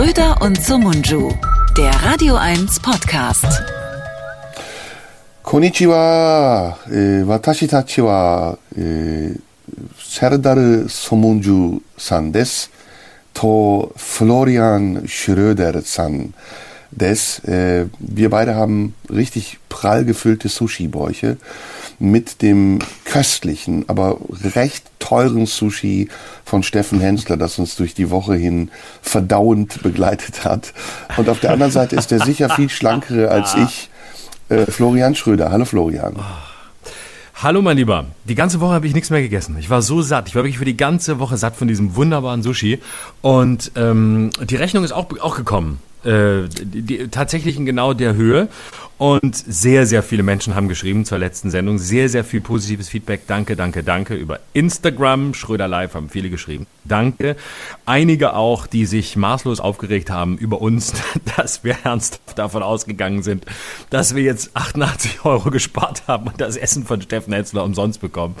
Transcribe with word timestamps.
Schröder 0.00 0.40
und 0.40 0.58
Sumunju, 0.58 1.30
der 1.76 1.92
Radio 2.02 2.34
1 2.34 2.80
Podcast. 2.80 3.44
Konnichiwa, 5.42 6.78
äh, 6.90 7.28
watashi 7.28 7.68
tachi 7.68 8.02
wa 8.02 8.56
äh, 8.74 9.34
Serdar 10.02 10.88
Somunju-san 10.88 12.32
desu 12.32 12.70
to 13.34 13.92
Florian 13.94 15.06
Schröder-san 15.06 16.32
des. 16.90 17.40
Äh, 17.40 17.86
wir 17.98 18.30
beide 18.30 18.54
haben 18.54 18.94
richtig 19.08 19.58
prall 19.68 20.04
gefüllte 20.04 20.48
Sushi-Bäuche 20.48 21.36
mit 21.98 22.42
dem 22.42 22.78
köstlichen, 23.04 23.84
aber 23.88 24.18
recht 24.54 24.90
teuren 24.98 25.46
Sushi 25.46 26.08
von 26.44 26.62
Steffen 26.62 27.00
Hensler, 27.00 27.36
das 27.36 27.58
uns 27.58 27.76
durch 27.76 27.94
die 27.94 28.10
Woche 28.10 28.34
hin 28.34 28.70
verdauend 29.02 29.82
begleitet 29.82 30.44
hat. 30.44 30.72
Und 31.16 31.28
auf 31.28 31.40
der 31.40 31.52
anderen 31.52 31.72
Seite 31.72 31.96
ist 31.96 32.10
er 32.10 32.20
sicher 32.20 32.48
viel 32.50 32.70
schlankere 32.70 33.30
als 33.30 33.54
ich, 33.54 33.90
äh, 34.48 34.66
Florian 34.66 35.14
Schröder. 35.14 35.50
Hallo 35.50 35.64
Florian. 35.64 36.16
Hallo 37.42 37.62
mein 37.62 37.78
Lieber, 37.78 38.04
die 38.24 38.34
ganze 38.34 38.60
Woche 38.60 38.74
habe 38.74 38.86
ich 38.86 38.92
nichts 38.92 39.08
mehr 39.08 39.22
gegessen. 39.22 39.56
Ich 39.58 39.70
war 39.70 39.80
so 39.80 40.02
satt. 40.02 40.28
Ich 40.28 40.34
war 40.34 40.42
wirklich 40.42 40.58
für 40.58 40.66
die 40.66 40.76
ganze 40.76 41.18
Woche 41.18 41.38
satt 41.38 41.56
von 41.56 41.68
diesem 41.68 41.96
wunderbaren 41.96 42.42
Sushi. 42.42 42.80
Und 43.22 43.72
ähm, 43.76 44.30
die 44.44 44.56
Rechnung 44.56 44.84
ist 44.84 44.92
auch, 44.92 45.06
auch 45.20 45.36
gekommen. 45.36 45.78
Äh, 46.04 46.48
die, 46.48 46.82
die, 46.82 47.08
tatsächlich 47.08 47.56
in 47.56 47.66
genau 47.66 47.92
der 47.94 48.14
Höhe. 48.14 48.48
Und 48.96 49.34
sehr, 49.34 49.86
sehr 49.86 50.02
viele 50.02 50.22
Menschen 50.22 50.54
haben 50.54 50.68
geschrieben 50.68 51.06
zur 51.06 51.16
letzten 51.18 51.50
Sendung. 51.50 51.78
Sehr, 51.78 52.10
sehr 52.10 52.22
viel 52.22 52.42
positives 52.42 52.90
Feedback. 52.90 53.22
Danke, 53.26 53.56
danke, 53.56 53.82
danke. 53.82 54.14
Über 54.14 54.40
Instagram, 54.52 55.32
Schröder 55.32 55.68
Live 55.68 55.94
haben 55.94 56.10
viele 56.10 56.28
geschrieben. 56.28 56.66
Danke. 56.84 57.36
Einige 57.86 58.34
auch, 58.34 58.66
die 58.66 58.84
sich 58.84 59.16
maßlos 59.16 59.58
aufgeregt 59.58 60.10
haben 60.10 60.36
über 60.36 60.60
uns, 60.60 60.92
dass 61.36 61.64
wir 61.64 61.76
ernsthaft 61.82 62.38
davon 62.38 62.62
ausgegangen 62.62 63.22
sind, 63.22 63.46
dass 63.88 64.14
wir 64.14 64.22
jetzt 64.22 64.50
88 64.52 65.24
Euro 65.24 65.50
gespart 65.50 66.02
haben 66.06 66.26
und 66.26 66.38
das 66.38 66.58
Essen 66.58 66.84
von 66.84 67.00
Steffen 67.00 67.32
Hetzler 67.32 67.64
umsonst 67.64 68.02
bekommen. 68.02 68.34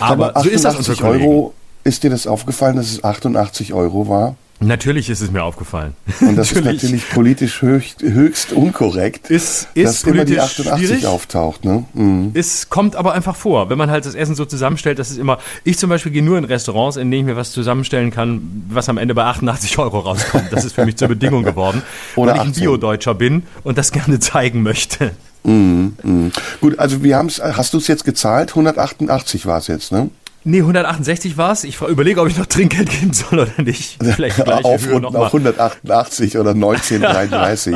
Aber, 0.00 0.36
Aber 0.36 0.42
so 0.42 0.50
ist 0.50 0.66
das 0.66 0.86
unter 0.86 1.02
Euro, 1.02 1.54
ist 1.82 2.02
dir 2.02 2.10
das 2.10 2.26
aufgefallen, 2.26 2.76
dass 2.76 2.92
es 2.92 3.04
88 3.04 3.72
Euro 3.72 4.06
war? 4.06 4.36
Natürlich 4.66 5.10
ist 5.10 5.20
es 5.20 5.30
mir 5.30 5.42
aufgefallen. 5.42 5.94
Und 6.20 6.36
das 6.36 6.52
natürlich. 6.54 6.76
ist 6.76 6.82
natürlich 6.84 7.10
politisch 7.10 7.62
höchst, 7.62 8.02
höchst 8.02 8.52
unkorrekt, 8.52 9.30
ist, 9.30 9.68
ist 9.74 9.86
dass 9.86 10.04
immer 10.04 10.24
die 10.24 10.40
88 10.40 10.86
schwierig. 10.86 11.06
auftaucht. 11.06 11.64
Ne? 11.64 11.84
Mhm. 11.94 12.30
Es 12.34 12.68
kommt 12.70 12.96
aber 12.96 13.12
einfach 13.12 13.36
vor, 13.36 13.70
wenn 13.70 13.78
man 13.78 13.90
halt 13.90 14.06
das 14.06 14.14
Essen 14.14 14.34
so 14.34 14.44
zusammenstellt, 14.44 14.98
das 14.98 15.10
ist 15.10 15.18
immer, 15.18 15.38
ich 15.64 15.78
zum 15.78 15.90
Beispiel 15.90 16.12
gehe 16.12 16.22
nur 16.22 16.38
in 16.38 16.44
Restaurants, 16.44 16.96
in 16.96 17.10
denen 17.10 17.28
ich 17.28 17.34
mir 17.34 17.36
was 17.38 17.52
zusammenstellen 17.52 18.10
kann, 18.10 18.64
was 18.68 18.88
am 18.88 18.98
Ende 18.98 19.14
bei 19.14 19.24
88 19.24 19.78
Euro 19.78 20.00
rauskommt. 20.00 20.52
Das 20.52 20.64
ist 20.64 20.74
für 20.74 20.84
mich 20.84 20.96
zur 20.96 21.08
Bedingung 21.08 21.42
geworden, 21.44 21.82
Oder 22.16 22.32
weil 22.32 22.40
ich 22.40 22.46
ein 22.46 22.52
Bio-Deutscher 22.52 23.14
bin 23.14 23.44
und 23.62 23.78
das 23.78 23.92
gerne 23.92 24.18
zeigen 24.20 24.62
möchte. 24.62 25.12
Mhm, 25.44 25.94
mh. 26.02 26.30
Gut, 26.60 26.78
also 26.78 27.02
wir 27.02 27.16
haben 27.16 27.26
es, 27.26 27.40
hast 27.42 27.74
du 27.74 27.78
es 27.78 27.86
jetzt 27.86 28.04
gezahlt? 28.04 28.50
188 28.50 29.44
war 29.46 29.58
es 29.58 29.66
jetzt, 29.66 29.92
ne? 29.92 30.08
Nee, 30.46 30.58
168 30.58 31.38
war 31.38 31.52
es. 31.52 31.64
Ich 31.64 31.80
überlege, 31.80 32.20
ob 32.20 32.28
ich 32.28 32.36
noch 32.36 32.44
Trinkgeld 32.44 32.90
geben 32.90 33.14
soll 33.14 33.38
oder 33.40 33.62
nicht. 33.62 33.96
Vielleicht 34.14 34.44
gleich 34.44 34.62
Aufrunden 34.62 35.16
auf 35.16 35.26
188 35.26 36.36
oder 36.36 36.50
1933. 36.50 37.74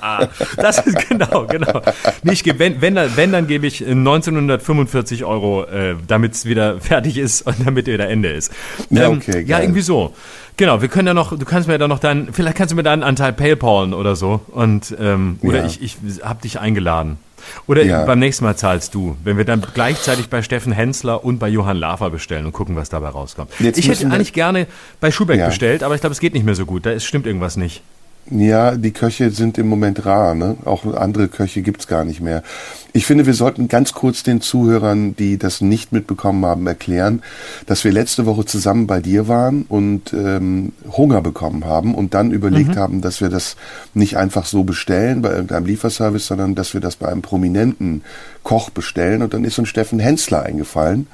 das 0.56 0.78
ist 0.78 1.08
genau, 1.08 1.46
genau. 1.46 1.82
Nee, 2.22 2.32
ich 2.32 2.44
gebe, 2.44 2.60
wenn, 2.60 2.80
wenn, 2.80 2.94
dann, 2.94 3.16
wenn, 3.16 3.32
dann 3.32 3.48
gebe 3.48 3.66
ich 3.66 3.84
1945 3.84 5.24
Euro, 5.24 5.64
äh, 5.64 5.96
damit 6.06 6.34
es 6.34 6.44
wieder 6.44 6.80
fertig 6.80 7.18
ist 7.18 7.42
und 7.42 7.56
damit 7.66 7.88
wieder 7.88 8.08
Ende 8.08 8.30
ist. 8.30 8.52
Ja, 8.90 9.06
ähm, 9.06 9.16
okay, 9.16 9.32
geil. 9.32 9.46
ja, 9.46 9.60
irgendwie 9.60 9.82
so. 9.82 10.14
Genau, 10.56 10.82
wir 10.82 10.88
können 10.88 11.08
ja 11.08 11.14
noch, 11.14 11.36
du 11.36 11.44
kannst 11.44 11.66
mir 11.66 11.76
ja 11.76 11.88
noch 11.88 11.98
deinen, 11.98 12.32
vielleicht 12.32 12.56
kannst 12.56 12.70
du 12.70 12.76
mir 12.76 12.82
deinen 12.84 13.02
Anteil 13.02 13.32
PayPalen 13.32 13.94
oder 13.94 14.14
so. 14.14 14.40
Und, 14.52 14.94
ähm, 15.00 15.40
oder 15.42 15.60
ja. 15.60 15.66
ich, 15.66 15.82
ich 15.82 15.96
hab 16.22 16.40
dich 16.42 16.60
eingeladen. 16.60 17.18
Oder 17.66 17.84
ja. 17.84 18.04
beim 18.04 18.18
nächsten 18.18 18.44
Mal 18.44 18.56
zahlst 18.56 18.94
du, 18.94 19.16
wenn 19.24 19.36
wir 19.36 19.44
dann 19.44 19.64
gleichzeitig 19.74 20.28
bei 20.28 20.42
Steffen 20.42 20.72
Hensler 20.72 21.24
und 21.24 21.38
bei 21.38 21.48
Johann 21.48 21.76
Lafer 21.76 22.10
bestellen 22.10 22.46
und 22.46 22.52
gucken, 22.52 22.76
was 22.76 22.88
dabei 22.88 23.08
rauskommt. 23.08 23.50
Jetzt 23.58 23.78
ich 23.78 23.88
hätte 23.88 24.06
eigentlich 24.06 24.32
gerne 24.32 24.66
bei 25.00 25.10
Schubeck 25.10 25.38
ja. 25.38 25.46
bestellt, 25.46 25.82
aber 25.82 25.94
ich 25.94 26.00
glaube, 26.00 26.12
es 26.12 26.20
geht 26.20 26.34
nicht 26.34 26.44
mehr 26.44 26.54
so 26.54 26.66
gut. 26.66 26.86
Da 26.86 26.90
ist, 26.90 27.04
stimmt 27.04 27.26
irgendwas 27.26 27.56
nicht. 27.56 27.82
Ja, 28.30 28.76
die 28.76 28.92
Köche 28.92 29.30
sind 29.30 29.58
im 29.58 29.68
Moment 29.68 30.06
rar. 30.06 30.36
Ne? 30.36 30.56
Auch 30.64 30.84
andere 30.94 31.26
Köche 31.26 31.62
gibt's 31.62 31.88
gar 31.88 32.04
nicht 32.04 32.20
mehr. 32.20 32.44
Ich 32.92 33.04
finde, 33.04 33.26
wir 33.26 33.34
sollten 33.34 33.66
ganz 33.66 33.92
kurz 33.92 34.22
den 34.22 34.40
Zuhörern, 34.40 35.16
die 35.16 35.36
das 35.36 35.60
nicht 35.60 35.92
mitbekommen 35.92 36.44
haben, 36.46 36.66
erklären, 36.66 37.22
dass 37.66 37.84
wir 37.84 37.92
letzte 37.92 38.26
Woche 38.26 38.44
zusammen 38.44 38.86
bei 38.86 39.00
dir 39.00 39.26
waren 39.26 39.64
und 39.68 40.12
ähm, 40.12 40.72
Hunger 40.90 41.22
bekommen 41.22 41.64
haben 41.64 41.94
und 41.94 42.14
dann 42.14 42.30
überlegt 42.30 42.76
mhm. 42.76 42.78
haben, 42.78 43.00
dass 43.00 43.20
wir 43.20 43.28
das 43.28 43.56
nicht 43.94 44.16
einfach 44.16 44.46
so 44.46 44.62
bestellen 44.62 45.22
bei 45.22 45.30
irgendeinem 45.30 45.66
Lieferservice, 45.66 46.26
sondern 46.26 46.54
dass 46.54 46.72
wir 46.72 46.80
das 46.80 46.96
bei 46.96 47.08
einem 47.08 47.22
prominenten 47.22 48.02
Koch 48.44 48.70
bestellen. 48.70 49.22
Und 49.22 49.34
dann 49.34 49.44
ist 49.44 49.58
uns 49.58 49.68
Steffen 49.68 49.98
Hensler 49.98 50.44
eingefallen. 50.44 51.08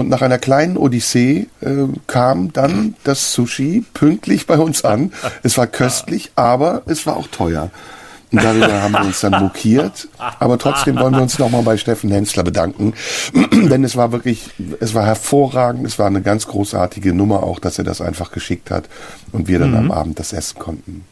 Und 0.00 0.08
nach 0.08 0.22
einer 0.22 0.38
kleinen 0.38 0.78
Odyssee 0.78 1.48
äh, 1.60 1.74
kam 2.06 2.54
dann 2.54 2.94
das 3.04 3.34
Sushi 3.34 3.84
pünktlich 3.92 4.46
bei 4.46 4.56
uns 4.56 4.82
an. 4.82 5.12
Es 5.42 5.58
war 5.58 5.66
köstlich, 5.66 6.32
aber 6.36 6.80
es 6.86 7.06
war 7.06 7.18
auch 7.18 7.26
teuer. 7.26 7.70
Und 8.32 8.42
darüber 8.42 8.80
haben 8.80 8.92
wir 8.92 9.04
uns 9.04 9.20
dann 9.20 9.42
mokiert. 9.42 10.08
Aber 10.16 10.56
trotzdem 10.56 10.98
wollen 10.98 11.14
wir 11.14 11.20
uns 11.20 11.38
nochmal 11.38 11.64
bei 11.64 11.76
Steffen 11.76 12.10
Hensler 12.10 12.44
bedanken. 12.44 12.94
Denn 13.52 13.84
es 13.84 13.94
war 13.94 14.10
wirklich, 14.10 14.48
es 14.80 14.94
war 14.94 15.04
hervorragend. 15.04 15.86
Es 15.86 15.98
war 15.98 16.06
eine 16.06 16.22
ganz 16.22 16.46
großartige 16.46 17.12
Nummer 17.12 17.42
auch, 17.42 17.58
dass 17.58 17.76
er 17.76 17.84
das 17.84 18.00
einfach 18.00 18.32
geschickt 18.32 18.70
hat 18.70 18.88
und 19.32 19.48
wir 19.48 19.58
dann 19.58 19.72
mhm. 19.72 19.76
am 19.76 19.90
Abend 19.90 20.18
das 20.18 20.32
essen 20.32 20.58
konnten. 20.58 21.04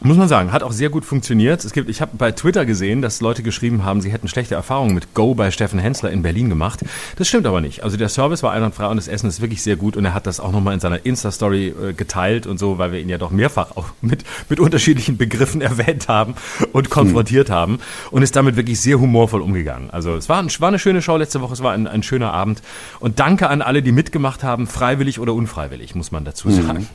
Muss 0.00 0.16
man 0.16 0.28
sagen, 0.28 0.52
hat 0.52 0.62
auch 0.62 0.70
sehr 0.70 0.90
gut 0.90 1.04
funktioniert. 1.04 1.64
Es 1.64 1.72
gibt, 1.72 1.90
ich 1.90 2.00
habe 2.00 2.12
bei 2.16 2.30
Twitter 2.30 2.64
gesehen, 2.64 3.02
dass 3.02 3.20
Leute 3.20 3.42
geschrieben 3.42 3.84
haben, 3.84 4.00
sie 4.00 4.12
hätten 4.12 4.28
schlechte 4.28 4.54
Erfahrungen 4.54 4.94
mit 4.94 5.12
Go 5.12 5.34
bei 5.34 5.50
Steffen 5.50 5.80
Hensler 5.80 6.12
in 6.12 6.22
Berlin 6.22 6.48
gemacht. 6.48 6.84
Das 7.16 7.26
stimmt 7.26 7.46
aber 7.46 7.60
nicht. 7.60 7.82
Also 7.82 7.96
der 7.96 8.08
Service 8.08 8.44
war 8.44 8.52
einwandfrei 8.52 8.86
und 8.86 8.96
das 8.96 9.08
Essen 9.08 9.28
ist 9.28 9.40
wirklich 9.40 9.60
sehr 9.60 9.74
gut 9.74 9.96
und 9.96 10.04
er 10.04 10.14
hat 10.14 10.28
das 10.28 10.38
auch 10.38 10.52
nochmal 10.52 10.74
in 10.74 10.80
seiner 10.80 11.04
Insta-Story 11.04 11.68
äh, 11.68 11.92
geteilt 11.94 12.46
und 12.46 12.58
so, 12.58 12.78
weil 12.78 12.92
wir 12.92 13.00
ihn 13.00 13.08
ja 13.08 13.18
doch 13.18 13.32
mehrfach 13.32 13.76
auch 13.76 13.86
mit, 14.00 14.22
mit 14.48 14.60
unterschiedlichen 14.60 15.16
Begriffen 15.16 15.60
erwähnt 15.62 16.06
haben 16.06 16.34
und 16.72 16.90
konfrontiert 16.90 17.48
hm. 17.48 17.54
haben 17.54 17.78
und 18.12 18.22
ist 18.22 18.36
damit 18.36 18.54
wirklich 18.54 18.80
sehr 18.80 19.00
humorvoll 19.00 19.42
umgegangen. 19.42 19.90
Also 19.90 20.14
es 20.14 20.28
war, 20.28 20.40
ein, 20.40 20.48
war 20.60 20.68
eine 20.68 20.78
schöne 20.78 21.02
Show 21.02 21.16
letzte 21.16 21.40
Woche, 21.40 21.54
es 21.54 21.62
war 21.62 21.72
ein, 21.72 21.88
ein 21.88 22.04
schöner 22.04 22.32
Abend 22.32 22.62
und 23.00 23.18
danke 23.18 23.48
an 23.50 23.62
alle, 23.62 23.82
die 23.82 23.92
mitgemacht 23.92 24.44
haben, 24.44 24.68
freiwillig 24.68 25.18
oder 25.18 25.34
unfreiwillig, 25.34 25.96
muss 25.96 26.12
man 26.12 26.24
dazu 26.24 26.50
hm. 26.50 26.86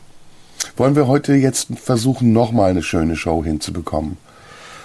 Wollen 0.77 0.95
wir 0.95 1.07
heute 1.07 1.33
jetzt 1.33 1.67
versuchen, 1.75 2.33
nochmal 2.33 2.71
eine 2.71 2.83
schöne 2.83 3.15
Show 3.15 3.43
hinzubekommen? 3.43 4.17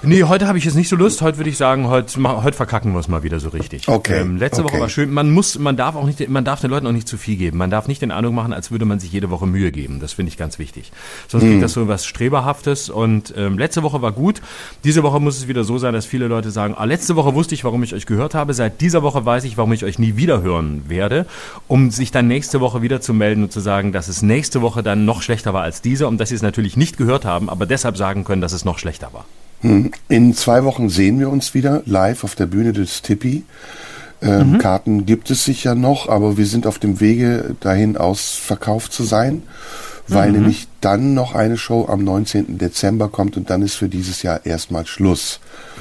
Nee, 0.02 0.22
heute 0.22 0.46
habe 0.46 0.58
ich 0.58 0.64
jetzt 0.64 0.76
nicht 0.76 0.88
so 0.88 0.94
Lust. 0.94 1.22
Heute 1.22 1.38
würde 1.38 1.50
ich 1.50 1.56
sagen, 1.56 1.88
heute, 1.88 2.22
heute 2.22 2.56
verkacken 2.56 2.92
wir 2.92 3.00
es 3.00 3.08
mal 3.08 3.24
wieder 3.24 3.40
so 3.40 3.48
richtig. 3.48 3.88
Okay. 3.88 4.20
Ähm, 4.20 4.36
letzte 4.36 4.62
okay. 4.62 4.72
Woche 4.72 4.80
war 4.80 4.88
schön. 4.88 5.10
Man 5.10 5.30
muss, 5.30 5.58
man 5.58 5.76
darf 5.76 5.96
auch 5.96 6.04
nicht, 6.04 6.28
man 6.28 6.44
darf 6.44 6.60
den 6.60 6.70
Leuten 6.70 6.86
auch 6.86 6.92
nicht 6.92 7.08
zu 7.08 7.16
viel 7.16 7.36
geben. 7.36 7.58
Man 7.58 7.70
darf 7.70 7.88
nicht 7.88 8.00
den 8.00 8.12
Eindruck 8.12 8.32
machen, 8.32 8.52
als 8.52 8.70
würde 8.70 8.84
man 8.84 9.00
sich 9.00 9.10
jede 9.10 9.28
Woche 9.30 9.46
Mühe 9.46 9.72
geben. 9.72 9.98
Das 9.98 10.12
finde 10.12 10.30
ich 10.30 10.36
ganz 10.36 10.60
wichtig. 10.60 10.92
Sonst 11.26 11.42
hm. 11.42 11.50
kriegt 11.50 11.64
das 11.64 11.72
so 11.72 11.88
was 11.88 12.06
Streberhaftes. 12.06 12.90
Und 12.90 13.34
ähm, 13.36 13.58
letzte 13.58 13.82
Woche 13.82 14.00
war 14.00 14.12
gut. 14.12 14.40
Diese 14.84 15.02
Woche 15.02 15.18
muss 15.18 15.36
es 15.36 15.48
wieder 15.48 15.64
so 15.64 15.78
sein, 15.78 15.94
dass 15.94 16.06
viele 16.06 16.28
Leute 16.28 16.52
sagen, 16.52 16.74
ah, 16.76 16.84
letzte 16.84 17.16
Woche 17.16 17.34
wusste 17.34 17.56
ich, 17.56 17.64
warum 17.64 17.82
ich 17.82 17.92
euch 17.92 18.06
gehört 18.06 18.36
habe. 18.36 18.54
Seit 18.54 18.80
dieser 18.80 19.02
Woche 19.02 19.24
weiß 19.24 19.42
ich, 19.44 19.56
warum 19.56 19.72
ich 19.72 19.84
euch 19.84 19.98
nie 19.98 20.16
wieder 20.16 20.42
hören 20.42 20.84
werde. 20.86 21.26
Um 21.66 21.90
sich 21.90 22.12
dann 22.12 22.28
nächste 22.28 22.60
Woche 22.60 22.82
wieder 22.82 23.00
zu 23.00 23.12
melden 23.12 23.42
und 23.42 23.52
zu 23.52 23.58
sagen, 23.58 23.90
dass 23.90 24.06
es 24.06 24.22
nächste 24.22 24.62
Woche 24.62 24.84
dann 24.84 25.04
noch 25.04 25.22
schlechter 25.22 25.54
war 25.54 25.62
als 25.62 25.82
diese 25.82 26.06
und 26.06 26.18
dass 26.18 26.28
sie 26.28 26.36
es 26.36 26.42
natürlich 26.42 26.76
nicht 26.76 26.98
gehört 26.98 27.24
haben, 27.24 27.50
aber 27.50 27.66
deshalb 27.66 27.96
sagen 27.96 28.22
können, 28.22 28.40
dass 28.40 28.52
es 28.52 28.64
noch 28.64 28.78
schlechter 28.78 29.12
war. 29.12 29.24
Hm. 29.60 29.90
In 30.08 30.34
zwei 30.34 30.64
Wochen 30.64 30.88
sehen 30.88 31.18
wir 31.18 31.30
uns 31.30 31.54
wieder 31.54 31.82
live 31.86 32.24
auf 32.24 32.34
der 32.34 32.46
Bühne 32.46 32.72
des 32.72 33.02
Tippi. 33.02 33.44
Ähm, 34.20 34.52
mhm. 34.52 34.58
Karten 34.58 35.06
gibt 35.06 35.30
es 35.30 35.44
sicher 35.44 35.74
noch, 35.74 36.08
aber 36.08 36.36
wir 36.36 36.46
sind 36.46 36.66
auf 36.66 36.78
dem 36.78 37.00
Wege 37.00 37.54
dahin 37.60 37.96
ausverkauft 37.96 38.92
zu 38.92 39.04
sein, 39.04 39.42
weil 40.08 40.30
mhm. 40.30 40.38
nämlich 40.40 40.68
dann 40.80 41.14
noch 41.14 41.34
eine 41.34 41.56
Show 41.56 41.86
am 41.88 42.02
19. 42.02 42.58
Dezember 42.58 43.08
kommt 43.08 43.36
und 43.36 43.48
dann 43.50 43.62
ist 43.62 43.76
für 43.76 43.88
dieses 43.88 44.22
Jahr 44.22 44.44
erstmal 44.44 44.86
Schluss. 44.86 45.38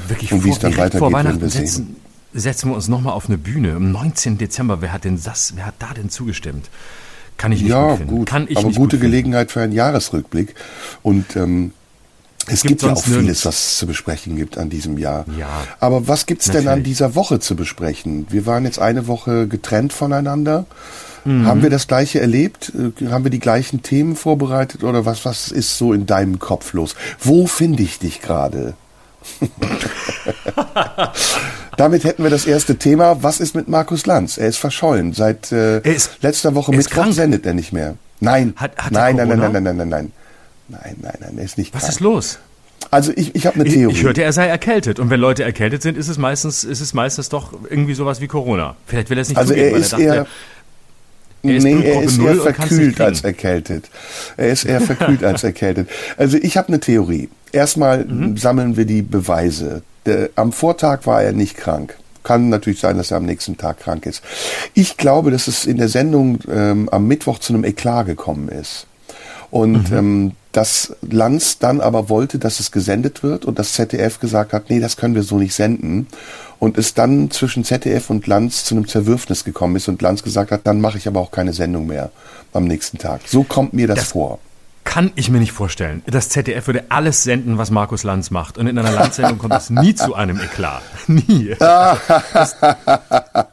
Wirklich 0.07 0.31
und 0.31 0.44
wie 0.44 0.51
es 0.51 0.59
dann 0.59 0.77
weitergeht, 0.77 1.12
werden 1.12 1.41
wir 1.41 1.50
setzen, 1.50 1.68
sehen. 1.68 1.95
Setzen 2.33 2.69
wir 2.69 2.75
uns 2.75 2.88
nochmal 2.88 3.13
auf 3.13 3.27
eine 3.27 3.39
Bühne 3.39 3.73
am 3.75 3.91
19. 3.91 4.38
Dezember. 4.38 4.81
Wer 4.81 4.94
hat 4.94 5.06
denn 5.06 5.19
das, 5.23 5.53
wer 5.56 5.65
hat 5.65 5.75
da 5.80 5.94
denn 5.95 6.09
zugestimmt? 6.09 6.69
Kann 7.38 7.51
ich 7.51 7.62
nicht 7.62 7.69
ja, 7.69 7.95
gut 7.95 8.27
Kann 8.27 8.47
ich 8.50 8.57
aber 8.57 8.71
gute 8.71 8.97
Gelegenheit 8.97 9.51
für 9.51 9.62
einen 9.62 9.73
Jahresrückblick. 9.73 10.56
Und 11.03 11.35
ähm, 11.35 11.71
es 12.47 12.61
gibt, 12.61 12.81
gibt 12.81 12.83
ja 12.83 12.94
auch 12.94 13.03
vieles, 13.03 13.45
was 13.45 13.55
es 13.55 13.77
zu 13.77 13.88
besprechen 13.88 14.35
gibt 14.35 14.57
an 14.57 14.69
diesem 14.69 14.97
Jahr. 14.97 15.25
Ja, 15.38 15.47
Aber 15.79 16.07
was 16.07 16.25
gibt's 16.25 16.47
natürlich. 16.47 16.65
denn 16.65 16.73
an 16.73 16.83
dieser 16.83 17.15
Woche 17.15 17.39
zu 17.39 17.55
besprechen? 17.55 18.27
Wir 18.29 18.45
waren 18.45 18.65
jetzt 18.65 18.79
eine 18.79 19.07
Woche 19.07 19.47
getrennt 19.47 19.94
voneinander. 19.94 20.65
Mhm. 21.25 21.45
Haben 21.45 21.61
wir 21.61 21.69
das 21.69 21.88
gleiche 21.88 22.21
erlebt? 22.21 22.71
Äh, 22.73 23.09
haben 23.09 23.25
wir 23.25 23.31
die 23.31 23.39
gleichen 23.39 23.81
Themen 23.81 24.15
vorbereitet 24.15 24.83
oder 24.83 25.05
was, 25.05 25.25
was 25.25 25.51
ist 25.51 25.77
so 25.77 25.91
in 25.91 26.05
deinem 26.05 26.39
Kopf 26.39 26.73
los? 26.73 26.95
Wo 27.19 27.47
finde 27.47 27.83
ich 27.83 27.99
dich 27.99 28.21
gerade? 28.21 28.75
Damit 31.77 32.05
hätten 32.05 32.23
wir 32.23 32.29
das 32.29 32.45
erste 32.45 32.77
Thema. 32.77 33.21
Was 33.23 33.41
ist 33.41 33.55
mit 33.55 33.67
Markus 33.67 34.05
Lanz? 34.05 34.38
Er 34.38 34.47
ist 34.47 34.57
verschollen. 34.57 35.11
Seit 35.13 35.51
äh, 35.51 35.81
ist, 35.81 36.11
letzter 36.21 36.55
Woche 36.55 36.71
Mittwoch 36.71 37.11
sendet 37.11 37.45
er 37.45 37.53
nicht 37.53 37.73
mehr. 37.73 37.95
Nein, 38.19 38.53
hat, 38.55 38.77
hat 38.77 38.91
nein, 38.91 39.15
nein, 39.15 39.27
nein, 39.27 39.39
nein, 39.39 39.51
nein, 39.51 39.63
nein, 39.63 39.77
nein, 39.77 39.89
nein. 39.89 40.11
Nein, 40.69 40.96
nein, 41.02 41.14
nein, 41.19 41.38
er 41.38 41.44
ist 41.44 41.58
nicht 41.58 41.74
Was 41.74 41.81
krank. 41.84 41.94
ist 41.94 42.00
los? 42.02 42.40
Also 42.92 43.12
ich, 43.16 43.36
ich 43.36 43.46
habe 43.48 43.56
eine 43.60 43.68
Ich, 43.68 43.74
Theorie. 43.74 43.94
ich 43.94 44.04
hörte, 44.04 44.24
er 44.24 44.31
sei 44.34 44.48
erkältet. 44.48 45.00
Und 45.00 45.10
wenn 45.10 45.19
Leute 45.19 45.44
erkältet 45.44 45.81
sind, 45.81 45.98
ist 45.98 46.08
es 46.08 46.18
meistens, 46.18 46.64
ist 46.64 46.80
es 46.81 46.94
meistens 46.94 47.30
doch 47.30 47.54
irgendwie 47.69 47.94
sowas 47.96 48.22
wie 48.22 48.28
Corona. 48.28 48.75
Vielleicht 48.86 49.10
will 49.10 49.18
er 49.18 49.22
es 49.24 49.30
nicht 49.30 49.38
also 49.38 49.50
zugeben, 49.52 49.68
er 49.68 49.74
weil 49.74 49.81
ist 49.81 49.94
er 49.94 49.98
dachte, 50.00 50.04
eher, 50.04 50.28
er 51.44 51.56
ist 51.58 51.64
nee, 51.64 51.81
er 51.84 52.04
ist 52.04 52.19
eher 52.19 52.36
verkühlt 52.36 53.02
als 53.02 53.24
erkältet. 53.24 53.90
Er 54.38 54.50
ist 54.50 54.64
eher 54.66 54.81
verkühlt 54.81 55.24
als 55.24 55.44
erkältet. 55.52 55.90
Also 56.18 56.38
ich 56.38 56.58
habe 56.58 56.68
eine 56.69 56.80
Theorie. 56.80 57.30
Erstmal 57.52 58.06
Mhm. 58.06 58.38
sammeln 58.38 58.78
wir 58.78 58.86
die 58.86 59.02
Beweise. 59.02 59.81
Der, 60.06 60.30
am 60.36 60.52
Vortag 60.52 61.06
war 61.06 61.24
er 61.24 61.31
nicht 61.34 61.58
krank. 61.58 61.98
Kann 62.24 62.50
natürlich 62.50 62.80
sein, 62.80 62.98
dass 62.98 63.12
er 63.12 63.18
am 63.18 63.25
nächsten 63.25 63.58
Tag 63.58 63.80
krank 63.80 64.06
ist. 64.06 64.22
Ich 64.74 64.98
glaube, 64.98 65.31
dass 65.31 65.48
es 65.48 65.66
in 65.66 65.78
der 65.78 65.88
Sendung 65.88 66.40
ähm, 66.52 66.90
am 66.90 67.08
Mittwoch 67.08 67.40
zu 67.40 67.54
einem 67.54 67.64
Eklat 67.64 68.06
gekommen 68.06 68.50
ist. 68.50 68.86
Und 69.50 69.92
Mhm. 69.92 69.98
ähm, 69.98 70.31
dass 70.57 70.95
Lanz 71.07 71.59
dann 71.59 71.81
aber 71.81 72.09
wollte, 72.09 72.39
dass 72.39 72.59
es 72.59 72.71
gesendet 72.71 73.21
wird 73.21 73.45
und 73.45 73.59
das 73.59 73.74
ZDF 73.74 74.19
gesagt 74.19 74.54
hat, 74.54 74.71
nee, 74.71 74.80
das 74.80 74.98
können 74.98 75.13
wir 75.13 75.21
so 75.21 75.38
nicht 75.38 75.54
senden. 75.54 76.07
Und 76.57 76.80
es 76.80 76.95
dann 76.95 77.30
zwischen 77.30 77.63
ZDF 77.63 78.09
und 78.09 78.25
Lanz 78.25 78.63
zu 78.65 78.74
einem 78.74 78.88
Zerwürfnis 78.88 79.44
gekommen 79.44 79.75
ist 79.75 79.88
und 79.88 80.01
Lanz 80.01 80.24
gesagt 80.24 80.50
hat, 80.50 80.62
dann 80.65 80.81
mache 80.81 80.98
ich 80.98 81.07
aber 81.07 81.19
auch 81.19 81.30
keine 81.30 81.54
Sendung 81.54 81.86
mehr 81.86 82.09
am 82.54 82.63
nächsten 82.65 82.98
Tag. 82.98 83.21
So 83.27 83.44
kommt 83.44 83.74
mir 83.74 83.86
das, 83.86 84.00
Das- 84.00 84.07
vor. 84.07 84.39
Kann 84.88 85.12
ich 85.16 85.30
mir 85.30 85.39
nicht 85.39 85.51
vorstellen. 85.51 86.01
Das 86.06 86.30
ZDF 86.30 86.66
würde 86.68 86.86
alles 86.88 87.22
senden, 87.24 87.57
was 87.57 87.72
Markus 87.72 88.04
Lanz 88.04 88.31
macht. 88.31 88.57
Und 88.57 88.68
in 88.68 88.80
einer 88.80 88.94
Landsendung 88.94 89.38
kommt 89.38 89.54
es 89.54 89.69
nie 89.69 89.94
zu 89.94 90.16
einem 90.16 90.39
Eklat. 90.39 90.81
Nie. 91.07 91.56
Das, 91.60 92.56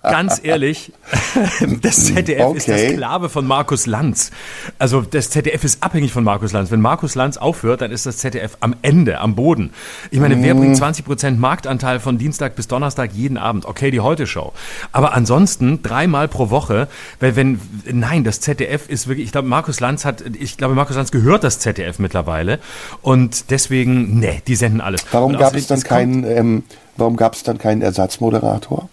ganz 0.03 0.41
ehrlich, 0.43 0.93
das 1.83 2.07
ZDF 2.07 2.55
ist 2.55 2.69
der 2.69 2.77
Okay. 2.77 2.95
Sklave 2.95 3.29
von 3.29 3.47
Markus 3.47 3.87
Lanz. 3.87 4.31
Also 4.79 5.01
das 5.01 5.31
ZDF 5.31 5.65
ist 5.65 5.83
abhängig 5.83 6.13
von 6.13 6.23
Markus 6.23 6.53
Lanz. 6.53 6.71
Wenn 6.71 6.81
Markus 6.81 7.17
Lanz 7.17 7.37
aufhört, 7.37 7.81
dann 7.81 7.91
ist 7.91 8.07
das 8.07 8.19
ZDF 8.19 8.57
am 8.61 8.77
Ende, 8.83 9.19
am 9.19 9.35
Boden. 9.35 9.71
Ich 10.13 10.21
meine, 10.21 10.41
wer 10.41 10.55
bringt 10.55 10.77
20% 10.77 11.37
Marktanteil 11.37 11.99
von 11.99 12.17
Dienstag 12.17 12.55
bis 12.55 12.69
Donnerstag 12.69 13.13
jeden 13.13 13.39
Abend? 13.39 13.67
Okay, 13.67 13.91
die 13.91 14.01
Heute-Show. 14.01 14.53
Aber 14.93 15.15
ansonsten 15.15 15.83
dreimal 15.83 16.29
pro 16.29 16.51
Woche, 16.51 16.87
weil 17.19 17.35
wenn, 17.35 17.61
nein, 17.91 18.23
das 18.23 18.41
ZDF 18.41 18.89
ist 18.89 19.09
wirklich, 19.09 19.27
ich 19.27 19.33
glaube, 19.33 19.49
Markus 19.49 19.81
Lanz 19.81 20.05
hat, 20.05 20.23
ich 20.39 20.57
glaube, 20.57 20.77
Markus 20.77 20.95
Lanz 20.95 21.11
gehört 21.11 21.24
das 21.38 21.59
ZDF 21.59 21.99
mittlerweile. 21.99 22.59
Und 23.03 23.50
deswegen, 23.50 24.19
nee, 24.19 24.43
die 24.47 24.56
senden 24.56 24.81
alles. 24.81 25.05
Warum 25.11 25.37
gab 25.37 25.55
es 25.55 25.67
dann 25.67 25.82
keinen, 25.82 26.25
ähm, 26.25 26.62
warum 26.97 27.17
gab 27.17 27.35
es 27.35 27.43
dann 27.43 27.59
keinen 27.59 27.82
Ersatzmoderator? 27.82 28.88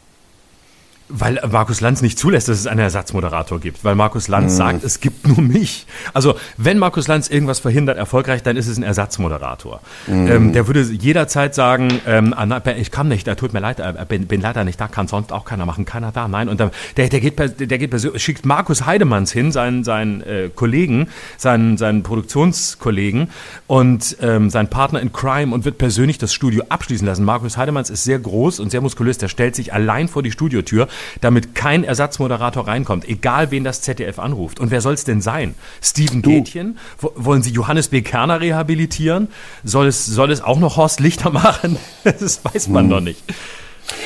Weil 1.13 1.41
Markus 1.51 1.81
Lanz 1.81 2.01
nicht 2.01 2.17
zulässt, 2.17 2.47
dass 2.47 2.59
es 2.59 2.67
einen 2.67 2.79
Ersatzmoderator 2.79 3.59
gibt. 3.59 3.83
Weil 3.83 3.95
Markus 3.95 4.27
Mhm. 4.27 4.31
Lanz 4.31 4.57
sagt, 4.57 4.83
es 4.83 4.99
gibt 4.99 5.27
nur 5.27 5.41
mich. 5.41 5.85
Also, 6.13 6.35
wenn 6.57 6.77
Markus 6.77 7.07
Lanz 7.07 7.29
irgendwas 7.29 7.59
verhindert 7.59 7.97
erfolgreich, 7.97 8.43
dann 8.43 8.57
ist 8.57 8.67
es 8.67 8.77
ein 8.77 8.83
Ersatzmoderator. 8.83 9.81
Mhm. 10.07 10.27
Ähm, 10.27 10.53
der 10.53 10.67
würde 10.67 10.81
jederzeit 10.81 11.55
sagen, 11.55 11.99
ähm, 12.07 12.33
ah, 12.35 12.61
ich 12.77 12.91
kann 12.91 13.07
nicht, 13.07 13.27
äh, 13.27 13.35
tut 13.35 13.53
mir 13.53 13.59
leid, 13.59 13.81
bin, 14.07 14.27
bin 14.27 14.41
leider 14.41 14.63
nicht 14.63 14.79
da, 14.79 14.87
kann 14.87 15.07
sonst 15.07 15.31
auch 15.31 15.45
keiner 15.45 15.65
machen, 15.65 15.85
keiner 15.85 16.11
da, 16.11 16.27
nein. 16.27 16.49
Und 16.49 16.59
dann, 16.59 16.71
der, 16.97 17.09
der 17.09 17.19
geht, 17.19 17.37
der 17.39 17.77
geht 17.77 17.89
persönlich, 17.89 18.23
schickt 18.23 18.45
Markus 18.45 18.85
Heidemanns 18.85 19.31
hin, 19.31 19.51
seinen, 19.51 19.83
seinen 19.83 20.21
äh, 20.21 20.49
Kollegen, 20.53 21.09
seinen, 21.37 21.77
seinen 21.77 22.03
Produktionskollegen 22.03 23.29
und 23.67 24.17
ähm, 24.21 24.49
seinen 24.49 24.69
Partner 24.69 25.01
in 25.01 25.11
Crime 25.11 25.53
und 25.53 25.65
wird 25.65 25.77
persönlich 25.77 26.17
das 26.17 26.33
Studio 26.33 26.63
abschließen 26.69 27.05
lassen. 27.05 27.25
Markus 27.25 27.57
Heidemanns 27.57 27.89
ist 27.89 28.03
sehr 28.03 28.19
groß 28.19 28.59
und 28.59 28.71
sehr 28.71 28.81
muskulös, 28.81 29.17
der 29.17 29.27
stellt 29.27 29.55
sich 29.55 29.73
allein 29.73 30.07
vor 30.07 30.23
die 30.23 30.31
Studiotür, 30.31 30.87
damit 31.21 31.55
kein 31.55 31.83
Ersatzmoderator 31.83 32.67
reinkommt, 32.67 33.07
egal 33.07 33.51
wen 33.51 33.63
das 33.63 33.81
ZDF 33.81 34.19
anruft. 34.19 34.59
Und 34.59 34.71
wer 34.71 34.81
soll 34.81 34.93
es 34.93 35.03
denn 35.03 35.21
sein? 35.21 35.55
Steven 35.81 36.21
Gätchen? 36.21 36.77
Wo- 36.99 37.13
Wollen 37.15 37.43
Sie 37.43 37.51
Johannes 37.51 37.87
B. 37.89 38.01
Kerner 38.01 38.41
rehabilitieren? 38.41 39.27
Soll 39.63 39.87
es, 39.87 40.05
soll 40.05 40.31
es 40.31 40.41
auch 40.41 40.59
noch 40.59 40.77
Horst 40.77 40.99
Lichter 40.99 41.29
machen? 41.31 41.77
Das 42.03 42.43
weiß 42.43 42.67
man 42.69 42.87
noch 42.87 43.01
nicht. 43.01 43.23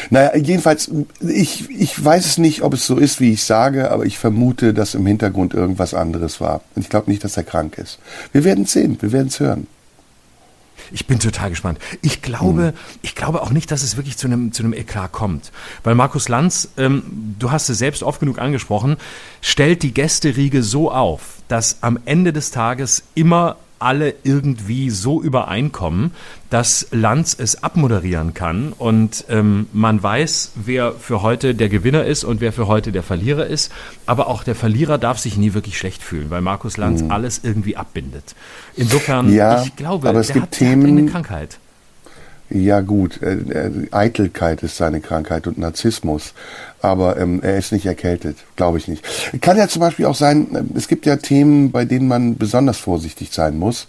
Naja, 0.10 0.36
jedenfalls, 0.36 0.90
ich, 1.20 1.70
ich 1.70 2.04
weiß 2.04 2.26
es 2.26 2.38
nicht, 2.38 2.62
ob 2.64 2.74
es 2.74 2.88
so 2.88 2.98
ist, 2.98 3.20
wie 3.20 3.34
ich 3.34 3.44
sage, 3.44 3.92
aber 3.92 4.06
ich 4.06 4.18
vermute, 4.18 4.74
dass 4.74 4.96
im 4.96 5.06
Hintergrund 5.06 5.54
irgendwas 5.54 5.94
anderes 5.94 6.42
war. 6.42 6.62
Und 6.76 6.82
ich 6.84 6.90
glaube 6.90 7.12
nicht, 7.12 7.24
dass 7.24 7.38
er 7.38 7.44
krank 7.44 7.78
ist. 7.78 8.00
Wir 8.32 8.44
werden 8.44 8.64
es 8.64 8.72
sehen, 8.74 8.98
wir 9.02 9.12
werden 9.12 9.28
es 9.28 9.40
hören. 9.40 9.68
Ich 10.92 11.08
bin 11.08 11.20
total 11.20 11.50
gespannt. 11.50 11.80
Ich 12.02 12.22
glaube, 12.22 12.74
ich 13.02 13.16
glaube 13.16 13.42
auch 13.42 13.52
nicht, 13.52 13.72
dass 13.72 13.84
es 13.84 13.98
wirklich 13.98 14.18
zu 14.18 14.28
einem, 14.28 14.52
zu 14.52 14.64
einem 14.64 14.74
Eklat 14.74 15.12
kommt. 15.12 15.52
Weil 15.84 15.96
Markus 15.96 16.30
Lanz, 16.30 16.70
ähm, 16.78 17.36
du 17.40 17.52
hast 17.52 17.70
es 17.70 17.78
selbst 17.78 18.04
oft 18.04 18.20
genug 18.20 18.40
angesprochen, 18.40 18.98
stellt 19.42 19.84
die 19.84 19.94
Gästeriege 19.94 20.64
so 20.64 20.92
auf, 20.92 21.22
dass 21.48 21.78
am 21.82 22.00
Ende 22.06 22.34
des 22.34 22.52
Tages 22.52 23.04
immer 23.16 23.58
alle 23.80 24.14
irgendwie 24.24 24.90
so 24.90 25.22
übereinkommen, 25.22 26.12
dass 26.50 26.88
Lanz 26.92 27.36
es 27.38 27.64
abmoderieren 27.64 28.34
kann 28.34 28.74
und 28.78 29.26
ähm, 29.30 29.68
man 29.74 30.02
weiß, 30.02 30.52
wer 30.56 30.94
für 30.94 31.22
heute 31.22 31.56
der 31.56 31.70
Gewinner 31.70 32.06
ist 32.06 32.24
und 32.24 32.40
wer 32.42 32.54
für 32.54 32.68
heute 32.68 32.92
der 32.92 33.04
Verlierer 33.04 33.46
ist. 33.48 33.72
Aber 34.06 34.28
auch 34.28 34.44
der 34.44 34.56
Verlierer 34.56 34.98
darf 34.98 35.20
sich 35.20 35.38
nie 35.38 35.54
wirklich 35.54 35.78
schlecht 35.78 36.02
fühlen, 36.04 36.30
weil 36.30 36.42
Markus 36.42 36.78
Lanz 36.78 37.04
alles 37.10 37.42
irgendwie 37.44 37.76
abbindet. 37.78 38.36
Insofern, 38.76 39.34
Ja, 39.34 39.64
ich 39.64 39.76
glaube, 39.76 40.10
aber 40.10 40.20
es 40.20 40.28
der, 40.28 40.36
gibt 40.36 40.46
hat 40.48 40.52
Themen- 40.52 40.98
eine 40.98 41.06
Krankheit. 41.12 41.60
Ja 42.50 42.82
gut, 42.82 43.22
äh, 43.24 43.34
äh, 43.34 43.88
Eitelkeit 43.92 44.62
ist 44.62 44.78
seine 44.78 45.02
Krankheit 45.02 45.48
und 45.48 45.58
Narzissmus, 45.58 46.34
aber 46.80 47.18
ähm, 47.18 47.42
er 47.42 47.58
ist 47.58 47.72
nicht 47.72 47.88
erkältet, 47.88 48.38
glaube 48.56 48.78
ich 48.78 48.88
nicht. 48.88 49.04
Kann 49.42 49.58
ja 49.58 49.68
zum 49.68 49.80
Beispiel 49.80 50.06
auch 50.06 50.16
sein, 50.16 50.56
äh, 50.56 50.78
es 50.78 50.88
gibt 50.88 51.08
ja 51.08 51.16
Themen, 51.16 51.72
bei 51.72 51.86
denen 51.86 52.08
man 52.08 52.38
besonders 52.38 52.78
vorsichtig 52.78 53.32
sein 53.32 53.58
muss, 53.58 53.88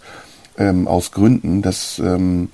ähm, 0.57 0.87
aus 0.87 1.11
Gründen, 1.11 1.61
das 1.61 1.99
ähm, 1.99 2.49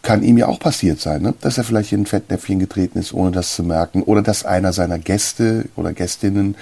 kann 0.00 0.22
ihm 0.22 0.38
ja 0.38 0.48
auch 0.48 0.58
passiert 0.58 1.00
sein, 1.00 1.20
ne? 1.20 1.34
dass 1.42 1.58
er 1.58 1.64
vielleicht 1.64 1.92
in 1.92 2.02
ein 2.02 2.06
Fettnäpfchen 2.06 2.58
getreten 2.58 2.98
ist, 2.98 3.12
ohne 3.12 3.32
das 3.32 3.54
zu 3.54 3.62
merken, 3.62 4.02
oder 4.02 4.22
dass 4.22 4.46
einer 4.46 4.72
seiner 4.72 4.98
Gäste 4.98 5.66
oder 5.76 5.92
Gästinnen 5.92 6.56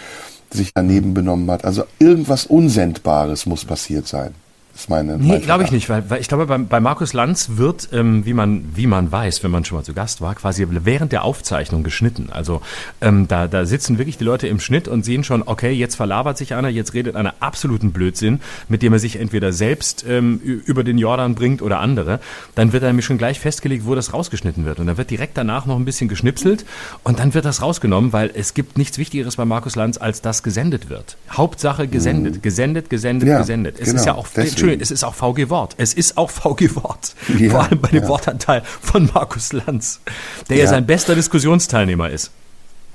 sich 0.50 0.72
daneben 0.74 1.14
benommen 1.14 1.48
hat. 1.50 1.64
Also 1.64 1.84
irgendwas 2.00 2.46
Unsendbares 2.46 3.46
muss 3.46 3.64
passiert 3.64 4.08
sein. 4.08 4.34
Ist 4.80 4.90
meine. 4.90 5.16
Nee, 5.18 5.28
mein 5.28 5.42
glaube 5.42 5.64
ich 5.64 5.70
nicht, 5.70 5.88
weil, 5.88 6.08
weil 6.08 6.20
ich 6.20 6.28
glaube, 6.28 6.46
bei, 6.46 6.58
bei 6.58 6.80
Markus 6.80 7.12
Lanz 7.12 7.50
wird, 7.54 7.88
ähm, 7.92 8.24
wie, 8.26 8.32
man, 8.32 8.64
wie 8.74 8.86
man 8.86 9.10
weiß, 9.10 9.42
wenn 9.42 9.50
man 9.50 9.64
schon 9.64 9.78
mal 9.78 9.84
zu 9.84 9.94
Gast 9.94 10.20
war, 10.20 10.34
quasi 10.34 10.66
während 10.68 11.12
der 11.12 11.24
Aufzeichnung 11.24 11.82
geschnitten. 11.82 12.28
Also 12.30 12.62
ähm, 13.00 13.28
da, 13.28 13.46
da 13.46 13.64
sitzen 13.64 13.98
wirklich 13.98 14.18
die 14.18 14.24
Leute 14.24 14.48
im 14.48 14.60
Schnitt 14.60 14.88
und 14.88 15.04
sehen 15.04 15.24
schon, 15.24 15.42
okay, 15.46 15.72
jetzt 15.72 15.96
verlabert 15.96 16.38
sich 16.38 16.54
einer, 16.54 16.68
jetzt 16.68 16.94
redet 16.94 17.16
einer 17.16 17.34
absoluten 17.40 17.92
Blödsinn, 17.92 18.40
mit 18.68 18.82
dem 18.82 18.92
er 18.92 18.98
sich 18.98 19.16
entweder 19.16 19.52
selbst 19.52 20.04
ähm, 20.08 20.40
über 20.40 20.84
den 20.84 20.98
Jordan 20.98 21.34
bringt 21.34 21.62
oder 21.62 21.80
andere. 21.80 22.20
Dann 22.54 22.72
wird 22.72 22.82
nämlich 22.82 23.04
schon 23.04 23.18
gleich 23.18 23.40
festgelegt, 23.40 23.86
wo 23.86 23.94
das 23.94 24.12
rausgeschnitten 24.12 24.64
wird. 24.64 24.80
Und 24.80 24.86
dann 24.86 24.96
wird 24.96 25.10
direkt 25.10 25.36
danach 25.36 25.66
noch 25.66 25.76
ein 25.76 25.84
bisschen 25.84 26.08
geschnipselt 26.08 26.64
und 27.02 27.18
dann 27.18 27.34
wird 27.34 27.44
das 27.44 27.62
rausgenommen, 27.62 28.12
weil 28.12 28.30
es 28.34 28.54
gibt 28.54 28.78
nichts 28.78 28.98
Wichtigeres 28.98 29.36
bei 29.36 29.44
Markus 29.44 29.76
Lanz, 29.76 29.98
als 29.98 30.22
dass 30.22 30.42
gesendet 30.42 30.88
wird. 30.88 31.16
Hauptsache 31.30 31.86
gesendet, 31.86 32.42
gesendet, 32.42 32.90
gesendet, 32.90 33.28
Ja, 33.28 33.38
gesendet. 33.38 33.76
Es 33.78 33.88
ist 33.88 33.94
genau, 33.94 34.06
ja 34.06 34.14
auch, 34.14 34.28
deswegen. 34.28 34.69
Entschuldigung, 34.72 34.82
es 34.82 34.90
ist 34.90 35.04
auch 35.04 35.14
VG 35.14 35.48
Wort. 35.50 35.74
Es 35.78 35.94
ist 35.94 36.16
auch 36.16 36.30
VG 36.30 36.74
Wort. 36.76 37.14
Ja, 37.38 37.50
Vor 37.50 37.64
allem 37.64 37.80
bei 37.80 37.88
dem 37.88 38.02
ja. 38.02 38.08
Wortanteil 38.08 38.62
von 38.80 39.10
Markus 39.14 39.52
Lanz, 39.52 40.00
der 40.48 40.56
ja, 40.58 40.64
Ja. 40.64 40.70
sein 40.70 40.86
bester 40.86 41.14
Diskussionsteilnehmer 41.14 42.10
ist. 42.10 42.30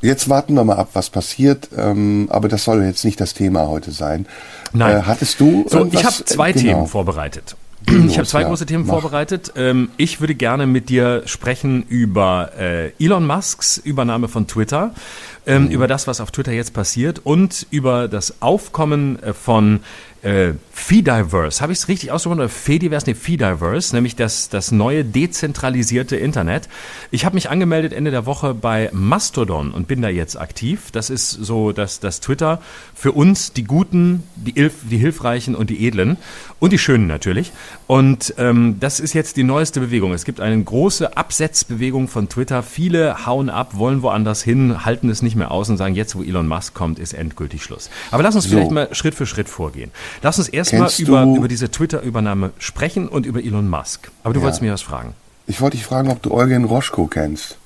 Jetzt 0.01 0.29
warten 0.29 0.53
wir 0.55 0.63
mal 0.63 0.75
ab, 0.77 0.89
was 0.93 1.09
passiert. 1.09 1.69
Ähm, 1.75 2.27
aber 2.29 2.47
das 2.47 2.63
soll 2.65 2.83
jetzt 2.83 3.05
nicht 3.05 3.19
das 3.19 3.33
Thema 3.33 3.67
heute 3.67 3.91
sein. 3.91 4.25
Nein. 4.73 4.97
Äh, 4.97 5.01
hattest 5.03 5.39
du 5.39 5.65
So, 5.67 5.79
irgendwas? 5.79 6.01
ich 6.01 6.05
habe 6.05 6.25
zwei 6.25 6.51
Genau. 6.51 6.63
Themen 6.65 6.87
vorbereitet. 6.87 7.55
Geh 7.87 7.97
Ich 7.97 8.13
habe 8.13 8.19
los, 8.19 8.29
zwei 8.29 8.41
ja. 8.41 8.47
große 8.47 8.65
Themen 8.65 8.85
Mach. 8.85 8.99
vorbereitet. 8.99 9.53
Ähm, 9.55 9.89
ich 9.97 10.19
würde 10.19 10.35
gerne 10.35 10.65
mit 10.67 10.89
dir 10.89 11.21
sprechen 11.25 11.83
über 11.87 12.51
äh, 12.59 12.91
Elon 13.03 13.25
Musks 13.25 13.77
Übernahme 13.77 14.27
von 14.27 14.47
Twitter, 14.47 14.87
Mhm. 14.87 15.51
ähm, 15.51 15.67
über 15.69 15.87
das, 15.87 16.07
was 16.07 16.19
auf 16.21 16.31
Twitter 16.31 16.51
jetzt 16.51 16.73
passiert 16.73 17.21
und 17.23 17.67
über 17.69 18.07
das 18.07 18.41
Aufkommen 18.41 19.21
äh, 19.21 19.33
von 19.33 19.81
äh, 20.25 20.53
Feediverse. 20.71 21.61
Habe 21.61 21.71
ich 21.71 21.79
es 21.79 21.87
richtig 21.87 22.11
ausgesprochen? 22.11 22.39
Oder 22.39 22.49
Fediverse? 22.49 23.05
Nee, 23.07 23.13
Feediverse, 23.13 23.95
nämlich 23.95 24.15
das, 24.15 24.49
das 24.49 24.71
neue 24.71 25.05
dezentralisierte 25.05 26.15
Internet. 26.15 26.67
Ich 27.11 27.25
habe 27.25 27.35
mich 27.35 27.49
angemeldet 27.49 27.93
Ende 27.93 28.09
der 28.09 28.25
Woche 28.25 28.55
bei 28.55 28.89
Mastodon 28.91 29.71
und 29.71 29.87
bin 29.87 30.01
da 30.01 30.09
jetzt 30.09 30.35
aktiv. 30.39 30.89
Das 30.91 31.09
ist 31.09 31.29
so 31.29 31.71
das, 31.71 31.99
das 31.99 32.21
Twitter 32.21 32.59
für 32.95 33.11
uns, 33.11 33.53
die 33.53 33.63
Guten, 33.63 34.23
die, 34.35 34.53
Hilf, 34.53 34.73
die 34.89 34.97
Hilfreichen 34.97 35.55
und 35.55 35.69
die 35.69 35.85
Edlen 35.85 36.17
und 36.59 36.73
die 36.73 36.79
Schönen 36.79 37.05
natürlich. 37.05 37.51
Und 37.85 38.33
ähm, 38.39 38.77
das 38.79 38.99
ist 38.99 39.13
jetzt 39.13 39.37
die 39.37 39.43
neueste 39.43 39.79
Bewegung. 39.79 40.13
Es 40.13 40.25
gibt 40.25 40.39
eine 40.39 40.61
große 40.61 41.15
Absetzbewegung 41.15 42.07
von 42.07 42.29
Twitter. 42.29 42.63
Viele 42.63 43.27
hauen 43.27 43.51
ab, 43.51 43.77
wollen 43.77 44.01
woanders 44.01 44.41
hin, 44.41 44.85
halten 44.85 45.09
es 45.09 45.21
nicht 45.21 45.35
mehr 45.35 45.51
aus 45.51 45.69
und 45.69 45.77
sagen, 45.77 45.93
jetzt 45.93 46.15
wo 46.15 46.23
Elon 46.23 46.47
Musk 46.47 46.73
kommt, 46.73 46.97
ist 46.97 47.13
endgültig 47.13 47.61
Schluss. 47.61 47.91
Aber 48.09 48.23
lass 48.23 48.33
uns 48.33 48.45
So. 48.45 48.51
vielleicht 48.51 48.71
mal 48.71 48.93
Schritt 48.95 49.13
für 49.13 49.27
Schritt 49.27 49.49
vorgehen. 49.49 49.91
Lass 50.21 50.39
uns 50.39 50.47
erstmal 50.49 50.89
über, 50.97 51.23
über 51.23 51.47
diese 51.47 51.69
Twitter-Übernahme 51.69 52.51
sprechen 52.59 53.07
und 53.07 53.25
über 53.25 53.43
Elon 53.43 53.69
Musk. 53.69 54.11
Aber 54.23 54.33
du 54.33 54.39
Ja. 54.39 54.45
wolltest 54.45 54.61
mir 54.61 54.73
was 54.73 54.81
fragen. 54.81 55.13
Ich 55.47 55.61
wollte 55.61 55.77
dich 55.77 55.85
fragen, 55.85 56.09
ob 56.09 56.21
du 56.23 56.31
Eugen 56.33 56.63
Roschko 56.65 57.05
kennst. 57.07 57.57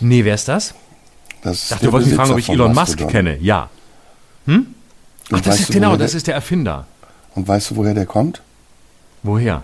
Nee, 0.00 0.24
wer 0.24 0.34
ist 0.34 0.48
das? 0.48 0.74
Das 1.42 1.64
Ich 1.64 1.68
dachte, 1.70 1.86
du 1.86 1.92
wolltest 1.92 2.10
mich 2.12 2.16
fragen, 2.16 2.32
ob 2.32 2.38
ich 2.38 2.48
Elon. 2.48 2.74
Musk 2.74 3.08
kenne. 3.08 3.36
Ja. 3.38 3.68
Ach, 4.46 4.50
Und 4.50 5.46
das 5.46 5.60
ist 5.60 5.68
du, 5.70 5.72
genau, 5.74 5.96
das 5.96 6.12
der- 6.12 6.18
ist 6.18 6.26
der 6.26 6.34
Erfinder. 6.34 6.86
Und 7.34 7.48
weißt 7.48 7.70
du, 7.70 7.76
woher 7.76 7.94
der 7.94 8.06
kommt? 8.06 8.42
Woher? 9.22 9.62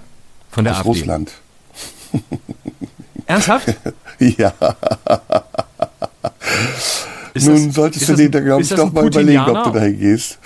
Von 0.50 0.64
der 0.64 0.73
Aus 0.75 0.78
AfD. 0.80 0.88
Russland. 0.90 1.32
Ernsthaft? 3.26 3.75
ja. 4.18 4.52
Ist 7.35 7.47
Nun 7.47 7.66
das- 7.66 7.75
solltest 7.75 8.08
du 8.08 8.14
dir 8.14 8.30
da, 8.30 8.40
glaube 8.40 8.62
ich, 8.62 8.68
doch 8.70 8.92
mal 8.92 9.06
überlegen, 9.06 9.38
ob 9.40 9.47
du 9.47 9.52
Putinianer? 9.54 9.73
dahin 9.73 9.99
gehst. 10.00 10.38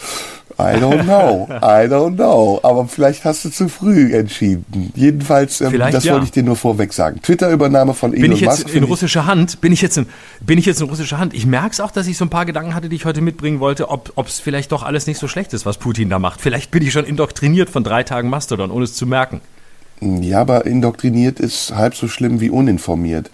I 0.62 0.78
don't 0.78 1.04
know. 1.04 1.48
I 1.50 1.86
don't 1.88 2.14
know. 2.14 2.60
Aber 2.62 2.86
vielleicht 2.86 3.24
hast 3.24 3.44
du 3.44 3.50
zu 3.50 3.68
früh 3.68 4.14
entschieden. 4.14 4.92
Jedenfalls, 4.94 5.60
ähm, 5.60 5.78
das 5.78 6.04
ja. 6.04 6.12
wollte 6.14 6.26
ich 6.26 6.32
dir 6.32 6.42
nur 6.42 6.56
vorweg 6.56 6.92
sagen. 6.92 7.20
Twitter-Übernahme 7.22 7.94
von 7.94 8.12
Elon 8.12 8.22
Bin 8.22 8.32
ich 8.32 8.40
jetzt 8.40 8.64
Musk. 8.64 8.74
in 8.74 8.84
russischer 8.84 9.26
Hand? 9.26 9.60
Bin 9.60 9.72
ich 9.72 9.82
jetzt 9.82 9.98
in, 9.98 10.06
bin 10.40 10.58
ich 10.58 10.66
jetzt 10.66 10.80
in 10.80 10.88
russischer 10.88 11.18
Hand? 11.18 11.34
Ich 11.34 11.46
merke 11.46 11.70
es 11.70 11.80
auch, 11.80 11.90
dass 11.90 12.06
ich 12.06 12.16
so 12.16 12.24
ein 12.24 12.30
paar 12.30 12.46
Gedanken 12.46 12.74
hatte, 12.74 12.88
die 12.88 12.96
ich 12.96 13.04
heute 13.04 13.20
mitbringen 13.20 13.60
wollte, 13.60 13.88
ob 13.90 14.26
es 14.26 14.40
vielleicht 14.40 14.72
doch 14.72 14.82
alles 14.82 15.06
nicht 15.06 15.18
so 15.18 15.28
schlecht 15.28 15.52
ist, 15.52 15.66
was 15.66 15.78
Putin 15.78 16.08
da 16.08 16.18
macht. 16.18 16.40
Vielleicht 16.40 16.70
bin 16.70 16.82
ich 16.82 16.92
schon 16.92 17.04
indoktriniert 17.04 17.70
von 17.70 17.84
drei 17.84 18.02
Tagen 18.02 18.30
Mastodon, 18.30 18.70
ohne 18.70 18.84
es 18.84 18.94
zu 18.94 19.06
merken. 19.06 19.40
Ja, 20.00 20.40
aber 20.40 20.66
indoktriniert 20.66 21.38
ist 21.38 21.74
halb 21.74 21.94
so 21.94 22.08
schlimm 22.08 22.40
wie 22.40 22.50
uninformiert. 22.50 23.30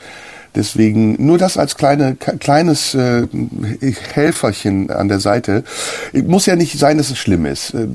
Deswegen 0.55 1.14
nur 1.25 1.38
das 1.38 1.57
als 1.57 1.76
kleine, 1.76 2.17
kleines 2.17 2.95
äh, 2.95 3.26
Helferchen 4.14 4.90
an 4.90 5.09
der 5.09 5.21
Seite. 5.21 5.64
Muss 6.26 6.47
ja 6.47 6.57
nicht 6.57 6.78
sein, 6.78 6.99
dass 6.99 7.11
es 7.11 7.19
schlimm 7.19 7.47
ist. 7.47 7.75
Äh, 7.75 7.87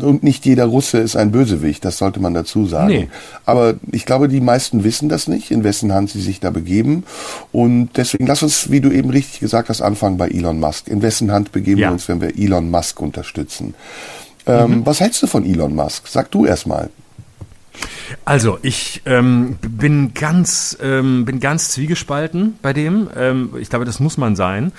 Und 0.00 0.22
nicht 0.22 0.44
jeder 0.46 0.66
Russe 0.66 0.98
ist 0.98 1.16
ein 1.16 1.30
Bösewicht, 1.32 1.84
das 1.84 1.98
sollte 1.98 2.20
man 2.20 2.34
dazu 2.34 2.66
sagen. 2.66 2.88
Nee. 2.88 3.08
Aber 3.46 3.74
ich 3.90 4.06
glaube, 4.06 4.28
die 4.28 4.40
meisten 4.40 4.84
wissen 4.84 5.08
das 5.08 5.28
nicht, 5.28 5.50
in 5.50 5.64
wessen 5.64 5.92
Hand 5.92 6.10
sie 6.10 6.20
sich 6.20 6.40
da 6.40 6.50
begeben. 6.50 7.04
Und 7.52 7.90
deswegen 7.96 8.26
lass 8.26 8.42
uns, 8.42 8.70
wie 8.70 8.80
du 8.80 8.90
eben 8.90 9.10
richtig 9.10 9.40
gesagt 9.40 9.68
hast, 9.68 9.80
anfangen 9.82 10.16
bei 10.18 10.28
Elon 10.28 10.60
Musk. 10.60 10.88
In 10.88 11.02
wessen 11.02 11.32
Hand 11.32 11.52
begeben 11.52 11.80
Ja. 11.80 11.88
wir 11.88 11.92
uns, 11.92 12.08
wenn 12.08 12.20
wir 12.20 12.36
Elon 12.38 12.70
Musk 12.70 13.00
unterstützen? 13.00 13.74
Ähm, 14.46 14.82
Was 14.84 15.00
hältst 15.00 15.22
du 15.22 15.26
von 15.26 15.44
Elon 15.46 15.74
Musk? 15.74 16.06
Sag 16.06 16.30
du 16.30 16.44
erst 16.44 16.66
mal. 16.66 16.90
Also, 18.24 18.58
ich 18.62 19.02
ähm, 19.06 19.56
bin 19.60 20.14
ganz, 20.14 20.76
ähm, 20.80 21.24
bin 21.24 21.40
ganz 21.40 21.70
zwiegespalten 21.70 22.58
bei 22.62 22.72
dem. 22.72 23.08
Ähm, 23.16 23.54
ich 23.60 23.70
glaube, 23.70 23.84
das 23.84 24.00
muss 24.00 24.16
man 24.16 24.36
sein. 24.36 24.72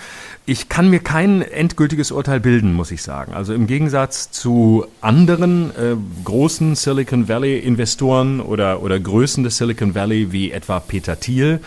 Ich 0.47 0.69
kann 0.69 0.91
mir 0.91 0.99
kein 0.99 1.41
endgültiges 1.41 2.11
Urteil 2.11 2.39
bilden, 2.39 2.73
muss 2.73 2.91
ich 2.91 3.01
sagen. 3.01 3.33
Also 3.33 3.55
im 3.55 3.65
Gegensatz 3.65 4.29
zu 4.29 4.85
anderen 5.01 5.71
äh, 5.71 5.95
großen 6.23 6.75
Silicon 6.75 7.27
Valley 7.27 7.57
Investoren 7.57 8.39
oder, 8.41 8.83
oder 8.83 8.99
Größen 8.99 9.43
des 9.43 9.57
Silicon 9.57 9.95
Valley 9.95 10.31
wie 10.31 10.51
etwa 10.51 10.79
Peter 10.79 11.19
Thiel, 11.19 11.61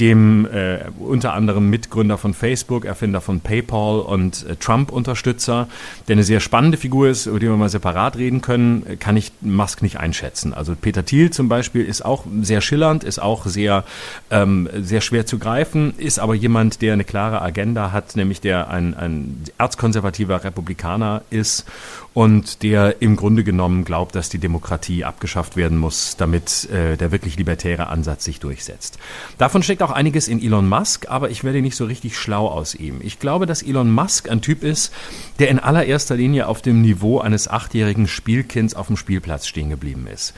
dem 0.00 0.46
äh, 0.46 0.78
unter 0.98 1.34
anderem 1.34 1.68
Mitgründer 1.68 2.16
von 2.16 2.32
Facebook, 2.32 2.86
Erfinder 2.86 3.20
von 3.20 3.40
PayPal 3.40 4.00
und 4.00 4.46
äh, 4.46 4.56
Trump-Unterstützer, 4.56 5.68
der 6.08 6.14
eine 6.14 6.24
sehr 6.24 6.40
spannende 6.40 6.78
Figur 6.78 7.10
ist, 7.10 7.26
über 7.26 7.38
die 7.38 7.48
wir 7.48 7.56
mal 7.58 7.68
separat 7.68 8.16
reden 8.16 8.40
können, 8.40 8.86
äh, 8.86 8.96
kann 8.96 9.18
ich 9.18 9.32
Musk 9.42 9.82
nicht 9.82 9.98
einschätzen. 9.98 10.54
Also 10.54 10.74
Peter 10.74 11.04
Thiel 11.04 11.30
zum 11.30 11.50
Beispiel 11.50 11.84
ist 11.84 12.02
auch 12.02 12.24
sehr 12.40 12.62
schillernd, 12.62 13.04
ist 13.04 13.20
auch 13.20 13.44
sehr, 13.44 13.84
ähm, 14.30 14.70
sehr 14.80 15.02
schwer 15.02 15.26
zu 15.26 15.38
greifen, 15.38 15.92
ist 15.98 16.18
aber 16.18 16.34
jemand, 16.34 16.80
der 16.80 16.94
eine 16.94 17.04
klare 17.04 17.42
Agenda 17.42 17.92
hat, 17.92 18.16
nämlich 18.22 18.40
der 18.40 18.68
ein, 18.68 18.94
ein 18.94 19.42
erzkonservativer 19.58 20.44
Republikaner 20.44 21.22
ist 21.30 21.66
und 22.14 22.62
der 22.62 23.00
im 23.00 23.16
Grunde 23.16 23.42
genommen 23.42 23.84
glaubt, 23.84 24.14
dass 24.14 24.28
die 24.28 24.38
Demokratie 24.38 25.04
abgeschafft 25.04 25.56
werden 25.56 25.78
muss, 25.78 26.16
damit 26.16 26.68
äh, 26.70 26.96
der 26.96 27.10
wirklich 27.10 27.36
libertäre 27.36 27.88
Ansatz 27.88 28.24
sich 28.24 28.38
durchsetzt. 28.38 28.98
Davon 29.38 29.62
steckt 29.62 29.82
auch 29.82 29.90
einiges 29.90 30.28
in 30.28 30.42
Elon 30.42 30.68
Musk, 30.68 31.08
aber 31.08 31.30
ich 31.30 31.42
werde 31.42 31.62
nicht 31.62 31.76
so 31.76 31.86
richtig 31.86 32.18
schlau 32.18 32.48
aus 32.48 32.74
ihm. 32.74 33.00
Ich 33.02 33.18
glaube, 33.18 33.46
dass 33.46 33.62
Elon 33.62 33.90
Musk 33.90 34.30
ein 34.30 34.42
Typ 34.42 34.62
ist, 34.62 34.92
der 35.38 35.48
in 35.48 35.58
allererster 35.58 36.16
Linie 36.16 36.48
auf 36.48 36.62
dem 36.62 36.82
Niveau 36.82 37.18
eines 37.18 37.48
achtjährigen 37.48 38.06
Spielkinds 38.06 38.74
auf 38.74 38.88
dem 38.88 38.96
Spielplatz 38.96 39.46
stehen 39.46 39.70
geblieben 39.70 40.06
ist. 40.06 40.34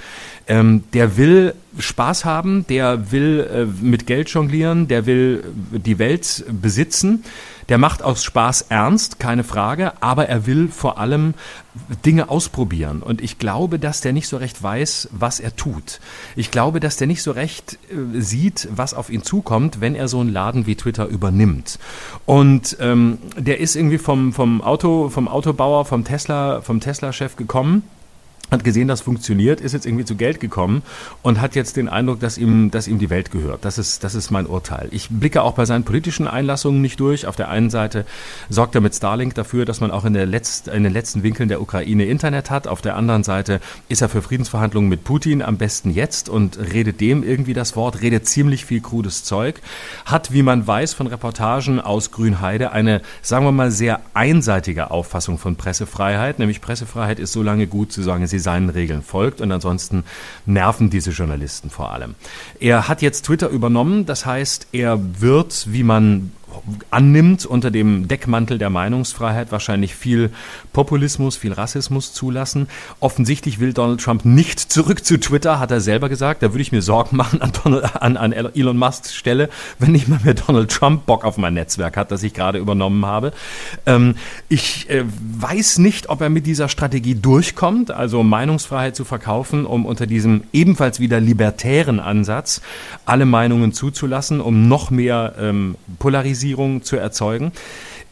Ähm, 0.47 0.85
der 0.93 1.17
will 1.17 1.55
Spaß 1.79 2.25
haben, 2.25 2.67
der 2.69 3.11
will 3.11 3.41
äh, 3.41 3.85
mit 3.85 4.07
Geld 4.07 4.29
jonglieren, 4.31 4.87
der 4.87 5.07
will 5.07 5.45
die 5.73 5.99
Welt 5.99 6.45
besitzen. 6.49 7.25
Der 7.69 7.79
macht 7.79 8.03
aus 8.03 8.23
Spaß 8.25 8.67
ernst, 8.69 9.19
keine 9.19 9.45
Frage, 9.45 9.93
aber 10.01 10.29
er 10.29 10.47
will 10.47 10.69
vor 10.69 10.99
allem 10.99 11.35
Dinge 12.05 12.29
ausprobieren. 12.29 13.03
Und 13.03 13.21
ich 13.21 13.39
glaube, 13.39 13.79
dass 13.79 14.01
der 14.01 14.13
nicht 14.13 14.29
so 14.29 14.37
recht 14.37 14.63
weiß, 14.63 15.09
was 15.13 15.41
er 15.41 15.57
tut. 15.57 16.01
Ich 16.37 16.51
glaube, 16.51 16.81
dass 16.81 16.97
der 16.97 17.07
nicht 17.07 17.23
so 17.23 17.33
recht 17.33 17.79
äh, 17.91 18.21
sieht, 18.21 18.69
was 18.75 18.95
auf 18.95 19.11
ihn 19.11 19.23
zukommt, 19.23 19.81
wenn 19.81 19.95
er 19.95 20.09
so 20.09 20.21
einen 20.21 20.33
Laden 20.33 20.67
wie 20.67 20.77
Twitter 20.77 21.07
übernimmt. 21.07 21.79
Und 22.27 22.77
ähm, 22.81 23.19
der 23.37 23.61
ist 23.61 23.77
irgendwie 23.77 23.99
vom, 23.99 24.33
vom 24.33 24.63
Auto, 24.63 25.09
vom 25.09 25.29
Autobauer, 25.29 25.85
vom 25.85 26.05
Tesla, 26.05 26.61
vom 26.61 26.81
Tesla-Chef 26.81 27.37
gekommen 27.37 27.83
hat 28.51 28.65
gesehen, 28.65 28.89
das 28.89 29.01
funktioniert, 29.01 29.61
ist 29.61 29.73
jetzt 29.73 29.87
irgendwie 29.87 30.05
zu 30.05 30.17
Geld 30.17 30.41
gekommen 30.41 30.83
und 31.23 31.41
hat 31.41 31.55
jetzt 31.55 31.77
den 31.77 31.89
Eindruck, 31.89 32.21
dass 32.21 32.39
ihm, 32.39 32.71
dass 32.71 32.89
ihm 32.89 32.99
die 32.99 33.11
Welt 33.11 33.31
gehört. 33.31 33.65
Das 33.65 33.79
ist, 33.79 34.05
das 34.05 34.15
ist 34.15 34.31
mein 34.31 34.47
Urteil. 34.47 34.89
Ich 34.91 35.09
blicke 35.11 35.43
auch 35.43 35.55
bei 35.55 35.65
seinen 35.65 35.85
politischen 35.85 36.29
Einlassungen 36.29 36.81
nicht 36.81 37.01
durch. 37.01 37.27
Auf 37.27 37.37
der 37.37 37.49
einen 37.49 37.71
Seite 37.71 38.07
sorgt 38.49 38.75
er 38.75 38.81
mit 38.81 38.95
Starlink 38.95 39.35
dafür, 39.35 39.65
dass 39.65 39.81
man 39.81 39.91
auch 39.91 40.05
in, 40.05 40.13
der 40.13 40.27
Letzt, 40.27 40.69
in 40.69 40.85
den 40.85 40.93
letzten 40.93 41.23
Winkeln 41.23 41.49
der 41.49 41.61
Ukraine 41.61 42.05
Internet 42.05 42.51
hat. 42.51 42.69
Auf 42.69 42.83
der 42.83 42.97
anderen 42.97 43.25
Seite 43.25 43.61
ist 43.89 44.03
er 44.03 44.09
für 44.09 44.23
Friedensverhandlungen 44.23 44.89
mit 44.89 45.05
Putin 45.05 45.43
am 45.43 45.57
besten 45.57 45.91
jetzt 45.91 46.29
und 46.29 46.59
redet 46.59 47.01
dem 47.01 47.23
irgendwie 47.25 47.55
das 47.55 47.77
Wort, 47.77 48.03
redet 48.03 48.27
ziemlich 48.27 48.65
viel 48.65 48.81
krudes 48.81 49.25
Zeug, 49.25 49.61
hat, 50.05 50.33
wie 50.33 50.43
man 50.43 50.67
weiß 50.67 50.95
von 50.95 51.07
Reportagen 51.07 51.81
aus 51.81 52.11
Grünheide, 52.11 52.73
eine, 52.73 53.03
sagen 53.23 53.45
wir 53.45 53.53
mal, 53.53 53.71
sehr 53.71 54.01
einseitige 54.15 54.91
Auffassung 54.91 55.39
von 55.39 55.57
Pressefreiheit. 55.57 56.39
Nämlich 56.39 56.61
Pressefreiheit 56.61 57.19
ist 57.19 57.33
so 57.33 57.43
lange 57.43 57.67
gut, 57.67 57.93
solange 57.93 58.29
sie 58.29 58.34
seinen 58.39 58.71
Regeln 58.71 59.03
folgt 59.03 59.41
und 59.41 59.51
ansonsten 59.53 60.05
nerven 60.47 60.91
diese 60.91 61.11
Journalisten 61.11 61.71
vor 61.71 61.93
allem. 61.93 62.15
Er 62.61 62.89
hat 62.89 63.03
jetzt 63.03 63.27
Twitter 63.27 63.49
übernommen, 63.49 64.07
das 64.07 64.27
heißt, 64.27 64.69
er 64.73 65.01
wird, 65.21 65.67
wie 65.73 65.83
man 65.83 66.33
annimmt, 66.91 67.47
unter 67.47 67.71
dem 67.71 68.09
Deckmantel 68.09 68.59
der 68.59 68.71
Meinungsfreiheit 68.71 69.53
wahrscheinlich 69.53 69.95
viel 69.95 70.31
Populismus, 70.73 71.37
viel 71.37 71.53
Rassismus 71.53 72.13
zulassen. 72.13 72.69
Offensichtlich 73.01 73.61
will 73.61 73.73
Donald 73.73 74.01
Trump 74.01 74.25
nicht 74.25 74.61
zurück 74.61 75.05
zu 75.05 75.19
Twitter, 75.19 75.61
hat 75.61 75.71
er 75.71 75.81
selber 75.81 76.09
gesagt. 76.09 76.43
Da 76.43 76.53
würde 76.53 76.63
ich 76.63 76.73
mir 76.73 76.83
Sorgen 76.83 77.17
machen 77.17 77.43
an, 77.43 77.53
Donald, 77.63 77.97
an, 78.03 78.17
an 78.17 78.33
Elon 78.33 78.77
Musks 78.77 79.15
Stelle, 79.15 79.49
wenn 79.79 79.93
nicht 79.93 80.09
mal 80.09 80.21
mehr 80.25 80.35
Donald 80.35 80.71
Trump 80.71 81.07
Bock 81.07 81.25
auf 81.25 81.37
mein 81.37 81.55
Netzwerk 81.55 81.97
hat, 81.97 82.11
das 82.11 82.23
ich 82.23 82.35
gerade 82.35 82.59
übernommen 82.59 83.05
habe. 83.07 83.33
Ähm, 83.87 84.17
ich 84.49 84.89
äh, 84.91 85.05
weiß 85.39 85.79
nicht, 85.79 86.09
ob 86.09 86.21
er 86.21 86.31
mit 86.31 86.47
dieser 86.47 86.69
Strategie 86.69 87.15
durchkommt, 87.15 87.91
also 87.91 88.23
Meinungsfreiheit 88.23 88.97
zu 88.97 89.05
verkaufen, 89.05 89.67
um 89.67 89.87
unter 89.87 90.07
diesem 90.07 90.45
ebenfalls 90.53 91.01
wieder 91.01 91.21
libertären 91.21 92.01
Ansatz 92.01 92.61
alle 93.07 93.27
Meinungen 93.27 93.73
zuzulassen, 93.73 94.41
um 94.41 94.69
noch 94.69 94.91
mehr 94.91 95.35
ähm, 95.39 95.77
Polarisierung 96.45 96.83
zu 96.83 96.97
erzeugen. 96.97 97.53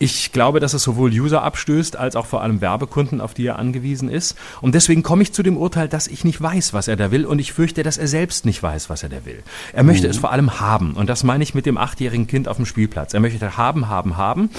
Ich 0.03 0.33
glaube, 0.33 0.59
dass 0.59 0.75
es 0.75 0.83
sowohl 0.83 1.13
User 1.13 1.45
abstößt, 1.45 1.97
als 1.97 2.17
auch 2.17 2.27
vor 2.27 2.43
allem 2.43 2.61
Werbekunden, 2.61 3.21
auf 3.21 3.35
die 3.35 3.47
er 3.47 3.61
angewiesen 3.61 4.09
ist. 4.09 4.35
Und 4.61 4.75
deswegen 4.75 5.05
komme 5.05 5.23
ich 5.23 5.33
zu 5.33 5.45
dem 5.45 5.57
Urteil, 5.57 5.87
dass 5.87 6.09
ich 6.09 6.25
nicht 6.25 6.43
weiß, 6.43 6.75
was 6.75 6.89
er 6.89 6.97
da 6.97 7.13
will. 7.13 7.25
Und 7.25 7.39
ich 7.39 7.53
fürchte, 7.53 7.85
dass 7.85 7.99
er 7.99 8.09
selbst 8.09 8.45
nicht 8.45 8.61
weiß, 8.61 8.91
was 8.91 9.05
er 9.05 9.11
da 9.11 9.25
will. 9.25 9.45
Er 9.73 9.85
möchte 9.85 10.09
es 10.09 10.17
vor 10.17 10.33
allem 10.33 10.59
haben. 10.59 10.95
Und 10.95 11.09
das 11.09 11.23
meine 11.23 11.45
ich 11.45 11.55
mit 11.55 11.67
dem 11.67 11.79
achtjährigen 11.79 12.27
Kind 12.27 12.49
auf 12.49 12.57
dem 12.57 12.67
Spielplatz. 12.67 13.15
Er 13.15 13.21
möchte 13.21 13.57
haben, 13.57 13.87
haben, 13.87 14.17
haben. 14.17 14.51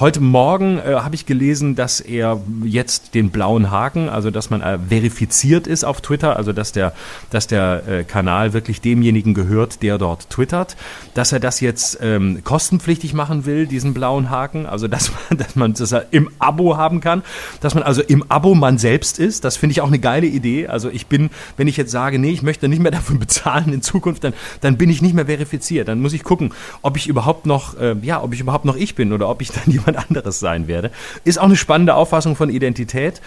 Heute 0.00 0.18
Morgen 0.18 0.78
äh, 0.78 0.96
habe 0.96 1.14
ich 1.14 1.26
gelesen, 1.26 1.76
dass 1.76 2.00
er 2.00 2.40
jetzt 2.64 3.14
den 3.14 3.30
blauen 3.30 3.70
Haken, 3.70 4.08
also 4.08 4.32
dass 4.32 4.50
man 4.50 4.62
äh, 4.62 4.80
verifiziert 4.88 5.68
ist 5.68 5.84
auf 5.84 6.00
Twitter, 6.00 6.36
also 6.36 6.52
dass 6.52 6.72
der, 6.72 6.92
dass 7.30 7.46
der 7.46 7.86
äh, 7.86 8.02
Kanal 8.02 8.52
wirklich 8.52 8.80
demjenigen 8.80 9.32
gehört, 9.32 9.80
der 9.84 9.96
dort 9.96 10.28
twittert, 10.28 10.76
dass 11.14 11.30
er 11.30 11.38
das 11.38 11.60
jetzt 11.60 12.00
ähm, 12.02 12.42
kostenpflichtig 12.42 13.14
machen 13.14 13.46
will, 13.46 13.68
diesen 13.68 13.94
blauen 13.94 14.28
Haken, 14.28 14.66
also 14.66 14.87
dass 14.90 15.10
man, 15.10 15.38
dass 15.38 15.56
man 15.56 15.74
das 15.74 15.94
im 16.10 16.30
Abo 16.38 16.76
haben 16.76 17.00
kann, 17.00 17.22
dass 17.60 17.74
man 17.74 17.82
also 17.82 18.02
im 18.02 18.24
Abo 18.30 18.54
man 18.54 18.78
selbst 18.78 19.18
ist, 19.18 19.44
das 19.44 19.56
finde 19.56 19.72
ich 19.72 19.80
auch 19.80 19.88
eine 19.88 19.98
geile 19.98 20.26
Idee. 20.26 20.68
Also 20.68 20.90
ich 20.90 21.06
bin, 21.06 21.30
wenn 21.56 21.68
ich 21.68 21.76
jetzt 21.76 21.90
sage, 21.90 22.18
nee, 22.18 22.30
ich 22.30 22.42
möchte 22.42 22.68
nicht 22.68 22.80
mehr 22.80 22.90
dafür 22.98 23.18
bezahlen 23.18 23.72
in 23.72 23.82
Zukunft, 23.82 24.24
dann, 24.24 24.34
dann 24.60 24.76
bin 24.76 24.90
ich 24.90 25.02
nicht 25.02 25.14
mehr 25.14 25.26
verifiziert. 25.26 25.88
Dann 25.88 26.00
muss 26.00 26.12
ich 26.12 26.24
gucken, 26.24 26.52
ob 26.82 26.96
ich 26.96 27.06
überhaupt 27.06 27.46
noch, 27.46 27.78
äh, 27.78 27.96
ja, 28.02 28.22
ob 28.22 28.34
ich 28.34 28.40
überhaupt 28.40 28.64
noch 28.64 28.76
ich 28.76 28.94
bin 28.94 29.12
oder 29.12 29.28
ob 29.28 29.42
ich 29.42 29.50
dann 29.52 29.72
jemand 29.72 29.96
anderes 30.08 30.40
sein 30.40 30.68
werde. 30.68 30.90
Ist 31.24 31.38
auch 31.38 31.44
eine 31.44 31.56
spannende 31.56 31.94
Auffassung 31.94 32.36
von 32.36 32.50
Identität. 32.50 33.20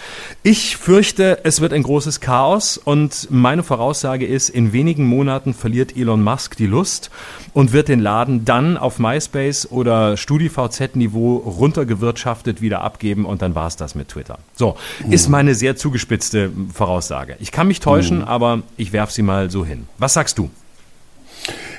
Ich 0.43 0.77
fürchte, 0.77 1.39
es 1.43 1.61
wird 1.61 1.73
ein 1.73 1.83
großes 1.83 2.19
Chaos 2.21 2.77
und 2.77 3.27
meine 3.29 3.63
Voraussage 3.63 4.25
ist, 4.25 4.49
in 4.49 4.73
wenigen 4.73 5.05
Monaten 5.05 5.53
verliert 5.53 5.95
Elon 5.95 6.23
Musk 6.23 6.55
die 6.57 6.65
Lust 6.65 7.09
und 7.53 7.73
wird 7.73 7.87
den 7.87 7.99
Laden 7.99 8.45
dann 8.45 8.77
auf 8.77 8.99
MySpace 8.99 9.71
oder 9.71 10.17
StudiVZ-Niveau 10.17 11.43
runtergewirtschaftet 11.57 12.61
wieder 12.61 12.81
abgeben 12.81 13.25
und 13.25 13.41
dann 13.41 13.55
war 13.55 13.67
es 13.67 13.75
das 13.75 13.95
mit 13.95 14.09
Twitter. 14.09 14.39
So, 14.55 14.77
ist 15.09 15.29
meine 15.29 15.55
sehr 15.55 15.75
zugespitzte 15.75 16.51
Voraussage. 16.73 17.35
Ich 17.39 17.51
kann 17.51 17.67
mich 17.67 17.79
täuschen, 17.79 18.23
aber 18.23 18.63
ich 18.77 18.93
werfe 18.93 19.13
sie 19.13 19.21
mal 19.21 19.49
so 19.49 19.65
hin. 19.65 19.87
Was 19.97 20.13
sagst 20.13 20.37
du? 20.37 20.49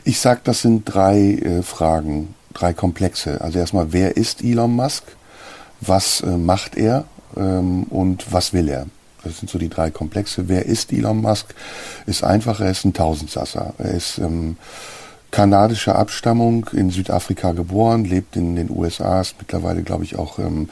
Ich 0.04 0.18
sag, 0.18 0.44
das 0.44 0.62
sind 0.62 0.84
drei 0.84 1.34
äh, 1.34 1.62
Fragen, 1.62 2.34
drei 2.54 2.72
Komplexe. 2.72 3.40
Also 3.40 3.58
erstmal, 3.58 3.92
wer 3.92 4.16
ist 4.16 4.42
Elon 4.42 4.72
Musk? 4.72 5.04
Was 5.80 6.20
äh, 6.20 6.26
macht 6.26 6.76
er? 6.76 7.04
Ähm, 7.36 7.84
und 7.84 8.32
was 8.32 8.52
will 8.52 8.68
er? 8.68 8.86
Das 9.24 9.38
sind 9.38 9.48
so 9.48 9.58
die 9.58 9.68
drei 9.68 9.90
Komplexe. 9.90 10.48
Wer 10.48 10.66
ist 10.66 10.92
Elon 10.92 11.20
Musk? 11.20 11.54
Ist 12.06 12.24
einfach, 12.24 12.60
er 12.60 12.70
ist 12.70 12.84
ein 12.84 12.92
Tausendsasser. 12.92 13.74
Er 13.78 13.90
ist 13.92 14.18
ähm, 14.18 14.56
kanadischer 15.32 15.96
Abstammung, 15.96 16.66
in 16.72 16.90
Südafrika 16.90 17.50
geboren, 17.50 18.04
lebt 18.04 18.36
in 18.36 18.54
den 18.54 18.70
USA, 18.70 19.20
ist 19.20 19.34
mittlerweile, 19.40 19.82
glaube 19.82 20.04
ich, 20.04 20.16
auch 20.16 20.38
ähm, 20.38 20.68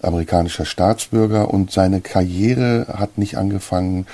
amerikanischer 0.00 0.64
Staatsbürger 0.64 1.52
und 1.52 1.70
seine 1.70 2.00
Karriere 2.00 2.86
hat 2.96 3.18
nicht 3.18 3.36
angefangen 3.36 4.06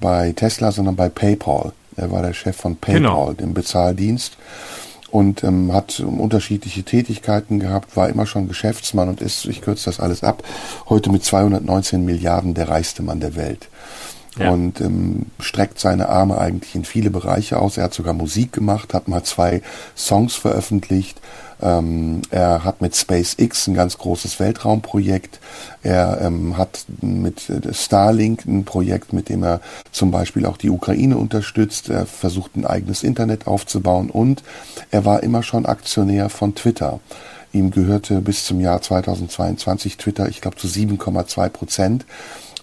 bei 0.00 0.32
Tesla, 0.32 0.72
sondern 0.72 0.96
bei 0.96 1.08
PayPal. 1.08 1.72
Er 1.96 2.10
war 2.10 2.22
der 2.22 2.32
Chef 2.32 2.56
von 2.56 2.76
PayPal, 2.76 3.00
genau. 3.00 3.32
dem 3.32 3.54
Bezahldienst 3.54 4.36
und 5.10 5.44
ähm, 5.44 5.72
hat 5.72 6.00
unterschiedliche 6.00 6.82
Tätigkeiten 6.82 7.60
gehabt, 7.60 7.96
war 7.96 8.08
immer 8.08 8.26
schon 8.26 8.48
Geschäftsmann 8.48 9.08
und 9.08 9.20
ist, 9.20 9.44
ich 9.44 9.60
kürze 9.62 9.86
das 9.86 10.00
alles 10.00 10.24
ab, 10.24 10.42
heute 10.88 11.10
mit 11.10 11.24
219 11.24 12.04
Milliarden 12.04 12.54
der 12.54 12.68
reichste 12.68 13.02
Mann 13.02 13.20
der 13.20 13.36
Welt. 13.36 13.68
Ja. 14.38 14.50
Und 14.50 14.80
ähm, 14.80 15.26
streckt 15.40 15.78
seine 15.78 16.08
Arme 16.08 16.38
eigentlich 16.38 16.74
in 16.74 16.84
viele 16.84 17.10
Bereiche 17.10 17.58
aus. 17.58 17.78
Er 17.78 17.84
hat 17.84 17.94
sogar 17.94 18.12
Musik 18.12 18.52
gemacht, 18.52 18.92
hat 18.92 19.08
mal 19.08 19.22
zwei 19.22 19.62
Songs 19.96 20.34
veröffentlicht, 20.34 21.20
ähm, 21.60 22.20
er 22.30 22.64
hat 22.64 22.82
mit 22.82 22.94
SpaceX 22.94 23.66
ein 23.66 23.74
ganz 23.74 23.96
großes 23.96 24.38
Weltraumprojekt. 24.40 25.40
Er 25.82 26.20
ähm, 26.20 26.58
hat 26.58 26.84
mit 27.00 27.48
äh, 27.48 27.72
Starlink 27.72 28.44
ein 28.44 28.64
Projekt, 28.64 29.12
mit 29.12 29.28
dem 29.28 29.42
er 29.42 29.60
zum 29.90 30.10
Beispiel 30.10 30.44
auch 30.44 30.58
die 30.58 30.70
Ukraine 30.70 31.16
unterstützt. 31.16 31.88
Er 31.88 32.04
versucht 32.04 32.56
ein 32.56 32.66
eigenes 32.66 33.02
Internet 33.02 33.46
aufzubauen 33.46 34.10
und 34.10 34.42
er 34.90 35.04
war 35.04 35.22
immer 35.22 35.42
schon 35.42 35.64
Aktionär 35.64 36.28
von 36.28 36.54
Twitter. 36.54 37.00
Ihm 37.52 37.70
gehörte 37.70 38.20
bis 38.20 38.44
zum 38.44 38.60
Jahr 38.60 38.82
2022 38.82 39.96
Twitter, 39.96 40.28
ich 40.28 40.42
glaube, 40.42 40.56
zu 40.56 40.66
7,2 40.66 41.48
Prozent. 41.48 42.04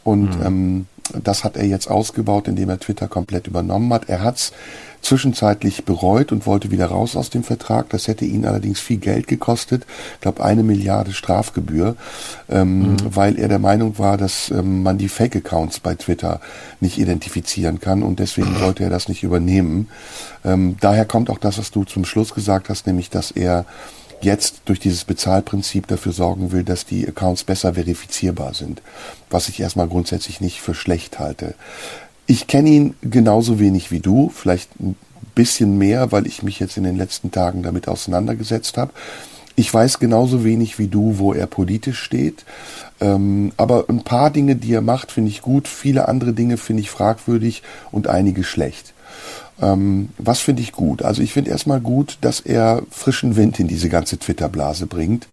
Und 0.03 0.37
mhm. 0.37 0.45
ähm, 0.45 0.85
das 1.23 1.43
hat 1.43 1.57
er 1.57 1.65
jetzt 1.65 1.89
ausgebaut, 1.89 2.47
indem 2.47 2.69
er 2.69 2.79
Twitter 2.79 3.07
komplett 3.07 3.47
übernommen 3.47 3.91
hat. 3.93 4.09
Er 4.09 4.21
hat's 4.21 4.53
zwischenzeitlich 5.01 5.83
bereut 5.83 6.31
und 6.31 6.47
wollte 6.47 6.71
wieder 6.71 6.85
raus 6.85 7.15
aus 7.15 7.29
dem 7.29 7.43
Vertrag. 7.43 7.89
Das 7.89 8.07
hätte 8.07 8.25
ihn 8.25 8.45
allerdings 8.45 8.79
viel 8.79 8.97
Geld 8.97 9.27
gekostet, 9.27 9.85
ich 10.15 10.21
glaube 10.21 10.43
eine 10.43 10.63
Milliarde 10.63 11.11
Strafgebühr, 11.11 11.95
ähm, 12.49 12.93
mhm. 12.93 12.97
weil 13.03 13.37
er 13.37 13.49
der 13.49 13.59
Meinung 13.59 13.99
war, 13.99 14.17
dass 14.17 14.49
ähm, 14.49 14.81
man 14.81 14.97
die 14.97 15.09
Fake-Accounts 15.09 15.81
bei 15.81 15.95
Twitter 15.95 16.39
nicht 16.79 16.97
identifizieren 16.97 17.79
kann 17.79 18.01
und 18.01 18.19
deswegen 18.19 18.59
wollte 18.61 18.83
er 18.85 18.89
das 18.89 19.09
nicht 19.09 19.23
übernehmen. 19.23 19.89
Ähm, 20.45 20.77
daher 20.79 21.05
kommt 21.05 21.29
auch 21.29 21.37
das, 21.37 21.57
was 21.57 21.71
du 21.71 21.83
zum 21.83 22.05
Schluss 22.05 22.33
gesagt 22.33 22.69
hast, 22.69 22.87
nämlich 22.87 23.09
dass 23.09 23.31
er 23.31 23.65
jetzt 24.23 24.61
durch 24.65 24.79
dieses 24.79 25.05
Bezahlprinzip 25.05 25.87
dafür 25.87 26.11
sorgen 26.11 26.51
will, 26.51 26.63
dass 26.63 26.85
die 26.85 27.07
Accounts 27.07 27.43
besser 27.43 27.73
verifizierbar 27.73 28.53
sind, 28.53 28.81
was 29.29 29.49
ich 29.49 29.59
erstmal 29.59 29.87
grundsätzlich 29.87 30.41
nicht 30.41 30.61
für 30.61 30.73
schlecht 30.73 31.19
halte. 31.19 31.55
Ich 32.25 32.47
kenne 32.47 32.69
ihn 32.69 32.95
genauso 33.01 33.59
wenig 33.59 33.91
wie 33.91 33.99
du, 33.99 34.29
vielleicht 34.29 34.79
ein 34.79 34.95
bisschen 35.35 35.77
mehr, 35.77 36.11
weil 36.11 36.27
ich 36.27 36.43
mich 36.43 36.59
jetzt 36.59 36.77
in 36.77 36.83
den 36.83 36.97
letzten 36.97 37.31
Tagen 37.31 37.63
damit 37.63 37.87
auseinandergesetzt 37.87 38.77
habe. 38.77 38.93
Ich 39.55 39.71
weiß 39.71 39.99
genauso 39.99 40.43
wenig 40.43 40.79
wie 40.79 40.87
du, 40.87 41.19
wo 41.19 41.33
er 41.33 41.45
politisch 41.45 41.99
steht. 41.99 42.43
Ähm, 42.99 43.51
aber 43.55 43.85
ein 43.87 44.03
paar 44.03 44.31
Dinge, 44.31 44.55
die 44.55 44.73
er 44.73 44.81
macht, 44.81 45.11
finde 45.11 45.29
ich 45.29 45.41
gut. 45.41 45.67
Viele 45.67 46.07
andere 46.07 46.33
Dinge 46.33 46.57
finde 46.57 46.81
ich 46.81 46.89
fragwürdig 46.89 47.61
und 47.91 48.07
einige 48.07 48.43
schlecht. 48.43 48.92
Ähm, 49.61 50.09
was 50.17 50.39
finde 50.39 50.61
ich 50.61 50.71
gut? 50.71 51.01
Also 51.01 51.21
ich 51.21 51.33
finde 51.33 51.51
erstmal 51.51 51.81
gut, 51.81 52.17
dass 52.21 52.39
er 52.39 52.83
frischen 52.89 53.35
Wind 53.35 53.59
in 53.59 53.67
diese 53.67 53.89
ganze 53.89 54.17
Twitter-Blase 54.17 54.87
bringt 54.87 55.27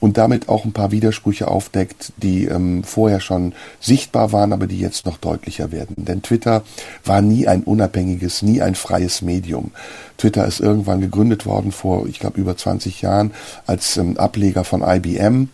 und 0.00 0.18
damit 0.18 0.48
auch 0.48 0.64
ein 0.64 0.72
paar 0.72 0.90
Widersprüche 0.90 1.48
aufdeckt, 1.48 2.12
die 2.16 2.46
ähm, 2.46 2.84
vorher 2.84 3.20
schon 3.20 3.54
sichtbar 3.80 4.32
waren, 4.32 4.52
aber 4.52 4.66
die 4.66 4.78
jetzt 4.78 5.06
noch 5.06 5.16
deutlicher 5.16 5.72
werden. 5.72 6.04
Denn 6.04 6.22
Twitter 6.22 6.62
war 7.04 7.22
nie 7.22 7.46
ein 7.46 7.62
unabhängiges, 7.62 8.42
nie 8.42 8.60
ein 8.62 8.74
freies 8.74 9.22
Medium. 9.22 9.70
Twitter 10.18 10.46
ist 10.46 10.60
irgendwann 10.60 11.00
gegründet 11.00 11.46
worden 11.46 11.72
vor, 11.72 12.06
ich 12.06 12.18
glaube, 12.18 12.40
über 12.40 12.56
20 12.56 13.02
Jahren 13.02 13.32
als 13.66 13.96
ähm, 13.96 14.18
Ableger 14.18 14.64
von 14.64 14.82
IBM 14.82 15.48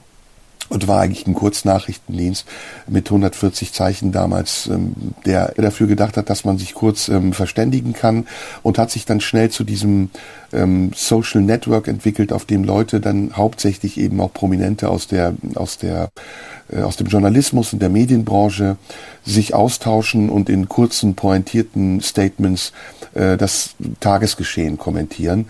und 0.69 0.89
war 0.89 1.01
eigentlich 1.01 1.27
ein 1.27 1.35
Kurznachrichtendienst 1.35 2.47
mit 2.87 3.07
140 3.07 3.73
Zeichen 3.73 4.13
damals, 4.13 4.67
ähm, 4.67 4.95
der 5.25 5.53
dafür 5.57 5.87
gedacht 5.87 6.17
hat, 6.17 6.31
dass 6.31 6.45
man 6.45 6.59
sich 6.59 6.75
kurz 6.75 7.09
ähm, 7.09 7.33
verständigen 7.33 7.93
kann 7.93 8.27
und 8.63 8.79
hat 8.79 8.91
sich 8.91 9.05
dann 9.05 9.21
schnell 9.21 9.51
zu 9.51 9.65
diesem 9.65 10.11
ähm, 10.53 10.93
Social 10.95 11.43
Network 11.43 11.89
entwickelt, 11.89 12.33
auf 12.33 12.45
dem 12.45 12.65
Leute 12.65 13.01
dann 13.01 13.37
hauptsächlich 13.37 13.99
eben 13.99 14.21
auch 14.21 14.33
Prominente 14.33 14.89
aus 14.89 15.07
der 15.07 15.35
aus 15.55 15.79
der 15.79 16.11
äh, 16.71 16.83
aus 16.83 16.97
dem 16.97 17.07
Journalismus 17.07 17.73
und 17.73 17.81
der 17.81 17.89
Medienbranche 17.89 18.77
sich 19.25 19.55
austauschen 19.55 20.31
und 20.31 20.49
in 20.49 20.69
kurzen 20.69 21.15
pointierten 21.15 22.01
Statements 22.01 22.73
äh, 23.15 23.37
das 23.37 23.71
Tagesgeschehen 24.01 24.79
kommentieren. 24.79 25.47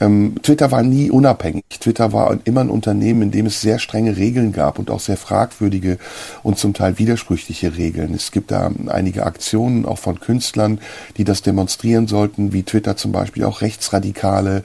Ähm, 0.00 0.36
Twitter 0.42 0.70
war 0.70 0.82
nie 0.82 1.10
unabhängig. 1.10 1.64
Twitter 1.80 2.12
war 2.12 2.38
immer 2.44 2.60
ein 2.60 2.70
Unternehmen, 2.70 3.22
in 3.22 3.30
dem 3.30 3.46
es 3.46 3.60
sehr 3.60 3.78
strenge 3.78 4.16
Regeln 4.16 4.52
gab 4.52 4.78
und 4.78 4.90
auch 4.90 5.00
sehr 5.00 5.16
fragwürdige 5.16 5.98
und 6.42 6.58
zum 6.58 6.74
Teil 6.74 6.98
widersprüchliche 6.98 7.76
Regeln. 7.76 8.14
Es 8.14 8.30
gibt 8.30 8.50
da 8.50 8.70
einige 8.86 9.26
Aktionen 9.26 9.84
auch 9.84 9.98
von 9.98 10.20
Künstlern, 10.20 10.80
die 11.16 11.24
das 11.24 11.42
demonstrieren 11.42 12.06
sollten, 12.06 12.52
wie 12.52 12.62
Twitter 12.62 12.96
zum 12.96 13.12
Beispiel 13.12 13.44
auch 13.44 13.60
Rechtsradikale 13.60 14.62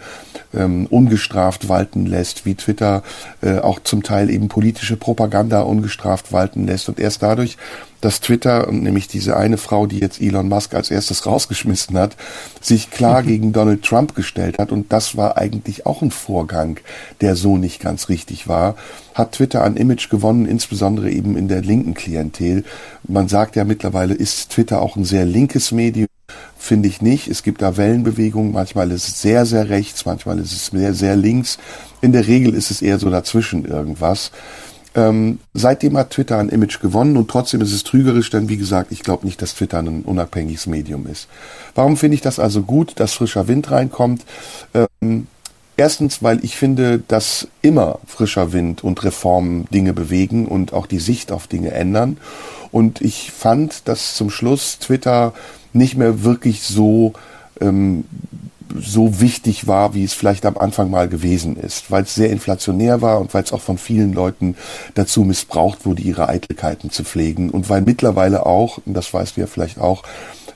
ähm, 0.54 0.86
ungestraft 0.88 1.70
walten 1.70 2.06
lässt, 2.06 2.46
wie 2.46 2.56
Twitter 2.56 3.04
äh, 3.42 3.60
auch 3.60 3.80
zum 3.80 4.04
Teil 4.04 4.30
eben 4.30 4.50
politische 4.50 4.98
Propaganda 4.98 5.62
ungestraft 5.62 6.32
walten 6.32 6.66
lässt. 6.68 6.90
Und 6.90 7.00
erst 7.00 7.24
dadurch 7.24 7.58
dass 8.04 8.20
Twitter, 8.20 8.70
nämlich 8.70 9.08
diese 9.08 9.38
eine 9.38 9.58
Frau, 9.58 9.88
die 9.88 10.00
jetzt 10.00 10.20
Elon 10.20 10.50
Musk 10.50 10.74
als 10.74 10.92
erstes 10.92 11.26
rausgeschmissen 11.26 11.98
hat, 11.98 12.18
sich 12.60 12.92
klar 12.92 13.22
mhm. 13.22 13.28
gegen 13.28 13.54
Donald 13.54 13.84
Trump 13.84 14.14
gestellt 14.14 14.60
hat. 14.60 14.74
Und 14.74 14.92
das 14.92 15.16
war 15.16 15.38
eigentlich 15.38 15.86
auch 15.86 16.02
ein 16.02 16.12
Vorgang, 16.12 16.82
der 17.22 17.38
so 17.38 17.58
nicht 17.58 17.80
ganz 17.80 18.10
richtig 18.10 18.50
war. 18.50 18.76
Hat 19.14 19.32
Twitter 19.34 19.64
an 19.64 19.78
Image 19.78 20.10
gewonnen, 20.10 20.46
insbesondere 20.46 21.12
eben 21.12 21.38
in 21.38 21.48
der 21.48 21.62
linken 21.62 21.94
Klientel. 21.94 22.66
Man 23.08 23.30
sagt 23.30 23.56
ja 23.56 23.64
mittlerweile, 23.64 24.14
ist 24.14 24.50
Twitter 24.50 24.82
auch 24.82 24.98
ein 24.98 25.06
sehr 25.06 25.26
linkes 25.26 25.72
Medium. 25.72 26.08
Finde 26.58 26.90
ich 26.90 27.02
nicht. 27.02 27.30
Es 27.30 27.42
gibt 27.42 27.62
da 27.62 27.78
Wellenbewegungen. 27.78 28.52
Manchmal 28.52 28.92
ist 28.92 29.08
es 29.08 29.22
sehr, 29.22 29.46
sehr 29.46 29.70
rechts, 29.70 30.06
manchmal 30.06 30.40
ist 30.40 30.52
es 30.52 30.66
sehr, 30.68 30.94
sehr 30.94 31.16
links. 31.16 31.58
In 32.02 32.12
der 32.12 32.28
Regel 32.28 32.54
ist 32.54 32.70
es 32.70 32.82
eher 32.82 33.00
so 33.00 33.10
dazwischen 33.10 33.64
irgendwas. 33.64 34.32
Ähm, 34.96 35.40
seitdem 35.54 35.98
hat 35.98 36.12
Twitter 36.12 36.38
ein 36.38 36.50
Image 36.50 36.80
gewonnen 36.80 37.18
und 37.18 37.30
trotzdem 37.30 37.62
ist 37.62 37.74
es 37.74 37.84
trügerisch, 37.84 38.30
denn 38.30 38.50
wie 38.50 38.58
gesagt, 38.58 38.92
ich 38.92 39.02
glaube 39.02 39.26
nicht, 39.26 39.42
dass 39.42 39.56
Twitter 39.56 39.80
ein 39.80 40.04
unabhängiges 40.04 40.68
Medium 40.68 41.08
ist. 41.08 41.28
Warum 41.74 41.98
finde 41.98 42.16
ich 42.16 42.22
das 42.22 42.40
also 42.40 42.62
gut, 42.62 42.94
dass 43.00 43.14
frischer 43.14 43.48
Wind 43.48 43.72
reinkommt? 43.72 44.24
Ähm, 44.74 45.28
erstens, 45.78 46.22
weil 46.22 46.44
ich 46.46 46.58
finde, 46.58 47.00
dass 47.08 47.48
immer 47.62 48.00
frischer 48.06 48.54
Wind 48.54 48.84
und 48.84 49.04
Reformen 49.04 49.66
Dinge 49.72 49.94
bewegen 49.94 50.48
und 50.48 50.74
auch 50.74 50.86
die 50.86 51.00
Sicht 51.00 51.32
auf 51.32 51.48
Dinge 51.48 51.72
ändern. 51.72 52.18
Und 52.72 53.02
ich 53.02 53.32
fand, 53.32 53.88
dass 53.88 54.16
zum 54.16 54.30
Schluss 54.30 54.78
Twitter 54.80 55.34
nicht 55.74 55.98
mehr 55.98 56.24
wirklich 56.24 56.62
so 56.62 57.14
ähm, 57.62 58.06
so 58.80 59.22
wichtig 59.22 59.68
war, 59.68 59.94
wie 59.94 60.04
es 60.04 60.14
vielleicht 60.14 60.46
am 60.46 60.58
Anfang 60.58 60.90
mal 60.90 61.08
gewesen 61.08 61.56
ist, 61.56 61.92
weil 61.92 62.04
es 62.04 62.16
sehr 62.16 62.30
inflationär 62.30 63.02
war 63.02 63.20
und 63.20 63.34
weil 63.34 63.44
es 63.44 63.54
auch 63.54 63.62
von 63.62 63.78
vielen 63.78 64.14
Leuten 64.14 64.56
dazu 64.94 65.24
missbraucht 65.24 65.86
wurde, 65.86 66.02
ihre 66.02 66.30
Eitelkeiten 66.30 66.90
zu 66.90 67.04
pflegen. 67.04 67.50
Und 67.50 67.70
weil 67.70 67.82
mittlerweile 67.82 68.46
auch, 68.46 68.80
und 68.86 68.94
das 68.94 69.14
weißt 69.14 69.38
du 69.38 69.42
ja 69.42 69.48
vielleicht 69.48 69.80
auch, 69.80 70.04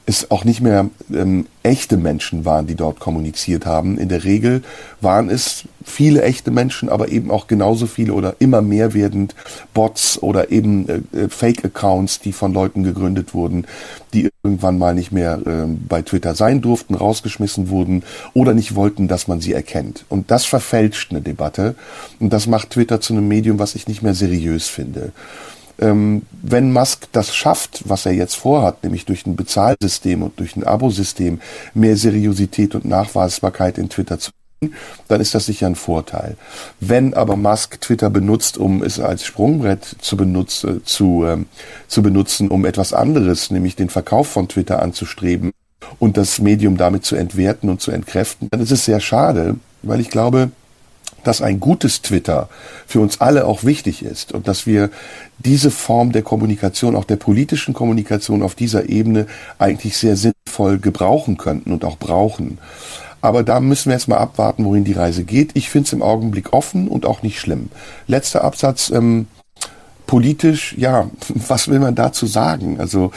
es 0.08 0.32
auch 0.32 0.46
nicht 0.46 0.62
mehr 0.62 0.90
ähm, 1.14 1.48
echte 1.64 1.98
Menschen 1.98 2.46
waren, 2.46 2.66
die 2.66 2.76
dort 2.76 3.00
kommuniziert 3.02 3.66
haben. 3.66 3.98
In 3.98 4.08
der 4.08 4.24
Regel 4.24 4.64
waren 5.02 5.30
es 5.30 5.66
viele 5.84 6.22
echte 6.24 6.50
Menschen, 6.50 6.88
aber 6.88 7.10
eben 7.10 7.30
auch 7.30 7.48
genauso 7.48 7.88
viele 7.88 8.14
oder 8.14 8.38
immer 8.40 8.62
mehr 8.62 8.94
werdend 8.94 9.36
Bots 9.74 10.24
oder 10.24 10.50
eben 10.50 10.88
äh, 10.88 11.18
äh, 11.18 11.30
Fake-Accounts, 11.30 12.22
die 12.22 12.32
von 12.32 12.54
Leuten 12.54 12.84
gegründet 12.84 13.34
wurden, 13.34 13.66
die 14.14 14.30
irgendwann 14.44 14.78
mal 14.78 14.96
nicht 14.96 15.12
mehr 15.12 15.42
äh, 15.46 15.66
bei 15.68 16.02
Twitter 16.02 16.36
sein 16.36 16.62
durften, 16.62 16.96
rausgeschmissen 16.96 17.70
wurden 17.70 18.04
oder 18.34 18.54
nicht 18.54 18.76
wollten, 18.76 19.10
dass 19.10 19.28
man 19.28 19.42
sie 19.42 19.52
erkennt. 19.52 20.06
Und 20.08 20.32
das 20.32 20.46
verfälscht 20.46 21.12
eine 21.12 21.20
Debatte 21.22 21.76
und 22.22 22.32
das 22.32 22.48
macht 22.48 22.70
Twitter 22.70 23.02
zu 23.02 23.12
einem 23.12 23.28
Medium, 23.28 23.60
was 23.60 23.76
ich 23.76 23.90
nicht 23.90 24.04
mehr 24.04 24.14
seriös 24.14 24.70
finde 24.70 25.12
wenn 25.80 26.72
Musk 26.72 27.08
das 27.12 27.36
schafft, 27.36 27.84
was 27.88 28.06
er 28.06 28.14
jetzt 28.14 28.36
vorhat, 28.36 28.84
nämlich 28.84 29.06
durch 29.06 29.26
ein 29.28 29.36
Bezahlsystem 29.36 30.24
und 30.24 30.40
durch 30.40 30.56
ein 30.56 30.64
Abosystem 30.64 31.40
mehr 31.74 31.96
Seriosität 31.96 32.74
und 32.74 32.86
Nachweisbarkeit 32.86 33.78
in 33.78 33.90
Twitter 33.90 34.18
zu 34.18 34.32
dann 35.08 35.22
ist 35.22 35.36
das 35.36 35.46
sicher 35.46 35.68
ein 35.68 35.76
Vorteil. 35.76 36.36
Wenn 36.80 37.14
aber 37.14 37.36
Musk 37.36 37.80
Twitter 37.80 38.10
benutzt, 38.10 38.58
um 38.58 38.82
es 38.82 39.00
als 39.00 39.24
Sprungbrett 39.24 39.98
zu, 40.02 40.18
benutzen, 40.18 40.82
zu, 40.84 41.26
ähm, 41.26 41.46
zu 41.88 42.02
benutzen, 42.02 42.50
um 42.50 42.66
etwas 42.66 42.94
anderes, 42.94 43.52
nämlich 43.52 43.76
den 43.76 43.90
Verkauf 43.90 44.28
von 44.28 44.48
Twitter 44.48 44.82
anzustreben 44.82 45.52
und 46.00 46.18
das 46.18 46.40
Medium 46.40 46.76
damit 46.76 47.06
zu 47.06 47.16
entwerten 47.16 47.70
und 47.70 47.82
zu 47.82 47.92
entkräften, 47.92 48.48
dann 48.50 48.60
ist 48.60 48.72
es 48.72 48.86
sehr 48.86 49.00
schade, 49.00 49.58
weil 49.84 50.00
ich 50.00 50.10
glaube, 50.10 50.50
dass 51.24 51.42
ein 51.42 51.60
gutes 51.60 52.02
Twitter 52.02 52.50
für 52.86 53.02
uns 53.02 53.20
alle 53.22 53.46
auch 53.46 53.64
wichtig 53.64 54.04
ist 54.04 54.32
und 54.32 54.48
dass 54.48 54.66
wir 54.66 54.90
diese 55.40 55.72
Form 55.72 56.12
der 56.12 56.24
Kommunikation, 56.24 56.96
auch 56.96 57.06
der 57.06 57.18
politischen 57.18 57.74
Kommunikation 57.74 58.42
auf 58.42 58.56
dieser 58.56 58.90
Ebene 58.90 59.28
eigentlich 59.60 59.98
sehr 59.98 60.16
sinnvoll 60.16 60.80
gebrauchen 60.80 61.38
könnten 61.38 61.72
und 61.72 61.86
auch 61.86 61.98
brauchen. 61.98 62.60
Aber 63.22 63.44
da 63.44 63.60
müssen 63.60 63.90
wir 63.90 63.94
jetzt 63.94 64.08
mal 64.08 64.18
abwarten, 64.18 64.64
wohin 64.64 64.84
die 64.84 64.94
Reise 64.94 65.24
geht. 65.24 65.52
Ich 65.56 65.70
finde 65.70 65.88
es 65.88 65.94
im 65.94 66.02
Augenblick 66.02 66.54
offen 66.54 66.88
und 66.88 67.06
auch 67.06 67.24
nicht 67.24 67.40
schlimm. 67.40 67.70
Letzter 68.08 68.44
Absatz. 68.44 68.90
Ähm, 68.90 69.28
politisch, 70.08 70.76
ja, 70.78 71.10
was 71.30 71.68
will 71.68 71.80
man 71.80 71.94
dazu 71.94 72.26
sagen? 72.26 72.80
Also 72.80 73.12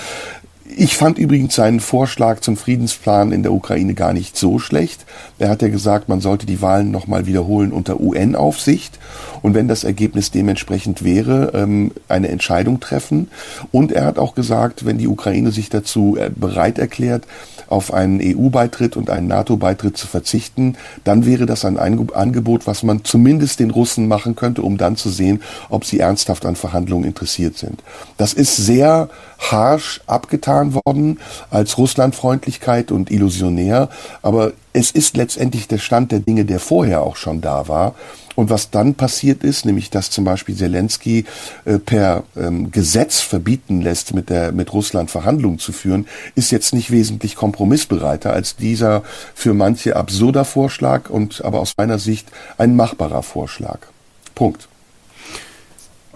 ich 0.76 0.96
fand 0.96 1.18
übrigens 1.18 1.54
seinen 1.54 1.80
Vorschlag 1.80 2.40
zum 2.40 2.56
Friedensplan 2.56 3.32
in 3.32 3.42
der 3.42 3.52
Ukraine 3.52 3.94
gar 3.94 4.12
nicht 4.12 4.36
so 4.36 4.58
schlecht. 4.58 5.04
Er 5.38 5.48
hat 5.48 5.62
ja 5.62 5.68
gesagt, 5.68 6.08
man 6.08 6.20
sollte 6.20 6.46
die 6.46 6.62
Wahlen 6.62 6.90
nochmal 6.90 7.26
wiederholen 7.26 7.72
unter 7.72 8.00
UN-Aufsicht 8.00 8.98
und 9.42 9.54
wenn 9.54 9.68
das 9.68 9.84
Ergebnis 9.84 10.30
dementsprechend 10.30 11.04
wäre, 11.04 11.52
ähm, 11.54 11.92
eine 12.08 12.28
Entscheidung 12.28 12.80
treffen. 12.80 13.30
Und 13.72 13.92
er 13.92 14.04
hat 14.04 14.18
auch 14.18 14.34
gesagt, 14.34 14.84
wenn 14.84 14.98
die 14.98 15.08
Ukraine 15.08 15.52
sich 15.52 15.70
dazu 15.70 16.16
äh, 16.16 16.30
bereit 16.34 16.78
erklärt, 16.78 17.24
auf 17.70 17.94
einen 17.94 18.20
EU-Beitritt 18.20 18.96
und 18.96 19.08
einen 19.08 19.28
NATO-Beitritt 19.28 19.96
zu 19.96 20.06
verzichten, 20.06 20.76
dann 21.04 21.24
wäre 21.24 21.46
das 21.46 21.64
ein 21.64 21.78
Angebot, 21.78 22.66
was 22.66 22.82
man 22.82 23.04
zumindest 23.04 23.60
den 23.60 23.70
Russen 23.70 24.08
machen 24.08 24.36
könnte, 24.36 24.62
um 24.62 24.76
dann 24.76 24.96
zu 24.96 25.08
sehen, 25.08 25.40
ob 25.70 25.84
sie 25.84 26.00
ernsthaft 26.00 26.44
an 26.44 26.56
Verhandlungen 26.56 27.04
interessiert 27.04 27.56
sind. 27.56 27.82
Das 28.18 28.34
ist 28.34 28.56
sehr 28.56 29.08
harsh 29.38 30.00
abgetan 30.06 30.74
worden 30.74 31.18
als 31.50 31.78
Russlandfreundlichkeit 31.78 32.92
und 32.92 33.10
illusionär, 33.10 33.88
aber 34.20 34.52
es 34.72 34.90
ist 34.90 35.16
letztendlich 35.16 35.68
der 35.68 35.78
Stand 35.78 36.12
der 36.12 36.20
Dinge, 36.20 36.44
der 36.44 36.60
vorher 36.60 37.02
auch 37.02 37.16
schon 37.16 37.40
da 37.40 37.68
war. 37.68 37.94
Und 38.40 38.48
was 38.48 38.70
dann 38.70 38.94
passiert 38.94 39.44
ist, 39.44 39.66
nämlich 39.66 39.90
dass 39.90 40.08
zum 40.08 40.24
Beispiel 40.24 40.56
Zelensky 40.56 41.26
äh, 41.66 41.78
per 41.78 42.24
ähm, 42.38 42.70
Gesetz 42.70 43.20
verbieten 43.20 43.82
lässt, 43.82 44.14
mit, 44.14 44.30
der, 44.30 44.52
mit 44.52 44.72
Russland 44.72 45.10
Verhandlungen 45.10 45.58
zu 45.58 45.72
führen, 45.72 46.06
ist 46.36 46.50
jetzt 46.50 46.72
nicht 46.72 46.90
wesentlich 46.90 47.36
kompromissbereiter 47.36 48.32
als 48.32 48.56
dieser 48.56 49.02
für 49.34 49.52
manche 49.52 49.94
absurder 49.94 50.46
Vorschlag 50.46 51.10
und 51.10 51.44
aber 51.44 51.60
aus 51.60 51.74
meiner 51.76 51.98
Sicht 51.98 52.28
ein 52.56 52.76
machbarer 52.76 53.22
Vorschlag. 53.22 53.80
Punkt. 54.34 54.69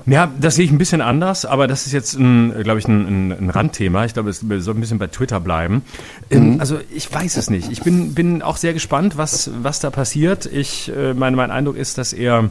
Ja, 0.07 0.31
das 0.39 0.57
sehe 0.57 0.67
ich 0.67 0.71
ein 0.71 0.79
bisschen 0.79 1.01
anders, 1.01 1.47
aber 1.47 1.67
das 1.67 1.87
ist 1.87 1.93
jetzt, 1.93 2.17
glaube 2.17 2.79
ich, 2.79 2.87
ein, 2.87 3.33
ein, 3.33 3.51
Randthema. 3.51 4.05
Ich 4.05 4.13
glaube, 4.13 4.31
es 4.31 4.41
soll 4.41 4.75
ein 4.75 4.81
bisschen 4.81 4.99
bei 4.99 5.07
Twitter 5.07 5.41
bleiben. 5.41 5.83
Ähm, 6.31 6.55
mhm. 6.55 6.61
Also 6.61 6.79
ich 6.95 7.13
weiß 7.13 7.37
es 7.37 7.49
nicht. 7.49 7.73
Ich 7.73 7.83
bin, 7.83 8.15
bin 8.15 8.43
auch 8.43 8.59
sehr 8.59 8.75
gespannt, 8.75 9.17
was, 9.17 9.51
was 9.63 9.81
da 9.81 9.91
passiert. 9.91 10.47
Ich, 10.47 10.93
äh, 10.95 11.15
mein, 11.15 11.35
mein 11.35 11.51
Eindruck 11.51 11.77
ist, 11.77 11.97
dass 11.97 12.13
er 12.13 12.51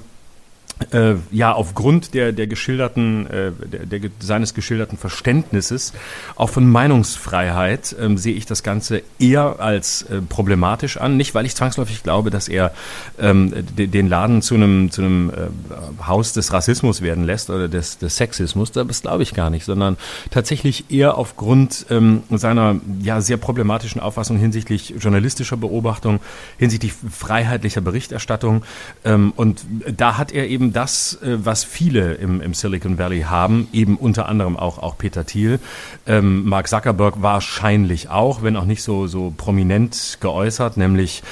äh, 0.91 1.15
ja 1.31 1.53
aufgrund 1.53 2.13
der 2.13 2.31
der 2.31 2.47
geschilderten 2.47 3.27
äh, 3.27 3.51
der, 3.51 3.99
der, 3.99 4.09
seines 4.19 4.53
geschilderten 4.53 4.97
Verständnisses 4.97 5.93
auch 6.35 6.49
von 6.49 6.69
Meinungsfreiheit 6.69 7.95
ähm, 7.99 8.17
sehe 8.17 8.33
ich 8.33 8.45
das 8.45 8.63
Ganze 8.63 9.01
eher 9.19 9.59
als 9.59 10.03
äh, 10.03 10.21
problematisch 10.21 10.97
an. 10.97 11.17
Nicht 11.17 11.35
weil 11.35 11.45
ich 11.45 11.55
zwangsläufig 11.55 12.03
glaube 12.03 12.29
dass 12.29 12.47
er 12.47 12.71
ähm, 13.19 13.53
den 13.75 14.09
Laden 14.09 14.41
zu 14.41 14.55
einem 14.55 14.91
zu 14.91 15.01
äh, 15.03 16.05
Haus 16.07 16.33
des 16.33 16.51
Rassismus 16.53 17.01
werden 17.01 17.23
lässt 17.23 17.49
oder 17.49 17.67
des, 17.67 17.97
des 17.97 18.15
Sexismus 18.15 18.71
das 18.71 19.01
glaube 19.01 19.23
ich 19.23 19.33
gar 19.33 19.49
nicht 19.49 19.65
sondern 19.65 19.97
tatsächlich 20.31 20.85
eher 20.89 21.17
aufgrund 21.17 21.85
ähm, 21.89 22.23
seiner 22.29 22.77
ja 23.01 23.21
sehr 23.21 23.37
problematischen 23.37 24.01
Auffassung 24.01 24.37
hinsichtlich 24.37 24.95
journalistischer 24.99 25.57
Beobachtung 25.57 26.19
hinsichtlich 26.57 26.93
freiheitlicher 26.93 27.81
Berichterstattung 27.81 28.63
ähm, 29.05 29.33
und 29.35 29.65
da 29.95 30.17
hat 30.17 30.31
er 30.31 30.47
eben 30.47 30.62
das, 30.71 31.21
äh, 31.21 31.43
was 31.43 31.63
viele 31.63 32.13
im, 32.13 32.39
im 32.39 32.53
Silicon 32.53 32.97
Valley 32.97 33.21
haben, 33.21 33.67
eben 33.73 33.97
unter 33.97 34.29
anderem 34.29 34.55
auch, 34.55 34.77
auch 34.77 34.97
Peter 34.97 35.25
Thiel, 35.25 35.59
ähm, 36.07 36.45
Mark 36.45 36.67
Zuckerberg 36.67 37.21
wahrscheinlich 37.21 38.09
auch, 38.09 38.43
wenn 38.43 38.55
auch 38.55 38.65
nicht 38.65 38.83
so, 38.83 39.07
so 39.07 39.33
prominent 39.35 40.19
geäußert, 40.21 40.77
nämlich 40.77 41.23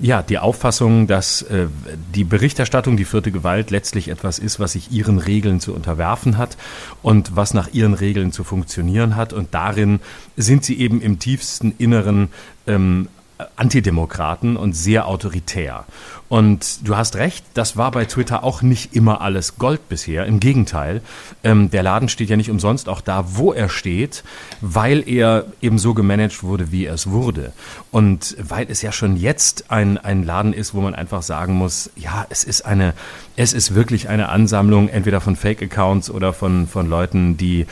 ja, 0.00 0.22
die 0.22 0.38
Auffassung, 0.38 1.06
dass 1.06 1.42
äh, 1.42 1.66
die 2.14 2.24
Berichterstattung, 2.24 2.96
die 2.96 3.04
vierte 3.04 3.30
Gewalt 3.30 3.70
letztlich 3.70 4.08
etwas 4.08 4.38
ist, 4.38 4.58
was 4.58 4.72
sich 4.72 4.90
ihren 4.90 5.18
Regeln 5.18 5.60
zu 5.60 5.74
unterwerfen 5.74 6.38
hat 6.38 6.56
und 7.02 7.36
was 7.36 7.52
nach 7.52 7.68
ihren 7.72 7.94
Regeln 7.94 8.32
zu 8.32 8.42
funktionieren 8.42 9.16
hat. 9.16 9.32
Und 9.32 9.54
darin 9.54 10.00
sind 10.36 10.64
sie 10.64 10.78
eben 10.80 11.02
im 11.02 11.18
tiefsten 11.18 11.74
Inneren 11.76 12.28
ähm, 12.66 13.08
Antidemokraten 13.56 14.56
und 14.56 14.74
sehr 14.74 15.06
autoritär. 15.06 15.84
Und 16.30 16.86
du 16.86 16.96
hast 16.96 17.16
recht, 17.16 17.44
das 17.54 17.76
war 17.76 17.90
bei 17.90 18.04
Twitter 18.04 18.44
auch 18.44 18.62
nicht 18.62 18.94
immer 18.94 19.20
alles 19.20 19.58
Gold 19.58 19.88
bisher. 19.88 20.26
Im 20.26 20.38
Gegenteil, 20.38 21.02
ähm, 21.42 21.72
der 21.72 21.82
Laden 21.82 22.08
steht 22.08 22.30
ja 22.30 22.36
nicht 22.36 22.52
umsonst 22.52 22.88
auch 22.88 23.00
da, 23.00 23.36
wo 23.36 23.52
er 23.52 23.68
steht, 23.68 24.22
weil 24.60 25.02
er 25.08 25.46
eben 25.60 25.76
so 25.76 25.92
gemanagt 25.92 26.44
wurde, 26.44 26.70
wie 26.70 26.84
er 26.84 26.94
es 26.94 27.10
wurde. 27.10 27.52
Und 27.90 28.36
weil 28.40 28.66
es 28.70 28.80
ja 28.80 28.92
schon 28.92 29.16
jetzt 29.16 29.72
ein, 29.72 29.98
ein 29.98 30.22
Laden 30.22 30.52
ist, 30.52 30.72
wo 30.72 30.80
man 30.80 30.94
einfach 30.94 31.22
sagen 31.22 31.54
muss, 31.54 31.90
ja, 31.96 32.24
es 32.30 32.44
ist 32.44 32.64
eine, 32.64 32.94
es 33.34 33.52
ist 33.52 33.74
wirklich 33.74 34.08
eine 34.08 34.28
Ansammlung 34.28 34.88
entweder 34.88 35.20
von 35.20 35.34
Fake-Accounts 35.34 36.12
oder 36.12 36.32
von, 36.32 36.68
von 36.68 36.88
Leuten, 36.88 37.38
die 37.38 37.62
äh, 37.62 37.66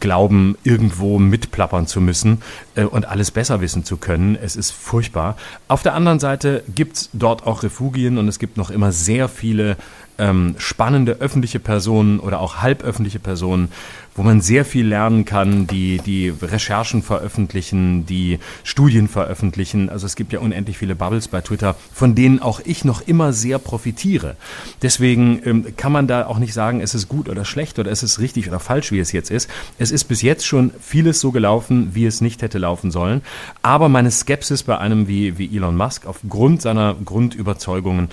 glauben, 0.00 0.58
irgendwo 0.64 1.18
mitplappern 1.18 1.86
zu 1.86 2.02
müssen 2.02 2.42
äh, 2.74 2.84
und 2.84 3.06
alles 3.06 3.30
besser 3.30 3.62
wissen 3.62 3.84
zu 3.84 3.96
können. 3.96 4.36
Es 4.36 4.54
ist 4.54 4.72
furchtbar. 4.72 5.38
Auf 5.66 5.82
der 5.82 5.94
anderen 5.94 6.20
Seite 6.20 6.62
gibt's 6.74 7.08
dort 7.14 7.46
auch 7.46 7.62
Refugien 7.62 7.85
Refugien 7.86 8.18
und 8.18 8.28
es 8.28 8.38
gibt 8.38 8.56
noch 8.56 8.70
immer 8.70 8.90
sehr 8.92 9.28
viele 9.28 9.76
ähm, 10.18 10.54
spannende 10.58 11.18
öffentliche 11.20 11.60
Personen 11.60 12.18
oder 12.18 12.40
auch 12.40 12.56
halböffentliche 12.56 13.18
Personen, 13.20 13.68
wo 14.16 14.22
man 14.22 14.40
sehr 14.40 14.64
viel 14.64 14.86
lernen 14.86 15.24
kann, 15.24 15.66
die, 15.66 15.98
die 15.98 16.30
Recherchen 16.30 17.02
veröffentlichen, 17.02 18.06
die 18.06 18.38
Studien 18.64 19.08
veröffentlichen. 19.08 19.90
Also 19.90 20.06
es 20.06 20.16
gibt 20.16 20.32
ja 20.32 20.40
unendlich 20.40 20.78
viele 20.78 20.94
Bubbles 20.94 21.28
bei 21.28 21.42
Twitter, 21.42 21.76
von 21.92 22.14
denen 22.14 22.40
auch 22.40 22.60
ich 22.64 22.84
noch 22.84 23.06
immer 23.06 23.32
sehr 23.32 23.58
profitiere. 23.58 24.36
Deswegen 24.82 25.42
ähm, 25.44 25.76
kann 25.76 25.92
man 25.92 26.06
da 26.06 26.26
auch 26.26 26.38
nicht 26.38 26.54
sagen, 26.54 26.80
es 26.80 26.94
ist 26.94 27.08
gut 27.08 27.28
oder 27.28 27.44
schlecht 27.44 27.78
oder 27.78 27.90
es 27.90 28.02
ist 28.02 28.18
richtig 28.18 28.48
oder 28.48 28.58
falsch, 28.58 28.90
wie 28.90 28.98
es 28.98 29.12
jetzt 29.12 29.30
ist. 29.30 29.50
Es 29.78 29.90
ist 29.90 30.04
bis 30.04 30.22
jetzt 30.22 30.46
schon 30.46 30.72
vieles 30.80 31.20
so 31.20 31.30
gelaufen, 31.30 31.90
wie 31.92 32.06
es 32.06 32.20
nicht 32.20 32.40
hätte 32.40 32.58
laufen 32.58 32.90
sollen. 32.90 33.20
Aber 33.62 33.88
meine 33.88 34.10
Skepsis 34.10 34.62
bei 34.62 34.78
einem 34.78 35.08
wie, 35.08 35.36
wie 35.36 35.54
Elon 35.54 35.76
Musk 35.76 36.06
aufgrund 36.06 36.62
seiner 36.62 36.94
Grundüberzeugungen 37.04 38.08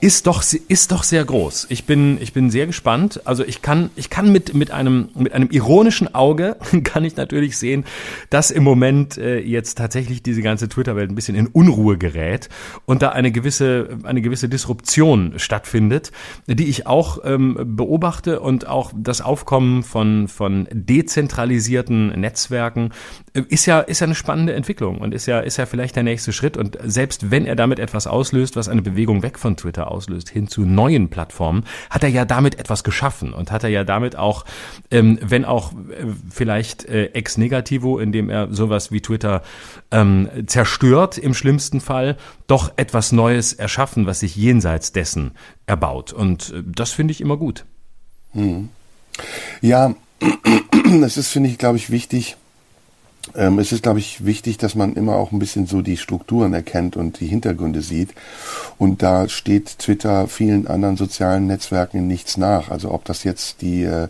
ist 0.00 0.28
doch, 0.28 0.44
ist 0.68 0.92
doch 0.92 1.02
sehr 1.02 1.24
groß. 1.24 1.66
Ich 1.70 1.84
bin, 1.84 2.18
ich 2.20 2.32
bin 2.32 2.50
sehr 2.50 2.66
gespannt. 2.66 3.22
Also 3.24 3.44
ich 3.44 3.62
kann, 3.62 3.90
ich 3.96 4.10
kann 4.10 4.30
mit, 4.30 4.54
mit 4.54 4.70
einem, 4.70 5.08
mit 5.14 5.32
einem 5.32 5.47
ironischen 5.50 6.14
Auge 6.14 6.56
kann 6.84 7.04
ich 7.04 7.16
natürlich 7.16 7.58
sehen, 7.58 7.84
dass 8.30 8.50
im 8.50 8.62
Moment 8.62 9.18
äh, 9.18 9.38
jetzt 9.38 9.78
tatsächlich 9.78 10.22
diese 10.22 10.42
ganze 10.42 10.68
Twitter-Welt 10.68 11.10
ein 11.10 11.14
bisschen 11.14 11.36
in 11.36 11.46
Unruhe 11.46 11.98
gerät 11.98 12.48
und 12.86 13.02
da 13.02 13.10
eine 13.10 13.32
gewisse, 13.32 13.98
eine 14.04 14.22
gewisse 14.22 14.48
Disruption 14.48 15.34
stattfindet, 15.36 16.12
die 16.46 16.68
ich 16.68 16.86
auch 16.86 17.18
ähm, 17.24 17.56
beobachte 17.76 18.40
und 18.40 18.66
auch 18.66 18.92
das 18.96 19.20
Aufkommen 19.20 19.82
von, 19.82 20.28
von 20.28 20.68
dezentralisierten 20.72 22.08
Netzwerken 22.20 22.90
äh, 23.34 23.42
ist 23.48 23.66
ja, 23.66 23.80
ist 23.80 24.00
ja 24.00 24.06
eine 24.06 24.14
spannende 24.14 24.54
Entwicklung 24.54 24.98
und 24.98 25.14
ist 25.14 25.26
ja, 25.26 25.40
ist 25.40 25.56
ja 25.56 25.66
vielleicht 25.66 25.96
der 25.96 26.02
nächste 26.02 26.32
Schritt. 26.32 26.56
Und 26.56 26.78
selbst 26.84 27.30
wenn 27.30 27.46
er 27.46 27.56
damit 27.56 27.78
etwas 27.78 28.06
auslöst, 28.06 28.56
was 28.56 28.68
eine 28.68 28.82
Bewegung 28.82 29.22
weg 29.22 29.38
von 29.38 29.56
Twitter 29.56 29.90
auslöst, 29.90 30.28
hin 30.28 30.48
zu 30.48 30.62
neuen 30.62 31.08
Plattformen, 31.08 31.64
hat 31.90 32.02
er 32.02 32.10
ja 32.10 32.24
damit 32.24 32.58
etwas 32.58 32.84
geschaffen 32.84 33.32
und 33.32 33.50
hat 33.50 33.64
er 33.64 33.70
ja 33.70 33.84
damit 33.84 34.16
auch, 34.16 34.44
ähm, 34.90 35.18
wenn 35.22 35.37
auch 35.44 35.72
äh, 35.72 36.06
vielleicht 36.30 36.84
äh, 36.84 37.06
ex 37.06 37.36
negativo, 37.36 37.98
indem 37.98 38.30
er 38.30 38.52
sowas 38.52 38.92
wie 38.92 39.00
Twitter 39.00 39.42
ähm, 39.90 40.28
zerstört 40.46 41.18
im 41.18 41.34
schlimmsten 41.34 41.80
Fall, 41.80 42.16
doch 42.46 42.72
etwas 42.76 43.12
Neues 43.12 43.52
erschaffen, 43.52 44.06
was 44.06 44.20
sich 44.20 44.36
jenseits 44.36 44.92
dessen 44.92 45.32
erbaut. 45.66 46.12
Und 46.12 46.52
äh, 46.52 46.62
das 46.64 46.92
finde 46.92 47.12
ich 47.12 47.20
immer 47.20 47.36
gut. 47.36 47.64
Hm. 48.32 48.68
Ja, 49.60 49.94
das 51.00 51.16
ist, 51.16 51.28
finde 51.28 51.48
ich, 51.50 51.58
glaube 51.58 51.76
ich, 51.76 51.90
wichtig, 51.90 52.36
ähm, 53.34 53.58
es 53.58 53.72
ist, 53.72 53.82
glaube 53.82 53.98
ich, 53.98 54.24
wichtig, 54.24 54.58
dass 54.58 54.74
man 54.74 54.94
immer 54.94 55.16
auch 55.16 55.32
ein 55.32 55.38
bisschen 55.38 55.66
so 55.66 55.82
die 55.82 55.96
Strukturen 55.96 56.54
erkennt 56.54 56.96
und 56.96 57.20
die 57.20 57.26
Hintergründe 57.26 57.82
sieht. 57.82 58.10
Und 58.78 59.02
da 59.02 59.28
steht 59.28 59.78
Twitter 59.78 60.28
vielen 60.28 60.66
anderen 60.66 60.96
sozialen 60.96 61.46
Netzwerken 61.46 62.06
nichts 62.06 62.36
nach. 62.36 62.70
Also 62.70 62.92
ob 62.92 63.04
das 63.04 63.24
jetzt 63.24 63.62
die 63.62 63.82
äh, 63.84 64.08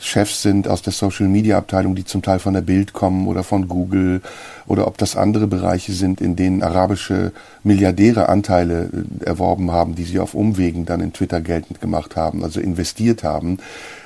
Chefs 0.00 0.42
sind 0.42 0.68
aus 0.68 0.82
der 0.82 0.92
Social 0.92 1.28
Media 1.28 1.58
Abteilung, 1.58 1.94
die 1.94 2.04
zum 2.04 2.22
Teil 2.22 2.38
von 2.38 2.54
der 2.54 2.62
Bild 2.62 2.92
kommen 2.92 3.26
oder 3.26 3.42
von 3.42 3.68
Google 3.68 4.22
oder 4.66 4.86
ob 4.86 4.96
das 4.96 5.16
andere 5.16 5.46
Bereiche 5.46 5.92
sind, 5.92 6.20
in 6.20 6.34
denen 6.34 6.62
arabische 6.62 7.32
Milliardäre 7.62 8.28
Anteile 8.28 8.90
äh, 9.20 9.24
erworben 9.24 9.70
haben, 9.70 9.94
die 9.94 10.04
sie 10.04 10.18
auf 10.18 10.34
Umwegen 10.34 10.86
dann 10.86 11.00
in 11.00 11.12
Twitter 11.12 11.40
geltend 11.40 11.80
gemacht 11.80 12.16
haben, 12.16 12.42
also 12.42 12.60
investiert 12.60 13.22
haben 13.22 13.58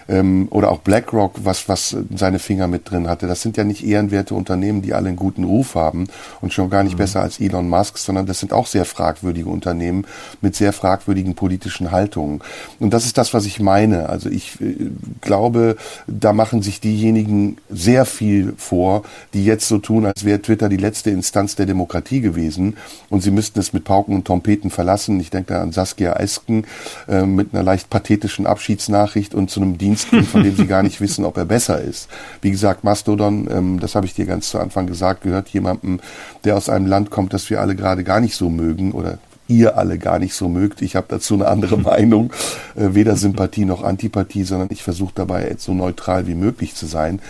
ähm, 0.09 0.49
oder 0.51 0.71
auch 0.71 0.81
BlackRock, 0.81 1.45
was, 1.45 1.69
was 1.69 1.97
seine 2.15 2.39
Finger 2.39 2.69
mit 2.69 2.91
drin 2.91 3.09
hatte. 3.09 3.27
Das 3.27 3.43
sind 3.43 3.57
ja 3.57 3.65
nicht 3.65 3.85
ehrenwerte 3.85 4.35
Unternehmen, 4.35 4.83
die 4.83 4.95
alle 4.95 5.09
einen 5.09 5.17
guten 5.17 5.45
Ruf 5.45 5.75
haben 5.75 6.09
und 6.41 6.53
schon 6.53 6.71
gar 6.71 6.83
nicht 6.83 6.95
mhm. 6.95 6.99
besser 6.99 7.23
als 7.23 7.41
Elon 7.41 7.69
Musk, 7.69 7.99
sondern 7.99 8.27
das 8.27 8.41
sind 8.41 8.53
auch 8.53 8.67
sehr 8.67 8.85
fragwürdige 8.85 9.49
Unternehmen 9.49 10.07
mit 10.41 10.55
sehr 10.55 10.73
fragwürdigen 10.73 11.35
politischen 11.35 11.91
Haltungen. 11.91 12.41
Und 12.79 12.93
das 12.93 13.07
ist 13.07 13.19
das, 13.19 13.35
was 13.35 13.47
ich 13.47 13.61
meine. 13.61 14.09
Also 14.09 14.29
ich 14.31 14.61
äh, 14.61 14.91
glaube, 15.21 15.77
da 16.07 16.33
machen 16.33 16.63
sich 16.63 16.81
diejenigen 16.81 17.59
sehr 17.69 18.05
viel 18.05 18.55
vor, 18.57 19.03
die 19.35 19.45
jetzt 19.45 19.69
so 19.69 19.79
tun, 19.79 20.07
als 20.07 20.25
wäre 20.25 20.41
Twitter 20.41 20.69
die 20.69 20.77
letzte 20.77 21.11
Instanz 21.11 21.57
der 21.57 21.67
Demokratie 21.67 22.21
gewesen 22.21 22.77
und 23.11 23.23
sie 23.23 23.31
müssten 23.31 23.59
es 23.59 23.73
mit 23.73 23.85
Pauken 23.85 24.15
und 24.15 24.25
Trompeten 24.25 24.71
verlassen. 24.71 25.19
Ich 25.21 25.31
denke 25.31 25.59
an 25.59 25.73
Saskia 25.73 26.13
Esken 26.15 26.65
äh, 27.09 27.25
mit 27.25 27.53
einer 27.53 27.63
leicht 27.63 27.91
pathetischen 27.91 28.47
Abschiedsnachricht 28.47 29.35
und 29.35 29.51
zu 29.51 29.61
einem 29.61 29.79
Dienst 29.79 29.96
Dienst 30.05 30.31
von 30.31 30.43
dem 30.43 30.55
sie 30.55 30.67
gar 30.67 30.83
nicht 30.83 31.01
wissen, 31.01 31.25
ob 31.25 31.37
er 31.37 31.45
besser 31.47 31.81
ist. 31.81 32.09
Wie 32.43 32.51
gesagt, 32.51 32.85
Mastodon, 32.85 33.49
ähm, 33.51 33.81
das 33.81 33.95
habe 33.95 34.07
ich 34.07 34.15
dir 34.15 34.27
ganz 34.27 34.51
zu 34.51 34.59
Anfang 34.59 34.87
gesagt, 34.87 35.23
gehört 35.23 35.49
jemandem, 35.49 36.01
der 36.45 36.57
aus 36.57 36.69
einem 36.69 36.87
Land 36.87 37.11
kommt, 37.11 37.33
das 37.33 37.49
wir 37.49 37.61
alle 37.61 37.75
gerade 37.75 38.05
gar 38.05 38.21
nicht 38.21 38.37
so 38.37 38.51
mögen 38.51 38.93
oder 38.93 39.19
ihr 39.49 39.79
alle 39.79 39.99
gar 39.99 40.19
nicht 40.19 40.35
so 40.35 40.49
mögt. 40.49 40.83
Ich 40.83 40.97
habe 40.97 41.07
dazu 41.09 41.35
eine 41.35 41.49
andere 41.49 41.79
Meinung, 41.79 42.33
äh, 42.75 42.95
weder 42.95 43.17
Sympathie 43.17 43.65
noch 43.65 43.83
Antipathie, 43.83 44.45
sondern 44.45 44.69
ich 44.71 44.83
versuche 44.83 45.13
dabei 45.15 45.55
so 45.59 45.73
neutral 45.73 46.27
wie 46.27 46.35
möglich 46.35 46.75
zu 46.75 46.87
sein. 46.87 47.21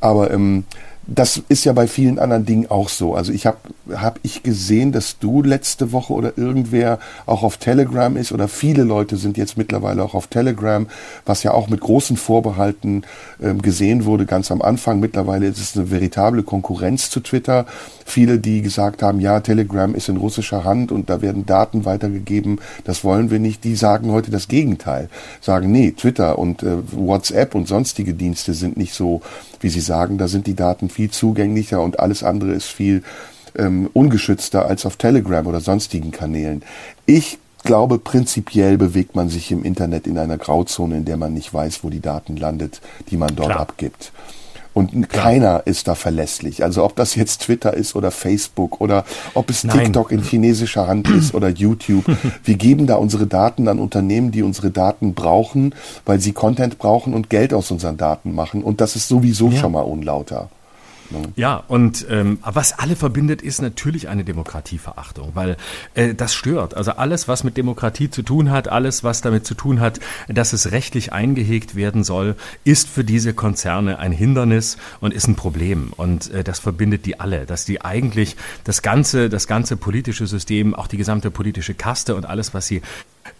Aber 0.00 0.30
ähm, 0.30 0.64
das 1.06 1.42
ist 1.48 1.64
ja 1.64 1.72
bei 1.72 1.88
vielen 1.88 2.18
anderen 2.18 2.44
Dingen 2.44 2.70
auch 2.70 2.88
so. 2.88 3.14
Also 3.14 3.32
ich 3.32 3.46
habe 3.46 3.58
hab 3.90 4.20
ich 4.22 4.42
gesehen, 4.42 4.92
dass 4.92 5.18
du 5.18 5.42
letzte 5.42 5.92
Woche 5.92 6.12
oder 6.12 6.38
irgendwer 6.38 6.98
auch 7.26 7.42
auf 7.42 7.56
Telegram 7.56 8.16
ist 8.16 8.32
oder 8.32 8.48
viele 8.48 8.84
Leute 8.84 9.16
sind 9.16 9.36
jetzt 9.36 9.56
mittlerweile 9.56 10.04
auch 10.04 10.14
auf 10.14 10.28
Telegram, 10.28 10.86
was 11.26 11.42
ja 11.42 11.52
auch 11.52 11.68
mit 11.68 11.80
großen 11.80 12.16
Vorbehalten 12.16 13.02
ähm, 13.42 13.60
gesehen 13.60 14.04
wurde 14.04 14.26
ganz 14.26 14.52
am 14.52 14.62
Anfang. 14.62 15.00
Mittlerweile 15.00 15.46
ist 15.46 15.58
es 15.58 15.76
eine 15.76 15.90
veritable 15.90 16.42
Konkurrenz 16.42 17.10
zu 17.10 17.20
Twitter. 17.20 17.66
Viele, 18.04 18.38
die 18.38 18.62
gesagt 18.62 19.02
haben, 19.02 19.20
ja, 19.20 19.40
Telegram 19.40 19.94
ist 19.94 20.08
in 20.08 20.16
russischer 20.16 20.64
Hand 20.64 20.92
und 20.92 21.10
da 21.10 21.22
werden 21.22 21.46
Daten 21.46 21.84
weitergegeben, 21.84 22.60
das 22.84 23.04
wollen 23.04 23.30
wir 23.30 23.40
nicht, 23.40 23.64
die 23.64 23.74
sagen 23.74 24.12
heute 24.12 24.30
das 24.30 24.48
Gegenteil. 24.48 25.08
Sagen, 25.40 25.72
nee, 25.72 25.92
Twitter 25.92 26.38
und 26.38 26.62
äh, 26.62 26.76
WhatsApp 26.92 27.54
und 27.54 27.66
sonstige 27.66 28.14
Dienste 28.14 28.54
sind 28.54 28.76
nicht 28.76 28.94
so, 28.94 29.22
wie 29.60 29.68
sie 29.68 29.80
sagen, 29.80 30.18
da 30.18 30.28
sind 30.28 30.46
die 30.46 30.54
Daten 30.54 30.88
viel 30.88 31.10
zugänglicher 31.10 31.82
und 31.82 32.00
alles 32.00 32.22
andere 32.22 32.52
ist 32.52 32.66
viel 32.66 33.02
ähm, 33.56 33.90
ungeschützter 33.92 34.66
als 34.66 34.86
auf 34.86 34.96
Telegram 34.96 35.46
oder 35.46 35.60
sonstigen 35.60 36.10
Kanälen. 36.10 36.62
Ich 37.06 37.38
glaube, 37.64 37.98
prinzipiell 37.98 38.78
bewegt 38.78 39.14
man 39.14 39.28
sich 39.28 39.52
im 39.52 39.64
Internet 39.64 40.06
in 40.06 40.18
einer 40.18 40.38
Grauzone, 40.38 40.96
in 40.98 41.04
der 41.04 41.16
man 41.16 41.34
nicht 41.34 41.52
weiß, 41.52 41.84
wo 41.84 41.90
die 41.90 42.00
Daten 42.00 42.36
landet, 42.36 42.80
die 43.10 43.16
man 43.16 43.34
dort 43.36 43.50
Klar. 43.50 43.60
abgibt. 43.60 44.12
Und 44.72 45.08
keiner 45.08 45.62
ist 45.66 45.88
da 45.88 45.94
verlässlich. 45.94 46.62
Also 46.62 46.84
ob 46.84 46.94
das 46.94 47.14
jetzt 47.16 47.42
Twitter 47.42 47.74
ist 47.74 47.96
oder 47.96 48.10
Facebook 48.10 48.80
oder 48.80 49.04
ob 49.34 49.50
es 49.50 49.64
Nein. 49.64 49.84
TikTok 49.84 50.12
in 50.12 50.22
chinesischer 50.22 50.86
Hand 50.86 51.08
ist 51.10 51.34
oder 51.34 51.48
YouTube. 51.48 52.04
Wir 52.44 52.54
geben 52.54 52.86
da 52.86 52.96
unsere 52.96 53.26
Daten 53.26 53.66
an 53.68 53.78
Unternehmen, 53.78 54.30
die 54.30 54.42
unsere 54.42 54.70
Daten 54.70 55.14
brauchen, 55.14 55.74
weil 56.06 56.20
sie 56.20 56.32
Content 56.32 56.78
brauchen 56.78 57.14
und 57.14 57.30
Geld 57.30 57.52
aus 57.52 57.70
unseren 57.70 57.96
Daten 57.96 58.34
machen. 58.34 58.62
Und 58.62 58.80
das 58.80 58.94
ist 58.94 59.08
sowieso 59.08 59.48
ja. 59.50 59.58
schon 59.58 59.72
mal 59.72 59.82
unlauter. 59.82 60.48
Ja, 61.36 61.62
und 61.68 62.06
ähm, 62.08 62.38
was 62.42 62.78
alle 62.78 62.96
verbindet, 62.96 63.42
ist 63.42 63.62
natürlich 63.62 64.08
eine 64.08 64.24
Demokratieverachtung, 64.24 65.32
weil 65.34 65.56
äh, 65.94 66.14
das 66.14 66.34
stört. 66.34 66.76
Also 66.76 66.92
alles, 66.92 67.28
was 67.28 67.44
mit 67.44 67.56
Demokratie 67.56 68.10
zu 68.10 68.22
tun 68.22 68.50
hat, 68.50 68.68
alles, 68.68 69.04
was 69.04 69.20
damit 69.20 69.46
zu 69.46 69.54
tun 69.54 69.80
hat, 69.80 70.00
dass 70.28 70.52
es 70.52 70.72
rechtlich 70.72 71.12
eingehegt 71.12 71.74
werden 71.74 72.04
soll, 72.04 72.36
ist 72.64 72.88
für 72.88 73.04
diese 73.04 73.34
Konzerne 73.34 73.98
ein 73.98 74.12
Hindernis 74.12 74.76
und 75.00 75.12
ist 75.12 75.28
ein 75.28 75.36
Problem. 75.36 75.92
Und 75.96 76.30
äh, 76.30 76.44
das 76.44 76.58
verbindet 76.58 77.06
die 77.06 77.18
alle, 77.20 77.46
dass 77.46 77.64
die 77.64 77.82
eigentlich 77.82 78.36
das 78.64 78.82
ganze, 78.82 79.28
das 79.28 79.46
ganze 79.46 79.76
politische 79.76 80.26
System, 80.26 80.74
auch 80.74 80.86
die 80.86 80.96
gesamte 80.96 81.30
politische 81.30 81.74
Kaste 81.74 82.14
und 82.14 82.26
alles, 82.26 82.54
was 82.54 82.66
sie 82.66 82.82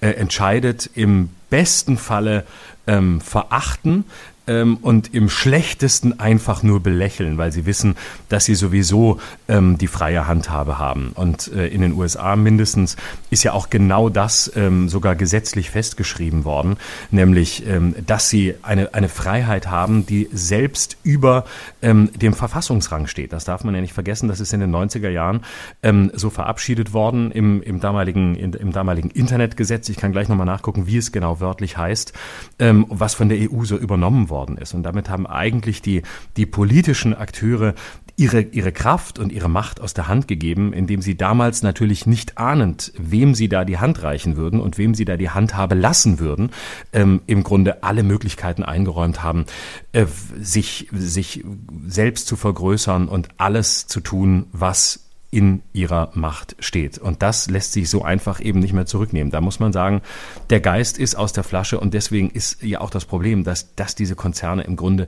äh, 0.00 0.10
entscheidet, 0.10 0.90
im 0.94 1.30
besten 1.50 1.98
Falle 1.98 2.44
ähm, 2.86 3.20
verachten, 3.20 4.04
ähm, 4.50 4.78
und 4.82 5.14
im 5.14 5.30
schlechtesten 5.30 6.18
einfach 6.18 6.62
nur 6.62 6.80
belächeln, 6.80 7.38
weil 7.38 7.52
sie 7.52 7.66
wissen, 7.66 7.94
dass 8.28 8.44
sie 8.44 8.56
sowieso 8.56 9.18
ähm, 9.48 9.78
die 9.78 9.86
freie 9.86 10.26
Handhabe 10.26 10.78
haben. 10.78 11.12
Und 11.14 11.52
äh, 11.54 11.68
in 11.68 11.80
den 11.80 11.92
USA 11.92 12.34
mindestens 12.34 12.96
ist 13.30 13.44
ja 13.44 13.52
auch 13.52 13.70
genau 13.70 14.08
das 14.08 14.50
ähm, 14.56 14.88
sogar 14.88 15.14
gesetzlich 15.14 15.70
festgeschrieben 15.70 16.44
worden, 16.44 16.76
nämlich, 17.12 17.64
ähm, 17.66 17.94
dass 18.04 18.28
sie 18.28 18.54
eine, 18.62 18.92
eine 18.92 19.08
Freiheit 19.08 19.68
haben, 19.68 20.04
die 20.04 20.28
selbst 20.32 20.96
über 21.04 21.44
ähm, 21.80 22.10
dem 22.16 22.34
Verfassungsrang 22.34 23.06
steht. 23.06 23.32
Das 23.32 23.44
darf 23.44 23.62
man 23.62 23.74
ja 23.74 23.80
nicht 23.80 23.94
vergessen, 23.94 24.28
das 24.28 24.40
ist 24.40 24.52
in 24.52 24.60
den 24.60 24.74
90er 24.74 25.10
Jahren 25.10 25.42
ähm, 25.84 26.10
so 26.14 26.28
verabschiedet 26.28 26.92
worden 26.92 27.30
im, 27.30 27.62
im, 27.62 27.78
damaligen, 27.78 28.34
in, 28.34 28.52
im 28.54 28.72
damaligen 28.72 29.10
Internetgesetz. 29.10 29.88
Ich 29.88 29.96
kann 29.96 30.10
gleich 30.10 30.28
nochmal 30.28 30.46
nachgucken, 30.46 30.88
wie 30.88 30.96
es 30.96 31.12
genau 31.12 31.38
wörtlich 31.40 31.76
heißt, 31.76 32.12
was 32.58 33.14
von 33.14 33.28
der 33.28 33.38
EU 33.38 33.64
so 33.64 33.76
übernommen 33.76 34.28
worden 34.28 34.39
worden 34.40 34.56
ist. 34.56 34.72
Und 34.72 34.82
damit 34.82 35.10
haben 35.10 35.26
eigentlich 35.26 35.82
die, 35.82 36.02
die 36.38 36.46
politischen 36.46 37.14
Akteure 37.14 37.74
ihre, 38.16 38.40
ihre 38.40 38.72
Kraft 38.72 39.18
und 39.18 39.32
ihre 39.32 39.48
Macht 39.48 39.80
aus 39.80 39.94
der 39.94 40.08
Hand 40.08 40.28
gegeben, 40.28 40.72
indem 40.72 41.02
sie 41.02 41.16
damals 41.16 41.62
natürlich 41.62 42.06
nicht 42.06 42.38
ahnend, 42.38 42.92
wem 42.98 43.34
sie 43.34 43.48
da 43.48 43.64
die 43.64 43.78
Hand 43.78 44.02
reichen 44.02 44.36
würden 44.36 44.60
und 44.60 44.78
wem 44.78 44.94
sie 44.94 45.04
da 45.04 45.16
die 45.16 45.30
Handhabe 45.30 45.74
lassen 45.74 46.18
würden, 46.18 46.50
ähm, 46.92 47.20
im 47.26 47.42
Grunde 47.42 47.82
alle 47.82 48.02
Möglichkeiten 48.02 48.62
eingeräumt 48.62 49.22
haben, 49.22 49.44
äh, 49.92 50.06
sich, 50.40 50.88
sich 50.92 51.44
selbst 51.86 52.26
zu 52.26 52.36
vergrößern 52.36 53.08
und 53.08 53.28
alles 53.36 53.86
zu 53.86 54.00
tun, 54.00 54.46
was 54.52 55.09
in 55.30 55.62
ihrer 55.72 56.10
Macht 56.14 56.56
steht. 56.58 56.98
Und 56.98 57.22
das 57.22 57.48
lässt 57.48 57.72
sich 57.72 57.88
so 57.88 58.02
einfach 58.02 58.40
eben 58.40 58.58
nicht 58.58 58.72
mehr 58.72 58.86
zurücknehmen. 58.86 59.30
Da 59.30 59.40
muss 59.40 59.60
man 59.60 59.72
sagen, 59.72 60.02
der 60.50 60.60
Geist 60.60 60.98
ist 60.98 61.14
aus 61.14 61.32
der 61.32 61.44
Flasche 61.44 61.78
und 61.78 61.94
deswegen 61.94 62.30
ist 62.30 62.62
ja 62.64 62.80
auch 62.80 62.90
das 62.90 63.04
Problem, 63.04 63.44
dass, 63.44 63.74
dass 63.76 63.94
diese 63.94 64.16
Konzerne 64.16 64.62
im 64.62 64.74
Grunde 64.74 65.06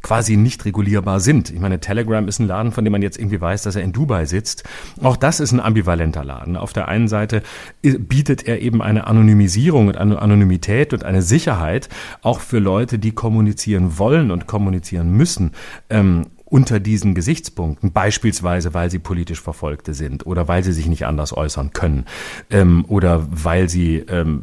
quasi 0.00 0.36
nicht 0.36 0.64
regulierbar 0.64 1.18
sind. 1.18 1.50
Ich 1.50 1.58
meine, 1.58 1.80
Telegram 1.80 2.28
ist 2.28 2.38
ein 2.38 2.46
Laden, 2.46 2.70
von 2.70 2.84
dem 2.84 2.92
man 2.92 3.02
jetzt 3.02 3.18
irgendwie 3.18 3.40
weiß, 3.40 3.62
dass 3.62 3.74
er 3.74 3.82
in 3.82 3.92
Dubai 3.92 4.26
sitzt. 4.26 4.62
Auch 5.02 5.16
das 5.16 5.40
ist 5.40 5.50
ein 5.50 5.60
ambivalenter 5.60 6.24
Laden. 6.24 6.56
Auf 6.56 6.72
der 6.72 6.86
einen 6.86 7.08
Seite 7.08 7.42
bietet 7.82 8.46
er 8.46 8.60
eben 8.60 8.80
eine 8.80 9.08
Anonymisierung 9.08 9.88
und 9.88 9.96
eine 9.96 10.22
Anonymität 10.22 10.92
und 10.92 11.04
eine 11.04 11.22
Sicherheit 11.22 11.88
auch 12.22 12.40
für 12.40 12.60
Leute, 12.60 13.00
die 13.00 13.12
kommunizieren 13.12 13.98
wollen 13.98 14.30
und 14.30 14.46
kommunizieren 14.46 15.10
müssen. 15.10 15.50
Ähm, 15.90 16.26
unter 16.54 16.78
diesen 16.78 17.16
Gesichtspunkten, 17.16 17.90
beispielsweise 17.90 18.74
weil 18.74 18.88
sie 18.88 19.00
politisch 19.00 19.40
Verfolgte 19.40 19.92
sind 19.92 20.24
oder 20.24 20.46
weil 20.46 20.62
sie 20.62 20.72
sich 20.72 20.86
nicht 20.86 21.04
anders 21.04 21.36
äußern 21.36 21.72
können 21.72 22.04
ähm, 22.48 22.84
oder 22.86 23.26
weil 23.28 23.68
sie, 23.68 23.96
ähm, 23.96 24.42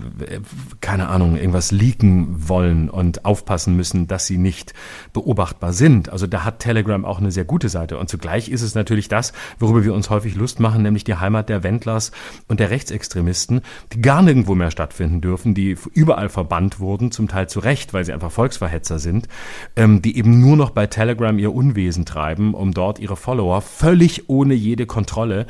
keine 0.82 1.08
Ahnung, 1.08 1.38
irgendwas 1.38 1.71
leaken 1.71 2.50
wollen 2.50 2.89
und 2.89 3.24
aufpassen 3.24 3.78
müssen, 3.78 4.08
dass 4.08 4.28
sie 4.28 4.38
nicht 4.38 4.74
beobachtbar 5.13 5.71
sind. 5.71 6.10
Also 6.10 6.28
da 6.28 6.43
hat 6.43 6.60
Telegram 6.60 7.06
auch 7.06 7.19
eine 7.19 7.32
sehr 7.32 7.45
gute 7.45 7.69
Seite. 7.69 7.97
Und 7.97 8.10
zugleich 8.10 8.50
ist 8.50 8.62
es 8.62 8.76
natürlich 8.76 9.08
das, 9.08 9.32
worüber 9.58 9.86
wir 9.86 9.93
uns 9.93 10.10
häufig 10.10 10.36
Lust 10.36 10.60
machen, 10.60 10.84
nämlich 10.84 11.06
die 11.06 11.15
Heimat 11.15 11.47
der 11.47 11.63
Wendlers 11.63 12.12
und 12.50 12.60
der 12.60 12.71
Rechtsextremisten, 12.71 13.62
die 13.93 14.02
gar 14.02 14.21
nirgendwo 14.21 14.54
mehr 14.54 14.71
stattfinden 14.71 15.21
dürfen, 15.21 15.54
die 15.54 15.78
überall 15.93 16.28
verbannt 16.28 16.82
wurden, 16.82 17.13
zum 17.13 17.30
Teil 17.30 17.47
zu 17.47 17.62
Recht, 17.62 17.93
weil 17.93 18.04
sie 18.04 18.12
einfach 18.12 18.32
Volksverhetzer 18.32 19.00
sind, 19.00 19.30
ähm, 19.78 20.02
die 20.02 20.17
eben 20.17 20.41
nur 20.41 20.58
noch 20.58 20.71
bei 20.71 20.88
Telegram 20.88 21.39
ihr 21.39 21.54
Unwesen 21.54 22.01
Unwesen 22.02 22.06
treiben, 22.06 22.54
um 22.54 22.74
dort 22.74 23.00
ihre 23.00 23.16
Follower 23.16 23.62
völlig 23.62 24.30
ohne 24.30 24.54
jede 24.54 24.86
Kontrolle 24.86 25.46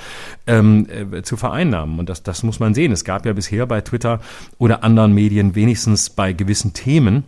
ähm, 0.48 0.88
äh, 0.90 1.22
zu 1.24 1.38
vereinnahmen. 1.38 2.00
Und 2.00 2.10
das, 2.10 2.24
das 2.24 2.44
muss 2.44 2.60
man 2.60 2.74
sehen. 2.74 2.92
Es 2.92 3.04
gab 3.04 3.26
ja 3.26 3.34
bisher 3.34 3.66
bei 3.66 3.82
Twitter 3.82 4.20
oder 4.58 4.84
anderen 4.84 5.14
Medien 5.14 5.56
wenigstens 5.56 6.10
bei 6.10 6.34
gewissen 6.34 6.74
Themen 6.74 7.24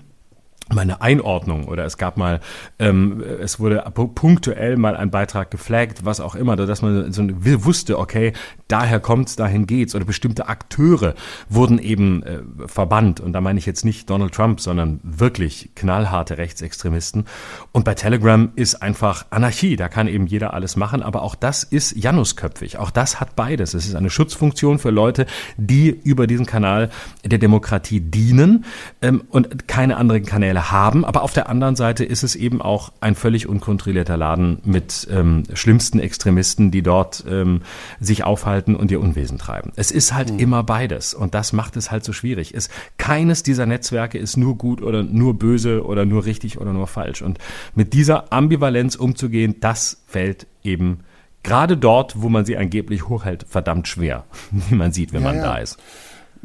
meine 0.71 1.01
Einordnung 1.01 1.65
oder 1.65 1.85
es 1.85 1.97
gab 1.97 2.17
mal, 2.17 2.39
ähm, 2.79 3.21
es 3.41 3.59
wurde 3.59 3.83
punktuell 3.93 4.77
mal 4.77 4.95
ein 4.95 5.11
Beitrag 5.11 5.51
geflaggt, 5.51 6.05
was 6.05 6.21
auch 6.21 6.35
immer, 6.35 6.55
dass 6.55 6.81
man 6.81 7.11
so 7.11 7.23
wusste, 7.65 7.99
okay, 7.99 8.33
daher 8.69 8.99
kommt's, 8.99 9.35
dahin 9.35 9.67
geht's 9.67 9.93
oder 9.93 10.05
bestimmte 10.05 10.47
Akteure 10.47 11.15
wurden 11.49 11.79
eben 11.79 12.23
äh, 12.23 12.39
verbannt. 12.65 13.19
Und 13.19 13.33
da 13.33 13.41
meine 13.41 13.59
ich 13.59 13.65
jetzt 13.65 13.83
nicht 13.83 14.09
Donald 14.09 14.33
Trump, 14.33 14.61
sondern 14.61 14.99
wirklich 15.03 15.71
knallharte 15.75 16.37
Rechtsextremisten. 16.37 17.25
Und 17.71 17.83
bei 17.83 17.93
Telegram 17.93 18.51
ist 18.55 18.81
einfach 18.81 19.25
Anarchie, 19.31 19.75
da 19.75 19.89
kann 19.89 20.07
eben 20.07 20.27
jeder 20.27 20.53
alles 20.53 20.75
machen, 20.75 21.03
aber 21.03 21.23
auch 21.23 21.35
das 21.35 21.63
ist 21.63 21.95
Janusköpfig, 21.95 22.77
auch 22.77 22.89
das 22.89 23.19
hat 23.19 23.35
beides, 23.35 23.73
es 23.73 23.85
ist 23.85 23.95
eine 23.95 24.09
Schutzfunktion 24.09 24.79
für 24.79 24.91
Leute, 24.91 25.25
die 25.57 25.89
über 25.89 26.25
diesen 26.25 26.45
Kanal 26.45 26.89
der 27.23 27.37
Demokratie 27.37 27.99
dienen. 27.99 28.65
Ähm, 29.01 29.23
und 29.29 29.67
keine 29.67 29.97
anderen 29.97 30.25
Kanäle 30.25 30.52
Seite 30.53 30.71
haben, 30.71 31.05
aber 31.05 31.23
auf 31.23 31.33
der 31.33 31.49
anderen 31.49 31.75
Seite 31.75 32.03
ist 32.05 32.23
es 32.23 32.35
eben 32.35 32.61
auch 32.61 32.91
ein 33.01 33.15
völlig 33.15 33.47
unkontrollierter 33.47 34.17
Laden 34.17 34.59
mit 34.63 35.07
ähm, 35.11 35.43
schlimmsten 35.53 35.99
Extremisten, 35.99 36.71
die 36.71 36.81
dort 36.81 37.23
ähm, 37.29 37.61
sich 37.99 38.23
aufhalten 38.23 38.75
und 38.75 38.91
ihr 38.91 39.01
Unwesen 39.01 39.37
treiben. 39.37 39.71
Es 39.75 39.91
ist 39.91 40.13
halt 40.13 40.31
mhm. 40.31 40.39
immer 40.39 40.63
beides 40.63 41.13
und 41.13 41.33
das 41.33 41.53
macht 41.53 41.77
es 41.77 41.91
halt 41.91 42.03
so 42.03 42.13
schwierig. 42.13 42.53
Es, 42.53 42.69
keines 42.97 43.43
dieser 43.43 43.65
Netzwerke 43.65 44.17
ist 44.17 44.37
nur 44.37 44.57
gut 44.57 44.81
oder 44.81 45.03
nur 45.03 45.37
böse 45.37 45.85
oder 45.85 46.05
nur 46.05 46.25
richtig 46.25 46.59
oder 46.59 46.73
nur 46.73 46.87
falsch. 46.87 47.21
Und 47.21 47.39
mit 47.75 47.93
dieser 47.93 48.31
Ambivalenz 48.31 48.95
umzugehen, 48.95 49.55
das 49.59 50.03
fällt 50.07 50.47
eben 50.63 50.99
gerade 51.43 51.77
dort, 51.77 52.21
wo 52.21 52.29
man 52.29 52.45
sie 52.45 52.57
angeblich 52.57 53.09
hochhält, 53.09 53.45
verdammt 53.49 53.87
schwer, 53.87 54.23
wie 54.51 54.75
man 54.75 54.91
sieht, 54.91 55.13
wenn 55.13 55.23
ja, 55.23 55.29
man 55.29 55.37
ja. 55.37 55.43
da 55.43 55.57
ist. 55.57 55.77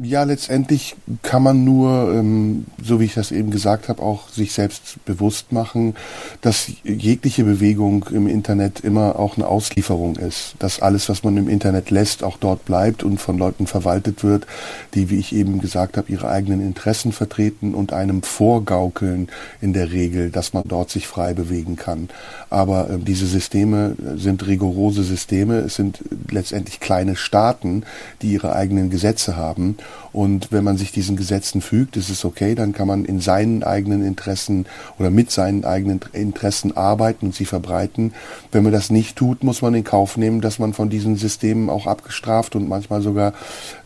Ja, 0.00 0.22
letztendlich 0.22 0.94
kann 1.22 1.42
man 1.42 1.64
nur, 1.64 2.14
ähm, 2.14 2.66
so 2.80 3.00
wie 3.00 3.06
ich 3.06 3.14
das 3.14 3.32
eben 3.32 3.50
gesagt 3.50 3.88
habe, 3.88 4.00
auch 4.00 4.28
sich 4.28 4.52
selbst 4.52 5.04
bewusst 5.04 5.50
machen, 5.50 5.96
dass 6.40 6.70
jegliche 6.84 7.42
Bewegung 7.42 8.04
im 8.12 8.28
Internet 8.28 8.78
immer 8.78 9.18
auch 9.18 9.36
eine 9.36 9.48
Auslieferung 9.48 10.14
ist. 10.14 10.54
Dass 10.60 10.80
alles, 10.80 11.08
was 11.08 11.24
man 11.24 11.36
im 11.36 11.48
Internet 11.48 11.90
lässt, 11.90 12.22
auch 12.22 12.36
dort 12.36 12.64
bleibt 12.64 13.02
und 13.02 13.18
von 13.18 13.38
Leuten 13.38 13.66
verwaltet 13.66 14.22
wird, 14.22 14.46
die, 14.94 15.10
wie 15.10 15.18
ich 15.18 15.34
eben 15.34 15.60
gesagt 15.60 15.96
habe, 15.96 16.12
ihre 16.12 16.28
eigenen 16.28 16.60
Interessen 16.60 17.10
vertreten 17.10 17.74
und 17.74 17.92
einem 17.92 18.22
vorgaukeln 18.22 19.28
in 19.60 19.72
der 19.72 19.90
Regel, 19.90 20.30
dass 20.30 20.52
man 20.52 20.62
dort 20.64 20.90
sich 20.90 21.08
frei 21.08 21.34
bewegen 21.34 21.74
kann. 21.74 22.08
Aber 22.50 22.90
äh, 22.90 22.98
diese 22.98 23.26
Systeme 23.26 23.96
sind 24.16 24.46
rigorose 24.46 25.02
Systeme. 25.02 25.58
Es 25.58 25.76
sind 25.76 26.00
letztendlich 26.30 26.80
kleine 26.80 27.16
Staaten, 27.16 27.84
die 28.22 28.32
ihre 28.32 28.54
eigenen 28.54 28.90
Gesetze 28.90 29.36
haben 29.36 29.76
und 30.18 30.50
wenn 30.50 30.64
man 30.64 30.76
sich 30.76 30.90
diesen 30.90 31.16
Gesetzen 31.16 31.60
fügt, 31.60 31.96
ist 31.96 32.10
es 32.10 32.24
okay, 32.24 32.54
dann 32.54 32.72
kann 32.72 32.88
man 32.88 33.04
in 33.04 33.20
seinen 33.20 33.62
eigenen 33.62 34.04
Interessen 34.04 34.66
oder 34.98 35.10
mit 35.10 35.30
seinen 35.30 35.64
eigenen 35.64 36.00
Interessen 36.12 36.76
arbeiten 36.76 37.26
und 37.26 37.34
sie 37.34 37.44
verbreiten. 37.44 38.12
Wenn 38.50 38.62
man 38.62 38.72
das 38.72 38.90
nicht 38.90 39.16
tut, 39.16 39.44
muss 39.44 39.62
man 39.62 39.74
in 39.74 39.84
Kauf 39.84 40.16
nehmen, 40.16 40.40
dass 40.40 40.58
man 40.58 40.72
von 40.72 40.90
diesen 40.90 41.16
Systemen 41.16 41.70
auch 41.70 41.86
abgestraft 41.86 42.56
und 42.56 42.68
manchmal 42.68 43.02
sogar 43.02 43.32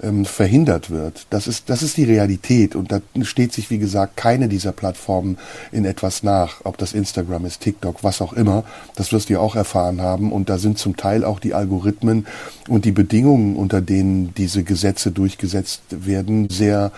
ähm, 0.02 0.24
verhindert 0.24 0.90
wird. 0.90 1.26
Das 1.30 1.46
ist, 1.46 1.68
das 1.68 1.82
ist 1.82 1.96
die 1.96 2.04
Realität 2.04 2.76
und 2.76 2.92
da 2.92 3.00
steht 3.22 3.52
sich, 3.52 3.70
wie 3.70 3.78
gesagt, 3.78 4.16
keine 4.16 4.48
dieser 4.48 4.72
Plattformen 4.72 5.38
in 5.70 5.84
etwas 5.84 6.22
nach, 6.22 6.64
ob 6.64 6.78
das 6.78 6.92
Instagram 6.92 7.46
ist, 7.46 7.60
TikTok, 7.60 8.04
was 8.04 8.22
auch 8.22 8.32
immer. 8.32 8.51
Das 8.94 9.12
wirst 9.12 9.28
du 9.28 9.34
ja 9.34 9.40
auch 9.40 9.56
erfahren 9.56 10.00
haben 10.00 10.32
und 10.32 10.48
da 10.48 10.58
sind 10.58 10.78
zum 10.78 10.96
Teil 10.96 11.24
auch 11.24 11.40
die 11.40 11.54
Algorithmen 11.54 12.26
und 12.68 12.84
die 12.84 12.92
Bedingungen, 12.92 13.56
unter 13.56 13.80
denen 13.80 14.34
diese 14.34 14.62
Gesetze 14.62 15.10
durchgesetzt 15.10 15.82
werden, 15.90 16.48
sehr, 16.50 16.92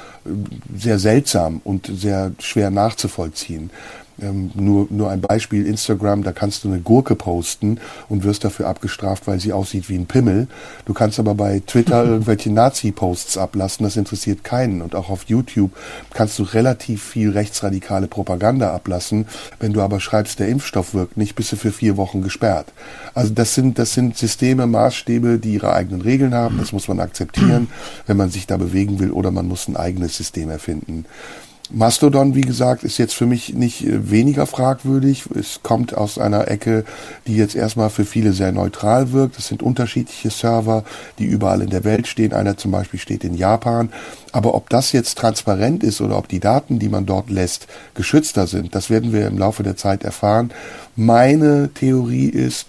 sehr 0.76 0.98
seltsam 0.98 1.60
und 1.64 1.90
sehr 1.92 2.32
schwer 2.38 2.70
nachzuvollziehen. 2.70 3.70
Ähm, 4.20 4.50
nur, 4.54 4.86
nur 4.90 5.10
ein 5.10 5.20
Beispiel, 5.20 5.66
Instagram, 5.66 6.22
da 6.22 6.32
kannst 6.32 6.64
du 6.64 6.68
eine 6.68 6.80
Gurke 6.80 7.16
posten 7.16 7.80
und 8.08 8.22
wirst 8.24 8.44
dafür 8.44 8.68
abgestraft, 8.68 9.26
weil 9.26 9.40
sie 9.40 9.52
aussieht 9.52 9.88
wie 9.88 9.96
ein 9.96 10.06
Pimmel. 10.06 10.46
Du 10.84 10.94
kannst 10.94 11.18
aber 11.18 11.34
bei 11.34 11.62
Twitter 11.66 12.04
irgendwelche 12.06 12.52
Nazi-Posts 12.52 13.38
ablassen, 13.38 13.84
das 13.84 13.96
interessiert 13.96 14.44
keinen. 14.44 14.82
Und 14.82 14.94
auch 14.94 15.10
auf 15.10 15.24
YouTube 15.24 15.72
kannst 16.12 16.38
du 16.38 16.44
relativ 16.44 17.02
viel 17.02 17.30
rechtsradikale 17.30 18.06
Propaganda 18.06 18.72
ablassen. 18.72 19.26
Wenn 19.58 19.72
du 19.72 19.80
aber 19.80 19.98
schreibst, 19.98 20.38
der 20.38 20.48
Impfstoff 20.48 20.94
wirkt 20.94 21.16
nicht, 21.16 21.34
bist 21.34 21.52
du 21.52 21.56
für 21.56 21.72
vier 21.72 21.96
Wochen 21.96 22.22
gesperrt. 22.22 22.72
Also 23.14 23.32
das 23.32 23.54
sind, 23.54 23.78
das 23.78 23.94
sind 23.94 24.16
Systeme, 24.16 24.66
Maßstäbe, 24.66 25.38
die 25.38 25.54
ihre 25.54 25.72
eigenen 25.72 26.02
Regeln 26.02 26.34
haben. 26.34 26.58
Das 26.58 26.72
muss 26.72 26.88
man 26.88 27.00
akzeptieren, 27.00 27.68
wenn 28.06 28.16
man 28.16 28.30
sich 28.30 28.46
da 28.46 28.56
bewegen 28.56 29.00
will 29.00 29.10
oder 29.10 29.30
man 29.30 29.48
muss 29.48 29.66
ein 29.68 29.76
eigenes 29.76 30.16
System 30.16 30.50
erfinden. 30.50 31.04
Mastodon, 31.76 32.36
wie 32.36 32.42
gesagt, 32.42 32.84
ist 32.84 32.98
jetzt 32.98 33.14
für 33.14 33.26
mich 33.26 33.52
nicht 33.52 33.84
äh, 33.84 34.08
weniger 34.08 34.46
fragwürdig. 34.46 35.24
Es 35.34 35.60
kommt 35.64 35.96
aus 35.96 36.18
einer 36.18 36.46
Ecke, 36.48 36.84
die 37.26 37.36
jetzt 37.36 37.56
erstmal 37.56 37.90
für 37.90 38.04
viele 38.04 38.32
sehr 38.32 38.52
neutral 38.52 39.10
wirkt. 39.10 39.38
Es 39.38 39.48
sind 39.48 39.60
unterschiedliche 39.60 40.30
Server, 40.30 40.84
die 41.18 41.24
überall 41.24 41.62
in 41.62 41.70
der 41.70 41.82
Welt 41.82 42.06
stehen. 42.06 42.32
Einer 42.32 42.56
zum 42.56 42.70
Beispiel 42.70 43.00
steht 43.00 43.24
in 43.24 43.34
Japan. 43.34 43.88
Aber 44.30 44.54
ob 44.54 44.70
das 44.70 44.92
jetzt 44.92 45.18
transparent 45.18 45.82
ist 45.82 46.00
oder 46.00 46.16
ob 46.16 46.28
die 46.28 46.38
Daten, 46.38 46.78
die 46.78 46.88
man 46.88 47.06
dort 47.06 47.28
lässt, 47.28 47.66
geschützter 47.94 48.46
sind, 48.46 48.76
das 48.76 48.88
werden 48.88 49.12
wir 49.12 49.26
im 49.26 49.36
Laufe 49.36 49.64
der 49.64 49.76
Zeit 49.76 50.04
erfahren. 50.04 50.52
Meine 50.94 51.70
Theorie 51.74 52.28
ist, 52.28 52.66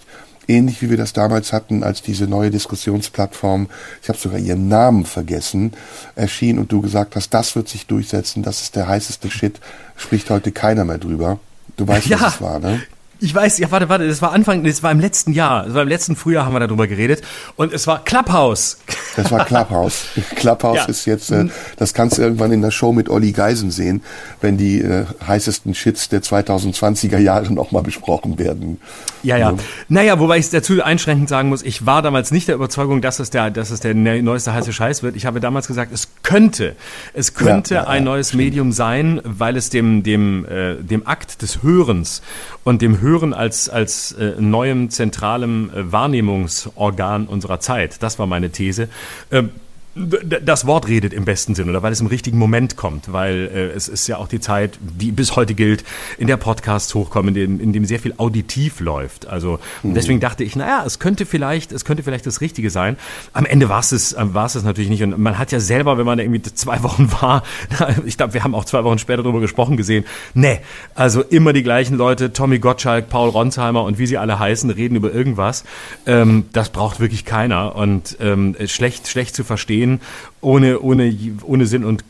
ähnlich 0.48 0.82
wie 0.82 0.90
wir 0.90 0.96
das 0.96 1.12
damals 1.12 1.52
hatten, 1.52 1.82
als 1.82 2.02
diese 2.02 2.26
neue 2.26 2.50
Diskussionsplattform, 2.50 3.68
ich 4.02 4.08
habe 4.08 4.18
sogar 4.18 4.38
ihren 4.38 4.68
Namen 4.68 5.04
vergessen, 5.04 5.72
erschien 6.14 6.58
und 6.58 6.72
du 6.72 6.80
gesagt 6.80 7.16
hast, 7.16 7.30
das 7.30 7.56
wird 7.56 7.68
sich 7.68 7.86
durchsetzen, 7.86 8.42
das 8.42 8.62
ist 8.62 8.76
der 8.76 8.88
heißeste 8.88 9.30
Shit, 9.30 9.60
spricht 9.96 10.30
heute 10.30 10.52
keiner 10.52 10.84
mehr 10.84 10.98
drüber. 10.98 11.38
Du 11.76 11.86
weißt, 11.86 12.06
ja, 12.06 12.20
was 12.20 12.34
es 12.36 12.40
war, 12.40 12.58
ne? 12.58 12.80
Ich 13.18 13.34
weiß, 13.34 13.58
ja, 13.58 13.70
warte, 13.70 13.88
warte, 13.88 14.06
das 14.06 14.20
war 14.20 14.32
Anfang, 14.32 14.62
das 14.62 14.82
war 14.82 14.92
im 14.92 15.00
letzten 15.00 15.32
Jahr, 15.32 15.64
das 15.64 15.72
war 15.72 15.82
im 15.82 15.88
letzten 15.88 16.16
Frühjahr 16.16 16.44
haben 16.44 16.52
wir 16.52 16.60
darüber 16.60 16.86
geredet 16.86 17.22
und 17.56 17.72
es 17.72 17.86
war 17.86 18.04
Clubhouse. 18.04 18.76
Das 19.16 19.30
war 19.30 19.46
Clubhouse. 19.46 20.04
Clubhouse 20.36 20.76
ja. 20.76 20.84
ist 20.84 21.06
jetzt, 21.06 21.30
äh, 21.30 21.46
das 21.78 21.94
kannst 21.94 22.18
du 22.18 22.22
irgendwann 22.22 22.52
in 22.52 22.60
der 22.60 22.70
Show 22.70 22.92
mit 22.92 23.08
Olli 23.08 23.32
Geisen 23.32 23.70
sehen, 23.70 24.02
wenn 24.42 24.58
die 24.58 24.82
äh, 24.82 25.06
heißesten 25.26 25.74
Shits 25.74 26.10
der 26.10 26.22
2020er 26.22 27.16
Jahre 27.16 27.50
nochmal 27.54 27.82
besprochen 27.82 28.38
werden. 28.38 28.80
Ja, 29.22 29.38
ja. 29.38 29.52
ja. 29.52 29.56
Naja, 29.88 30.20
wobei 30.20 30.36
ich 30.36 30.50
dazu 30.50 30.82
einschränkend 30.82 31.30
sagen 31.30 31.48
muss, 31.48 31.62
ich 31.62 31.86
war 31.86 32.02
damals 32.02 32.32
nicht 32.32 32.48
der 32.48 32.54
Überzeugung, 32.54 33.00
dass 33.00 33.18
es 33.18 33.30
der, 33.30 33.50
dass 33.50 33.70
es 33.70 33.80
der 33.80 33.94
neueste 33.94 34.52
heiße 34.52 34.74
Scheiß 34.74 35.02
wird. 35.02 35.16
Ich 35.16 35.24
habe 35.24 35.40
damals 35.40 35.68
gesagt, 35.68 35.90
es 35.90 36.08
könnte, 36.22 36.76
es 37.14 37.32
könnte 37.32 37.76
ja, 37.76 37.86
ein 37.86 38.04
neues 38.04 38.34
Medium 38.34 38.72
sein, 38.72 39.22
weil 39.24 39.56
es 39.56 39.70
dem, 39.70 40.02
dem, 40.02 40.44
äh, 40.44 40.74
dem 40.74 41.06
Akt 41.06 41.40
des 41.40 41.62
Hörens 41.62 42.20
und 42.62 42.82
dem 42.82 43.00
Hören 43.00 43.05
als, 43.32 43.68
als 43.68 44.12
äh, 44.12 44.34
neuem 44.40 44.90
zentralem 44.90 45.70
äh, 45.70 45.92
Wahrnehmungsorgan 45.92 47.26
unserer 47.28 47.60
Zeit, 47.60 48.02
das 48.02 48.18
war 48.18 48.26
meine 48.26 48.50
These, 48.50 48.88
ähm, 49.30 49.50
das 49.96 50.66
Wort 50.66 50.88
redet 50.88 51.14
im 51.14 51.24
besten 51.24 51.54
Sinn 51.54 51.70
oder 51.70 51.82
weil 51.82 51.92
es 51.92 52.00
im 52.00 52.06
richtigen 52.06 52.36
Moment 52.36 52.76
kommt, 52.76 53.12
weil 53.12 53.50
äh, 53.52 53.66
es 53.68 53.88
ist 53.88 54.06
ja 54.06 54.18
auch 54.18 54.28
die 54.28 54.40
Zeit, 54.40 54.78
die 54.80 55.10
bis 55.10 55.36
heute 55.36 55.54
gilt, 55.54 55.84
in 56.18 56.26
der 56.26 56.36
Podcasts 56.36 56.94
hochkommen, 56.94 57.34
in 57.34 57.34
dem, 57.34 57.60
in 57.60 57.72
dem 57.72 57.86
sehr 57.86 57.98
viel 57.98 58.12
auditiv 58.18 58.80
läuft. 58.80 59.26
Also 59.26 59.58
mhm. 59.82 59.94
deswegen 59.94 60.20
dachte 60.20 60.44
ich, 60.44 60.54
naja, 60.54 60.84
es 60.84 60.98
könnte 60.98 61.24
vielleicht, 61.24 61.72
es 61.72 61.86
könnte 61.86 62.02
vielleicht 62.02 62.26
das 62.26 62.42
Richtige 62.42 62.68
sein. 62.68 62.98
Am 63.32 63.46
Ende 63.46 63.70
war 63.70 63.80
es 63.80 63.92
es, 63.92 64.12
äh, 64.12 64.34
war 64.34 64.44
es 64.44 64.54
es 64.54 64.64
natürlich 64.64 64.90
nicht. 64.90 65.02
Und 65.02 65.18
man 65.18 65.38
hat 65.38 65.50
ja 65.50 65.60
selber, 65.60 65.96
wenn 65.96 66.06
man 66.06 66.18
irgendwie 66.18 66.42
zwei 66.42 66.82
Wochen 66.82 67.10
war, 67.20 67.42
ich 68.04 68.18
glaube, 68.18 68.34
wir 68.34 68.44
haben 68.44 68.54
auch 68.54 68.66
zwei 68.66 68.84
Wochen 68.84 68.98
später 68.98 69.22
darüber 69.22 69.40
gesprochen 69.40 69.78
gesehen. 69.78 70.04
Nee, 70.34 70.60
also 70.94 71.22
immer 71.22 71.54
die 71.54 71.62
gleichen 71.62 71.96
Leute, 71.96 72.34
Tommy 72.34 72.58
Gottschalk, 72.58 73.08
Paul 73.08 73.30
Ronsheimer 73.30 73.82
und 73.82 73.98
wie 73.98 74.06
sie 74.06 74.18
alle 74.18 74.38
heißen, 74.38 74.68
reden 74.68 74.96
über 74.96 75.10
irgendwas. 75.10 75.64
Ähm, 76.04 76.44
das 76.52 76.68
braucht 76.68 77.00
wirklich 77.00 77.24
keiner 77.24 77.74
und 77.76 78.18
ähm, 78.20 78.54
schlecht, 78.66 79.08
schlecht 79.08 79.34
zu 79.34 79.42
verstehen 79.42 79.85
gehen, 79.86 80.00
ohne, 80.40 80.80
ohne, 80.80 81.14
ohne 81.42 81.66
Sinn 81.66 81.84
und 81.84 82.04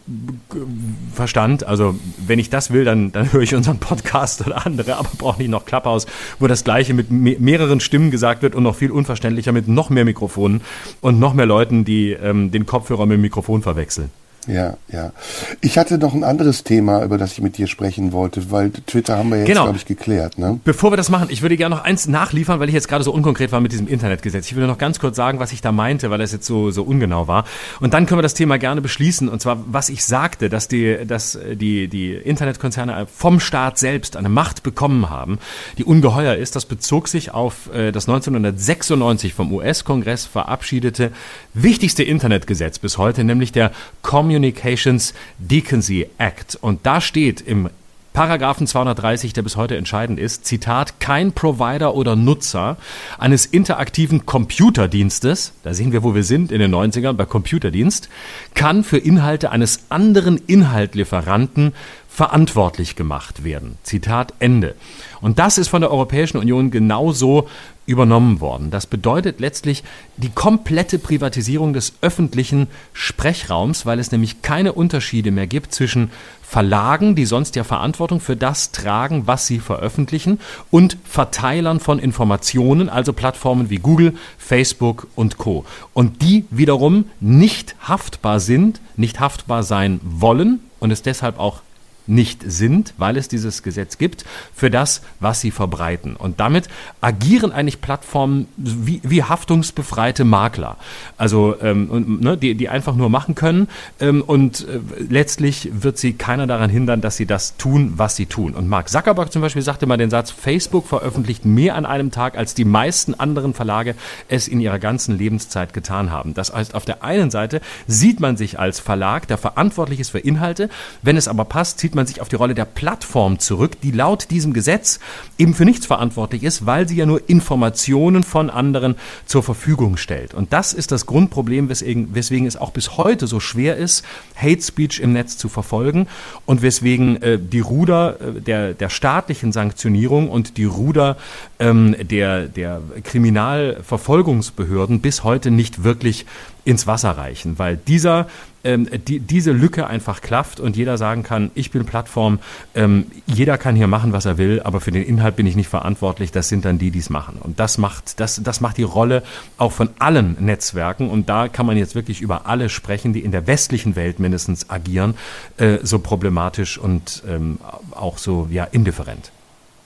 Verstand. 1.14 1.64
Also 1.64 1.94
wenn 2.26 2.38
ich 2.38 2.50
das 2.50 2.72
will, 2.72 2.84
dann, 2.84 3.12
dann 3.12 3.32
höre 3.32 3.42
ich 3.42 3.54
unseren 3.54 3.78
Podcast 3.78 4.46
oder 4.46 4.66
andere, 4.66 4.96
aber 4.96 5.08
brauche 5.16 5.38
nicht 5.38 5.50
noch 5.50 5.64
Clubhouse, 5.64 6.06
wo 6.38 6.46
das 6.46 6.64
Gleiche 6.64 6.94
mit 6.94 7.10
mehreren 7.10 7.80
Stimmen 7.80 8.10
gesagt 8.10 8.42
wird 8.42 8.54
und 8.54 8.62
noch 8.62 8.76
viel 8.76 8.90
unverständlicher 8.90 9.52
mit 9.52 9.68
noch 9.68 9.90
mehr 9.90 10.04
Mikrofonen 10.04 10.60
und 11.00 11.18
noch 11.18 11.34
mehr 11.34 11.46
Leuten, 11.46 11.84
die 11.84 12.12
ähm, 12.12 12.50
den 12.50 12.66
Kopfhörer 12.66 13.06
mit 13.06 13.16
dem 13.16 13.22
Mikrofon 13.22 13.62
verwechseln. 13.62 14.10
Ja, 14.46 14.76
ja. 14.92 15.12
Ich 15.60 15.78
hatte 15.78 15.98
noch 15.98 16.14
ein 16.14 16.24
anderes 16.24 16.62
Thema, 16.64 17.02
über 17.02 17.18
das 17.18 17.32
ich 17.32 17.40
mit 17.40 17.58
dir 17.58 17.66
sprechen 17.66 18.12
wollte, 18.12 18.50
weil 18.50 18.70
Twitter 18.70 19.18
haben 19.18 19.30
wir 19.30 19.38
jetzt, 19.38 19.48
genau. 19.48 19.64
glaube 19.64 19.78
ich, 19.78 19.86
geklärt. 19.86 20.38
Ne? 20.38 20.60
Bevor 20.64 20.92
wir 20.92 20.96
das 20.96 21.10
machen, 21.10 21.28
ich 21.30 21.42
würde 21.42 21.56
gerne 21.56 21.74
noch 21.74 21.84
eins 21.84 22.06
nachliefern, 22.06 22.60
weil 22.60 22.68
ich 22.68 22.74
jetzt 22.74 22.88
gerade 22.88 23.02
so 23.02 23.12
unkonkret 23.12 23.52
war 23.52 23.60
mit 23.60 23.72
diesem 23.72 23.88
Internetgesetz. 23.88 24.46
Ich 24.46 24.54
würde 24.54 24.68
noch 24.68 24.78
ganz 24.78 25.00
kurz 25.00 25.16
sagen, 25.16 25.40
was 25.40 25.52
ich 25.52 25.60
da 25.60 25.72
meinte, 25.72 26.10
weil 26.10 26.18
das 26.18 26.32
jetzt 26.32 26.46
so, 26.46 26.70
so 26.70 26.84
ungenau 26.84 27.26
war. 27.26 27.44
Und 27.80 27.92
dann 27.92 28.06
können 28.06 28.18
wir 28.18 28.22
das 28.22 28.34
Thema 28.34 28.58
gerne 28.58 28.80
beschließen. 28.80 29.28
Und 29.28 29.40
zwar, 29.40 29.58
was 29.66 29.88
ich 29.88 30.04
sagte, 30.04 30.48
dass 30.48 30.68
die, 30.68 30.98
dass 31.06 31.38
die, 31.52 31.88
die 31.88 32.12
Internetkonzerne 32.12 33.06
vom 33.12 33.40
Staat 33.40 33.78
selbst 33.78 34.16
eine 34.16 34.28
Macht 34.28 34.62
bekommen 34.62 35.10
haben, 35.10 35.38
die 35.78 35.84
ungeheuer 35.84 36.36
ist. 36.36 36.54
Das 36.54 36.66
bezog 36.66 37.08
sich 37.08 37.34
auf 37.34 37.72
äh, 37.74 37.90
das 37.90 38.08
1996 38.08 39.34
vom 39.34 39.52
US-Kongress 39.52 40.24
verabschiedete 40.24 41.10
wichtigste 41.52 42.02
Internetgesetz 42.04 42.78
bis 42.78 42.98
heute, 42.98 43.24
nämlich 43.24 43.50
der 43.50 43.72
Community 44.02 44.35
Communications 44.36 45.14
Decency 45.38 46.06
Act. 46.18 46.58
Und 46.60 46.84
da 46.84 47.00
steht 47.00 47.40
im 47.40 47.70
Paragraphen 48.12 48.66
230, 48.66 49.32
der 49.32 49.40
bis 49.40 49.56
heute 49.56 49.78
entscheidend 49.78 50.18
ist, 50.18 50.44
Zitat, 50.44 51.00
kein 51.00 51.32
Provider 51.32 51.94
oder 51.94 52.16
Nutzer 52.16 52.76
eines 53.16 53.46
interaktiven 53.46 54.26
Computerdienstes, 54.26 55.52
da 55.62 55.72
sehen 55.72 55.92
wir, 55.92 56.02
wo 56.02 56.14
wir 56.14 56.22
sind 56.22 56.52
in 56.52 56.58
den 56.58 56.74
90ern 56.74 57.14
bei 57.14 57.24
Computerdienst, 57.24 58.10
kann 58.54 58.84
für 58.84 58.98
Inhalte 58.98 59.50
eines 59.52 59.80
anderen 59.88 60.38
Inhaltlieferanten 60.46 61.72
verantwortlich 62.16 62.96
gemacht 62.96 63.44
werden. 63.44 63.76
Zitat 63.82 64.32
Ende. 64.38 64.74
Und 65.20 65.38
das 65.38 65.58
ist 65.58 65.68
von 65.68 65.82
der 65.82 65.90
Europäischen 65.90 66.38
Union 66.38 66.70
genauso 66.70 67.46
übernommen 67.84 68.40
worden. 68.40 68.70
Das 68.70 68.86
bedeutet 68.86 69.38
letztlich 69.38 69.84
die 70.16 70.30
komplette 70.30 70.98
Privatisierung 70.98 71.74
des 71.74 71.92
öffentlichen 72.00 72.68
Sprechraums, 72.94 73.84
weil 73.84 73.98
es 73.98 74.12
nämlich 74.12 74.40
keine 74.40 74.72
Unterschiede 74.72 75.30
mehr 75.30 75.46
gibt 75.46 75.74
zwischen 75.74 76.10
Verlagen, 76.40 77.16
die 77.16 77.26
sonst 77.26 77.54
ja 77.54 77.64
Verantwortung 77.64 78.20
für 78.20 78.34
das 78.34 78.72
tragen, 78.72 79.26
was 79.26 79.46
sie 79.46 79.58
veröffentlichen, 79.58 80.40
und 80.70 80.96
Verteilern 81.04 81.80
von 81.80 81.98
Informationen, 81.98 82.88
also 82.88 83.12
Plattformen 83.12 83.68
wie 83.68 83.76
Google, 83.76 84.14
Facebook 84.38 85.06
und 85.16 85.36
Co. 85.36 85.66
Und 85.92 86.22
die 86.22 86.46
wiederum 86.48 87.10
nicht 87.20 87.76
haftbar 87.80 88.40
sind, 88.40 88.80
nicht 88.96 89.20
haftbar 89.20 89.62
sein 89.62 90.00
wollen 90.02 90.60
und 90.80 90.90
es 90.90 91.02
deshalb 91.02 91.38
auch 91.38 91.60
nicht 92.06 92.42
sind, 92.46 92.94
weil 92.98 93.16
es 93.16 93.28
dieses 93.28 93.62
Gesetz 93.62 93.98
gibt, 93.98 94.24
für 94.54 94.70
das, 94.70 95.02
was 95.20 95.40
sie 95.40 95.50
verbreiten. 95.50 96.16
Und 96.16 96.40
damit 96.40 96.68
agieren 97.00 97.52
eigentlich 97.52 97.80
Plattformen 97.80 98.48
wie, 98.56 99.00
wie 99.02 99.22
haftungsbefreite 99.22 100.24
Makler. 100.24 100.76
Also 101.16 101.56
ähm, 101.60 101.90
und, 101.90 102.20
ne, 102.20 102.36
die, 102.36 102.54
die 102.54 102.68
einfach 102.68 102.94
nur 102.94 103.10
machen 103.10 103.34
können 103.34 103.68
ähm, 104.00 104.22
und 104.22 104.66
äh, 104.68 104.80
letztlich 105.08 105.70
wird 105.72 105.98
sie 105.98 106.12
keiner 106.12 106.46
daran 106.46 106.70
hindern, 106.70 107.00
dass 107.00 107.16
sie 107.16 107.26
das 107.26 107.56
tun, 107.56 107.94
was 107.96 108.16
sie 108.16 108.26
tun. 108.26 108.54
Und 108.54 108.68
Mark 108.68 108.88
Zuckerberg 108.88 109.32
zum 109.32 109.42
Beispiel 109.42 109.62
sagte 109.62 109.86
mal 109.86 109.96
den 109.96 110.10
Satz, 110.10 110.30
Facebook 110.30 110.86
veröffentlicht 110.86 111.44
mehr 111.44 111.74
an 111.74 111.86
einem 111.86 112.10
Tag, 112.10 112.36
als 112.36 112.54
die 112.54 112.64
meisten 112.64 113.14
anderen 113.14 113.54
Verlage 113.54 113.94
es 114.28 114.48
in 114.48 114.60
ihrer 114.60 114.78
ganzen 114.78 115.16
Lebenszeit 115.16 115.72
getan 115.72 116.10
haben. 116.10 116.34
Das 116.34 116.52
heißt, 116.52 116.74
auf 116.74 116.84
der 116.84 117.02
einen 117.02 117.30
Seite 117.30 117.60
sieht 117.86 118.20
man 118.20 118.36
sich 118.36 118.58
als 118.58 118.80
Verlag, 118.80 119.26
der 119.28 119.38
verantwortlich 119.38 120.00
ist 120.00 120.10
für 120.10 120.18
Inhalte. 120.18 120.68
Wenn 121.02 121.16
es 121.16 121.28
aber 121.28 121.44
passt, 121.44 121.78
zieht 121.78 121.94
man 121.96 122.06
sich 122.06 122.20
auf 122.20 122.28
die 122.28 122.36
Rolle 122.36 122.54
der 122.54 122.64
Plattform 122.64 123.38
zurück, 123.40 123.80
die 123.82 123.90
laut 123.90 124.30
diesem 124.30 124.52
Gesetz 124.52 125.00
eben 125.38 125.54
für 125.54 125.64
nichts 125.64 125.86
verantwortlich 125.86 126.44
ist, 126.44 126.66
weil 126.66 126.88
sie 126.88 126.96
ja 126.96 127.06
nur 127.06 127.28
Informationen 127.28 128.22
von 128.22 128.50
anderen 128.50 128.94
zur 129.24 129.42
Verfügung 129.42 129.96
stellt. 129.96 130.34
Und 130.34 130.52
das 130.52 130.72
ist 130.72 130.92
das 130.92 131.06
Grundproblem, 131.06 131.68
weswegen, 131.68 132.14
weswegen 132.14 132.46
es 132.46 132.56
auch 132.56 132.70
bis 132.70 132.96
heute 132.96 133.26
so 133.26 133.40
schwer 133.40 133.76
ist, 133.76 134.04
Hate 134.36 134.62
Speech 134.62 135.00
im 135.00 135.12
Netz 135.12 135.36
zu 135.36 135.48
verfolgen 135.48 136.06
und 136.44 136.62
weswegen 136.62 137.20
äh, 137.22 137.38
die 137.38 137.60
Ruder 137.60 138.20
äh, 138.20 138.40
der, 138.40 138.74
der 138.74 138.88
staatlichen 138.88 139.50
Sanktionierung 139.52 140.30
und 140.30 140.56
die 140.56 140.64
Ruder 140.64 141.16
ähm, 141.58 141.96
der, 142.00 142.46
der 142.46 142.82
Kriminalverfolgungsbehörden 143.02 145.00
bis 145.00 145.24
heute 145.24 145.50
nicht 145.50 145.82
wirklich 145.82 146.26
ins 146.64 146.86
Wasser 146.86 147.12
reichen, 147.12 147.58
weil 147.58 147.76
dieser 147.76 148.26
ähm, 148.66 148.88
die, 149.06 149.20
diese 149.20 149.52
Lücke 149.52 149.86
einfach 149.86 150.20
klafft 150.20 150.60
und 150.60 150.76
jeder 150.76 150.98
sagen 150.98 151.22
kann, 151.22 151.50
ich 151.54 151.70
bin 151.70 151.86
Plattform, 151.86 152.40
ähm, 152.74 153.06
jeder 153.26 153.56
kann 153.58 153.76
hier 153.76 153.86
machen, 153.86 154.12
was 154.12 154.26
er 154.26 154.36
will, 154.36 154.60
aber 154.62 154.80
für 154.80 154.90
den 154.90 155.04
Inhalt 155.04 155.36
bin 155.36 155.46
ich 155.46 155.56
nicht 155.56 155.68
verantwortlich, 155.68 156.32
das 156.32 156.48
sind 156.48 156.64
dann 156.64 156.78
die, 156.78 156.90
die 156.90 156.98
es 156.98 157.08
machen. 157.08 157.36
Und 157.40 157.60
das 157.60 157.78
macht, 157.78 158.18
das, 158.20 158.40
das 158.42 158.60
macht 158.60 158.76
die 158.76 158.82
Rolle 158.82 159.22
auch 159.56 159.72
von 159.72 159.90
allen 159.98 160.36
Netzwerken 160.40 161.08
und 161.08 161.28
da 161.28 161.48
kann 161.48 161.64
man 161.64 161.76
jetzt 161.76 161.94
wirklich 161.94 162.20
über 162.20 162.46
alle 162.46 162.68
sprechen, 162.68 163.12
die 163.12 163.20
in 163.20 163.30
der 163.30 163.46
westlichen 163.46 163.96
Welt 163.96 164.18
mindestens 164.18 164.68
agieren, 164.68 165.14
äh, 165.58 165.78
so 165.82 166.00
problematisch 166.00 166.76
und 166.76 167.22
ähm, 167.28 167.58
auch 167.92 168.18
so 168.18 168.48
ja 168.50 168.64
indifferent. 168.64 169.30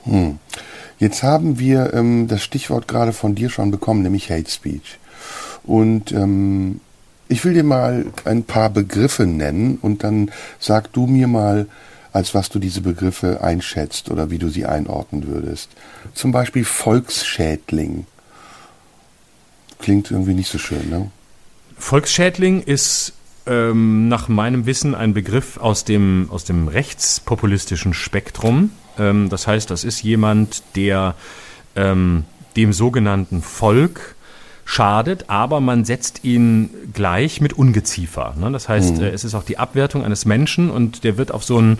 Hm. 0.04 0.38
Jetzt 0.98 1.22
haben 1.22 1.58
wir 1.58 1.92
ähm, 1.94 2.28
das 2.28 2.42
Stichwort 2.42 2.88
gerade 2.88 3.12
von 3.12 3.34
dir 3.34 3.50
schon 3.50 3.70
bekommen, 3.70 4.02
nämlich 4.02 4.30
Hate 4.30 4.50
Speech. 4.50 4.98
Und 5.64 6.12
ähm, 6.12 6.80
ich 7.30 7.44
will 7.44 7.54
dir 7.54 7.64
mal 7.64 8.06
ein 8.24 8.42
paar 8.42 8.70
Begriffe 8.70 9.24
nennen 9.24 9.78
und 9.80 10.02
dann 10.02 10.32
sag 10.58 10.92
du 10.92 11.06
mir 11.06 11.28
mal, 11.28 11.66
als 12.12 12.34
was 12.34 12.48
du 12.48 12.58
diese 12.58 12.80
Begriffe 12.80 13.40
einschätzt 13.40 14.10
oder 14.10 14.30
wie 14.30 14.38
du 14.38 14.48
sie 14.48 14.66
einordnen 14.66 15.28
würdest. 15.28 15.70
Zum 16.12 16.32
Beispiel 16.32 16.64
Volksschädling. 16.64 18.06
Klingt 19.78 20.10
irgendwie 20.10 20.34
nicht 20.34 20.50
so 20.50 20.58
schön, 20.58 20.90
ne? 20.90 21.10
Volksschädling 21.78 22.62
ist 22.62 23.12
ähm, 23.46 24.08
nach 24.08 24.26
meinem 24.26 24.66
Wissen 24.66 24.96
ein 24.96 25.14
Begriff 25.14 25.56
aus 25.56 25.84
dem, 25.84 26.26
aus 26.30 26.44
dem 26.44 26.66
rechtspopulistischen 26.66 27.94
Spektrum. 27.94 28.72
Ähm, 28.98 29.28
das 29.28 29.46
heißt, 29.46 29.70
das 29.70 29.84
ist 29.84 30.02
jemand, 30.02 30.64
der 30.74 31.14
ähm, 31.76 32.24
dem 32.56 32.72
sogenannten 32.72 33.40
Volk 33.40 34.16
schadet, 34.70 35.24
aber 35.26 35.60
man 35.60 35.84
setzt 35.84 36.22
ihn 36.22 36.70
gleich 36.92 37.40
mit 37.40 37.54
Ungeziefer. 37.54 38.34
Ne? 38.38 38.52
Das 38.52 38.68
heißt, 38.68 38.98
mhm. 38.98 39.02
Äh, 39.02 39.08
es 39.08 39.24
ist 39.24 39.34
auch 39.34 39.42
die 39.42 39.58
Abwertung 39.58 40.04
eines 40.04 40.26
Menschen 40.26 40.70
und 40.70 41.02
der 41.02 41.18
wird 41.18 41.32
auf 41.32 41.42
so 41.42 41.60
ein, 41.60 41.78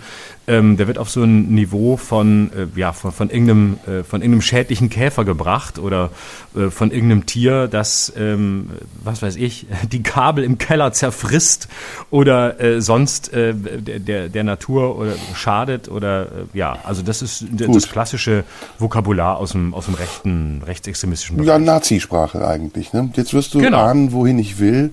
ähm, 0.51 0.77
der 0.77 0.87
wird 0.87 0.97
auf 0.97 1.09
so 1.09 1.23
ein 1.23 1.53
Niveau 1.53 1.97
von, 1.97 2.51
äh, 2.53 2.79
ja, 2.79 2.93
von, 2.93 3.11
von, 3.11 3.29
irgendeinem, 3.29 3.77
äh, 3.87 4.03
von 4.03 4.21
irgendeinem 4.21 4.41
schädlichen 4.41 4.89
Käfer 4.89 5.25
gebracht 5.25 5.79
oder 5.79 6.09
äh, 6.55 6.69
von 6.69 6.91
irgendeinem 6.91 7.25
Tier, 7.25 7.67
das, 7.67 8.11
ähm, 8.17 8.69
was 9.03 9.21
weiß 9.21 9.35
ich, 9.35 9.67
die 9.91 10.03
Kabel 10.03 10.43
im 10.43 10.57
Keller 10.57 10.93
zerfrisst 10.93 11.67
oder 12.09 12.59
äh, 12.59 12.81
sonst 12.81 13.33
äh, 13.33 13.53
der, 13.53 13.99
der, 13.99 14.29
der 14.29 14.43
Natur 14.43 14.97
oder 14.97 15.13
schadet 15.35 15.89
oder 15.89 16.27
ja, 16.53 16.77
also 16.83 17.01
das 17.01 17.21
ist 17.21 17.45
Gut. 17.57 17.75
das 17.75 17.89
klassische 17.89 18.43
Vokabular 18.79 19.37
aus 19.37 19.51
dem, 19.51 19.73
aus 19.73 19.85
dem 19.85 19.95
rechten, 19.95 20.61
rechtsextremistischen 20.65 21.37
Bereich. 21.37 21.47
Ja, 21.47 21.59
Nazisprache 21.59 22.47
eigentlich 22.47 22.61
eigentlich. 22.61 22.93
Ne? 22.93 23.09
Jetzt 23.15 23.33
wirst 23.33 23.53
du 23.53 23.59
genau. 23.59 23.79
ahnen, 23.79 24.11
wohin 24.11 24.39
ich 24.39 24.59
will. 24.59 24.91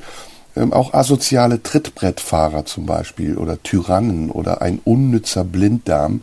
Ähm, 0.59 0.72
auch 0.72 0.92
asoziale 0.92 1.62
Trittbrettfahrer 1.62 2.66
zum 2.66 2.84
Beispiel 2.86 3.36
oder 3.36 3.62
Tyrannen 3.62 4.30
oder 4.30 4.61
ein 4.61 4.80
unnützer 4.84 5.44
Blinddarm 5.44 6.22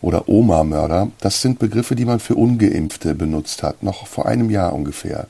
oder 0.00 0.28
Oma-Mörder, 0.28 1.08
das 1.20 1.40
sind 1.42 1.58
Begriffe, 1.58 1.94
die 1.94 2.04
man 2.04 2.20
für 2.20 2.34
Ungeimpfte 2.34 3.14
benutzt 3.14 3.62
hat, 3.62 3.82
noch 3.82 4.06
vor 4.06 4.26
einem 4.26 4.50
Jahr 4.50 4.72
ungefähr. 4.72 5.26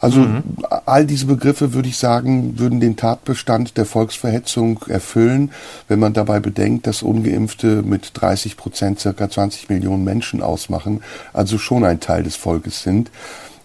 Also 0.00 0.20
mhm. 0.20 0.42
all 0.86 1.06
diese 1.06 1.26
Begriffe, 1.26 1.72
würde 1.74 1.88
ich 1.88 1.98
sagen, 1.98 2.58
würden 2.58 2.78
den 2.78 2.96
Tatbestand 2.96 3.76
der 3.76 3.84
Volksverhetzung 3.84 4.80
erfüllen, 4.86 5.50
wenn 5.88 5.98
man 5.98 6.12
dabei 6.12 6.38
bedenkt, 6.38 6.86
dass 6.86 7.02
ungeimpfte 7.02 7.82
mit 7.82 8.12
30 8.14 8.56
Prozent 8.56 9.00
circa 9.00 9.28
20 9.28 9.68
Millionen 9.68 10.04
Menschen 10.04 10.40
ausmachen, 10.40 11.02
also 11.32 11.58
schon 11.58 11.84
ein 11.84 11.98
Teil 11.98 12.22
des 12.22 12.36
Volkes 12.36 12.82
sind. 12.82 13.10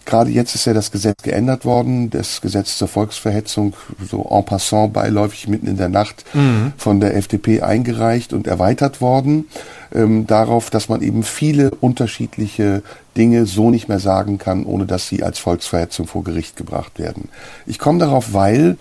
Gerade 0.04 0.30
jetzt 0.30 0.54
ist 0.54 0.64
ja 0.64 0.74
das 0.74 0.90
Gesetz 0.90 1.22
geändert 1.22 1.64
worden, 1.64 2.10
das 2.10 2.40
Gesetz 2.40 2.76
zur 2.76 2.88
Volksverhetzung, 2.88 3.74
so 4.08 4.22
en 4.30 4.44
passant 4.44 4.92
beiläufig 4.92 5.48
mitten 5.48 5.66
in 5.66 5.76
der 5.76 5.88
Nacht 5.88 6.24
mhm. 6.34 6.72
von 6.76 7.00
der 7.00 7.16
FDP 7.16 7.62
eingereicht 7.62 8.32
und 8.32 8.46
erweitert 8.46 9.00
worden, 9.00 9.46
ähm, 9.94 10.26
darauf, 10.26 10.70
dass 10.70 10.88
man 10.88 11.02
eben 11.02 11.22
viele 11.22 11.70
unterschiedliche 11.70 12.82
Dinge 13.16 13.46
so 13.46 13.70
nicht 13.70 13.88
mehr 13.88 14.00
sagen 14.00 14.38
kann, 14.38 14.64
ohne 14.64 14.86
dass 14.86 15.08
sie 15.08 15.22
als 15.22 15.38
Volksverhetzung 15.38 16.06
vor 16.06 16.24
Gericht 16.24 16.56
gebracht 16.56 16.98
werden. 16.98 17.28
Ich 17.66 17.78
komme 17.78 17.98
darauf, 17.98 18.32
weil 18.32 18.76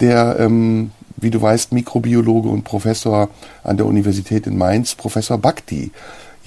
der, 0.00 0.38
ähm, 0.38 0.90
wie 1.16 1.30
du 1.30 1.40
weißt, 1.40 1.72
Mikrobiologe 1.72 2.48
und 2.48 2.64
Professor 2.64 3.28
an 3.62 3.76
der 3.76 3.86
Universität 3.86 4.46
in 4.46 4.56
Mainz, 4.56 4.94
Professor 4.94 5.38
Bhakti, 5.38 5.90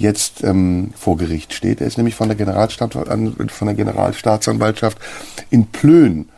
jetzt 0.04 0.44
ähm, 0.44 0.94
vor 0.96 1.18
Gericht 1.18 1.54
steht. 1.54 1.82
Er 1.82 1.88
ist 1.88 1.98
nämlich 1.98 2.14
von 2.14 2.28
der, 2.28 2.38
Generalstaat, 2.38 2.94
von 2.94 3.68
der 3.68 3.74
Generalstaatsanwaltschaft 3.74 5.00
in 5.50 5.66
Plön 5.68 6.30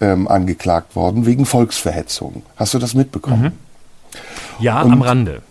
ähm, 0.00 0.28
angeklagt 0.28 0.94
worden 0.94 1.26
wegen 1.26 1.46
Volksverhetzung. 1.46 2.42
Hast 2.56 2.74
du 2.74 2.78
das 2.78 2.94
mitbekommen? 2.94 3.42
Mhm. 3.42 3.52
Ja, 4.60 4.82
Und 4.82 4.92
am 4.92 5.02
Rande 5.02 5.42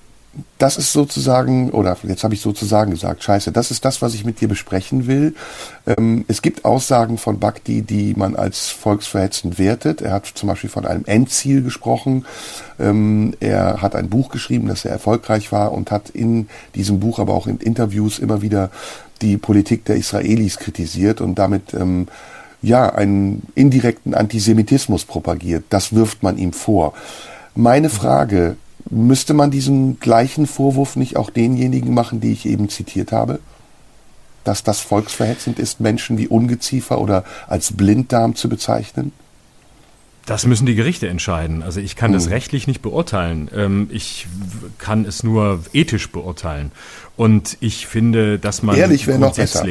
das 0.57 0.77
ist 0.77 0.93
sozusagen, 0.93 1.71
oder 1.71 1.97
jetzt 2.03 2.23
habe 2.23 2.33
ich 2.33 2.41
sozusagen 2.41 2.91
gesagt, 2.91 3.23
scheiße, 3.23 3.51
das 3.51 3.71
ist 3.71 3.85
das, 3.85 4.01
was 4.01 4.13
ich 4.13 4.25
mit 4.25 4.41
dir 4.41 4.47
besprechen 4.47 5.07
will. 5.07 5.35
Ähm, 5.85 6.25
es 6.27 6.41
gibt 6.41 6.65
Aussagen 6.65 7.17
von 7.17 7.39
Bhakti, 7.39 7.81
die 7.81 8.13
man 8.15 8.35
als 8.35 8.69
volksverhetzend 8.69 9.59
wertet. 9.59 10.01
Er 10.01 10.13
hat 10.13 10.25
zum 10.25 10.47
Beispiel 10.47 10.69
von 10.69 10.85
einem 10.85 11.05
Endziel 11.05 11.61
gesprochen. 11.61 12.25
Ähm, 12.79 13.33
er 13.39 13.81
hat 13.81 13.95
ein 13.95 14.09
Buch 14.09 14.29
geschrieben, 14.29 14.67
das 14.67 14.81
sehr 14.81 14.91
erfolgreich 14.91 15.51
war 15.51 15.71
und 15.71 15.91
hat 15.91 16.09
in 16.09 16.47
diesem 16.75 16.99
Buch, 16.99 17.19
aber 17.19 17.33
auch 17.33 17.47
in 17.47 17.57
Interviews 17.57 18.19
immer 18.19 18.41
wieder 18.41 18.71
die 19.21 19.37
Politik 19.37 19.85
der 19.85 19.95
Israelis 19.95 20.57
kritisiert 20.57 21.21
und 21.21 21.35
damit 21.35 21.73
ähm, 21.73 22.07
ja 22.61 22.89
einen 22.89 23.43
indirekten 23.55 24.13
Antisemitismus 24.13 25.05
propagiert. 25.05 25.65
Das 25.69 25.93
wirft 25.93 26.23
man 26.23 26.37
ihm 26.37 26.53
vor. 26.53 26.93
Meine 27.55 27.89
Frage 27.89 28.57
Müsste 28.89 29.33
man 29.33 29.49
diesen 29.51 29.99
gleichen 29.99 30.45
Vorwurf 30.45 30.95
nicht 30.95 31.17
auch 31.17 31.29
denjenigen 31.29 31.93
machen, 31.93 32.21
die 32.21 32.31
ich 32.31 32.45
eben 32.45 32.69
zitiert 32.69 33.11
habe? 33.11 33.39
Dass 34.43 34.63
das 34.63 34.79
volksverhetzend 34.79 35.57
ist, 35.57 35.79
Menschen 35.79 36.19
wie 36.19 36.27
Ungeziefer 36.27 36.99
oder 37.01 37.23
als 37.47 37.75
Blinddarm 37.75 38.35
zu 38.35 38.47
bezeichnen? 38.47 39.11
Das 40.25 40.45
müssen 40.45 40.65
die 40.65 40.75
Gerichte 40.75 41.07
entscheiden. 41.07 41.61
Also 41.61 41.79
ich 41.79 41.95
kann 41.95 42.09
hm. 42.09 42.13
das 42.15 42.29
rechtlich 42.29 42.67
nicht 42.67 42.81
beurteilen. 42.81 43.49
Ähm, 43.55 43.89
ich 43.91 44.27
kann 44.77 45.05
es 45.05 45.23
nur 45.23 45.63
ethisch 45.73 46.11
beurteilen. 46.11 46.71
Und 47.15 47.57
ich 47.59 47.87
finde, 47.87 48.39
dass 48.39 48.63
man 48.63 48.75
Ehrlich 48.75 49.07
wäre 49.07 49.19
noch 49.19 49.35
besser. 49.35 49.65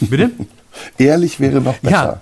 Bitte? 0.00 0.30
Ehrlich 0.98 1.40
wäre 1.40 1.60
noch 1.60 1.78
besser. 1.78 1.92
Ja. 1.94 2.20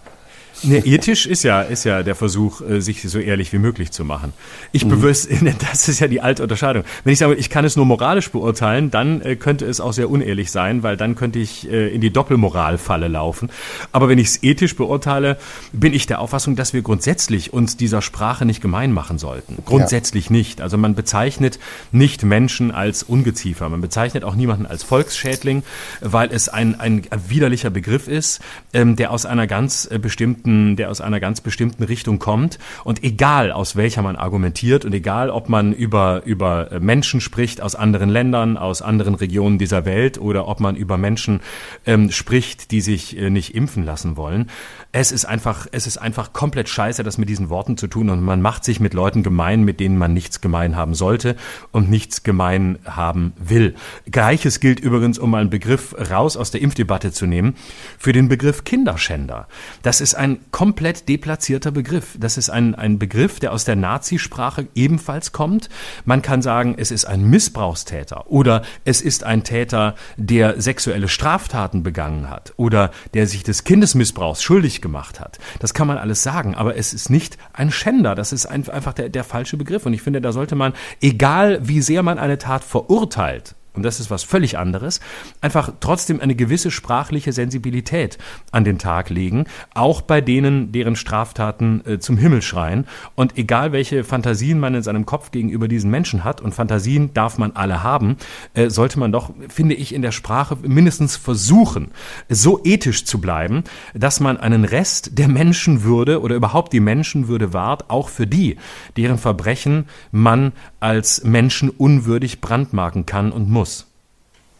Ne, 0.64 0.78
ethisch 0.78 1.26
ist 1.26 1.42
ja, 1.42 1.62
ist 1.62 1.84
ja 1.84 2.02
der 2.02 2.14
Versuch, 2.14 2.60
äh, 2.60 2.80
sich 2.80 3.02
so 3.02 3.18
ehrlich 3.18 3.52
wie 3.52 3.58
möglich 3.58 3.90
zu 3.90 4.04
machen. 4.04 4.32
Ich 4.70 4.84
mhm. 4.84 4.90
bewusst, 4.90 5.28
das 5.70 5.88
ist 5.88 6.00
ja 6.00 6.08
die 6.08 6.20
alte 6.20 6.42
Unterscheidung. 6.42 6.84
Wenn 7.04 7.12
ich 7.12 7.18
sage, 7.18 7.34
ich 7.34 7.50
kann 7.50 7.64
es 7.64 7.76
nur 7.76 7.86
moralisch 7.86 8.30
beurteilen, 8.30 8.90
dann 8.90 9.20
äh, 9.22 9.36
könnte 9.36 9.66
es 9.66 9.80
auch 9.80 9.92
sehr 9.92 10.08
unehrlich 10.08 10.50
sein, 10.50 10.82
weil 10.82 10.96
dann 10.96 11.14
könnte 11.14 11.38
ich 11.38 11.68
äh, 11.70 11.88
in 11.88 12.00
die 12.00 12.10
Doppelmoralfalle 12.10 13.08
laufen. 13.08 13.50
Aber 13.90 14.08
wenn 14.08 14.18
ich 14.18 14.28
es 14.28 14.42
ethisch 14.42 14.76
beurteile, 14.76 15.36
bin 15.72 15.94
ich 15.94 16.06
der 16.06 16.20
Auffassung, 16.20 16.54
dass 16.54 16.72
wir 16.72 16.82
grundsätzlich 16.82 17.52
uns 17.52 17.76
dieser 17.76 18.02
Sprache 18.02 18.44
nicht 18.44 18.60
gemein 18.60 18.92
machen 18.92 19.18
sollten. 19.18 19.58
Grundsätzlich 19.64 20.26
ja. 20.26 20.32
nicht. 20.32 20.60
Also 20.60 20.78
man 20.78 20.94
bezeichnet 20.94 21.58
nicht 21.90 22.22
Menschen 22.22 22.70
als 22.70 23.02
Ungeziefer. 23.02 23.68
Man 23.68 23.80
bezeichnet 23.80 24.22
auch 24.22 24.36
niemanden 24.36 24.66
als 24.66 24.84
Volksschädling, 24.84 25.64
weil 26.00 26.30
es 26.32 26.48
ein, 26.48 26.78
ein 26.78 27.02
widerlicher 27.26 27.70
Begriff 27.70 28.06
ist, 28.06 28.40
ähm, 28.72 28.96
der 28.96 29.10
aus 29.10 29.26
einer 29.26 29.46
ganz 29.46 29.88
bestimmten 30.00 30.51
bestimmten, 30.52 30.76
der 30.76 30.90
aus 30.90 31.00
einer 31.00 31.20
ganz 31.20 31.40
bestimmten 31.40 31.82
Richtung 31.84 32.18
kommt. 32.18 32.58
Und 32.84 33.02
egal 33.02 33.52
aus 33.52 33.76
welcher 33.76 34.02
man 34.02 34.16
argumentiert 34.16 34.84
und 34.84 34.94
egal 34.94 35.30
ob 35.30 35.48
man 35.48 35.72
über, 35.72 36.22
über 36.24 36.68
Menschen 36.80 37.20
spricht 37.20 37.60
aus 37.60 37.74
anderen 37.74 38.10
Ländern, 38.10 38.56
aus 38.56 38.82
anderen 38.82 39.14
Regionen 39.14 39.58
dieser 39.58 39.84
Welt 39.84 40.18
oder 40.18 40.48
ob 40.48 40.60
man 40.60 40.76
über 40.76 40.98
Menschen 40.98 41.40
ähm, 41.86 42.10
spricht, 42.10 42.70
die 42.70 42.80
sich 42.80 43.16
äh, 43.16 43.30
nicht 43.30 43.54
impfen 43.54 43.84
lassen 43.84 44.16
wollen, 44.16 44.50
es 44.94 45.10
ist 45.10 45.24
einfach, 45.24 45.66
es 45.72 45.86
ist 45.86 45.96
einfach 45.96 46.34
komplett 46.34 46.68
scheiße, 46.68 47.02
das 47.02 47.16
mit 47.16 47.30
diesen 47.30 47.48
Worten 47.48 47.78
zu 47.78 47.86
tun 47.86 48.10
und 48.10 48.20
man 48.20 48.42
macht 48.42 48.62
sich 48.62 48.78
mit 48.78 48.92
Leuten 48.92 49.22
gemein, 49.22 49.62
mit 49.62 49.80
denen 49.80 49.96
man 49.96 50.12
nichts 50.12 50.42
gemein 50.42 50.76
haben 50.76 50.94
sollte 50.94 51.34
und 51.70 51.88
nichts 51.88 52.24
gemein 52.24 52.78
haben 52.84 53.32
will. 53.38 53.74
Gleiches 54.10 54.60
gilt 54.60 54.80
übrigens, 54.80 55.18
um 55.18 55.30
mal 55.30 55.40
einen 55.40 55.48
Begriff 55.48 55.94
raus 56.10 56.36
aus 56.36 56.50
der 56.50 56.60
Impfdebatte 56.60 57.10
zu 57.10 57.24
nehmen, 57.24 57.54
für 57.98 58.12
den 58.12 58.28
Begriff 58.28 58.64
Kinderschänder. 58.64 59.48
Das 59.80 60.02
ist 60.02 60.14
ein 60.14 60.40
komplett 60.50 61.08
deplatzierter 61.08 61.70
Begriff. 61.70 62.18
Das 62.20 62.36
ist 62.36 62.50
ein, 62.50 62.74
ein 62.74 62.98
Begriff, 62.98 63.40
der 63.40 63.54
aus 63.54 63.64
der 63.64 63.76
Nazisprache 63.76 64.68
ebenfalls 64.74 65.32
kommt. 65.32 65.70
Man 66.04 66.20
kann 66.20 66.42
sagen, 66.42 66.74
es 66.76 66.90
ist 66.90 67.06
ein 67.06 67.30
Missbrauchstäter 67.30 68.30
oder 68.30 68.60
es 68.84 69.00
ist 69.00 69.24
ein 69.24 69.42
Täter, 69.42 69.94
der 70.18 70.60
sexuelle 70.60 71.08
Straftaten 71.08 71.82
begangen 71.82 72.28
hat 72.28 72.52
oder 72.58 72.90
der 73.14 73.26
sich 73.26 73.42
des 73.42 73.64
Kindesmissbrauchs 73.64 74.42
schuldig 74.42 74.81
gemacht 74.82 75.20
hat. 75.20 75.38
Das 75.60 75.72
kann 75.72 75.86
man 75.86 75.98
alles 75.98 76.22
sagen, 76.22 76.54
aber 76.54 76.76
es 76.76 76.92
ist 76.92 77.08
nicht 77.08 77.38
ein 77.52 77.70
Schänder. 77.70 78.14
Das 78.14 78.32
ist 78.32 78.46
einfach 78.46 78.92
der, 78.92 79.08
der 79.08 79.24
falsche 79.24 79.56
Begriff. 79.56 79.86
Und 79.86 79.94
ich 79.94 80.02
finde, 80.02 80.20
da 80.20 80.32
sollte 80.32 80.54
man, 80.54 80.74
egal 81.00 81.60
wie 81.62 81.80
sehr 81.80 82.02
man 82.02 82.18
eine 82.18 82.38
Tat 82.38 82.64
verurteilt, 82.64 83.54
und 83.74 83.82
das 83.82 84.00
ist 84.00 84.10
was 84.10 84.22
völlig 84.22 84.58
anderes, 84.58 85.00
einfach 85.40 85.72
trotzdem 85.80 86.20
eine 86.20 86.34
gewisse 86.34 86.70
sprachliche 86.70 87.32
Sensibilität 87.32 88.18
an 88.50 88.64
den 88.64 88.78
Tag 88.78 89.08
legen, 89.08 89.46
auch 89.74 90.02
bei 90.02 90.20
denen, 90.20 90.72
deren 90.72 90.96
Straftaten 90.96 91.82
äh, 91.86 91.98
zum 91.98 92.18
Himmel 92.18 92.42
schreien. 92.42 92.86
Und 93.14 93.38
egal 93.38 93.72
welche 93.72 94.04
Fantasien 94.04 94.60
man 94.60 94.74
in 94.74 94.82
seinem 94.82 95.06
Kopf 95.06 95.30
gegenüber 95.30 95.68
diesen 95.68 95.90
Menschen 95.90 96.24
hat, 96.24 96.40
und 96.40 96.54
Fantasien 96.54 97.14
darf 97.14 97.38
man 97.38 97.52
alle 97.52 97.82
haben, 97.82 98.16
äh, 98.54 98.68
sollte 98.68 98.98
man 98.98 99.12
doch, 99.12 99.32
finde 99.48 99.74
ich, 99.74 99.94
in 99.94 100.02
der 100.02 100.12
Sprache 100.12 100.56
mindestens 100.60 101.16
versuchen, 101.16 101.92
so 102.28 102.60
ethisch 102.64 103.04
zu 103.04 103.20
bleiben, 103.20 103.64
dass 103.94 104.20
man 104.20 104.36
einen 104.36 104.64
Rest 104.64 105.18
der 105.18 105.28
Menschenwürde 105.28 106.20
oder 106.20 106.34
überhaupt 106.34 106.72
die 106.72 106.80
Menschenwürde 106.80 107.52
wahrt, 107.52 107.88
auch 107.88 108.08
für 108.08 108.26
die, 108.26 108.56
deren 108.96 109.18
Verbrechen 109.18 109.86
man 110.10 110.52
als 110.80 111.24
menschenunwürdig 111.24 112.40
brandmarken 112.40 113.06
kann 113.06 113.32
und 113.32 113.48
muss. 113.48 113.61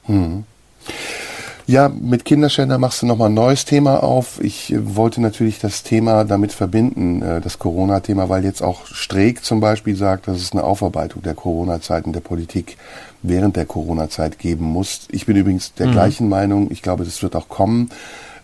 Hm. 0.06 0.44
Ja, 1.66 1.88
mit 1.88 2.24
Kinderschänder 2.24 2.76
machst 2.76 3.02
du 3.02 3.06
nochmal 3.06 3.28
ein 3.28 3.34
neues 3.34 3.64
Thema 3.64 4.02
auf. 4.02 4.42
Ich 4.42 4.74
wollte 4.78 5.22
natürlich 5.22 5.60
das 5.60 5.84
Thema 5.84 6.24
damit 6.24 6.52
verbinden, 6.52 7.22
äh, 7.22 7.40
das 7.40 7.58
Corona-Thema, 7.58 8.28
weil 8.28 8.44
jetzt 8.44 8.62
auch 8.62 8.86
Streeck 8.86 9.44
zum 9.44 9.60
Beispiel 9.60 9.96
sagt, 9.96 10.26
dass 10.26 10.38
es 10.38 10.52
eine 10.52 10.64
Aufarbeitung 10.64 11.22
der 11.22 11.34
Corona-Zeit 11.34 12.04
der 12.06 12.20
Politik 12.20 12.76
während 13.22 13.56
der 13.56 13.66
Corona-Zeit 13.66 14.38
geben 14.38 14.64
muss. 14.64 15.06
Ich 15.10 15.26
bin 15.26 15.36
übrigens 15.36 15.72
der 15.74 15.86
mhm. 15.86 15.92
gleichen 15.92 16.28
Meinung. 16.28 16.70
Ich 16.70 16.82
glaube, 16.82 17.04
das 17.04 17.22
wird 17.22 17.36
auch 17.36 17.48
kommen. 17.48 17.90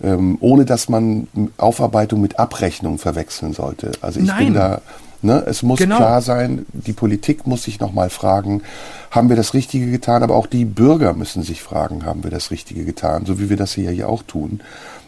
Ähm, 0.01 0.39
ohne 0.41 0.65
dass 0.65 0.89
man 0.89 1.27
Aufarbeitung 1.57 2.21
mit 2.21 2.39
Abrechnung 2.39 2.99
verwechseln 2.99 3.53
sollte. 3.53 3.91
Also 4.01 4.21
ich 4.21 4.29
Nein. 4.29 4.47
bin 4.47 4.55
da 4.55 4.81
Ne? 5.21 5.43
Es 5.47 5.63
muss 5.63 5.79
genau. 5.79 5.97
klar 5.97 6.23
sein, 6.23 6.65
die 6.73 6.93
Politik 6.93 7.47
muss 7.47 7.65
sich 7.65 7.81
nochmal 7.81 8.09
fragen, 8.11 8.63
haben 9.11 9.29
wir 9.29 9.37
das 9.37 9.55
Richtige 9.55 9.91
getan? 9.91 10.23
Aber 10.23 10.37
auch 10.37 10.47
die 10.47 10.65
Bürger 10.65 11.15
müssen 11.15 11.43
sich 11.43 11.63
fragen, 11.63 12.05
haben 12.05 12.23
wir 12.23 12.31
das 12.31 12.51
Richtige 12.51 12.85
getan? 12.85 13.27
So 13.27 13.41
wie 13.41 13.51
wir 13.51 13.57
das 13.57 13.73
hier 13.73 13.93
ja 13.93 14.07
auch 14.07 14.23
tun. 14.23 14.61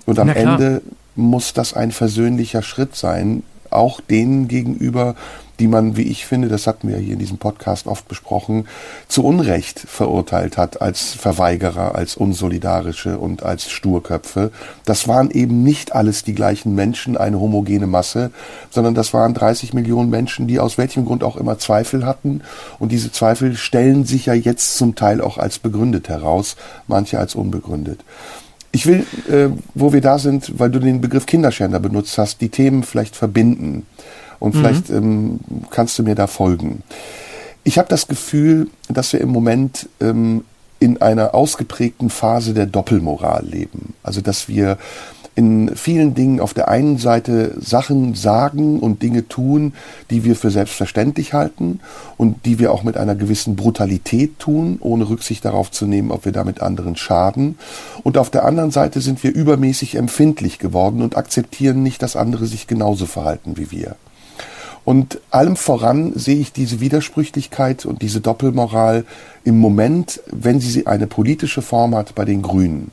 Und 0.07 0.19
am 0.19 0.29
Ende 0.29 0.83
muss 1.15 1.53
das 1.53 1.75
ein 1.75 1.93
versöhnlicher 1.93 2.63
Schritt 2.63 2.97
sein, 2.97 3.43
auch 3.71 4.01
denen 4.01 4.49
gegenüber, 4.49 5.15
die 5.61 5.69
man, 5.69 5.97
wie 5.97 6.03
ich 6.03 6.27
finde, 6.27 6.49
das 6.49 6.67
hatten 6.67 6.89
wir 6.89 6.97
hier 6.97 7.13
in 7.13 7.19
diesem 7.19 7.39
Podcast 7.39 7.87
oft 7.87 8.09
besprochen, 8.09 8.67
zu 9.09 9.25
Unrecht 9.25 9.79
verurteilt 9.79 10.57
hat 10.57 10.81
als 10.81 11.13
Verweigerer, 11.13 11.95
als 11.95 12.17
Unsolidarische 12.17 13.19
und 13.19 13.43
als 13.43 13.71
Sturköpfe. 13.71 14.51
Das 14.87 15.07
waren 15.07 15.31
eben 15.31 15.63
nicht 15.63 15.95
alles 15.95 16.25
die 16.25 16.35
gleichen 16.35 16.75
Menschen, 16.75 17.17
eine 17.17 17.39
homogene 17.39 17.87
Masse, 17.87 18.31
sondern 18.71 18.95
das 18.95 19.13
waren 19.13 19.35
30 19.35 19.75
Millionen 19.75 20.11
Menschen, 20.11 20.49
die 20.49 20.59
aus 20.59 20.79
welchem 20.79 21.05
Grund 21.05 21.23
auch 21.23 21.37
immer 21.37 21.59
Zweifel 21.59 22.07
hatten. 22.07 22.41
Und 22.79 22.91
diese 22.91 23.13
Zweifel 23.13 23.55
stellen 23.55 24.05
sich 24.05 24.27
ja 24.27 24.35
jetzt 24.35 24.79
zum 24.79 24.95
Teil 24.95 25.21
auch 25.21 25.37
als 25.37 25.59
begründet 25.59 26.09
heraus, 26.09 26.57
manche 26.89 27.19
als 27.19 27.35
unbegründet. 27.35 28.01
Ich 28.73 28.87
will, 28.87 29.05
äh, 29.29 29.49
wo 29.75 29.93
wir 29.93 30.01
da 30.01 30.19
sind, 30.19 30.59
weil 30.59 30.71
du 30.71 30.79
den 30.79 31.01
Begriff 31.01 31.27
Kinderschänder 31.27 31.81
benutzt 31.81 32.17
hast, 32.19 32.41
die 32.41 32.51
Themen 32.51 32.85
vielleicht 32.85 33.17
verbinden. 33.17 33.85
Und 34.41 34.57
vielleicht 34.57 34.91
mhm. 34.91 34.97
ähm, 34.97 35.41
kannst 35.71 35.97
du 35.99 36.03
mir 36.03 36.17
da 36.17 36.27
folgen. 36.27 36.83
Ich 37.63 37.79
habe 37.79 37.89
das 37.89 38.09
Gefühl, 38.09 38.69
dass 38.89 39.13
wir 39.13 39.21
im 39.21 39.29
Moment 39.29 39.89
ähm, 40.01 40.45
in 40.81 41.01
einer 41.01 41.35
ausgeprägten 41.35 42.11
Phase 42.11 42.55
der 42.55 42.67
Doppelmoral 42.67 43.45
leben. 43.47 43.95
Also 44.03 44.23
dass 44.23 44.49
wir 44.49 44.79
in 45.37 45.75
vielen 45.77 46.15
Dingen 46.15 46.41
auf 46.41 46.55
der 46.55 46.69
einen 46.69 46.99
Seite 46.99 47.55
Sachen 47.61 48.15
sagen 48.15 48.81
und 48.81 49.03
Dinge 49.03 49.29
tun, 49.29 49.75
die 50.11 50.25
wir 50.25 50.35
für 50.37 50.51
selbstverständlich 50.51 51.33
halten 51.33 51.81
und 52.17 52.45
die 52.45 52.59
wir 52.59 52.73
auch 52.73 52.83
mit 52.83 52.97
einer 52.97 53.15
gewissen 53.15 53.57
Brutalität 53.57 54.39
tun, 54.39 54.79
ohne 54.81 55.09
Rücksicht 55.09 55.45
darauf 55.45 55.71
zu 55.71 55.87
nehmen, 55.87 56.11
ob 56.11 56.25
wir 56.25 56.33
damit 56.33 56.61
anderen 56.61 56.97
schaden. 56.97 57.59
Und 58.03 58.19
auf 58.19 58.31
der 58.31 58.45
anderen 58.45 58.71
Seite 58.71 59.01
sind 59.01 59.23
wir 59.23 59.33
übermäßig 59.33 59.95
empfindlich 59.95 60.59
geworden 60.59 61.01
und 61.01 61.17
akzeptieren 61.17 61.83
nicht, 61.83 62.03
dass 62.03 62.17
andere 62.17 62.47
sich 62.47 62.67
genauso 62.67 63.07
verhalten 63.07 63.57
wie 63.57 63.71
wir. 63.71 63.97
Und 64.85 65.21
allem 65.31 65.57
voran 65.57 66.13
sehe 66.15 66.41
ich 66.41 66.53
diese 66.53 66.81
Widersprüchlichkeit 66.81 67.85
und 67.85 68.03
diese 68.03 68.21
Doppelmoral 68.21 69.05
im 69.45 69.59
Moment, 69.59 70.21
wenn 70.27 70.61
sie 70.61 70.87
eine 70.87 71.07
politische 71.07 71.63
Form 71.63 71.95
hat, 71.95 72.15
bei 72.15 72.25
den 72.25 72.43
Grünen 72.43 72.91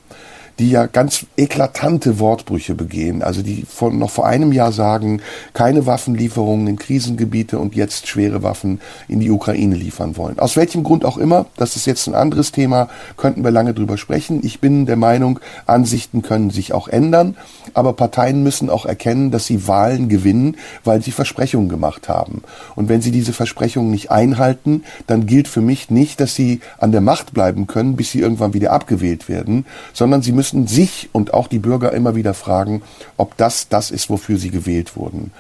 die 0.59 0.71
ja 0.71 0.87
ganz 0.87 1.25
eklatante 1.37 2.19
Wortbrüche 2.19 2.73
begehen. 2.73 3.21
Also 3.21 3.41
die 3.41 3.63
von, 3.67 3.97
noch 3.99 4.09
vor 4.09 4.25
einem 4.25 4.51
Jahr 4.51 4.71
sagen, 4.71 5.21
keine 5.53 5.85
Waffenlieferungen 5.85 6.67
in 6.67 6.77
Krisengebiete 6.77 7.59
und 7.59 7.75
jetzt 7.75 8.07
schwere 8.07 8.43
Waffen 8.43 8.81
in 9.07 9.19
die 9.19 9.29
Ukraine 9.29 9.75
liefern 9.75 10.17
wollen. 10.17 10.39
Aus 10.39 10.55
welchem 10.55 10.83
Grund 10.83 11.05
auch 11.05 11.17
immer, 11.17 11.45
das 11.57 11.75
ist 11.75 11.85
jetzt 11.85 12.07
ein 12.07 12.15
anderes 12.15 12.51
Thema, 12.51 12.89
könnten 13.17 13.43
wir 13.43 13.51
lange 13.51 13.73
drüber 13.73 13.97
sprechen. 13.97 14.41
Ich 14.43 14.59
bin 14.59 14.85
der 14.85 14.95
Meinung, 14.95 15.39
Ansichten 15.65 16.21
können 16.21 16.49
sich 16.49 16.73
auch 16.73 16.87
ändern, 16.87 17.37
aber 17.73 17.93
Parteien 17.93 18.41
müssen 18.41 18.69
auch 18.69 18.85
erkennen, 18.85 19.31
dass 19.31 19.45
sie 19.45 19.67
Wahlen 19.67 20.09
gewinnen, 20.09 20.57
weil 20.83 21.01
sie 21.01 21.11
Versprechungen 21.11 21.69
gemacht 21.69 22.09
haben. 22.09 22.41
Und 22.75 22.89
wenn 22.89 23.01
sie 23.01 23.11
diese 23.11 23.33
Versprechungen 23.33 23.91
nicht 23.91 24.09
einhalten, 24.09 24.83
dann 25.05 25.25
gilt 25.27 25.47
für 25.47 25.61
mich 25.61 25.89
nicht, 25.89 26.19
dass 26.19 26.33
sie 26.33 26.61
an 26.79 26.91
der 26.91 27.01
Macht 27.01 27.33
bleiben 27.33 27.67
können, 27.67 27.95
bis 27.95 28.11
sie 28.11 28.19
irgendwann 28.19 28.53
wieder 28.53 28.71
abgewählt 28.71 29.29
werden, 29.29 29.65
sondern 29.93 30.21
sie 30.21 30.31
müssen 30.31 30.46
müssen 30.47 30.67
sich 30.67 31.09
und 31.11 31.33
auch 31.33 31.47
die 31.47 31.59
Bürger 31.59 31.91
immer 31.91 32.15
wieder 32.15 32.33
fragen, 32.33 32.81
ob 33.17 33.35
das 33.37 33.67
das 33.67 33.91
ist, 33.91 34.09
wofür 34.09 34.37
sie 34.37 34.49
gewählt 34.49 34.95
wurden. 34.95 35.31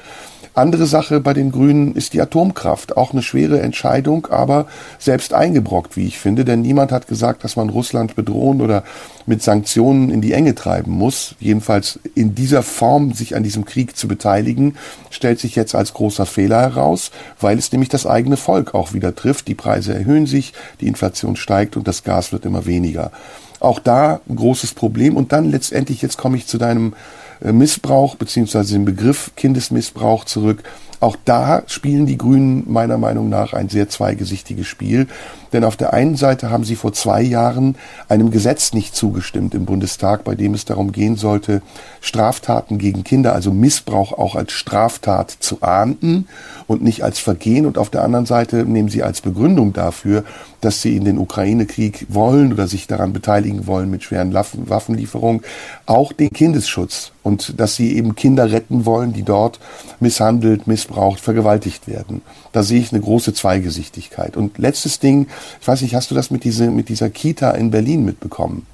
Andere 0.53 0.87
Sache 0.87 1.19
bei 1.19 1.35
den 1.35 1.51
Grünen 1.51 1.93
ist 1.93 2.13
die 2.13 2.21
Atomkraft. 2.21 2.97
Auch 2.97 3.13
eine 3.13 3.21
schwere 3.21 3.61
Entscheidung, 3.61 4.25
aber 4.31 4.65
selbst 4.97 5.33
eingebrockt, 5.33 5.95
wie 5.95 6.07
ich 6.07 6.17
finde. 6.17 6.45
Denn 6.45 6.63
niemand 6.63 6.91
hat 6.91 7.07
gesagt, 7.07 7.43
dass 7.43 7.55
man 7.55 7.69
Russland 7.69 8.15
bedrohen 8.15 8.59
oder 8.59 8.83
mit 9.27 9.43
Sanktionen 9.43 10.09
in 10.09 10.19
die 10.19 10.33
Enge 10.33 10.55
treiben 10.55 10.91
muss. 10.91 11.35
Jedenfalls 11.39 11.99
in 12.15 12.33
dieser 12.33 12.63
Form 12.63 13.13
sich 13.13 13.35
an 13.35 13.43
diesem 13.43 13.65
Krieg 13.65 13.95
zu 13.95 14.07
beteiligen, 14.07 14.77
stellt 15.11 15.39
sich 15.39 15.55
jetzt 15.55 15.75
als 15.75 15.93
großer 15.93 16.25
Fehler 16.25 16.61
heraus, 16.61 17.11
weil 17.39 17.59
es 17.59 17.71
nämlich 17.71 17.89
das 17.89 18.07
eigene 18.07 18.35
Volk 18.35 18.73
auch 18.73 18.93
wieder 18.93 19.13
trifft. 19.13 19.47
Die 19.47 19.55
Preise 19.55 19.93
erhöhen 19.93 20.25
sich, 20.25 20.53
die 20.81 20.87
Inflation 20.87 21.35
steigt 21.35 21.77
und 21.77 21.87
das 21.87 22.03
Gas 22.03 22.31
wird 22.31 22.45
immer 22.45 22.65
weniger. 22.65 23.11
Auch 23.67 23.79
da 23.79 24.21
ein 24.29 24.37
großes 24.37 24.73
Problem. 24.73 25.17
Und 25.17 25.33
dann 25.33 25.51
letztendlich, 25.51 26.01
jetzt 26.01 26.17
komme 26.17 26.37
ich 26.37 26.47
zu 26.47 26.57
deinem 26.57 26.93
äh, 27.43 27.51
Missbrauch 27.51 28.15
beziehungsweise 28.15 28.73
dem 28.73 28.85
Begriff 28.85 29.31
Kindesmissbrauch 29.35 30.23
zurück. 30.23 30.63
Auch 30.99 31.15
da 31.25 31.63
spielen 31.67 32.05
die 32.05 32.17
Grünen 32.17 32.63
meiner 32.67 32.97
Meinung 32.97 33.29
nach 33.29 33.53
ein 33.53 33.69
sehr 33.69 33.89
zweigesichtiges 33.89 34.65
Spiel. 34.65 35.07
Denn 35.53 35.63
auf 35.63 35.77
der 35.77 35.93
einen 35.93 36.15
Seite 36.15 36.49
haben 36.49 36.63
sie 36.63 36.75
vor 36.75 36.93
zwei 36.93 37.21
Jahren 37.21 37.75
einem 38.09 38.31
Gesetz 38.31 38.73
nicht 38.73 38.95
zugestimmt 38.95 39.53
im 39.53 39.65
Bundestag, 39.65 40.23
bei 40.23 40.35
dem 40.35 40.53
es 40.53 40.65
darum 40.65 40.91
gehen 40.91 41.15
sollte, 41.15 41.61
Straftaten 42.01 42.77
gegen 42.77 43.03
Kinder, 43.03 43.33
also 43.33 43.51
Missbrauch 43.51 44.11
auch 44.13 44.35
als 44.35 44.51
Straftat 44.51 45.31
zu 45.31 45.61
ahnden 45.61 46.27
und 46.67 46.83
nicht 46.83 47.03
als 47.03 47.19
Vergehen. 47.19 47.65
Und 47.65 47.77
auf 47.77 47.89
der 47.89 48.03
anderen 48.03 48.25
Seite 48.25 48.65
nehmen 48.65 48.89
sie 48.89 49.03
als 49.03 49.21
Begründung 49.21 49.73
dafür, 49.73 50.23
dass 50.61 50.81
sie 50.81 50.95
in 50.95 51.05
den 51.05 51.17
Ukraine-Krieg 51.17 52.07
wollen 52.09 52.51
oder 52.51 52.67
sich 52.67 52.87
daran 52.87 53.13
beteiligen 53.13 53.67
wollen 53.67 53.89
mit 53.89 54.03
schweren 54.03 54.33
Waffenlieferungen, 54.33 55.43
auch 55.85 56.11
den 56.11 56.31
Kindesschutz 56.31 57.11
und 57.23 57.59
dass 57.59 57.75
sie 57.75 57.95
eben 57.95 58.15
Kinder 58.15 58.51
retten 58.51 58.85
wollen, 58.85 59.13
die 59.13 59.23
dort 59.23 59.59
misshandelt, 59.99 60.65
missbraucht, 60.65 60.86
vergewaltigt 61.19 61.87
werden. 61.87 62.21
Da 62.51 62.63
sehe 62.63 62.79
ich 62.79 62.91
eine 62.91 63.01
große 63.01 63.33
Zweigesichtigkeit. 63.33 64.37
Und 64.37 64.57
letztes 64.57 64.99
Ding, 64.99 65.27
ich 65.61 65.67
weiß 65.67 65.81
nicht, 65.81 65.95
hast 65.95 66.11
du 66.11 66.15
das 66.15 66.31
mit, 66.31 66.43
diese, 66.43 66.69
mit 66.71 66.89
dieser 66.89 67.09
Kita 67.09 67.51
in 67.51 67.71
Berlin 67.71 68.05
mitbekommen? 68.05 68.65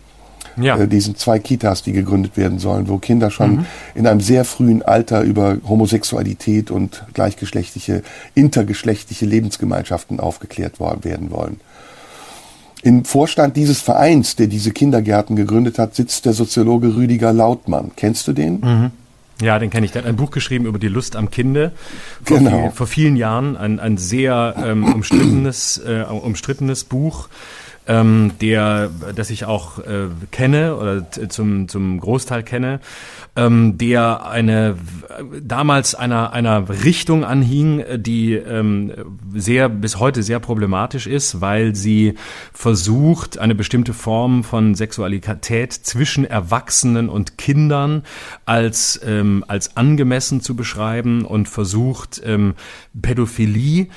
Ja. 0.57 0.77
Äh, 0.77 0.87
diesen 0.87 1.15
zwei 1.15 1.39
Kitas, 1.39 1.83
die 1.83 1.93
gegründet 1.93 2.37
werden 2.37 2.59
sollen, 2.59 2.87
wo 2.87 2.97
Kinder 2.97 3.31
schon 3.31 3.55
mhm. 3.55 3.65
in 3.95 4.07
einem 4.07 4.21
sehr 4.21 4.45
frühen 4.45 4.83
Alter 4.83 5.21
über 5.21 5.57
Homosexualität 5.67 6.71
und 6.71 7.03
gleichgeschlechtliche, 7.13 8.03
intergeschlechtliche 8.35 9.25
Lebensgemeinschaften 9.25 10.19
aufgeklärt 10.19 10.79
werden 10.79 11.31
wollen. 11.31 11.59
Im 12.83 13.05
Vorstand 13.05 13.55
dieses 13.55 13.79
Vereins, 13.79 14.35
der 14.35 14.47
diese 14.47 14.71
Kindergärten 14.71 15.37
gegründet 15.37 15.79
hat, 15.79 15.95
sitzt 15.95 16.25
der 16.25 16.33
Soziologe 16.33 16.95
Rüdiger 16.95 17.31
Lautmann. 17.31 17.91
Kennst 17.95 18.27
du 18.27 18.33
den? 18.33 18.59
Mhm. 18.59 18.91
Ja, 19.43 19.59
den 19.59 19.69
kenne 19.69 19.85
ich. 19.85 19.91
Der 19.91 20.03
hat 20.03 20.09
ein 20.09 20.15
Buch 20.15 20.31
geschrieben 20.31 20.65
über 20.65 20.79
die 20.79 20.87
Lust 20.87 21.17
am 21.17 21.29
Kinde. 21.29 21.73
Vor, 22.23 22.37
genau. 22.37 22.61
viel, 22.61 22.71
vor 22.71 22.87
vielen 22.87 23.17
Jahren. 23.17 23.57
Ein, 23.57 23.79
ein 23.79 23.97
sehr 23.97 24.55
ähm, 24.57 24.85
umstrittenes, 24.85 25.79
äh, 25.85 26.03
umstrittenes 26.03 26.85
Buch 26.85 27.27
ähm, 27.87 28.31
der, 28.41 28.89
das 29.15 29.29
ich 29.29 29.45
auch 29.45 29.79
äh, 29.79 30.07
kenne 30.31 30.75
oder 30.75 31.09
zum, 31.29 31.67
zum 31.67 31.99
Großteil 31.99 32.43
kenne, 32.43 32.79
ähm, 33.35 33.77
der 33.77 34.25
eine 34.25 34.75
damals 35.41 35.95
einer, 35.95 36.33
einer 36.33 36.69
Richtung 36.83 37.23
anhing, 37.23 37.83
die 37.97 38.33
ähm, 38.33 38.91
sehr 39.33 39.69
bis 39.69 39.99
heute 39.99 40.23
sehr 40.23 40.39
problematisch 40.39 41.07
ist, 41.07 41.41
weil 41.41 41.75
sie 41.75 42.15
versucht, 42.53 43.37
eine 43.37 43.55
bestimmte 43.55 43.93
Form 43.93 44.43
von 44.43 44.75
Sexualität 44.75 45.73
zwischen 45.73 46.25
Erwachsenen 46.25 47.09
und 47.09 47.37
Kindern 47.37 48.03
als, 48.45 48.99
ähm, 49.05 49.43
als 49.47 49.75
angemessen 49.77 50.41
zu 50.41 50.55
beschreiben 50.55 51.25
und 51.25 51.49
versucht, 51.49 52.21
ähm, 52.23 52.53
Pädophilie 52.99 53.87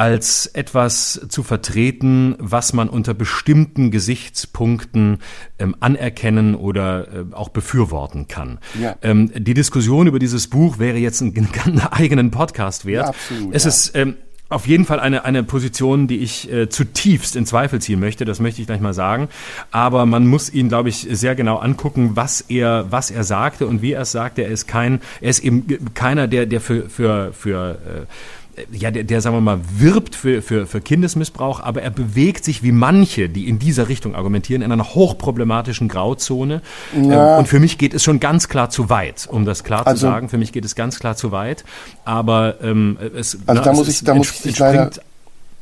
als 0.00 0.46
etwas 0.46 1.26
zu 1.28 1.42
vertreten, 1.42 2.34
was 2.38 2.72
man 2.72 2.88
unter 2.88 3.12
bestimmten 3.12 3.90
Gesichtspunkten 3.90 5.18
ähm, 5.58 5.76
anerkennen 5.80 6.54
oder 6.54 7.06
äh, 7.08 7.34
auch 7.34 7.50
befürworten 7.50 8.26
kann. 8.26 8.60
Ja. 8.80 8.96
Ähm, 9.02 9.30
die 9.36 9.52
Diskussion 9.52 10.06
über 10.06 10.18
dieses 10.18 10.48
Buch 10.48 10.78
wäre 10.78 10.96
jetzt 10.96 11.20
einen, 11.20 11.50
einen 11.66 11.80
eigenen 11.80 12.30
Podcast 12.30 12.86
wert. 12.86 13.04
Ja, 13.04 13.10
absolut, 13.10 13.54
es 13.54 13.64
ja. 13.64 13.68
ist 13.68 13.94
ähm, 13.94 14.16
auf 14.48 14.66
jeden 14.66 14.86
Fall 14.86 15.00
eine, 15.00 15.26
eine 15.26 15.42
Position, 15.42 16.06
die 16.06 16.20
ich 16.20 16.50
äh, 16.50 16.70
zutiefst 16.70 17.36
in 17.36 17.44
Zweifel 17.44 17.82
ziehen 17.82 18.00
möchte, 18.00 18.24
das 18.24 18.40
möchte 18.40 18.62
ich 18.62 18.66
gleich 18.66 18.80
mal 18.80 18.94
sagen. 18.94 19.28
Aber 19.70 20.06
man 20.06 20.26
muss 20.26 20.50
ihn, 20.50 20.68
glaube 20.70 20.88
ich, 20.88 21.06
sehr 21.10 21.34
genau 21.34 21.58
angucken, 21.58 22.12
was 22.14 22.40
er, 22.40 22.86
was 22.90 23.10
er 23.10 23.24
sagte 23.24 23.66
und 23.66 23.82
wie 23.82 23.92
er 23.92 24.00
es 24.00 24.12
sagte. 24.12 24.44
Er 24.44 24.50
ist 24.50 24.66
kein, 24.66 25.02
er 25.20 25.28
ist 25.28 25.44
eben 25.44 25.66
keiner, 25.92 26.26
der, 26.26 26.46
der 26.46 26.62
für, 26.62 26.88
für, 26.88 27.34
für 27.34 27.72
äh, 27.74 28.06
ja, 28.72 28.90
der, 28.90 29.04
der, 29.04 29.20
sagen 29.20 29.36
wir 29.36 29.40
mal, 29.40 29.60
wirbt 29.78 30.14
für, 30.14 30.42
für, 30.42 30.66
für 30.66 30.80
Kindesmissbrauch, 30.80 31.60
aber 31.60 31.82
er 31.82 31.90
bewegt 31.90 32.44
sich 32.44 32.62
wie 32.62 32.72
manche, 32.72 33.28
die 33.28 33.48
in 33.48 33.58
dieser 33.58 33.88
Richtung 33.88 34.14
argumentieren, 34.14 34.62
in 34.62 34.72
einer 34.72 34.94
hochproblematischen 34.94 35.88
Grauzone. 35.88 36.62
Ja. 36.94 37.34
Ähm, 37.34 37.38
und 37.40 37.48
für 37.48 37.60
mich 37.60 37.78
geht 37.78 37.94
es 37.94 38.02
schon 38.02 38.20
ganz 38.20 38.48
klar 38.48 38.70
zu 38.70 38.90
weit, 38.90 39.28
um 39.30 39.44
das 39.44 39.64
klar 39.64 39.86
also, 39.86 40.06
zu 40.06 40.12
sagen. 40.12 40.28
Für 40.28 40.38
mich 40.38 40.52
geht 40.52 40.64
es 40.64 40.74
ganz 40.74 40.98
klar 40.98 41.16
zu 41.16 41.32
weit. 41.32 41.64
Aber 42.04 42.56
ähm, 42.62 42.98
es, 43.00 43.38
also 43.46 43.60
na, 43.60 43.60
da 43.60 43.72
muss 43.72 43.88
ich, 43.88 44.04
da 44.04 44.14
muss 44.14 44.30
ich 44.30 44.42
dich 44.42 44.58
leider, 44.58 44.90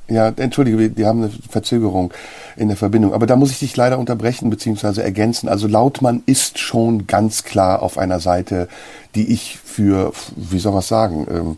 ja, 0.08 0.28
entschuldige, 0.28 0.96
wir 0.96 1.06
haben 1.06 1.24
eine 1.24 1.30
Verzögerung 1.50 2.14
in 2.56 2.68
der 2.68 2.78
Verbindung. 2.78 3.12
Aber 3.12 3.26
da 3.26 3.36
muss 3.36 3.50
ich 3.50 3.58
dich 3.58 3.76
leider 3.76 3.98
unterbrechen 3.98 4.48
bzw. 4.48 5.02
ergänzen. 5.02 5.48
Also 5.48 5.66
Lautmann 5.68 6.22
ist 6.24 6.58
schon 6.58 7.06
ganz 7.06 7.44
klar 7.44 7.82
auf 7.82 7.98
einer 7.98 8.18
Seite, 8.18 8.68
die 9.14 9.32
ich 9.32 9.58
für, 9.62 10.12
wie 10.34 10.58
soll 10.58 10.72
man 10.72 10.82
sagen, 10.82 11.26
ähm, 11.30 11.56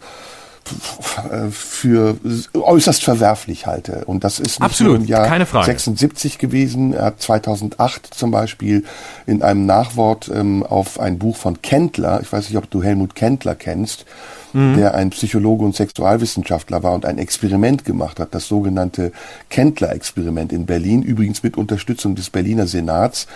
für 1.51 2.17
äußerst 2.55 3.03
verwerflich 3.03 3.67
halte. 3.67 4.05
Und 4.07 4.25
das 4.25 4.39
ist 4.39 4.61
Absolut, 4.61 5.01
im 5.01 5.07
Jahr 5.07 5.27
keine 5.27 5.47
Frage. 5.47 5.67
76 5.67 6.39
gewesen. 6.39 6.93
Er 6.93 7.07
hat 7.07 7.21
2008 7.21 8.13
zum 8.15 8.31
Beispiel 8.31 8.85
in 9.27 9.43
einem 9.43 9.67
Nachwort 9.67 10.31
ähm, 10.35 10.63
auf 10.63 11.01
ein 11.01 11.19
Buch 11.19 11.37
von 11.37 11.63
Kendler, 11.63 12.21
ich 12.21 12.33
weiß 12.33 12.49
nicht, 12.49 12.59
ob 12.59 12.71
du 12.71 12.83
Helmut 12.83 13.15
Kendler 13.15 13.55
kennst, 13.55 14.07
mhm. 14.53 14.77
der 14.77 14.95
ein 14.95 15.11
Psychologe 15.11 15.65
und 15.65 15.75
Sexualwissenschaftler 15.75 16.83
war 16.83 16.95
und 16.95 17.05
ein 17.05 17.19
Experiment 17.19 17.85
gemacht 17.85 18.21
hat, 18.21 18.35
das 18.35 18.47
sogenannte 18.47 19.13
Kendler-Experiment 19.49 20.53
in 20.53 20.67
Berlin, 20.67 21.03
übrigens 21.03 21.43
mit 21.43 21.57
Unterstützung 21.57 22.15
des 22.15 22.31
Berliner 22.31 22.67
Senats, 22.67 23.27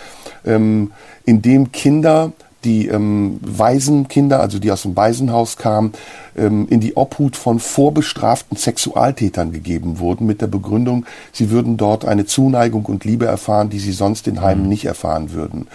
ähm, 0.45 0.93
in 1.25 1.43
dem 1.43 1.73
Kinder 1.73 2.33
die 2.65 2.89
ähm, 2.89 3.39
Waisenkinder, 3.43 4.41
also 4.41 4.59
die 4.59 4.71
aus 4.71 4.83
dem 4.83 4.97
Waisenhaus 4.97 5.57
kamen, 5.57 5.93
ähm, 6.37 6.67
in 6.69 6.81
die 6.81 6.97
Obhut 6.97 7.37
von 7.37 7.61
vorbestraften 7.61 8.57
Sexualtätern 8.57 9.53
gegeben 9.53 9.99
wurden, 9.99 10.27
mit 10.27 10.41
der 10.41 10.47
Begründung, 10.47 11.07
sie 11.33 11.51
würden 11.51 11.77
dort 11.77 12.05
eine 12.05 12.27
Zuneigung 12.27 12.87
und 12.87 13.05
Liebe 13.05 13.27
erfahren, 13.27 13.71
die 13.71 13.79
sie 13.79 13.93
sonst 13.93 14.27
in 14.27 14.41
Heimen 14.41 14.65
mhm. 14.65 14.71
nicht 14.71 14.85
erfahren 14.85 15.33
würden. 15.33 15.69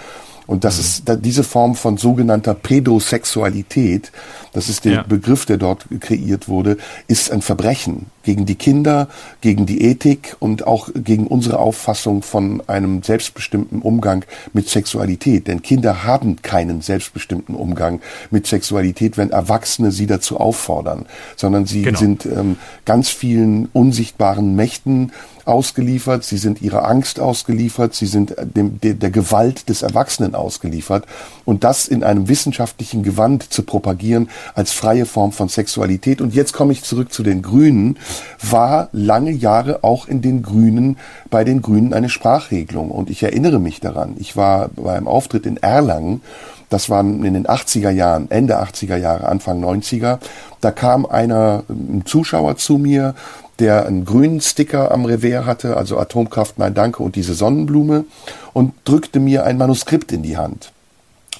Und 0.47 0.63
das 0.63 0.77
mhm. 0.77 0.81
ist 0.81 1.03
diese 1.23 1.43
Form 1.43 1.75
von 1.75 1.97
sogenannter 1.97 2.55
Pädosexualität, 2.55 4.11
das 4.53 4.67
ist 4.67 4.83
der 4.83 4.93
ja. 4.93 5.03
Begriff, 5.03 5.45
der 5.45 5.57
dort 5.57 5.85
kreiert 5.99 6.47
wurde, 6.47 6.77
ist 7.07 7.31
ein 7.31 7.43
Verbrechen 7.43 8.07
gegen 8.23 8.45
die 8.45 8.55
Kinder, 8.55 9.07
gegen 9.41 9.65
die 9.65 9.81
Ethik 9.81 10.35
und 10.39 10.67
auch 10.67 10.89
gegen 10.93 11.27
unsere 11.27 11.59
Auffassung 11.59 12.21
von 12.21 12.61
einem 12.67 13.03
selbstbestimmten 13.03 13.81
Umgang 13.81 14.25
mit 14.53 14.69
Sexualität. 14.69 15.47
Denn 15.47 15.61
Kinder 15.61 16.03
haben 16.03 16.41
keinen 16.41 16.81
selbstbestimmten 16.81 17.55
Umgang 17.55 18.01
mit 18.31 18.47
Sexualität, 18.47 19.17
wenn 19.17 19.31
Erwachsene 19.31 19.91
sie 19.91 20.07
dazu 20.07 20.39
auffordern, 20.39 21.05
sondern 21.35 21.65
sie 21.65 21.83
genau. 21.83 21.99
sind 21.99 22.25
ähm, 22.25 22.57
ganz 22.85 23.09
vielen 23.09 23.69
unsichtbaren 23.73 24.55
Mächten 24.55 25.11
ausgeliefert, 25.49 26.23
sie 26.23 26.37
sind 26.37 26.61
ihrer 26.61 26.87
Angst 26.87 27.19
ausgeliefert, 27.19 27.95
sie 27.95 28.05
sind 28.05 28.35
dem, 28.39 28.79
der, 28.79 28.93
der 28.93 29.09
Gewalt 29.09 29.67
des 29.67 29.81
Erwachsenen 29.81 30.35
ausgeliefert. 30.35 31.05
Und 31.43 31.63
das 31.63 31.87
in 31.87 32.03
einem 32.03 32.29
wissenschaftlichen 32.29 33.03
Gewand 33.03 33.51
zu 33.51 33.63
propagieren 33.63 34.29
als 34.53 34.71
freie 34.71 35.05
Form 35.05 35.31
von 35.31 35.49
Sexualität. 35.49 36.21
Und 36.21 36.35
jetzt 36.35 36.53
komme 36.53 36.71
ich 36.71 36.83
zurück 36.83 37.11
zu 37.11 37.23
den 37.23 37.41
Grünen, 37.41 37.97
war 38.41 38.89
lange 38.91 39.31
Jahre 39.31 39.83
auch 39.83 40.07
in 40.07 40.21
den 40.21 40.41
Grünen, 40.41 40.97
bei 41.29 41.43
den 41.43 41.61
Grünen 41.61 41.93
eine 41.93 42.09
Sprachregelung. 42.09 42.91
Und 42.91 43.09
ich 43.09 43.23
erinnere 43.23 43.59
mich 43.59 43.79
daran, 43.79 44.15
ich 44.19 44.35
war 44.35 44.69
beim 44.75 45.07
Auftritt 45.07 45.45
in 45.45 45.57
Erlangen, 45.57 46.21
das 46.69 46.89
waren 46.89 47.23
in 47.23 47.33
den 47.33 47.47
80er 47.47 47.89
Jahren, 47.89 48.29
Ende 48.29 48.61
80er 48.61 48.95
Jahre, 48.95 49.27
Anfang 49.27 49.63
90er. 49.63 50.19
Da 50.61 50.71
kam 50.71 51.05
einer, 51.05 51.63
ein 51.67 52.03
Zuschauer 52.05 52.57
zu 52.57 52.77
mir, 52.77 53.15
der 53.57 53.85
einen 53.87 54.05
grünen 54.05 54.39
Sticker 54.39 54.91
am 54.91 55.05
Revers 55.05 55.45
hatte, 55.45 55.77
also 55.77 55.97
Atomkraft, 55.97 56.59
nein 56.59 56.73
danke 56.73 57.03
und 57.03 57.15
diese 57.15 57.33
Sonnenblume 57.33 58.05
und 58.53 58.73
drückte 58.85 59.19
mir 59.19 59.45
ein 59.45 59.57
Manuskript 59.57 60.11
in 60.11 60.23
die 60.23 60.37
Hand. 60.37 60.71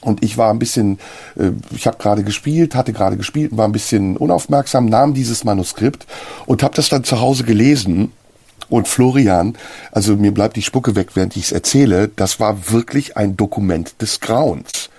Und 0.01 0.23
ich 0.23 0.37
war 0.37 0.49
ein 0.51 0.59
bisschen, 0.59 0.99
äh, 1.37 1.51
ich 1.71 1.87
habe 1.87 1.97
gerade 1.97 2.23
gespielt, 2.23 2.75
hatte 2.75 2.93
gerade 2.93 3.17
gespielt, 3.17 3.57
war 3.57 3.67
ein 3.67 3.71
bisschen 3.71 4.17
unaufmerksam, 4.17 4.85
nahm 4.85 5.13
dieses 5.13 5.43
Manuskript 5.43 6.07
und 6.45 6.63
habe 6.63 6.75
das 6.75 6.89
dann 6.89 7.03
zu 7.03 7.19
Hause 7.19 7.43
gelesen. 7.43 8.11
Und 8.69 8.87
Florian, 8.87 9.57
also 9.91 10.15
mir 10.15 10.31
bleibt 10.31 10.55
die 10.55 10.61
Spucke 10.61 10.95
weg, 10.95 11.09
während 11.15 11.35
ich 11.35 11.45
es 11.45 11.51
erzähle, 11.51 12.09
das 12.15 12.39
war 12.39 12.71
wirklich 12.71 13.17
ein 13.17 13.35
Dokument 13.35 13.99
des 14.01 14.19
Grauens. 14.19 14.89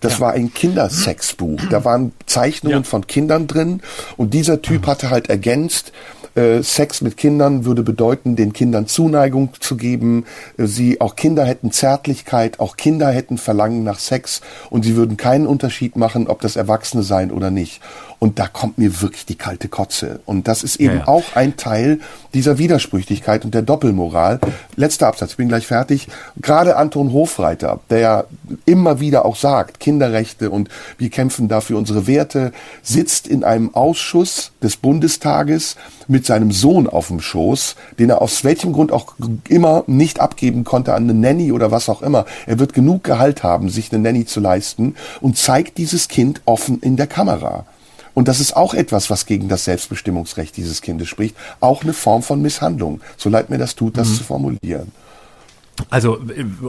Das 0.00 0.14
ja. 0.14 0.20
war 0.20 0.32
ein 0.32 0.52
Kindersexbuch. 0.54 1.60
Da 1.70 1.84
waren 1.84 2.12
Zeichnungen 2.26 2.84
ja. 2.84 2.88
von 2.88 3.06
Kindern 3.06 3.46
drin 3.46 3.80
und 4.16 4.32
dieser 4.32 4.62
Typ 4.62 4.86
hatte 4.86 5.10
halt 5.10 5.28
ergänzt, 5.28 5.92
äh, 6.36 6.62
Sex 6.62 7.00
mit 7.00 7.16
Kindern 7.16 7.64
würde 7.64 7.82
bedeuten, 7.82 8.36
den 8.36 8.52
Kindern 8.52 8.86
Zuneigung 8.86 9.50
zu 9.58 9.76
geben. 9.76 10.24
Äh, 10.56 10.66
sie, 10.66 11.00
auch 11.00 11.16
Kinder 11.16 11.44
hätten 11.44 11.72
Zärtlichkeit, 11.72 12.60
auch 12.60 12.76
Kinder 12.76 13.10
hätten 13.10 13.38
Verlangen 13.38 13.82
nach 13.82 13.98
Sex 13.98 14.42
und 14.70 14.84
sie 14.84 14.96
würden 14.96 15.16
keinen 15.16 15.46
Unterschied 15.46 15.96
machen, 15.96 16.28
ob 16.28 16.40
das 16.40 16.56
Erwachsene 16.56 17.02
sein 17.02 17.32
oder 17.32 17.50
nicht. 17.50 17.80
Und 18.18 18.38
da 18.38 18.46
kommt 18.46 18.78
mir 18.78 19.02
wirklich 19.02 19.26
die 19.26 19.34
kalte 19.34 19.68
Kotze. 19.68 20.20
Und 20.24 20.48
das 20.48 20.62
ist 20.62 20.76
eben 20.76 20.94
ja, 20.94 21.00
ja. 21.00 21.08
auch 21.08 21.34
ein 21.34 21.56
Teil 21.56 22.00
dieser 22.32 22.58
Widersprüchlichkeit 22.58 23.44
und 23.44 23.54
der 23.54 23.62
Doppelmoral. 23.62 24.40
Letzter 24.76 25.08
Absatz, 25.08 25.32
ich 25.32 25.36
bin 25.36 25.48
gleich 25.48 25.66
fertig. 25.66 26.08
Gerade 26.40 26.76
Anton 26.76 27.12
Hofreiter, 27.12 27.80
der 27.90 27.98
ja 27.98 28.24
immer 28.64 29.00
wieder 29.00 29.24
auch 29.24 29.36
sagt, 29.36 29.80
Kinderrechte 29.80 30.50
und 30.50 30.68
wir 30.98 31.10
kämpfen 31.10 31.48
dafür 31.48 31.78
unsere 31.78 32.06
Werte, 32.06 32.52
sitzt 32.82 33.26
in 33.26 33.44
einem 33.44 33.74
Ausschuss 33.74 34.52
des 34.62 34.76
Bundestages 34.76 35.76
mit 36.08 36.24
seinem 36.24 36.52
Sohn 36.52 36.86
auf 36.86 37.08
dem 37.08 37.20
Schoß, 37.20 37.76
den 37.98 38.10
er 38.10 38.22
aus 38.22 38.44
welchem 38.44 38.72
Grund 38.72 38.92
auch 38.92 39.14
immer 39.48 39.84
nicht 39.86 40.20
abgeben 40.20 40.64
konnte 40.64 40.94
an 40.94 41.04
eine 41.04 41.14
Nanny 41.14 41.52
oder 41.52 41.70
was 41.70 41.88
auch 41.88 42.02
immer. 42.02 42.24
Er 42.46 42.58
wird 42.58 42.72
genug 42.72 43.04
Gehalt 43.04 43.42
haben, 43.42 43.68
sich 43.68 43.92
eine 43.92 44.02
Nanny 44.02 44.24
zu 44.24 44.40
leisten 44.40 44.94
und 45.20 45.36
zeigt 45.36 45.78
dieses 45.78 46.08
Kind 46.08 46.40
offen 46.44 46.80
in 46.80 46.96
der 46.96 47.06
Kamera. 47.06 47.66
Und 48.16 48.28
das 48.28 48.40
ist 48.40 48.56
auch 48.56 48.72
etwas, 48.72 49.10
was 49.10 49.26
gegen 49.26 49.50
das 49.50 49.66
Selbstbestimmungsrecht 49.66 50.56
dieses 50.56 50.80
Kindes 50.80 51.06
spricht. 51.06 51.36
Auch 51.60 51.82
eine 51.82 51.92
Form 51.92 52.22
von 52.22 52.40
Misshandlung. 52.40 53.02
So 53.18 53.28
leid 53.28 53.50
mir 53.50 53.58
das 53.58 53.74
tut, 53.74 53.98
das 53.98 54.08
mhm. 54.08 54.14
zu 54.14 54.24
formulieren. 54.24 54.90
Also 55.90 56.20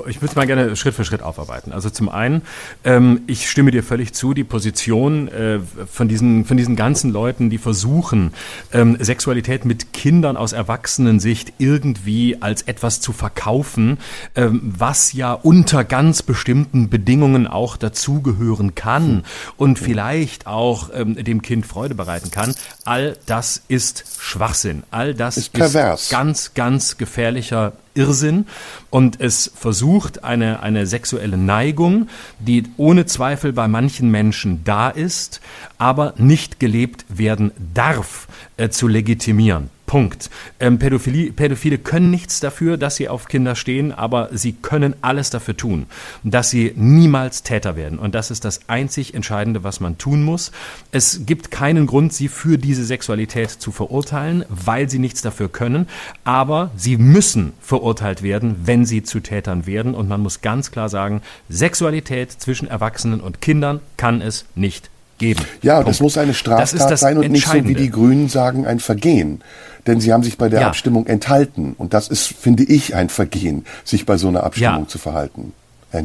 ich 0.08 0.18
würde 0.18 0.26
es 0.28 0.36
mal 0.36 0.46
gerne 0.46 0.76
Schritt 0.76 0.94
für 0.94 1.06
Schritt 1.06 1.22
aufarbeiten. 1.22 1.72
Also 1.72 1.90
zum 1.90 2.10
einen, 2.10 2.42
ähm, 2.84 3.22
ich 3.28 3.50
stimme 3.50 3.72
dir 3.72 3.84
völlig 3.84 4.14
zu, 4.14 4.34
die 4.34 4.44
Position 4.44 5.28
äh, 5.30 5.60
von, 5.92 6.08
diesen, 6.08 6.46
von 6.46 6.58
diesen 6.58 6.76
ganzen 6.76 7.12
Leuten, 7.12 7.50
die 7.50 7.58
versuchen, 7.58 8.34
ähm, 8.74 8.98
Sexualität 9.00 9.66
mit 9.66 9.94
Kindern 9.94 10.38
aus 10.38 10.54
Erwachsenensicht 10.54 11.54
irgendwie 11.58 12.42
als 12.42 12.64
etwas 12.64 13.00
zu 13.00 13.14
verkaufen, 13.14 13.98
ähm, 14.36 14.62
was 14.78 15.14
ja 15.14 15.34
unter 15.34 15.84
ganz 15.84 16.22
bestimmten 16.22 16.90
Bedingungen 16.90 17.48
auch 17.48 17.78
dazugehören 17.78 18.76
kann 18.76 19.24
und 19.56 19.80
vielleicht 19.80 20.48
auch 20.48 20.90
ähm, 20.94 21.16
dem 21.16 21.42
Kind 21.42 21.66
Freude 21.66 21.96
bereiten 21.96 22.32
kann. 22.32 22.54
All 22.86 23.18
das 23.26 23.62
ist 23.68 24.06
Schwachsinn. 24.20 24.84
All 24.92 25.14
das 25.14 25.38
ist, 25.38 25.58
ist 25.58 26.10
ganz, 26.10 26.54
ganz 26.54 26.98
gefährlicher 26.98 27.74
Irrsinn 27.98 28.46
und 28.90 29.20
es 29.20 29.52
versucht, 29.56 30.24
eine, 30.24 30.62
eine 30.62 30.86
sexuelle 30.86 31.38
Neigung, 31.38 32.08
die 32.40 32.64
ohne 32.78 33.06
Zweifel 33.06 33.52
bei 33.52 33.68
manchen 33.68 34.10
Menschen 34.12 34.64
da 34.64 34.90
ist, 34.90 35.42
aber 35.78 36.14
nicht 36.18 36.60
gelebt 36.60 37.06
werden 37.10 37.52
darf, 37.74 38.28
äh, 38.58 38.70
zu 38.70 38.88
legitimieren. 38.88 39.70
Punkt. 39.88 40.30
Ähm, 40.60 40.80
Pädophilie, 40.80 41.32
Pädophile 41.32 41.78
können 41.78 42.12
nichts 42.12 42.42
dafür, 42.42 42.78
dass 42.78 42.98
sie 42.98 43.08
auf 43.08 43.30
Kinder 43.30 43.56
stehen, 43.56 43.94
aber 43.94 44.30
sie 44.34 44.52
können 44.52 44.96
alles 45.02 45.30
dafür 45.30 45.56
tun, 45.56 45.88
dass 46.24 46.50
sie 46.50 46.74
niemals 46.76 47.42
Täter 47.42 47.78
werden. 47.78 47.98
Und 47.98 48.14
das 48.14 48.30
ist 48.30 48.44
das 48.44 48.68
einzig 48.68 49.14
Entscheidende, 49.14 49.64
was 49.64 49.80
man 49.80 49.98
tun 49.98 50.24
muss. 50.24 50.52
Es 50.92 51.26
gibt 51.26 51.52
keinen 51.52 51.88
Grund, 51.88 52.14
sie 52.14 52.28
für 52.28 52.58
diese 52.58 52.84
Sexualität 52.84 53.50
zu 53.50 53.72
verurteilen, 53.72 54.44
weil 54.50 54.90
sie 54.90 55.00
nichts 55.00 55.22
dafür 55.22 55.48
können. 55.48 55.88
Aber 56.26 56.70
sie 56.76 56.98
müssen 56.98 57.54
verurteilt 57.62 58.22
werden, 58.22 58.58
wenn 58.66 58.86
sie 58.86 59.04
zu 59.04 59.22
Tätern 59.22 59.66
werden. 59.66 59.96
Und 59.96 60.10
man 60.10 60.22
muss 60.22 60.42
ganz 60.42 60.70
klar 60.70 60.90
sagen, 60.90 61.22
Sexualität 61.48 62.30
zwischen 62.34 62.68
Erwachsenen 62.68 63.22
und 63.22 63.40
Kindern 63.40 63.80
kann 63.96 64.22
es 64.22 64.46
nicht 64.54 64.90
geben. 65.18 65.44
Ja, 65.62 65.76
Punkt. 65.76 65.90
das 65.90 66.00
muss 66.00 66.18
eine 66.18 66.34
Straftat 66.34 66.98
sein 66.98 67.18
und 67.18 67.32
nicht 67.32 67.48
so 67.48 67.64
wie 67.66 67.76
die 67.76 67.90
Grünen 67.90 68.30
sagen, 68.30 68.66
ein 68.66 68.80
Vergehen. 68.80 69.42
Denn 69.86 70.02
sie 70.02 70.12
haben 70.12 70.24
sich 70.24 70.38
bei 70.38 70.50
der 70.50 70.62
ja. 70.62 70.68
Abstimmung 70.68 71.08
enthalten. 71.08 71.74
Und 71.78 71.94
das 71.94 72.10
ist, 72.10 72.28
finde 72.28 72.64
ich, 72.64 72.94
ein 72.94 73.10
Vergehen, 73.10 73.66
sich 73.86 74.06
bei 74.06 74.18
so 74.18 74.28
einer 74.28 74.44
Abstimmung 74.44 74.84
ja. 74.84 74.88
zu 74.88 74.98
verhalten. 74.98 75.54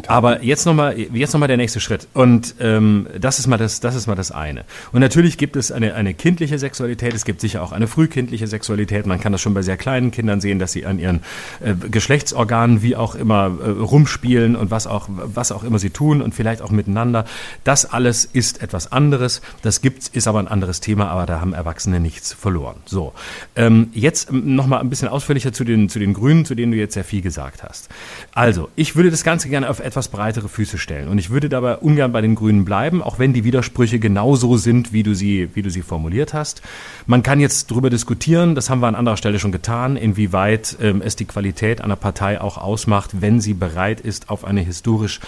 Aber 0.07 0.45
jetzt 0.45 0.65
nochmal, 0.65 0.97
jetzt 0.97 1.33
noch 1.33 1.41
mal 1.41 1.49
der 1.49 1.57
nächste 1.57 1.81
Schritt. 1.81 2.07
Und 2.15 2.55
ähm, 2.61 3.09
das 3.19 3.41
ist 3.41 3.49
mal 3.49 3.57
das, 3.57 3.81
das 3.81 3.97
ist 3.97 4.07
mal 4.07 4.15
das 4.15 4.31
eine. 4.31 4.65
Und 4.93 5.01
natürlich 5.01 5.39
gibt 5.39 5.57
es 5.57 5.73
eine, 5.73 5.95
eine 5.95 6.15
kindliche 6.15 6.57
Sexualität. 6.57 7.15
Es 7.15 7.25
gibt 7.25 7.41
sicher 7.41 7.63
auch 7.63 7.73
eine 7.73 7.89
frühkindliche 7.89 8.47
Sexualität. 8.47 9.07
Man 9.07 9.21
kann 9.21 9.33
das 9.33 9.41
schon 9.41 9.55
bei 9.55 9.63
sehr 9.63 9.77
kleinen 9.77 10.13
Kindern 10.13 10.41
sehen, 10.41 10.61
dass 10.61 10.71
sie 10.71 10.87
an 10.87 11.01
ihren 11.01 11.21
äh, 11.61 11.75
Geschlechtsorganen 11.75 12.83
wie 12.83 12.95
auch 12.95 13.17
immer 13.17 13.47
äh, 13.47 13.71
rumspielen 13.71 14.55
und 14.55 14.71
was 14.71 14.87
auch, 14.87 15.09
was 15.09 15.51
auch 15.51 15.65
immer 15.65 15.81
sie 15.81 15.91
tun 15.91 16.23
und 16.23 16.33
vielleicht 16.33 16.63
auch 16.63 16.71
miteinander. 16.71 17.25
Das 17.65 17.85
alles 17.85 18.25
ist 18.25 18.63
etwas 18.63 18.93
anderes. 18.93 19.43
Das 19.63 19.81
gibt's, 19.81 20.07
ist 20.07 20.29
aber 20.29 20.39
ein 20.39 20.49
anderes 20.49 20.81
Thema. 20.81 21.09
Aber 21.09 21.27
da 21.27 21.41
haben 21.41 21.55
Erwachsene 21.55 21.99
nichts 21.99 22.33
verloren. 22.33 22.77
So. 22.85 23.15
Ähm, 23.57 23.89
jetzt 23.95 24.31
nochmal 24.31 24.81
ein 24.81 24.91
bisschen 24.91 25.09
ausführlicher 25.09 25.53
zu 25.53 25.65
den, 25.65 25.89
zu 25.89 25.99
den 25.99 26.15
Grünen, 26.15 26.45
zu 26.45 26.55
denen 26.55 26.71
du 26.71 26.79
jetzt 26.79 26.95
sehr 26.95 27.05
viel 27.05 27.21
gesagt 27.21 27.65
hast. 27.65 27.89
Also, 28.33 28.69
ich 28.77 28.95
würde 28.95 29.11
das 29.11 29.25
Ganze 29.25 29.49
gerne 29.49 29.72
auf 29.73 29.81
etwas 29.81 30.09
breitere 30.09 30.49
Füße 30.49 30.79
stellen. 30.79 31.09
Und 31.09 31.19
ich 31.19 31.31
würde 31.31 31.49
dabei 31.49 31.79
ungern 31.79 32.13
bei 32.13 32.21
den 32.21 32.37
Grünen 32.37 32.65
bleiben, 32.65 33.03
auch 33.03 33.19
wenn 33.19 33.33
die 33.33 33.43
Widersprüche 33.43 33.99
genauso 33.99 34.57
sind, 34.57 34.93
wie 34.93 35.03
du 35.03 35.15
sie, 35.15 35.49
wie 35.55 35.63
du 35.63 35.71
sie 35.71 35.83
formuliert 35.83 36.35
hast. 36.35 36.63
Man 37.07 37.23
kann 37.23 37.41
jetzt 37.41 37.71
darüber 37.71 37.91
diskutieren, 37.91 38.55
das 38.55 38.71
haben 38.71 38.81
wir 38.81 38.87
an 38.87 38.95
anderer 38.95 39.17
Stelle 39.17 39.41
schon 39.41 39.51
getan, 39.51 39.97
inwieweit 39.97 40.77
ähm, 40.81 41.03
es 41.03 41.17
die 41.17 41.25
Qualität 41.25 41.81
einer 41.81 41.97
Partei 41.97 42.41
auch 42.41 42.59
ausmacht, 42.59 43.21
wenn 43.21 43.41
sie 43.41 43.55
bereit 43.55 44.01
ist, 44.01 44.31
auf 44.31 44.45
eine 44.45 44.61
historisch 44.61 45.21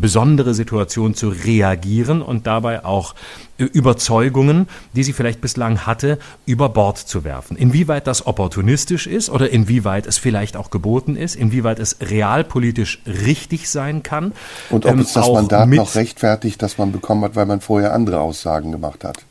besondere 0.00 0.54
Situation 0.54 1.14
zu 1.14 1.30
reagieren 1.30 2.22
und 2.22 2.46
dabei 2.46 2.84
auch 2.84 3.14
äh, 3.58 3.64
Überzeugungen, 3.64 4.68
die 4.94 5.02
sie 5.02 5.12
vielleicht 5.12 5.40
bislang 5.40 5.86
hatte, 5.86 6.18
über 6.46 6.68
Bord 6.68 6.98
zu 6.98 7.24
werfen. 7.24 7.56
Inwieweit 7.56 8.06
das 8.06 8.26
opportunistisch 8.26 9.06
ist 9.06 9.30
oder 9.30 9.50
inwieweit 9.50 10.06
es 10.06 10.18
vielleicht 10.18 10.56
auch 10.56 10.70
geboten 10.70 11.16
ist, 11.16 11.34
inwieweit 11.34 11.78
es 11.78 11.96
realpolitisch 12.00 13.02
richtig 13.06 13.68
sein 13.68 14.02
kann. 14.02 14.32
Und 14.70 14.86
ob 14.86 14.92
ähm, 14.92 15.00
es 15.00 15.12
das 15.12 15.28
Mandat 15.28 15.68
noch 15.68 15.94
rechtfertigt, 15.94 16.62
das 16.62 16.78
man 16.78 16.92
bekommen 16.92 17.24
hat, 17.24 17.36
weil 17.36 17.46
man 17.46 17.60
vorher 17.60 17.92
andere 17.92 18.20
Aussagen 18.20 18.70
gemacht 18.70 19.04
hat 19.04 19.24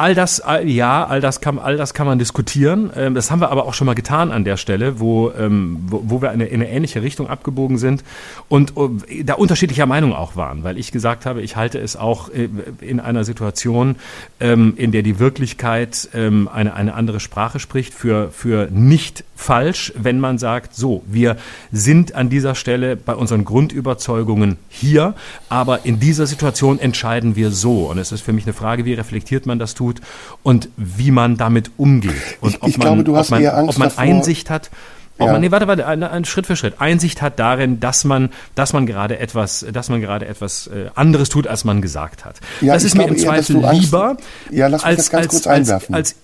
all 0.00 0.14
das, 0.14 0.40
all, 0.40 0.66
ja, 0.66 1.04
all 1.04 1.20
das 1.20 1.42
kann, 1.42 1.58
all 1.58 1.76
das 1.76 1.92
kann 1.92 2.06
man 2.06 2.18
diskutieren. 2.18 2.90
Ähm, 2.96 3.14
das 3.14 3.30
haben 3.30 3.40
wir 3.40 3.50
aber 3.50 3.66
auch 3.66 3.74
schon 3.74 3.84
mal 3.86 3.94
getan 3.94 4.32
an 4.32 4.44
der 4.44 4.56
Stelle, 4.56 4.98
wo, 4.98 5.30
ähm, 5.30 5.78
wo, 5.88 6.02
wo 6.06 6.22
wir 6.22 6.32
in 6.32 6.40
eine, 6.40 6.46
in 6.46 6.62
eine 6.62 6.70
ähnliche 6.70 7.02
Richtung 7.02 7.28
abgebogen 7.28 7.76
sind 7.76 8.02
und 8.48 8.78
uh, 8.78 8.96
da 9.24 9.34
unterschiedlicher 9.34 9.84
Meinung 9.84 10.14
auch 10.14 10.36
waren, 10.36 10.64
weil 10.64 10.78
ich 10.78 10.90
gesagt 10.90 11.26
habe, 11.26 11.42
ich 11.42 11.56
halte 11.56 11.78
es 11.78 11.96
auch 11.96 12.30
äh, 12.30 12.48
in 12.80 12.98
einer 12.98 13.24
Situation, 13.24 13.96
ähm, 14.40 14.72
in 14.76 14.90
der 14.90 15.02
die 15.02 15.18
Wirklichkeit 15.18 16.08
ähm, 16.14 16.48
eine, 16.50 16.72
eine 16.72 16.94
andere 16.94 17.20
Sprache 17.20 17.60
spricht, 17.60 17.92
für, 17.92 18.30
für 18.30 18.68
nicht 18.70 19.24
falsch, 19.36 19.92
wenn 19.96 20.20
man 20.20 20.38
sagt, 20.38 20.74
so, 20.74 21.02
wir 21.06 21.36
sind 21.72 22.14
an 22.14 22.28
dieser 22.28 22.54
Stelle 22.54 22.96
bei 22.96 23.14
unseren 23.14 23.44
Grundüberzeugungen 23.44 24.56
hier, 24.68 25.14
aber 25.48 25.84
in 25.84 25.98
dieser 25.98 26.26
Situation 26.26 26.78
entscheiden 26.78 27.36
wir 27.36 27.50
so. 27.50 27.90
Und 27.90 27.98
es 27.98 28.12
ist 28.12 28.20
für 28.20 28.32
mich 28.32 28.44
eine 28.44 28.52
Frage, 28.52 28.84
wie 28.84 28.94
reflektiert 28.94 29.46
man 29.46 29.58
das 29.58 29.74
tut 29.74 29.89
tut 29.90 30.00
und 30.42 30.68
wie 30.76 31.10
man 31.10 31.36
damit 31.36 31.70
umgeht. 31.76 32.12
Und 32.40 32.54
ich, 32.54 32.62
ich 32.62 32.78
man, 32.78 32.86
glaube, 32.86 33.04
du 33.04 33.16
hast 33.16 33.30
man, 33.30 33.42
eher 33.42 33.56
Angst 33.56 33.76
ob 33.76 33.78
man 33.78 33.88
davor. 33.88 34.02
Einsicht 34.02 34.50
hat. 34.50 34.70
Ob 35.18 35.26
ja. 35.26 35.32
man, 35.32 35.42
nee, 35.42 35.50
warte, 35.50 35.68
warte, 35.68 35.86
ein, 35.86 36.02
ein, 36.02 36.24
Schritt 36.24 36.46
für 36.46 36.56
Schritt. 36.56 36.80
Einsicht 36.80 37.20
hat 37.20 37.38
darin, 37.38 37.78
dass 37.78 38.04
man, 38.04 38.30
dass 38.54 38.72
man 38.72 38.86
gerade 38.86 39.18
etwas, 39.18 39.66
dass 39.70 39.90
man 39.90 40.00
gerade 40.00 40.26
etwas 40.26 40.68
äh, 40.68 40.88
anderes 40.94 41.28
tut, 41.28 41.46
als 41.46 41.64
man 41.64 41.82
gesagt 41.82 42.24
hat. 42.24 42.40
Ja, 42.62 42.72
das 42.72 42.84
ist 42.84 42.96
mir 42.96 43.06
im 43.06 43.18
Zweifel 43.18 43.62
eher, 43.62 43.72
lieber. 43.74 44.16
Ja, 44.50 44.68
lass 44.68 44.80
mich 44.80 44.86
als, 44.86 44.96
das 44.96 45.10
ganz 45.10 45.24
als, 45.24 45.30
kurz 45.30 45.46
einwerfen. 45.46 45.94
Als, 45.94 46.12
als, 46.12 46.20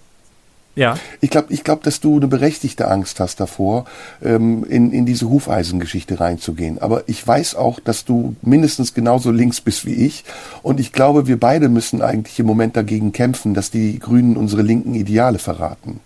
ja. 0.77 0.99
Ich 1.23 1.31
glaube, 1.31 1.53
ich 1.53 1.65
glaub, 1.65 1.83
dass 1.83 2.01
du 2.01 2.17
eine 2.17 2.29
berechtigte 2.29 2.89
Angst 2.89 3.19
hast 3.19 3.41
davor, 3.41 3.87
ähm, 4.23 4.65
in, 4.69 4.93
in 4.93 5.07
diese 5.07 5.29
Hufeisengeschichte 5.29 6.21
reinzugehen. 6.21 6.79
Aber 6.81 7.09
ich 7.09 7.27
weiß 7.27 7.55
auch, 7.57 7.81
dass 7.81 8.05
du 8.05 8.37
mindestens 8.43 8.93
genauso 8.93 9.31
links 9.31 9.63
bist 9.63 9.87
wie 9.87 9.95
ich. 9.95 10.25
Und 10.63 10.79
ich 10.79 10.93
glaube, 10.93 11.27
wir 11.27 11.41
beide 11.41 11.71
müssen 11.71 12.03
eigentlich 12.03 12.39
im 12.39 12.47
Moment 12.47 12.77
dagegen 12.77 13.13
kämpfen, 13.13 13.55
dass 13.55 13.71
die 13.71 13.99
Grünen 13.99 14.37
unsere 14.37 14.63
linken 14.63 14.95
Ideale 14.95 15.39
verraten. 15.39 16.01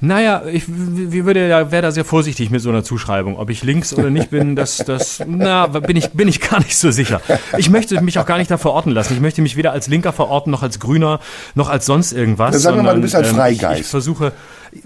Naja, 0.00 0.42
ich 0.50 0.64
wie 0.68 1.24
würde 1.24 1.48
ja, 1.48 1.70
wäre 1.70 1.82
da 1.82 1.90
sehr 1.90 2.04
vorsichtig 2.04 2.50
mit 2.50 2.60
so 2.60 2.70
einer 2.70 2.84
Zuschreibung. 2.84 3.36
Ob 3.36 3.50
ich 3.50 3.62
links 3.62 3.92
oder 3.92 4.10
nicht 4.10 4.30
bin, 4.30 4.56
das, 4.56 4.78
das, 4.78 5.22
na, 5.26 5.66
bin 5.66 5.96
ich, 5.96 6.10
bin 6.10 6.28
ich 6.28 6.40
gar 6.40 6.58
nicht 6.60 6.76
so 6.76 6.90
sicher. 6.90 7.20
Ich 7.56 7.70
möchte 7.70 8.00
mich 8.00 8.18
auch 8.18 8.26
gar 8.26 8.38
nicht 8.38 8.50
da 8.50 8.58
verorten 8.58 8.92
lassen. 8.92 9.14
Ich 9.14 9.20
möchte 9.20 9.42
mich 9.42 9.56
weder 9.56 9.72
als 9.72 9.88
Linker 9.88 10.12
verorten, 10.12 10.50
noch 10.50 10.62
als 10.62 10.78
Grüner, 10.80 11.20
noch 11.54 11.68
als 11.68 11.86
sonst 11.86 12.12
irgendwas. 12.12 12.52
Dann 12.52 12.60
sagen 12.60 12.76
wir 12.76 12.82
mal, 12.82 12.94
du 12.94 13.02
bist 13.02 13.14
ein 13.14 13.24
Freigeist. 13.24 13.80
Ich, 13.80 13.86
ich 13.86 13.90
versuche, 13.90 14.32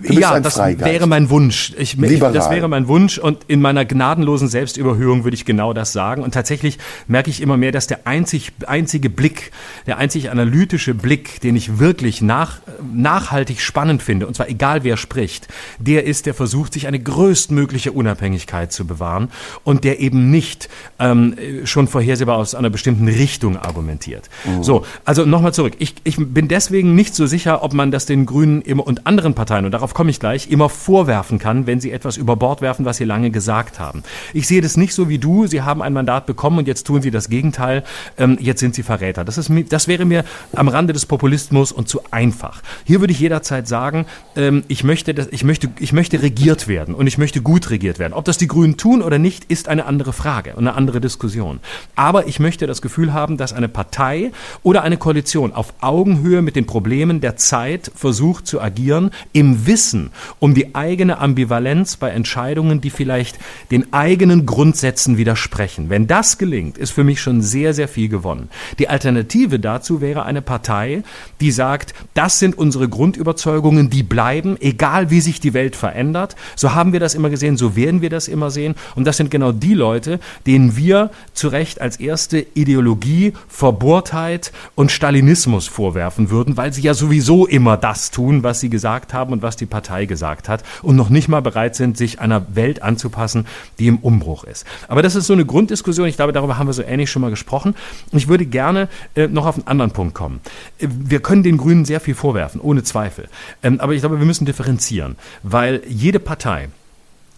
ja, 0.03 0.41
das 0.41 0.55
Freigeist. 0.55 0.85
wäre 0.85 1.07
mein 1.07 1.29
Wunsch. 1.31 1.75
Ich, 1.77 2.01
ich, 2.01 2.19
das 2.19 2.51
wäre 2.51 2.69
mein 2.69 2.89
Wunsch 2.89 3.19
und 3.19 3.45
in 3.49 3.61
meiner 3.61 3.85
gnadenlosen 3.85 4.49
Selbstüberhöhung 4.49 5.25
würde 5.25 5.35
ich 5.35 5.45
genau 5.45 5.73
das 5.73 5.93
sagen. 5.93 6.23
Und 6.23 6.33
tatsächlich 6.33 6.79
merke 7.07 7.31
ich 7.31 7.43
immer 7.43 7.57
mehr, 7.57 7.73
dass 7.73 7.87
der 7.87 8.07
einzig, 8.07 8.53
einzige 8.67 9.11
Blick, 9.11 9.53
der 9.87 9.99
einzig 9.99 10.31
analytische 10.31 10.95
Blick, 10.95 11.41
den 11.41 11.55
ich 11.57 11.79
wirklich 11.79 12.23
nach, 12.23 12.61
nachhaltig 12.93 13.61
spannend 13.61 14.03
finde, 14.03 14.27
und 14.27 14.35
zwar 14.35 14.49
egal 14.49 14.74
wer 14.83 14.97
spricht, 14.97 15.47
der 15.79 16.05
ist, 16.05 16.27
der 16.27 16.35
versucht, 16.35 16.73
sich 16.73 16.87
eine 16.87 16.99
größtmögliche 16.99 17.93
Unabhängigkeit 17.93 18.73
zu 18.73 18.87
bewahren 18.87 19.31
und 19.63 19.85
der 19.85 20.01
eben 20.01 20.31
nicht 20.31 20.69
ähm, 20.99 21.37
schon 21.65 21.87
vorhersehbar 21.87 22.37
aus 22.37 22.55
einer 22.55 22.71
bestimmten 22.71 23.07
Richtung 23.07 23.57
argumentiert. 23.57 24.29
Mhm. 24.45 24.63
So, 24.65 24.85
also 25.05 25.25
nochmal 25.25 25.55
zurück. 25.55 25.75
Ich, 25.79 25.95
ich 26.05 26.17
bin 26.19 26.49
deswegen 26.49 26.95
nicht 26.95 27.15
so 27.15 27.27
sicher, 27.27 27.63
ob 27.63 27.75
man 27.75 27.91
das 27.91 28.07
den 28.07 28.27
Grünen 28.27 28.63
immer 28.63 28.87
und 28.87 29.07
anderen 29.07 29.35
Parteien, 29.35 29.65
und 29.65 29.71
darauf 29.71 29.95
komme 29.95 30.11
ich 30.11 30.19
gleich, 30.19 30.51
immer 30.51 30.69
vorwerfen 30.69 31.39
kann, 31.39 31.67
wenn 31.67 31.81
sie 31.81 31.93
etwas 31.93 32.17
über 32.17 32.37
Bord 32.37 32.61
werfen, 32.61 32.85
was 32.85 32.97
sie 32.97 33.05
lange 33.05 33.31
gesagt 33.31 33.79
haben. 33.79 34.03
Ich 34.33 34.47
sehe 34.47 34.61
das 34.61 34.77
nicht 34.77 34.95
so 34.95 35.09
wie 35.09 35.19
du. 35.19 35.47
Sie 35.47 35.63
haben 35.63 35.83
ein 35.83 35.93
Mandat 35.93 36.27
bekommen 36.27 36.59
und 36.59 36.67
jetzt 36.67 36.87
tun 36.87 37.03
sie 37.03 37.11
das 37.11 37.29
Gegenteil. 37.29 37.85
Ähm, 38.19 38.39
jetzt 38.41 38.61
sind 38.61 38.75
sie 38.75 38.83
Verräter. 38.83 39.25
Das, 39.25 39.39
ist, 39.39 39.51
das 39.69 39.89
wäre 39.89 40.05
mir 40.05 40.25
am 40.53 40.69
Rande 40.69 40.93
des 40.93 41.07
Populismus 41.07 41.73
und 41.73 41.89
zu 41.89 42.01
einfach. 42.11 42.63
Hier 42.85 43.01
würde 43.01 43.13
ich 43.13 43.21
jederzeit 43.21 43.69
sagen, 43.69 44.07
ähm, 44.37 44.64
ich, 44.69 44.85
möchte, 44.85 45.15
dass, 45.15 45.29
ich, 45.31 45.45
möchte, 45.45 45.71
ich 45.79 45.93
möchte 45.93 46.23
regiert 46.23 46.69
werden 46.69 46.95
und 46.95 47.07
ich 47.07 47.19
möchte 47.19 47.43
gut 47.43 47.71
regiert 47.71 47.99
werden. 47.99 48.13
Ob 48.13 48.25
das 48.25 48.39
die 48.39 48.47
Grünen 48.47 48.77
tun 48.77 49.03
oder 49.03 49.19
nicht, 49.19 49.45
ist 49.45 49.69
eine 49.69 49.87
andere 49.87 50.13
Frage 50.13 50.55
und 50.55 50.67
eine 50.67 50.77
andere 50.77 51.01
Diskussion. 51.01 51.61
Aber 51.97 52.27
ich 52.27 52.41
möchte 52.41 52.67
das 52.67 52.83
Gefühl 52.83 53.13
haben, 53.13 53.37
dass 53.37 53.53
eine 53.53 53.69
Partei 53.69 54.33
oder 54.63 54.83
eine 54.83 54.97
Koalition 54.97 55.53
auf 55.53 55.75
Augenhöhe 55.81 56.43
mit 56.43 56.57
den 56.57 56.67
Problemen 56.67 57.21
der 57.21 57.37
Zeit 57.37 57.91
versucht 57.95 58.47
zu 58.47 58.61
agieren, 58.61 59.11
im 59.33 59.67
Wissen 59.67 60.11
um 60.39 60.55
die 60.55 60.75
eigene 60.75 61.19
Ambivalenz 61.19 61.97
bei 61.97 62.11
Entscheidungen, 62.11 62.81
die 62.81 62.91
vielleicht 62.91 63.39
den 63.71 63.93
eigenen 63.93 64.47
Grundsätzen 64.47 65.17
widersprechen. 65.17 65.91
Wenn 65.91 66.07
das 66.07 66.39
gelingt, 66.39 66.79
ist 66.79 66.91
für 66.91 67.05
mich 67.05 67.21
schon 67.21 67.43
sehr, 67.43 67.75
sehr 67.75 67.89
viel 67.89 68.09
gewonnen. 68.09 68.49
Die 68.79 68.89
Alternative 68.89 69.59
dazu 69.59 70.01
wäre 70.01 70.25
eine 70.25 70.43
Partei, 70.43 71.03
die 71.41 71.51
sagt, 71.51 71.95
das 72.15 72.39
sind 72.39 72.57
unsere 72.57 72.89
Grundüberzeugungen, 72.89 73.91
die 73.91 74.03
bleiben, 74.03 74.54
egal 74.61 75.11
wie 75.11 75.21
sich 75.21 75.41
die 75.41 75.55
Welt 75.55 75.77
verändert. 75.77 76.37
So 76.57 76.75
haben 76.75 76.93
wir 76.93 77.01
das 77.01 77.15
immer 77.15 77.31
gesehen, 77.31 77.57
so 77.57 77.77
werden 77.77 78.01
wir 78.01 78.11
das 78.11 78.29
immer 78.29 78.51
sehen. 78.51 78.75
Und 78.95 79.07
das 79.07 79.17
sind 79.17 79.31
genau 79.31 79.53
die 79.53 79.75
Leute, 79.75 80.21
denen 80.47 80.77
wir 80.77 81.11
zu 81.33 81.49
Recht 81.49 81.81
als 81.81 81.99
erste 81.99 82.47
Ideologie, 82.55 83.33
Verbohrtheit 83.49 84.53
und 84.75 84.93
Stalinismus 84.93 85.67
vorwerfen 85.67 86.31
würden, 86.31 86.57
weil 86.57 86.73
sie 86.73 86.83
ja 86.83 86.95
sowieso 86.95 87.47
immer 87.47 87.77
das 87.77 88.11
tun, 88.11 88.43
was 88.43 88.61
sie 88.61 88.71
gesagt 88.71 89.15
haben 89.15 89.33
und 89.33 89.43
was 89.43 89.57
die 89.57 89.67
Partei 89.67 90.07
gesagt 90.07 90.49
hat 90.49 90.63
und 90.83 90.97
noch 90.97 91.11
nicht 91.11 91.29
mal 91.29 91.41
bereit 91.43 91.77
sind, 91.77 91.97
sich 91.97 92.21
einer 92.21 92.55
Welt 92.55 92.83
anzupassen, 92.83 93.47
die 93.79 93.87
im 93.87 93.99
Umbruch 93.99 94.45
ist. 94.45 94.67
Aber 94.89 95.03
das 95.03 95.15
ist 95.15 95.27
so 95.27 95.33
eine 95.33 95.45
Grunddiskussion. 95.45 96.09
Ich 96.09 96.17
glaube, 96.17 96.33
darüber 96.33 96.59
haben 96.59 96.67
wir 96.67 96.73
so 96.73 96.83
ähnlich 96.83 97.11
schon 97.11 97.23
mal 97.23 97.31
gesprochen. 97.31 97.75
Ich 98.13 98.29
würde 98.29 98.47
gerne 98.47 98.89
äh, 99.15 99.29
noch 99.29 99.47
auf 99.47 99.57
einen 99.57 99.67
anderen 99.67 99.91
Punkt 99.91 100.15
kommen. 100.15 100.41
Äh, 100.79 100.89
wir 100.91 101.21
können 101.21 101.43
den 101.43 101.57
Grünen 101.57 101.85
sehr 101.85 102.01
viel 102.01 102.15
vorwerfen, 102.15 102.61
ohne 102.61 102.83
Zweifel. 102.83 103.29
Ähm, 103.63 103.81
aber 103.81 103.95
ich 103.95 104.01
glaube, 104.01 104.19
wir 104.19 104.27
müssen 104.27 104.44
differenzieren, 104.45 105.17
weil 105.43 105.83
jede 105.87 106.21
Partei, 106.21 106.69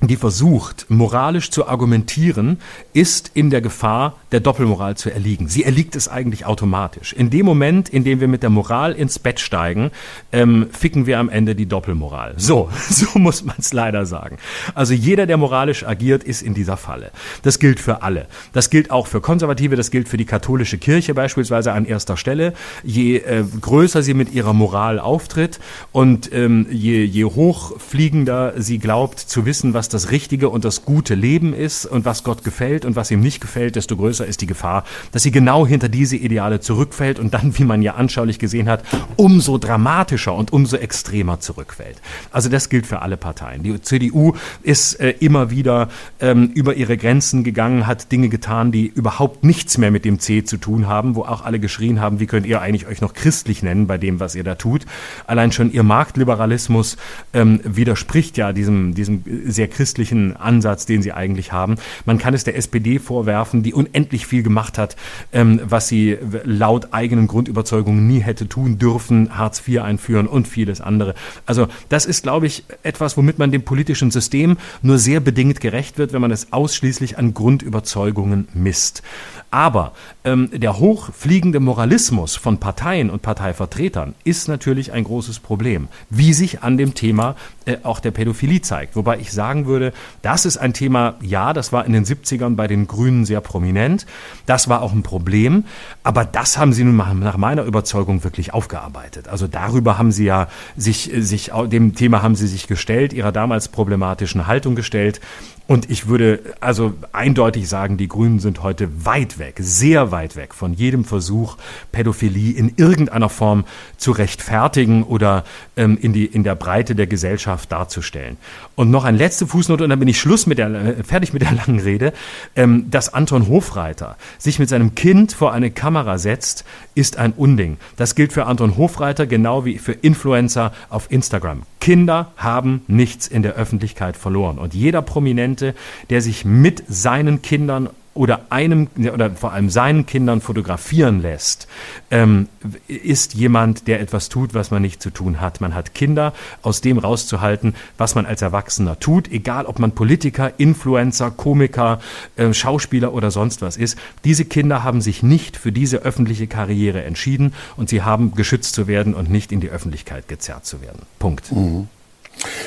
die 0.02 0.16
versucht, 0.16 0.86
moralisch 0.90 1.50
zu 1.50 1.66
argumentieren, 1.66 2.58
ist 2.92 3.30
in 3.32 3.48
der 3.48 3.62
Gefahr, 3.62 4.16
der 4.30 4.40
Doppelmoral 4.40 4.96
zu 4.96 5.10
erliegen. 5.10 5.48
Sie 5.48 5.64
erliegt 5.64 5.96
es 5.96 6.06
eigentlich 6.06 6.44
automatisch. 6.44 7.14
In 7.14 7.30
dem 7.30 7.46
Moment, 7.46 7.88
in 7.88 8.04
dem 8.04 8.20
wir 8.20 8.28
mit 8.28 8.42
der 8.42 8.50
Moral 8.50 8.92
ins 8.92 9.18
Bett 9.18 9.40
steigen, 9.40 9.90
ähm, 10.32 10.66
ficken 10.70 11.06
wir 11.06 11.18
am 11.18 11.30
Ende 11.30 11.54
die 11.54 11.64
Doppelmoral. 11.64 12.34
So, 12.36 12.68
so 12.90 13.18
muss 13.18 13.44
man 13.44 13.56
es 13.58 13.72
leider 13.72 14.04
sagen. 14.04 14.36
Also 14.74 14.92
jeder, 14.92 15.26
der 15.26 15.38
moralisch 15.38 15.86
agiert, 15.86 16.24
ist 16.24 16.42
in 16.42 16.52
dieser 16.52 16.76
Falle. 16.76 17.10
Das 17.42 17.58
gilt 17.58 17.80
für 17.80 18.02
alle. 18.02 18.26
Das 18.52 18.68
gilt 18.68 18.90
auch 18.90 19.06
für 19.06 19.22
Konservative, 19.22 19.76
das 19.76 19.90
gilt 19.90 20.10
für 20.10 20.18
die 20.18 20.26
katholische 20.26 20.76
Kirche 20.76 21.14
beispielsweise 21.14 21.72
an 21.72 21.86
erster 21.86 22.18
Stelle. 22.18 22.52
Je 22.84 23.16
äh, 23.18 23.44
größer 23.60 24.02
sie 24.02 24.14
mit 24.14 24.32
ihrer 24.34 24.52
Moral 24.52 24.98
auftritt 24.98 25.58
und 25.92 26.30
ähm, 26.34 26.66
je, 26.70 27.02
je 27.02 27.24
hochfliegender 27.24 28.52
sie 28.58 28.78
glaubt 28.78 29.18
zu 29.18 29.46
wissen, 29.46 29.72
was 29.72 29.85
das 29.88 30.10
richtige 30.10 30.48
und 30.48 30.64
das 30.64 30.84
gute 30.84 31.14
Leben 31.14 31.52
ist 31.54 31.86
und 31.86 32.04
was 32.04 32.24
Gott 32.24 32.44
gefällt 32.44 32.84
und 32.84 32.96
was 32.96 33.10
ihm 33.10 33.20
nicht 33.20 33.40
gefällt, 33.40 33.76
desto 33.76 33.96
größer 33.96 34.26
ist 34.26 34.40
die 34.40 34.46
Gefahr, 34.46 34.84
dass 35.12 35.22
sie 35.22 35.30
genau 35.30 35.66
hinter 35.66 35.88
diese 35.88 36.16
Ideale 36.16 36.60
zurückfällt 36.60 37.18
und 37.18 37.34
dann, 37.34 37.58
wie 37.58 37.64
man 37.64 37.82
ja 37.82 37.94
anschaulich 37.94 38.38
gesehen 38.38 38.68
hat, 38.68 38.84
umso 39.16 39.58
dramatischer 39.58 40.34
und 40.34 40.52
umso 40.52 40.76
extremer 40.76 41.40
zurückfällt. 41.40 42.00
Also 42.30 42.48
das 42.48 42.68
gilt 42.68 42.86
für 42.86 43.02
alle 43.02 43.16
Parteien. 43.16 43.62
Die 43.62 43.80
CDU 43.80 44.34
ist 44.62 44.94
äh, 44.94 45.10
immer 45.20 45.50
wieder 45.50 45.88
ähm, 46.20 46.50
über 46.54 46.74
ihre 46.74 46.96
Grenzen 46.96 47.44
gegangen, 47.44 47.86
hat 47.86 48.12
Dinge 48.12 48.28
getan, 48.28 48.72
die 48.72 48.86
überhaupt 48.86 49.44
nichts 49.44 49.78
mehr 49.78 49.90
mit 49.90 50.04
dem 50.04 50.18
C 50.18 50.44
zu 50.44 50.56
tun 50.56 50.86
haben, 50.86 51.14
wo 51.14 51.22
auch 51.22 51.44
alle 51.44 51.60
geschrien 51.60 52.00
haben, 52.00 52.20
wie 52.20 52.26
könnt 52.26 52.46
ihr 52.46 52.60
eigentlich 52.60 52.86
euch 52.86 53.00
noch 53.00 53.14
christlich 53.14 53.62
nennen 53.62 53.86
bei 53.86 53.98
dem, 53.98 54.20
was 54.20 54.34
ihr 54.34 54.44
da 54.44 54.54
tut. 54.54 54.86
Allein 55.26 55.52
schon 55.52 55.72
ihr 55.72 55.82
Marktliberalismus 55.82 56.96
ähm, 57.32 57.60
widerspricht 57.64 58.36
ja 58.36 58.52
diesem, 58.52 58.94
diesem 58.94 59.22
sehr 59.46 59.68
christlichen 59.76 60.36
Ansatz, 60.36 60.86
den 60.86 61.02
sie 61.02 61.12
eigentlich 61.12 61.52
haben. 61.52 61.76
Man 62.06 62.16
kann 62.16 62.32
es 62.32 62.44
der 62.44 62.56
SPD 62.56 62.98
vorwerfen, 62.98 63.62
die 63.62 63.74
unendlich 63.74 64.26
viel 64.26 64.42
gemacht 64.42 64.78
hat, 64.78 64.96
ähm, 65.32 65.60
was 65.62 65.86
sie 65.88 66.16
laut 66.44 66.94
eigenen 66.94 67.26
Grundüberzeugungen 67.26 68.06
nie 68.06 68.20
hätte 68.20 68.48
tun 68.48 68.78
dürfen, 68.78 69.36
Hartz 69.36 69.62
IV 69.68 69.82
einführen 69.82 70.28
und 70.28 70.48
vieles 70.48 70.80
andere. 70.80 71.14
Also 71.44 71.68
das 71.90 72.06
ist, 72.06 72.22
glaube 72.22 72.46
ich, 72.46 72.64
etwas, 72.82 73.18
womit 73.18 73.38
man 73.38 73.52
dem 73.52 73.62
politischen 73.62 74.10
System 74.10 74.56
nur 74.80 74.98
sehr 74.98 75.20
bedingt 75.20 75.60
gerecht 75.60 75.98
wird, 75.98 76.14
wenn 76.14 76.22
man 76.22 76.30
es 76.30 76.54
ausschließlich 76.54 77.18
an 77.18 77.34
Grundüberzeugungen 77.34 78.48
misst. 78.54 79.02
Aber 79.50 79.92
ähm, 80.26 80.50
der 80.52 80.78
hochfliegende 80.78 81.60
Moralismus 81.60 82.34
von 82.34 82.58
Parteien 82.58 83.10
und 83.10 83.22
Parteivertretern 83.22 84.14
ist 84.24 84.48
natürlich 84.48 84.92
ein 84.92 85.04
großes 85.04 85.38
Problem, 85.38 85.86
wie 86.10 86.32
sich 86.32 86.62
an 86.62 86.76
dem 86.76 86.94
Thema 86.94 87.36
äh, 87.64 87.76
auch 87.84 88.00
der 88.00 88.10
Pädophilie 88.10 88.60
zeigt. 88.60 88.96
Wobei 88.96 89.18
ich 89.18 89.32
sagen 89.32 89.66
würde, 89.66 89.92
das 90.22 90.44
ist 90.44 90.56
ein 90.56 90.74
Thema, 90.74 91.14
ja, 91.22 91.52
das 91.52 91.72
war 91.72 91.84
in 91.86 91.92
den 91.92 92.04
70ern 92.04 92.56
bei 92.56 92.66
den 92.66 92.88
Grünen 92.88 93.24
sehr 93.24 93.40
prominent. 93.40 94.04
Das 94.46 94.68
war 94.68 94.82
auch 94.82 94.92
ein 94.92 95.04
Problem. 95.04 95.64
Aber 96.02 96.24
das 96.24 96.58
haben 96.58 96.72
sie 96.72 96.82
nun 96.82 96.96
nach 96.96 97.36
meiner 97.36 97.62
Überzeugung 97.62 98.24
wirklich 98.24 98.52
aufgearbeitet. 98.52 99.28
Also 99.28 99.46
darüber 99.46 99.96
haben 99.96 100.10
sie 100.10 100.24
ja 100.24 100.48
sich, 100.76 101.12
sich, 101.18 101.52
dem 101.66 101.94
Thema 101.94 102.22
haben 102.22 102.34
sie 102.34 102.48
sich 102.48 102.66
gestellt, 102.66 103.12
ihrer 103.12 103.30
damals 103.30 103.68
problematischen 103.68 104.48
Haltung 104.48 104.74
gestellt. 104.74 105.20
Und 105.66 105.90
ich 105.90 106.06
würde 106.06 106.54
also 106.60 106.94
eindeutig 107.12 107.68
sagen, 107.68 107.96
die 107.96 108.06
Grünen 108.06 108.38
sind 108.38 108.62
heute 108.62 109.04
weit 109.04 109.38
weg, 109.38 109.56
sehr 109.58 110.12
weit 110.12 110.36
weg 110.36 110.54
von 110.54 110.72
jedem 110.72 111.04
Versuch, 111.04 111.56
Pädophilie 111.90 112.52
in 112.52 112.74
irgendeiner 112.76 113.28
Form 113.28 113.64
zu 113.96 114.12
rechtfertigen 114.12 115.02
oder 115.02 115.44
ähm, 115.76 115.98
in, 116.00 116.12
die, 116.12 116.24
in 116.24 116.44
der 116.44 116.54
Breite 116.54 116.94
der 116.94 117.08
Gesellschaft 117.08 117.72
darzustellen. 117.72 118.36
Und 118.76 118.90
noch 118.90 119.04
ein 119.04 119.16
letzte 119.16 119.46
Fußnote, 119.46 119.84
und 119.84 119.90
dann 119.90 119.98
bin 119.98 120.06
ich 120.06 120.20
Schluss 120.20 120.46
mit 120.46 120.58
der, 120.58 120.68
äh, 120.68 121.02
fertig 121.02 121.32
mit 121.32 121.42
der 121.42 121.52
langen 121.52 121.80
Rede. 121.80 122.12
Ähm, 122.54 122.90
dass 122.90 123.12
Anton 123.12 123.48
Hofreiter 123.48 124.16
sich 124.38 124.58
mit 124.58 124.68
seinem 124.68 124.94
Kind 124.94 125.32
vor 125.32 125.52
eine 125.52 125.70
Kamera 125.70 126.18
setzt, 126.18 126.64
ist 126.94 127.16
ein 127.16 127.32
Unding. 127.32 127.78
Das 127.96 128.14
gilt 128.14 128.34
für 128.34 128.44
Anton 128.44 128.76
Hofreiter 128.76 129.26
genau 129.26 129.64
wie 129.64 129.78
für 129.78 129.92
Influencer 129.92 130.72
auf 130.90 131.10
Instagram. 131.10 131.62
Kinder 131.80 132.32
haben 132.36 132.82
nichts 132.86 133.26
in 133.28 133.42
der 133.42 133.54
Öffentlichkeit 133.54 134.16
verloren. 134.16 134.58
Und 134.58 134.74
jeder 134.74 135.02
Prominente, 135.02 135.74
der 136.10 136.20
sich 136.20 136.44
mit 136.44 136.84
seinen 136.86 137.40
Kindern 137.40 137.88
oder 138.16 138.46
einem 138.50 138.88
oder 139.12 139.30
vor 139.30 139.52
allem 139.52 139.70
seinen 139.70 140.06
Kindern 140.06 140.40
fotografieren 140.40 141.22
lässt, 141.22 141.68
ähm, 142.10 142.48
ist 142.88 143.34
jemand, 143.34 143.86
der 143.86 144.00
etwas 144.00 144.28
tut, 144.28 144.54
was 144.54 144.70
man 144.70 144.82
nicht 144.82 145.02
zu 145.02 145.10
tun 145.10 145.40
hat. 145.40 145.60
Man 145.60 145.74
hat 145.74 145.94
Kinder 145.94 146.32
aus 146.62 146.80
dem 146.80 146.98
rauszuhalten, 146.98 147.74
was 147.98 148.14
man 148.14 148.26
als 148.26 148.42
Erwachsener 148.42 148.98
tut, 148.98 149.30
egal 149.30 149.66
ob 149.66 149.78
man 149.78 149.92
Politiker, 149.92 150.52
Influencer, 150.58 151.30
Komiker, 151.30 152.00
äh, 152.36 152.52
Schauspieler 152.52 153.12
oder 153.12 153.30
sonst 153.30 153.62
was 153.62 153.76
ist. 153.76 153.98
Diese 154.24 154.44
Kinder 154.44 154.82
haben 154.82 155.00
sich 155.00 155.22
nicht 155.22 155.56
für 155.56 155.72
diese 155.72 155.98
öffentliche 155.98 156.46
Karriere 156.46 157.04
entschieden 157.04 157.52
und 157.76 157.88
sie 157.88 158.02
haben 158.02 158.34
geschützt 158.34 158.74
zu 158.74 158.86
werden 158.86 159.14
und 159.14 159.30
nicht 159.30 159.52
in 159.52 159.60
die 159.60 159.70
Öffentlichkeit 159.70 160.28
gezerrt 160.28 160.66
zu 160.66 160.80
werden. 160.80 161.02
Punkt. 161.18 161.52
Mhm. 161.52 161.88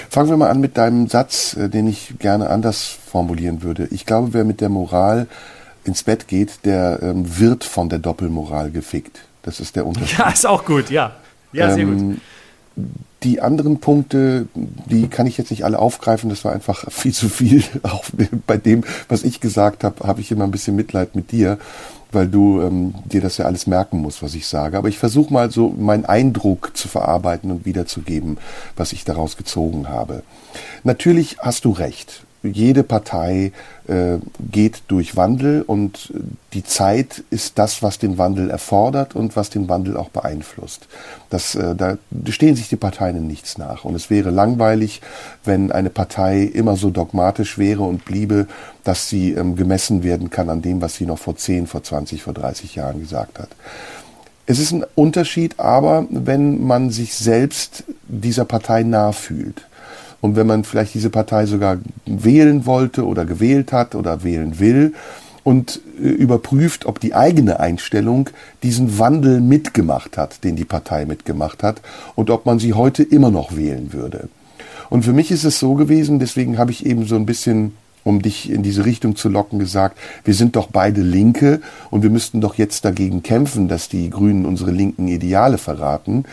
Fangen 0.09 0.29
wir 0.29 0.37
mal 0.37 0.49
an 0.49 0.59
mit 0.59 0.77
deinem 0.77 1.07
Satz, 1.07 1.55
äh, 1.55 1.69
den 1.69 1.87
ich 1.87 2.15
gerne 2.19 2.49
anders 2.49 2.83
formulieren 2.83 3.61
würde. 3.61 3.87
Ich 3.91 4.05
glaube, 4.05 4.33
wer 4.33 4.43
mit 4.43 4.61
der 4.61 4.69
Moral 4.69 5.27
ins 5.83 6.03
Bett 6.03 6.27
geht, 6.27 6.65
der 6.65 6.99
ähm, 7.01 7.39
wird 7.39 7.63
von 7.63 7.89
der 7.89 7.99
Doppelmoral 7.99 8.71
gefickt. 8.71 9.21
Das 9.43 9.59
ist 9.59 9.75
der 9.75 9.85
Unterschied. 9.85 10.19
Ja, 10.19 10.29
ist 10.29 10.47
auch 10.47 10.65
gut, 10.65 10.89
ja. 10.89 11.15
Ja, 11.51 11.73
sehr 11.73 11.83
ähm, 11.83 12.19
gut. 12.75 12.87
Die 13.23 13.41
anderen 13.41 13.81
Punkte, 13.81 14.47
die 14.55 15.09
kann 15.09 15.27
ich 15.27 15.37
jetzt 15.37 15.51
nicht 15.51 15.65
alle 15.65 15.77
aufgreifen. 15.77 16.29
Das 16.29 16.45
war 16.45 16.53
einfach 16.53 16.85
viel 16.91 17.13
zu 17.13 17.29
viel. 17.29 17.63
Auch 17.83 18.05
bei 18.47 18.57
dem, 18.57 18.83
was 19.09 19.23
ich 19.23 19.41
gesagt 19.41 19.83
habe, 19.83 20.07
habe 20.07 20.21
ich 20.21 20.31
immer 20.31 20.45
ein 20.45 20.51
bisschen 20.51 20.75
Mitleid 20.75 21.15
mit 21.15 21.31
dir 21.31 21.57
weil 22.11 22.27
du 22.27 22.61
ähm, 22.61 22.95
dir 23.05 23.21
das 23.21 23.37
ja 23.37 23.45
alles 23.45 23.67
merken 23.67 23.99
musst, 23.99 24.23
was 24.23 24.35
ich 24.35 24.47
sage. 24.47 24.77
Aber 24.77 24.87
ich 24.87 24.97
versuche 24.97 25.31
mal 25.31 25.51
so 25.51 25.69
meinen 25.69 26.05
Eindruck 26.05 26.71
zu 26.75 26.87
verarbeiten 26.87 27.51
und 27.51 27.65
wiederzugeben, 27.65 28.37
was 28.75 28.93
ich 28.93 29.05
daraus 29.05 29.37
gezogen 29.37 29.89
habe. 29.89 30.23
Natürlich 30.83 31.37
hast 31.39 31.65
du 31.65 31.71
recht 31.71 32.23
jede 32.41 32.83
Partei 32.83 33.51
äh, 33.87 34.17
geht 34.39 34.83
durch 34.87 35.15
Wandel 35.15 35.61
und 35.61 36.13
die 36.53 36.63
Zeit 36.63 37.23
ist 37.29 37.59
das, 37.59 37.83
was 37.83 37.99
den 37.99 38.17
Wandel 38.17 38.49
erfordert 38.49 39.15
und 39.15 39.35
was 39.35 39.49
den 39.49 39.67
Wandel 39.67 39.97
auch 39.97 40.09
beeinflusst. 40.09 40.87
Das, 41.29 41.55
äh, 41.55 41.75
da 41.75 41.97
stehen 42.29 42.55
sich 42.55 42.69
die 42.69 42.77
Parteien 42.77 43.17
in 43.17 43.27
nichts 43.27 43.57
nach. 43.57 43.83
Und 43.83 43.95
es 43.95 44.09
wäre 44.09 44.29
langweilig, 44.29 45.01
wenn 45.43 45.71
eine 45.71 45.89
Partei 45.89 46.43
immer 46.43 46.77
so 46.77 46.89
dogmatisch 46.89 47.57
wäre 47.57 47.83
und 47.83 48.05
bliebe, 48.05 48.47
dass 48.83 49.09
sie 49.09 49.33
ähm, 49.33 49.55
gemessen 49.55 50.03
werden 50.03 50.29
kann 50.29 50.49
an 50.49 50.61
dem, 50.61 50.81
was 50.81 50.95
sie 50.95 51.05
noch 51.05 51.19
vor 51.19 51.35
10, 51.35 51.67
vor 51.67 51.83
20, 51.83 52.23
vor 52.23 52.33
30 52.33 52.75
Jahren 52.75 52.99
gesagt 53.01 53.39
hat. 53.39 53.49
Es 54.45 54.57
ist 54.57 54.71
ein 54.71 54.83
Unterschied, 54.95 55.59
aber 55.59 56.07
wenn 56.09 56.65
man 56.65 56.89
sich 56.89 57.13
selbst 57.13 57.83
dieser 58.07 58.45
Partei 58.45 58.81
nahe 58.81 59.13
fühlt. 59.13 59.67
Und 60.21 60.35
wenn 60.35 60.47
man 60.47 60.63
vielleicht 60.63 60.93
diese 60.93 61.09
Partei 61.09 61.45
sogar 61.45 61.77
wählen 62.05 62.65
wollte 62.65 63.05
oder 63.05 63.25
gewählt 63.25 63.71
hat 63.71 63.95
oder 63.95 64.23
wählen 64.23 64.59
will 64.59 64.93
und 65.43 65.81
äh, 65.99 66.07
überprüft, 66.07 66.85
ob 66.85 66.99
die 66.99 67.15
eigene 67.15 67.59
Einstellung 67.59 68.29
diesen 68.63 68.99
Wandel 68.99 69.41
mitgemacht 69.41 70.17
hat, 70.17 70.43
den 70.43 70.55
die 70.55 70.65
Partei 70.65 71.05
mitgemacht 71.05 71.63
hat 71.63 71.81
und 72.15 72.29
ob 72.29 72.45
man 72.45 72.59
sie 72.59 72.73
heute 72.73 73.03
immer 73.03 73.31
noch 73.31 73.55
wählen 73.55 73.93
würde. 73.93 74.29
Und 74.89 75.05
für 75.05 75.13
mich 75.13 75.31
ist 75.31 75.43
es 75.43 75.59
so 75.59 75.75
gewesen, 75.75 76.19
deswegen 76.19 76.57
habe 76.57 76.71
ich 76.71 76.85
eben 76.85 77.05
so 77.05 77.15
ein 77.15 77.25
bisschen 77.25 77.73
um 78.03 78.21
dich 78.21 78.49
in 78.49 78.63
diese 78.63 78.85
Richtung 78.85 79.15
zu 79.15 79.29
locken, 79.29 79.59
gesagt, 79.59 79.97
wir 80.23 80.33
sind 80.33 80.55
doch 80.55 80.67
beide 80.71 81.01
Linke 81.01 81.61
und 81.91 82.01
wir 82.01 82.09
müssten 82.09 82.41
doch 82.41 82.55
jetzt 82.55 82.85
dagegen 82.85 83.23
kämpfen, 83.23 83.67
dass 83.67 83.89
die 83.89 84.09
Grünen 84.09 84.45
unsere 84.45 84.71
linken 84.71 85.07
Ideale 85.07 85.57
verraten. 85.57 86.25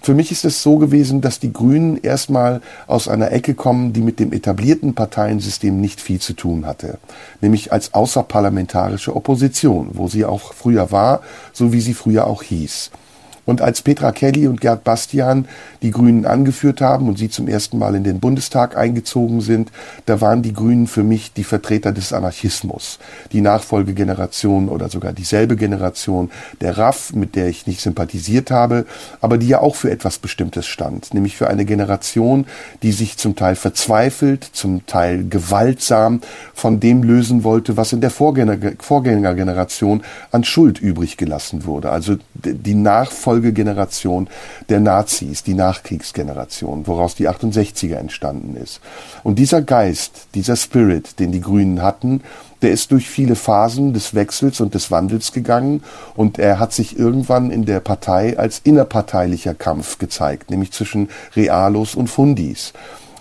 Für 0.00 0.14
mich 0.14 0.30
ist 0.30 0.44
es 0.44 0.62
so 0.62 0.78
gewesen, 0.78 1.20
dass 1.20 1.40
die 1.40 1.52
Grünen 1.52 1.98
erstmal 2.00 2.60
aus 2.86 3.08
einer 3.08 3.32
Ecke 3.32 3.54
kommen, 3.54 3.92
die 3.92 4.00
mit 4.00 4.20
dem 4.20 4.32
etablierten 4.32 4.94
Parteiensystem 4.94 5.80
nicht 5.80 6.00
viel 6.00 6.20
zu 6.20 6.34
tun 6.34 6.66
hatte, 6.66 6.98
nämlich 7.40 7.72
als 7.72 7.94
außerparlamentarische 7.94 9.14
Opposition, 9.14 9.90
wo 9.94 10.08
sie 10.08 10.24
auch 10.24 10.54
früher 10.54 10.92
war, 10.92 11.20
so 11.52 11.72
wie 11.72 11.80
sie 11.80 11.94
früher 11.94 12.26
auch 12.26 12.42
hieß. 12.42 12.90
Und 13.48 13.62
als 13.62 13.80
Petra 13.80 14.12
Kelly 14.12 14.46
und 14.46 14.60
Gerd 14.60 14.84
Bastian 14.84 15.48
die 15.80 15.90
Grünen 15.90 16.26
angeführt 16.26 16.82
haben 16.82 17.08
und 17.08 17.16
sie 17.16 17.30
zum 17.30 17.48
ersten 17.48 17.78
Mal 17.78 17.94
in 17.94 18.04
den 18.04 18.20
Bundestag 18.20 18.76
eingezogen 18.76 19.40
sind, 19.40 19.72
da 20.04 20.20
waren 20.20 20.42
die 20.42 20.52
Grünen 20.52 20.86
für 20.86 21.02
mich 21.02 21.32
die 21.32 21.44
Vertreter 21.44 21.92
des 21.92 22.12
Anarchismus. 22.12 22.98
Die 23.32 23.40
Nachfolgegeneration 23.40 24.68
oder 24.68 24.90
sogar 24.90 25.14
dieselbe 25.14 25.56
Generation 25.56 26.30
der 26.60 26.76
RAF, 26.76 27.14
mit 27.14 27.36
der 27.36 27.48
ich 27.48 27.66
nicht 27.66 27.80
sympathisiert 27.80 28.50
habe, 28.50 28.84
aber 29.22 29.38
die 29.38 29.48
ja 29.48 29.60
auch 29.60 29.76
für 29.76 29.90
etwas 29.90 30.18
Bestimmtes 30.18 30.66
stand, 30.66 31.14
nämlich 31.14 31.34
für 31.34 31.48
eine 31.48 31.64
Generation, 31.64 32.44
die 32.82 32.92
sich 32.92 33.16
zum 33.16 33.34
Teil 33.34 33.56
verzweifelt, 33.56 34.44
zum 34.44 34.84
Teil 34.84 35.26
gewaltsam 35.26 36.20
von 36.52 36.80
dem 36.80 37.02
lösen 37.02 37.44
wollte, 37.44 37.78
was 37.78 37.94
in 37.94 38.02
der 38.02 38.10
Vorgänger 38.10 38.58
Vorgängergeneration 38.78 40.02
an 40.32 40.44
Schuld 40.44 40.78
übrig 40.80 41.16
gelassen 41.16 41.64
wurde. 41.64 41.88
Also 41.88 42.16
die 42.34 42.74
Nachfolge 42.74 43.37
Nachfolgegeneration 43.38 44.28
der 44.68 44.80
Nazis, 44.80 45.42
die 45.42 45.54
Nachkriegsgeneration, 45.54 46.86
woraus 46.86 47.14
die 47.14 47.28
68er 47.28 47.96
entstanden 47.96 48.56
ist. 48.56 48.80
Und 49.22 49.38
dieser 49.38 49.62
Geist, 49.62 50.28
dieser 50.34 50.56
Spirit, 50.56 51.18
den 51.18 51.32
die 51.32 51.40
Grünen 51.40 51.82
hatten, 51.82 52.22
der 52.62 52.70
ist 52.72 52.90
durch 52.90 53.08
viele 53.08 53.36
Phasen 53.36 53.92
des 53.92 54.14
Wechsels 54.14 54.60
und 54.60 54.74
des 54.74 54.90
Wandels 54.90 55.32
gegangen 55.32 55.82
und 56.16 56.38
er 56.38 56.58
hat 56.58 56.72
sich 56.72 56.98
irgendwann 56.98 57.50
in 57.50 57.64
der 57.64 57.78
Partei 57.78 58.36
als 58.36 58.60
innerparteilicher 58.64 59.54
Kampf 59.54 59.98
gezeigt, 59.98 60.50
nämlich 60.50 60.72
zwischen 60.72 61.08
Realos 61.36 61.94
und 61.94 62.08
Fundis. 62.08 62.72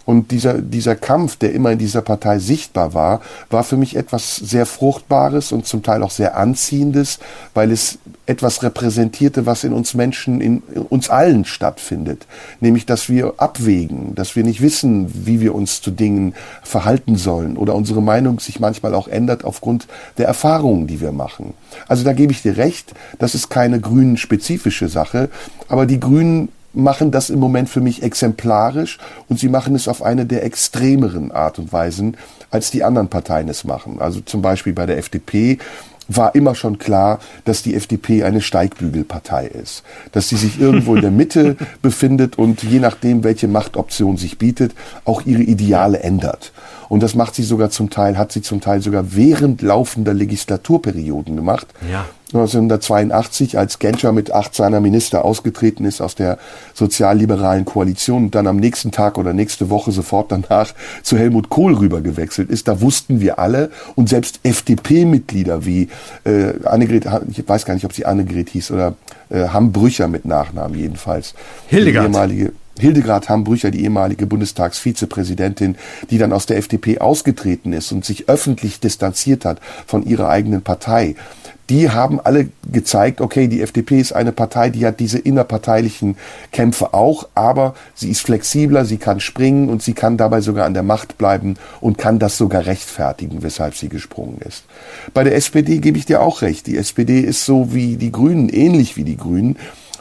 Und 0.08 0.32
dieser, 0.32 0.62
dieser 0.62 0.96
Kampf, 0.96 1.36
der 1.36 1.52
immer 1.52 1.74
in 1.74 1.80
dieser 1.80 2.02
Partei 2.02 2.40
sichtbar 2.40 2.94
war, 2.94 3.20
war 3.50 3.66
für 3.66 3.76
mich 3.76 3.98
etwas 3.98 4.38
sehr 4.38 4.66
Fruchtbares 4.66 5.52
und 5.52 5.66
zum 5.66 5.84
Teil 5.84 6.02
auch 6.02 6.12
sehr 6.12 6.38
Anziehendes, 6.38 7.20
weil 7.54 7.72
es 7.72 8.00
etwas 8.26 8.64
repräsentierte, 8.64 9.46
was 9.46 9.66
in 9.66 9.74
uns 9.74 9.96
Menschen, 9.96 10.40
in 10.40 10.60
uns 10.88 11.10
allen 11.10 11.44
stattfindet. 11.44 12.26
Nämlich, 12.62 12.86
dass 12.86 13.10
wir 13.10 13.34
abwägen, 13.36 14.16
dass 14.16 14.38
wir 14.38 14.46
nicht 14.46 14.62
wissen, 14.62 15.12
wie 15.26 15.42
wir 15.42 15.54
uns 15.54 15.82
zu 15.82 15.92
Dingen 15.92 16.36
verhalten 16.64 17.18
sollen 17.18 17.58
oder 17.58 17.76
unsere 17.76 18.02
Meinung 18.02 18.40
sich 18.40 18.62
manchmal 18.62 18.96
auch 18.96 19.10
ändert 19.10 19.44
aufgrund 19.44 19.88
der 20.18 20.28
Erfahrungen, 20.28 20.88
die 20.88 21.02
wir 21.02 21.12
machen. 21.12 21.54
Also 21.90 22.06
da 22.06 22.14
gebe 22.14 22.32
ich 22.32 22.42
dir 22.42 22.56
recht, 22.56 22.94
das 23.20 23.36
ist 23.36 23.50
keine 23.50 23.82
grünen 23.82 24.16
spezifische 24.16 24.88
Sache, 24.88 25.30
aber 25.68 25.86
die 25.86 26.00
Grünen 26.00 26.48
machen 26.74 27.12
das 27.12 27.30
im 27.30 27.40
Moment 27.40 27.70
für 27.70 27.82
mich 27.82 28.04
exemplarisch 28.04 28.98
und 29.30 29.40
sie 29.40 29.50
machen 29.50 29.76
es 29.76 29.88
auf 29.88 30.02
eine 30.02 30.26
der 30.26 30.44
extremeren 30.44 31.32
Art 31.32 31.60
und 31.60 31.74
Weisen, 31.74 32.18
als 32.52 32.72
die 32.72 32.84
anderen 32.84 33.08
Parteien 33.08 33.50
es 33.50 33.64
machen. 33.64 34.00
Also 34.00 34.22
zum 34.22 34.42
Beispiel 34.42 34.74
bei 34.74 34.86
der 34.86 34.98
FDP 34.98 35.58
war 36.08 36.36
immer 36.36 36.56
schon 36.56 36.78
klar, 36.78 37.20
dass 37.46 37.64
die 37.64 37.76
FDP 37.76 38.24
eine 38.24 38.42
Steigbügelpartei 38.42 39.48
ist, 39.48 39.84
dass 40.12 40.30
sie 40.30 40.38
sich 40.38 40.60
irgendwo 40.60 40.96
in 40.96 41.02
der 41.02 41.12
Mitte 41.18 41.58
befindet 41.82 42.38
und 42.38 42.64
je 42.64 42.80
nachdem, 42.80 43.24
welche 43.24 43.48
Machtoption 43.48 44.18
sich 44.18 44.38
bietet, 44.38 44.74
auch 45.06 45.26
ihre 45.26 45.44
Ideale 45.44 46.00
ändert. 46.00 46.54
Und 46.90 47.04
das 47.04 47.16
macht 47.16 47.36
sie 47.36 47.44
sogar 47.44 47.70
zum 47.70 47.90
Teil, 47.90 48.18
hat 48.18 48.32
sie 48.32 48.42
zum 48.42 48.62
Teil 48.62 48.82
sogar 48.82 49.16
während 49.16 49.62
laufender 49.62 50.14
Legislaturperioden 50.14 51.36
gemacht. 51.36 51.68
Ja. 51.92 52.06
1982, 52.34 53.58
als 53.58 53.80
Genscher 53.80 54.12
mit 54.12 54.32
acht 54.32 54.54
seiner 54.54 54.82
Minister 54.82 55.24
ausgetreten 55.24 55.86
ist 55.86 56.02
aus 56.02 56.16
der 56.16 56.38
sozialliberalen 56.74 57.64
Koalition 57.64 58.26
und 58.26 58.36
dann 58.36 58.48
am 58.48 58.58
nächsten 58.58 58.92
Tag 58.92 59.18
oder 59.18 59.32
nächste 59.32 59.70
Woche 59.70 59.94
sofort 59.94 60.34
danach 60.34 60.74
zu 61.04 61.18
Helmut 61.18 61.48
Kohl 61.48 61.74
rübergewechselt 61.76 62.50
ist, 62.50 62.68
da 62.68 62.82
wussten 62.82 63.22
wir 63.22 63.40
alle 63.40 63.72
und 63.96 64.10
selbst 64.10 64.42
FDP-Mitglieder 64.44 65.66
wie 65.66 65.88
äh, 66.26 66.66
Annegret, 66.66 67.06
ich 67.30 67.48
weiß 67.48 67.64
gar 67.64 67.76
nicht, 67.76 67.86
ob 67.86 67.94
sie 67.94 68.06
Annegret 68.06 68.50
hieß 68.50 68.72
oder 68.72 68.96
äh, 69.30 69.48
Hambrücher 69.48 70.10
mit 70.10 70.26
Nachnamen 70.26 70.78
jedenfalls. 70.78 71.34
Hildegard. 71.68 72.08
Die 72.08 72.10
ehemalige 72.10 72.52
Hildegard 72.80 73.30
Hambrücher, 73.30 73.72
die 73.72 73.84
ehemalige 73.84 74.26
Bundestagsvizepräsidentin, 74.26 75.76
die 76.10 76.18
dann 76.18 76.34
aus 76.34 76.46
der 76.46 76.58
FDP 76.58 77.00
ausgetreten 77.00 77.74
ist 77.74 77.92
und 77.92 78.06
sich 78.06 78.30
öffentlich 78.30 78.80
distanziert 78.80 79.46
hat 79.46 79.60
von 79.86 80.06
ihrer 80.06 80.30
eigenen 80.30 80.62
Partei, 80.62 81.16
die 81.70 81.90
haben 81.90 82.20
alle 82.22 82.50
gezeigt, 82.72 83.20
okay, 83.20 83.48
die 83.48 83.62
FDP 83.62 84.00
ist 84.00 84.14
eine 84.14 84.32
Partei, 84.32 84.70
die 84.70 84.86
hat 84.86 85.00
diese 85.00 85.20
innerparteilichen 85.20 86.16
Kämpfe 86.52 86.94
auch, 86.94 87.28
aber 87.36 87.76
sie 87.94 88.10
ist 88.10 88.22
flexibler, 88.22 88.86
sie 88.86 88.98
kann 88.98 89.20
springen 89.20 89.70
und 89.70 89.84
sie 89.84 89.94
kann 89.94 90.18
dabei 90.18 90.40
sogar 90.40 90.66
an 90.66 90.74
der 90.74 90.84
Macht 90.84 91.18
bleiben 91.18 91.56
und 91.82 91.98
kann 91.98 92.20
das 92.20 92.38
sogar 92.38 92.66
rechtfertigen, 92.66 93.44
weshalb 93.44 93.76
sie 93.76 93.90
gesprungen 93.90 94.40
ist. 94.48 94.64
Bei 95.14 95.24
der 95.24 95.36
SPD 95.36 95.80
gebe 95.80 95.98
ich 95.98 96.06
dir 96.06 96.22
auch 96.22 96.42
recht. 96.42 96.68
Die 96.68 96.78
SPD 96.78 97.20
ist 97.20 97.44
so 97.46 97.74
wie 97.74 97.98
die 97.98 98.12
Grünen, 98.12 98.48
ähnlich 98.48 98.96
wie 98.96 99.04
die 99.04 99.18
Grünen 99.18 99.58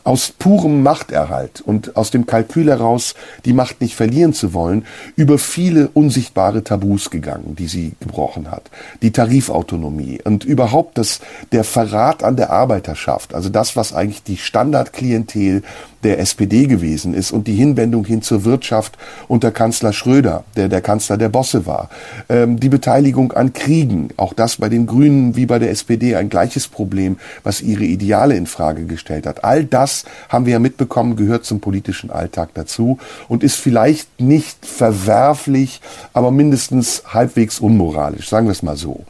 aus 0.07 0.31
purem 0.31 0.85
Machterhalt 0.85 1.61
und 1.61 1.97
aus 1.97 2.13
dem 2.13 2.27
Kalkül 2.27 2.69
heraus, 2.69 3.15
die 3.45 3.53
Macht 3.53 3.81
nicht 3.81 3.97
verlieren 3.97 4.33
zu 4.33 4.55
wollen, 4.55 4.87
über 5.17 5.37
viele 5.37 5.89
unsichtbare 5.89 6.63
Tabus 6.63 7.11
gegangen, 7.11 7.57
die 7.59 7.67
sie 7.67 7.93
gebrochen 7.99 8.53
hat. 8.53 8.71
Die 9.03 9.11
Tarifautonomie 9.11 10.21
und 10.23 10.45
überhaupt 10.45 10.97
das, 10.99 11.21
der 11.51 11.65
Verrat 11.65 12.23
an 12.23 12.37
der 12.37 12.51
Arbeiterschaft, 12.51 13.35
also 13.35 13.49
das, 13.49 13.75
was 13.75 13.93
eigentlich 13.93 14.23
die 14.23 14.37
Standardklientel 14.37 15.63
der 16.05 16.21
SPD 16.21 16.69
gewesen 16.69 17.15
ist 17.15 17.33
und 17.33 17.49
die 17.49 17.55
Hinwendung 17.55 18.05
hin 18.05 18.23
zur 18.23 18.45
Wirtschaft 18.45 18.97
unter 19.27 19.51
Kanzler 19.51 19.93
Schröder, 19.93 20.45
der 20.55 20.69
der 20.69 20.81
Kanzler 20.81 21.17
der 21.17 21.31
Bosse 21.31 21.67
war. 21.67 21.91
Ähm, 22.29 22.61
die 22.61 22.69
Beteiligung 22.69 23.33
an 23.33 23.53
Kriegen, 23.53 24.11
auch 24.17 24.33
das 24.33 24.57
bei 24.57 24.69
den 24.69 24.87
Grünen 24.87 25.35
wie 25.35 25.47
bei 25.47 25.59
der 25.59 25.71
SPD 25.71 26.15
ein 26.15 26.29
gleiches 26.29 26.69
Problem, 26.69 27.17
was 27.43 27.61
ihre 27.61 27.83
Ideale 27.83 28.37
in 28.37 28.47
Frage 28.47 28.85
gestellt 28.85 29.27
hat. 29.27 29.43
All 29.43 29.65
das 29.65 29.96
haben 30.29 30.47
wir 30.47 30.55
ja 30.55 30.59
mitbekommen, 30.59 31.17
gehört 31.17 31.45
zum 31.45 31.61
politischen 31.61 32.11
Alltag 32.11 32.51
dazu 32.55 32.99
und 33.29 33.43
ist 33.43 33.57
vielleicht 33.57 34.21
nicht 34.21 34.65
verwerflich, 34.65 35.81
aber 36.13 36.31
mindestens 36.31 37.03
halbwegs 37.07 37.61
unmoralisch, 37.61 38.29
sagen 38.29 38.47
wir 38.47 38.53
es 38.53 38.63
mal 38.63 38.77
so. 38.77 39.05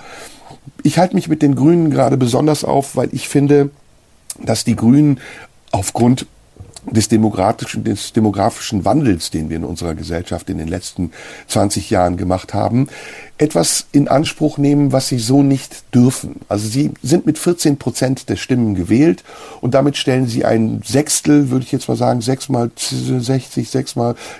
Ich 0.83 0.99
halte 0.99 1.15
mich 1.15 1.29
mit 1.29 1.43
den 1.43 1.55
Grünen 1.55 1.91
gerade 1.91 2.17
besonders 2.17 2.65
auf, 2.65 2.97
weil 2.97 3.09
ich 3.13 3.29
finde, 3.29 3.71
dass 4.43 4.65
die 4.65 4.77
Grünen 4.77 5.21
aufgrund 5.73 6.27
des 6.91 7.09
demografischen, 7.09 7.85
des 7.85 8.13
demografischen 8.13 8.85
Wandels, 8.85 9.31
den 9.31 9.49
wir 9.49 9.57
in 9.57 9.65
unserer 9.65 9.95
Gesellschaft 9.95 10.49
in 10.51 10.59
den 10.59 10.69
letzten 10.69 11.11
20 11.49 11.91
Jahren 11.91 12.17
gemacht 12.17 12.55
haben, 12.55 12.89
etwas 13.39 13.87
in 13.93 14.09
Anspruch 14.09 14.57
nehmen, 14.57 14.93
was 14.93 15.09
sie 15.09 15.19
so 15.19 15.43
nicht 15.43 15.95
dürfen. 15.95 16.41
Also 16.49 16.69
sie 16.69 16.93
sind 17.03 17.27
mit 17.27 17.39
14 17.39 17.77
Prozent 17.77 18.29
der 18.29 18.37
Stimmen 18.37 18.75
gewählt 18.75 19.25
und 19.61 19.75
damit 19.75 19.97
stellen 19.97 20.27
sie 20.27 20.45
ein 20.45 20.81
Sechstel, 20.85 21.51
würde 21.51 21.65
ich 21.65 21.73
jetzt 21.73 21.89
mal 21.89 21.97
sagen, 21.97 22.23
sechs 22.23 22.49
mal 22.49 22.71
60, 22.77 23.69
sechs 23.69 23.95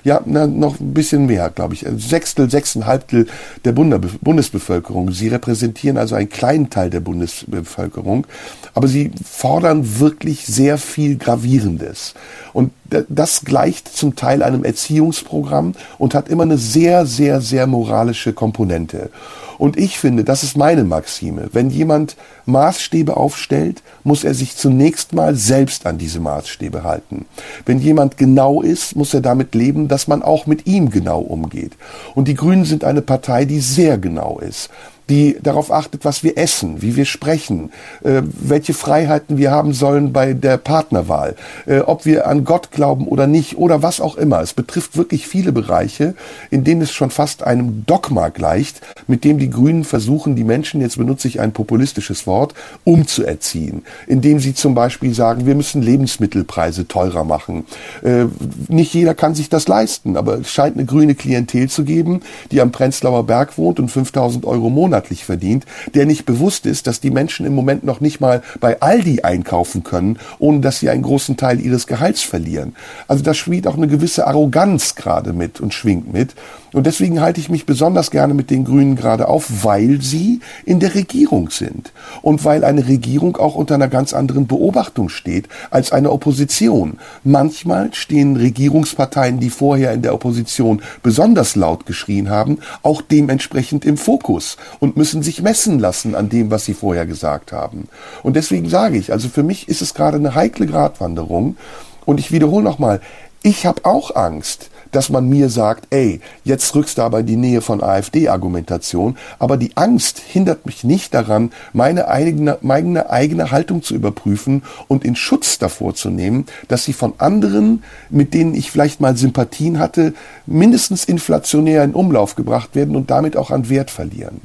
ja, 0.05 0.21
na, 0.25 0.47
noch 0.47 0.81
ein 0.81 0.95
bisschen 0.95 1.27
mehr, 1.27 1.51
glaube 1.51 1.75
ich. 1.75 1.85
Sechstel, 1.97 2.51
sechseinhalbtel 2.51 3.27
der 3.65 3.73
Bundesbevölkerung. 3.73 5.13
Sie 5.13 5.29
repräsentieren 5.29 5.99
also 5.99 6.15
einen 6.15 6.29
kleinen 6.29 6.71
Teil 6.71 6.91
der 6.91 7.01
Bundesbevölkerung, 7.01 8.27
aber 8.75 8.89
sie 8.89 9.11
fordern 9.25 9.99
wirklich 9.99 10.47
sehr 10.47 10.79
viel 10.79 11.17
Gravierendes. 11.17 12.15
Und 12.53 12.73
das 13.09 13.45
gleicht 13.45 13.89
zum 13.89 14.17
Teil 14.17 14.43
einem 14.43 14.65
Erziehungsprogramm 14.65 15.75
und 15.99 16.15
hat 16.15 16.29
immer 16.29 16.45
eine 16.45 16.59
sehr, 16.59 17.07
sehr, 17.07 17.41
sehr 17.41 17.67
moralische 17.67 18.33
Komponente. 18.33 19.11
Und 19.59 19.79
ich 19.79 19.99
finde, 19.99 20.23
das 20.23 20.43
ist 20.43 20.57
meine 20.57 20.85
Maxime. 20.85 21.49
Wenn 21.53 21.71
jemand 21.71 22.17
Maßstäbe 22.45 23.17
aufstellt, 23.17 23.83
muss 24.05 24.23
er 24.23 24.35
sich 24.35 24.57
zunächst 24.57 25.15
mal 25.15 25.35
selbst 25.35 25.87
an 25.87 25.99
diese 25.99 26.21
Maßstäbe 26.21 26.85
halten. 26.85 27.25
Wenn 27.65 27.81
jemand 27.81 28.19
genau 28.19 28.61
ist, 28.61 28.97
muss 28.97 29.15
er 29.15 29.23
damit 29.23 29.55
leben, 29.55 29.89
dass 29.89 30.09
man 30.09 30.23
auch 30.23 30.47
mit 30.47 30.67
ihm 30.67 30.91
genau 30.91 31.21
umgeht. 31.21 31.73
Und 32.15 32.29
die 32.29 32.35
Grünen 32.35 32.65
sind 32.65 32.85
eine 32.85 33.03
Partei, 33.03 33.45
die 33.47 33.61
sehr 33.61 33.99
genau 33.99 34.39
ist 34.39 34.71
die 35.09 35.37
darauf 35.43 35.71
achtet, 35.71 36.05
was 36.05 36.23
wir 36.23 36.37
essen, 36.37 36.83
wie 36.83 36.97
wir 36.97 37.05
sprechen, 37.05 37.71
äh, 38.03 38.23
welche 38.25 38.75
Freiheiten 38.75 39.37
wir 39.39 39.51
haben 39.51 39.73
sollen 39.73 40.13
bei 40.13 40.33
der 40.33 40.57
Partnerwahl, 40.57 41.37
äh, 41.67 41.81
ob 41.81 42.07
wir 42.07 42.27
an 42.27 42.45
Gott 42.45 42.71
glauben 42.73 43.07
oder 43.07 43.27
nicht 43.27 43.57
oder 43.57 43.83
was 43.83 44.01
auch 44.01 44.17
immer. 44.17 44.41
Es 44.41 44.53
betrifft 44.53 44.97
wirklich 44.97 45.27
viele 45.27 45.53
Bereiche, 45.53 46.15
in 46.51 46.65
denen 46.65 46.83
es 46.83 46.93
schon 46.93 47.11
fast 47.11 47.45
einem 47.45 47.85
Dogma 47.87 48.29
gleicht, 48.31 48.81
mit 49.07 49.25
dem 49.25 49.39
die 49.39 49.51
Grünen 49.51 49.85
versuchen, 49.85 50.35
die 50.35 50.45
Menschen, 50.45 50.81
jetzt 50.81 50.99
benutze 50.99 51.29
ich 51.29 51.41
ein 51.41 51.53
populistisches 51.53 52.27
Wort, 52.27 52.55
umzuerziehen, 52.85 53.85
indem 54.07 54.41
sie 54.41 54.55
zum 54.55 54.75
Beispiel 54.75 55.15
sagen, 55.15 55.47
wir 55.47 55.55
müssen 55.55 55.83
Lebensmittelpreise 55.83 56.89
teurer 56.89 57.25
machen. 57.25 57.65
Äh, 58.03 58.27
nicht 58.69 58.93
jeder 58.93 59.15
kann 59.15 59.35
sich 59.35 59.49
das 59.49 59.69
leisten, 59.69 60.17
aber 60.17 60.41
es 60.41 60.51
scheint 60.51 60.77
eine 60.77 60.85
grüne 60.85 61.15
Klientel 61.15 61.69
zu 61.69 61.85
geben, 61.85 62.23
die 62.51 62.61
am 62.61 62.73
Prenzlauer 62.73 63.25
Berg 63.25 63.57
wohnt 63.57 63.79
und 63.79 63.89
5000 63.89 64.45
Euro 64.45 64.71
monatlich 64.97 65.25
verdient, 65.25 65.67
der 65.95 66.07
nicht 66.07 66.25
bewusst 66.25 66.65
ist, 66.65 66.87
dass 66.87 67.01
die 67.01 67.11
Menschen 67.11 67.45
im 67.45 67.55
Moment 67.55 67.85
noch 67.85 68.01
nicht 68.01 68.21
mal 68.21 68.43
bei 68.61 68.81
Aldi 68.81 69.23
einkaufen 69.23 69.83
können, 69.83 70.19
ohne 70.39 70.61
dass 70.61 70.81
sie 70.81 70.89
einen 70.89 71.03
großen 71.03 71.37
Teil 71.37 71.61
ihres 71.61 71.87
Gehalts 71.87 72.23
verlieren. 72.23 72.75
Also 73.07 73.23
da 73.23 73.35
schwingt 73.35 73.67
auch 73.67 73.77
eine 73.77 73.89
gewisse 73.89 74.27
Arroganz 74.27 74.95
gerade 74.95 75.35
mit 75.35 75.61
und 75.61 75.75
schwingt 75.75 76.11
mit. 76.13 76.35
Und 76.77 76.85
deswegen 76.85 77.23
halte 77.23 77.41
ich 77.41 77.49
mich 77.49 77.65
besonders 77.65 78.11
gerne 78.11 78.35
mit 78.35 78.51
den 78.51 78.67
Grünen 78.67 78.97
gerade 78.97 79.29
auf, 79.29 79.65
weil 79.65 80.03
sie 80.03 80.41
in 80.67 80.79
der 80.79 80.95
Regierung 80.95 81.49
sind. 81.49 81.91
Und 82.21 82.45
weil 82.45 82.65
eine 82.65 82.87
Regierung 82.87 83.39
auch 83.39 83.55
unter 83.55 83.77
einer 83.77 83.89
ganz 83.89 84.13
anderen 84.13 84.47
Beobachtung 84.47 85.09
steht 85.09 85.49
als 85.71 85.91
eine 85.91 86.13
Opposition. 86.13 86.99
Manchmal 87.25 87.95
stehen 87.95 88.37
Regierungsparteien, 88.37 89.41
die 89.41 89.49
vorher 89.49 89.95
in 89.95 90.03
der 90.03 90.13
Opposition 90.13 90.83
besonders 91.03 91.57
laut 91.57 91.87
geschrien 91.87 92.29
haben, 92.29 92.59
auch 92.83 93.01
dementsprechend 93.01 93.87
im 93.87 93.97
Fokus 93.97 94.59
und 94.79 94.99
müssen 94.99 95.23
sich 95.23 95.41
messen 95.41 95.79
lassen 95.79 96.15
an 96.15 96.29
dem, 96.29 96.51
was 96.51 96.67
sie 96.67 96.75
vorher 96.75 97.07
gesagt 97.07 97.53
haben. 97.53 97.89
Und 98.23 98.37
deswegen 98.37 98.69
sage 98.69 98.99
ich, 98.99 99.13
also 99.13 99.31
für 99.31 99.43
mich 99.43 99.67
ist 99.71 99.81
es 99.81 99.95
gerade 99.95 100.19
eine 100.19 100.35
heikle 100.35 100.67
Gratwanderung. 100.67 101.57
Und 102.05 102.21
ich 102.21 102.33
wiederhole 102.33 102.65
nochmal, 102.65 103.01
ich 103.43 103.65
habe 103.65 103.87
auch 103.87 104.15
Angst, 104.15 104.69
dass 104.93 105.11
man 105.11 105.29
mir 105.29 105.49
sagt, 105.49 105.87
ey, 105.91 106.21
jetzt 106.45 106.75
rückst 106.75 106.99
du 106.99 107.03
aber 107.03 107.21
in 107.21 107.27
die 107.27 107.37
Nähe 107.37 107.61
von 107.61 107.83
AfD-Argumentation. 107.83 109.17
Aber 109.39 109.57
die 109.57 109.77
Angst 109.77 110.19
hindert 110.19 110.67
mich 110.67 110.85
nicht 110.85 111.15
daran, 111.15 111.51
meine 111.73 112.09
eigene, 112.09 112.59
meine 112.61 113.11
eigene 113.11 113.51
Haltung 113.51 113.83
zu 113.83 113.95
überprüfen 113.95 114.63
und 114.89 115.05
in 115.05 115.17
Schutz 115.17 115.59
davor 115.59 115.95
zu 115.95 116.11
nehmen, 116.11 116.47
dass 116.69 116.85
sie 116.85 116.93
von 116.93 117.15
anderen, 117.19 117.83
mit 118.11 118.35
denen 118.35 118.55
ich 118.55 118.71
vielleicht 118.71 119.01
mal 119.01 119.17
Sympathien 119.17 119.79
hatte, 119.79 120.15
mindestens 120.47 121.05
inflationär 121.05 121.85
in 121.85 121.95
Umlauf 121.95 122.35
gebracht 122.35 122.75
werden 122.75 122.97
und 122.97 123.11
damit 123.11 123.37
auch 123.37 123.51
an 123.51 123.69
Wert 123.69 123.91
verlieren. 123.91 124.41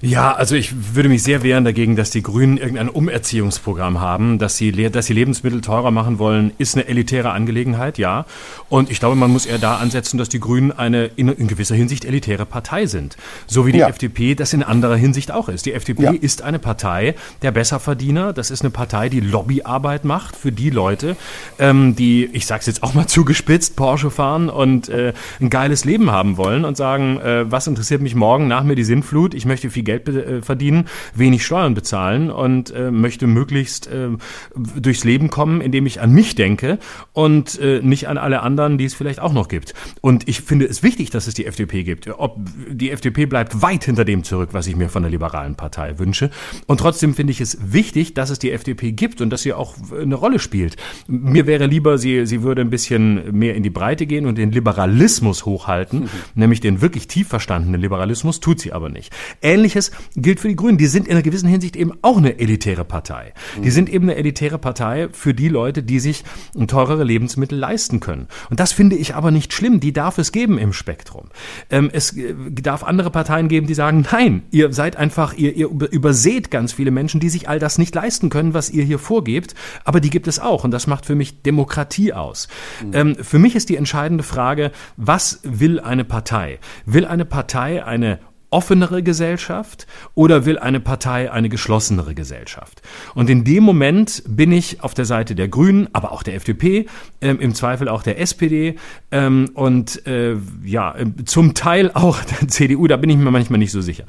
Ja, 0.00 0.32
also 0.32 0.54
ich 0.54 0.94
würde 0.94 1.08
mich 1.08 1.22
sehr 1.22 1.42
wehren 1.42 1.64
dagegen, 1.64 1.96
dass 1.96 2.10
die 2.10 2.22
Grünen 2.22 2.58
irgendein 2.58 2.88
Umerziehungsprogramm 2.88 4.00
haben, 4.00 4.38
dass 4.38 4.56
sie, 4.56 4.72
dass 4.90 5.06
sie 5.06 5.14
Lebensmittel 5.14 5.60
teurer 5.60 5.90
machen 5.90 6.18
wollen, 6.18 6.52
ist 6.58 6.74
eine 6.74 6.86
elitäre 6.86 7.30
Angelegenheit, 7.30 7.98
ja. 7.98 8.26
Und 8.68 8.90
ich 8.90 9.00
glaube, 9.00 9.16
man 9.16 9.30
muss 9.30 9.46
eher 9.46 9.58
da 9.58 9.76
ansetzen, 9.76 10.18
dass 10.18 10.28
die 10.28 10.40
Grünen 10.40 10.72
eine 10.72 11.06
in, 11.16 11.28
in 11.28 11.46
gewisser 11.46 11.74
Hinsicht 11.74 12.04
elitäre 12.04 12.44
Partei 12.44 12.86
sind. 12.86 13.16
So 13.46 13.66
wie 13.66 13.72
die 13.72 13.78
ja. 13.78 13.88
FDP 13.88 14.34
das 14.34 14.52
in 14.52 14.62
anderer 14.62 14.96
Hinsicht 14.96 15.30
auch 15.30 15.48
ist. 15.48 15.66
Die 15.66 15.72
FDP 15.72 16.02
ja. 16.02 16.10
ist 16.12 16.42
eine 16.42 16.58
Partei 16.58 17.14
der 17.42 17.52
Besserverdiener. 17.52 18.32
Das 18.32 18.50
ist 18.50 18.62
eine 18.62 18.70
Partei, 18.70 19.08
die 19.08 19.20
Lobbyarbeit 19.20 20.04
macht 20.04 20.36
für 20.36 20.52
die 20.52 20.70
Leute, 20.70 21.16
ähm, 21.58 21.96
die, 21.96 22.26
ich 22.32 22.46
sag's 22.46 22.66
jetzt 22.66 22.82
auch 22.82 22.94
mal 22.94 23.06
zugespitzt, 23.06 23.76
Porsche 23.76 24.10
fahren 24.10 24.50
und 24.50 24.88
äh, 24.88 25.14
ein 25.40 25.48
geiles 25.48 25.84
Leben 25.84 26.10
haben 26.10 26.36
wollen 26.36 26.64
und 26.64 26.76
sagen, 26.76 27.18
äh, 27.20 27.50
was 27.50 27.66
interessiert 27.66 28.02
mich 28.02 28.14
morgen 28.14 28.48
nach 28.48 28.64
mir 28.64 28.74
die 28.74 28.84
Sinnflut? 28.84 29.34
Ich 29.34 29.46
möchte 29.46 29.70
viel 29.70 29.85
Geld 29.86 30.06
äh, 30.08 30.42
verdienen, 30.42 30.84
wenig 31.14 31.46
Steuern 31.46 31.72
bezahlen 31.72 32.30
und 32.30 32.70
äh, 32.70 32.90
möchte 32.90 33.26
möglichst 33.26 33.86
äh, 33.86 34.08
durchs 34.54 35.04
Leben 35.04 35.30
kommen, 35.30 35.62
indem 35.62 35.86
ich 35.86 36.02
an 36.02 36.12
mich 36.12 36.34
denke 36.34 36.78
und 37.14 37.58
äh, 37.58 37.80
nicht 37.82 38.08
an 38.08 38.18
alle 38.18 38.42
anderen, 38.42 38.76
die 38.76 38.84
es 38.84 38.94
vielleicht 38.94 39.20
auch 39.20 39.32
noch 39.32 39.48
gibt. 39.48 39.72
Und 40.02 40.28
ich 40.28 40.42
finde 40.42 40.66
es 40.66 40.82
wichtig, 40.82 41.10
dass 41.10 41.26
es 41.26 41.34
die 41.34 41.46
FDP 41.46 41.84
gibt. 41.84 42.08
Ob 42.18 42.38
die 42.68 42.90
FDP 42.90 43.26
bleibt 43.26 43.62
weit 43.62 43.84
hinter 43.84 44.04
dem 44.04 44.24
zurück, 44.24 44.50
was 44.52 44.66
ich 44.66 44.76
mir 44.76 44.88
von 44.88 45.02
der 45.02 45.10
liberalen 45.10 45.54
Partei 45.54 45.98
wünsche. 45.98 46.30
Und 46.66 46.80
trotzdem 46.80 47.14
finde 47.14 47.30
ich 47.32 47.40
es 47.40 47.58
wichtig, 47.72 48.14
dass 48.14 48.30
es 48.30 48.38
die 48.38 48.50
FDP 48.50 48.92
gibt 48.92 49.20
und 49.20 49.30
dass 49.30 49.42
sie 49.42 49.52
auch 49.52 49.74
eine 49.98 50.14
Rolle 50.14 50.38
spielt. 50.38 50.76
Mir 51.06 51.46
wäre 51.46 51.66
lieber, 51.66 51.98
sie, 51.98 52.26
sie 52.26 52.42
würde 52.42 52.62
ein 52.62 52.70
bisschen 52.70 53.36
mehr 53.38 53.54
in 53.54 53.62
die 53.62 53.70
Breite 53.70 54.06
gehen 54.06 54.26
und 54.26 54.36
den 54.36 54.50
Liberalismus 54.50 55.44
hochhalten, 55.44 56.00
mhm. 56.00 56.08
nämlich 56.34 56.60
den 56.60 56.80
wirklich 56.80 57.08
tief 57.08 57.28
verstandenen 57.28 57.80
Liberalismus, 57.80 58.40
tut 58.40 58.60
sie 58.60 58.72
aber 58.72 58.88
nicht. 58.88 59.14
Ähnlich 59.42 59.75
Gleiches 59.76 59.90
gilt 60.16 60.40
für 60.40 60.48
die 60.48 60.56
Grünen. 60.56 60.78
Die 60.78 60.86
sind 60.86 61.06
in 61.06 61.12
einer 61.12 61.22
gewissen 61.22 61.48
Hinsicht 61.48 61.76
eben 61.76 61.92
auch 62.02 62.16
eine 62.16 62.38
elitäre 62.38 62.84
Partei. 62.84 63.32
Die 63.62 63.70
sind 63.70 63.88
eben 63.88 64.08
eine 64.08 64.16
elitäre 64.16 64.58
Partei 64.58 65.08
für 65.12 65.34
die 65.34 65.48
Leute, 65.48 65.82
die 65.82 66.00
sich 66.00 66.24
teurere 66.66 67.04
Lebensmittel 67.04 67.58
leisten 67.58 68.00
können. 68.00 68.26
Und 68.50 68.60
das 68.60 68.72
finde 68.72 68.96
ich 68.96 69.14
aber 69.14 69.30
nicht 69.30 69.52
schlimm. 69.52 69.80
Die 69.80 69.92
darf 69.92 70.18
es 70.18 70.32
geben 70.32 70.58
im 70.58 70.72
Spektrum. 70.72 71.28
Ähm, 71.70 71.90
es 71.92 72.16
äh, 72.16 72.34
darf 72.50 72.84
andere 72.84 73.10
Parteien 73.10 73.48
geben, 73.48 73.66
die 73.66 73.74
sagen, 73.74 74.06
nein, 74.10 74.42
ihr 74.50 74.72
seid 74.72 74.96
einfach, 74.96 75.34
ihr, 75.34 75.54
ihr 75.54 75.68
überseht 75.68 76.50
ganz 76.50 76.72
viele 76.72 76.90
Menschen, 76.90 77.20
die 77.20 77.28
sich 77.28 77.48
all 77.48 77.58
das 77.58 77.78
nicht 77.78 77.94
leisten 77.94 78.30
können, 78.30 78.54
was 78.54 78.70
ihr 78.70 78.84
hier 78.84 78.98
vorgebt. 78.98 79.54
Aber 79.84 80.00
die 80.00 80.10
gibt 80.10 80.26
es 80.26 80.38
auch. 80.38 80.64
Und 80.64 80.70
das 80.70 80.86
macht 80.86 81.06
für 81.06 81.14
mich 81.14 81.42
Demokratie 81.42 82.12
aus. 82.12 82.48
Mhm. 82.82 83.16
Für 83.16 83.38
mich 83.38 83.54
ist 83.54 83.68
die 83.68 83.76
entscheidende 83.76 84.24
Frage, 84.24 84.72
was 84.96 85.40
will 85.42 85.80
eine 85.80 86.04
Partei? 86.04 86.58
Will 86.86 87.04
eine 87.04 87.24
Partei 87.24 87.84
eine 87.84 88.18
offenere 88.50 89.02
Gesellschaft 89.02 89.86
oder 90.14 90.46
will 90.46 90.58
eine 90.58 90.80
Partei 90.80 91.30
eine 91.30 91.48
geschlossenere 91.48 92.14
Gesellschaft? 92.14 92.82
Und 93.14 93.30
in 93.30 93.44
dem 93.44 93.64
Moment 93.64 94.22
bin 94.26 94.52
ich 94.52 94.82
auf 94.82 94.94
der 94.94 95.04
Seite 95.04 95.34
der 95.34 95.48
Grünen, 95.48 95.88
aber 95.92 96.12
auch 96.12 96.22
der 96.22 96.34
FDP, 96.34 96.86
ähm, 97.20 97.40
im 97.40 97.54
Zweifel 97.54 97.88
auch 97.88 98.02
der 98.02 98.20
SPD 98.20 98.76
ähm, 99.10 99.50
und 99.54 100.06
äh, 100.06 100.36
ja, 100.64 100.94
zum 101.24 101.54
Teil 101.54 101.90
auch 101.94 102.22
der 102.22 102.48
CDU, 102.48 102.86
da 102.86 102.96
bin 102.96 103.10
ich 103.10 103.16
mir 103.16 103.30
manchmal 103.30 103.58
nicht 103.58 103.72
so 103.72 103.80
sicher. 103.80 104.04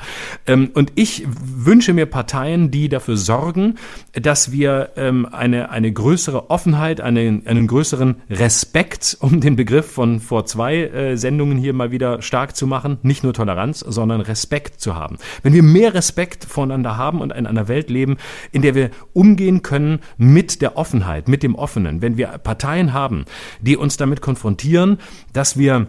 Ähm, 0.46 0.72
und 0.74 0.92
ich 0.96 1.26
wünsche 1.28 1.94
mir 1.94 2.06
Parteien, 2.06 2.72
die 2.72 2.90
dafür 2.90 3.18
sorgen, 3.18 3.76
dass 4.14 4.52
wir 4.52 4.92
ähm, 4.96 5.28
eine, 5.32 5.70
eine 5.70 5.92
größere 5.92 6.50
Offenheit, 6.50 7.02
eine, 7.02 7.42
einen 7.46 7.68
größeren 7.68 8.16
Respekt, 8.30 9.18
um 9.20 9.42
den 9.42 9.56
Begriff 9.56 9.92
von 9.92 10.20
vor 10.20 10.46
zwei 10.46 10.78
äh, 10.78 11.18
Sendungen 11.18 11.58
hier 11.58 11.74
mal 11.74 11.92
wieder 11.92 12.22
stark 12.22 12.56
zu 12.56 12.68
machen, 12.68 12.98
nicht 13.02 13.24
nur 13.24 13.34
Toleranz, 13.34 13.80
sondern 13.80 14.22
Respekt 14.28 14.82
zu 14.82 14.96
haben. 14.96 15.18
Wenn 15.44 15.54
wir 15.54 15.64
mehr 15.64 15.94
Respekt 15.94 16.46
voneinander 16.46 16.98
haben 16.98 17.22
und 17.22 17.32
in 17.32 17.48
einer 17.48 17.68
Welt 17.68 17.90
leben, 17.90 18.18
in 18.52 18.62
der 18.62 18.76
wir 18.76 18.92
umgehen 19.14 19.62
können 19.62 20.00
mit 20.18 20.62
der 20.62 20.78
Offenheit, 20.78 21.28
mit 21.28 21.44
dem 21.44 21.56
Offenen, 21.56 22.02
wenn 22.02 22.18
wir 22.18 22.28
Parteien 22.28 22.94
haben, 22.94 23.26
die 23.62 23.78
uns 23.78 23.98
damit 23.98 24.22
konfrontieren, 24.22 24.98
dass 25.34 25.58
wir 25.58 25.88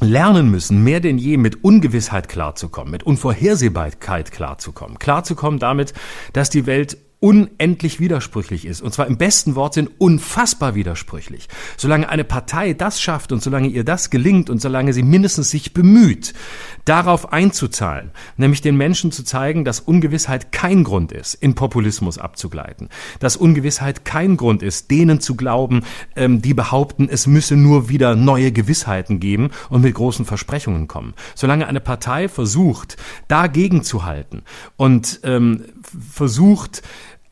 lernen 0.00 0.50
müssen, 0.50 0.82
mehr 0.82 1.00
denn 1.00 1.18
je 1.18 1.36
mit 1.36 1.62
Ungewissheit 1.62 2.28
klarzukommen, 2.28 2.90
mit 2.90 3.04
Unvorhersehbarkeit 3.04 4.32
klarzukommen, 4.32 4.98
klarzukommen 4.98 5.58
damit, 5.58 5.94
dass 6.32 6.50
die 6.50 6.66
Welt 6.66 6.98
unendlich 7.24 8.00
widersprüchlich 8.00 8.66
ist. 8.66 8.82
Und 8.82 8.92
zwar 8.92 9.06
im 9.06 9.16
besten 9.16 9.54
Wortsinn 9.54 9.88
unfassbar 9.96 10.74
widersprüchlich. 10.74 11.48
Solange 11.78 12.10
eine 12.10 12.22
Partei 12.22 12.74
das 12.74 13.00
schafft 13.00 13.32
und 13.32 13.42
solange 13.42 13.68
ihr 13.68 13.82
das 13.82 14.10
gelingt 14.10 14.50
und 14.50 14.60
solange 14.60 14.92
sie 14.92 15.02
mindestens 15.02 15.48
sich 15.48 15.72
bemüht, 15.72 16.34
darauf 16.84 17.32
einzuzahlen, 17.32 18.10
nämlich 18.36 18.60
den 18.60 18.76
Menschen 18.76 19.10
zu 19.10 19.24
zeigen, 19.24 19.64
dass 19.64 19.80
Ungewissheit 19.80 20.52
kein 20.52 20.84
Grund 20.84 21.12
ist, 21.12 21.32
in 21.32 21.54
Populismus 21.54 22.18
abzugleiten, 22.18 22.90
dass 23.20 23.38
Ungewissheit 23.38 24.04
kein 24.04 24.36
Grund 24.36 24.62
ist, 24.62 24.90
denen 24.90 25.18
zu 25.18 25.34
glauben, 25.34 25.80
ähm, 26.16 26.42
die 26.42 26.52
behaupten, 26.52 27.08
es 27.10 27.26
müsse 27.26 27.56
nur 27.56 27.88
wieder 27.88 28.16
neue 28.16 28.52
Gewissheiten 28.52 29.18
geben 29.18 29.48
und 29.70 29.80
mit 29.80 29.94
großen 29.94 30.26
Versprechungen 30.26 30.88
kommen. 30.88 31.14
Solange 31.34 31.68
eine 31.68 31.80
Partei 31.80 32.28
versucht, 32.28 32.98
dagegen 33.28 33.82
zu 33.82 34.04
halten 34.04 34.42
und 34.76 35.20
ähm, 35.24 35.64
versucht, 36.12 36.82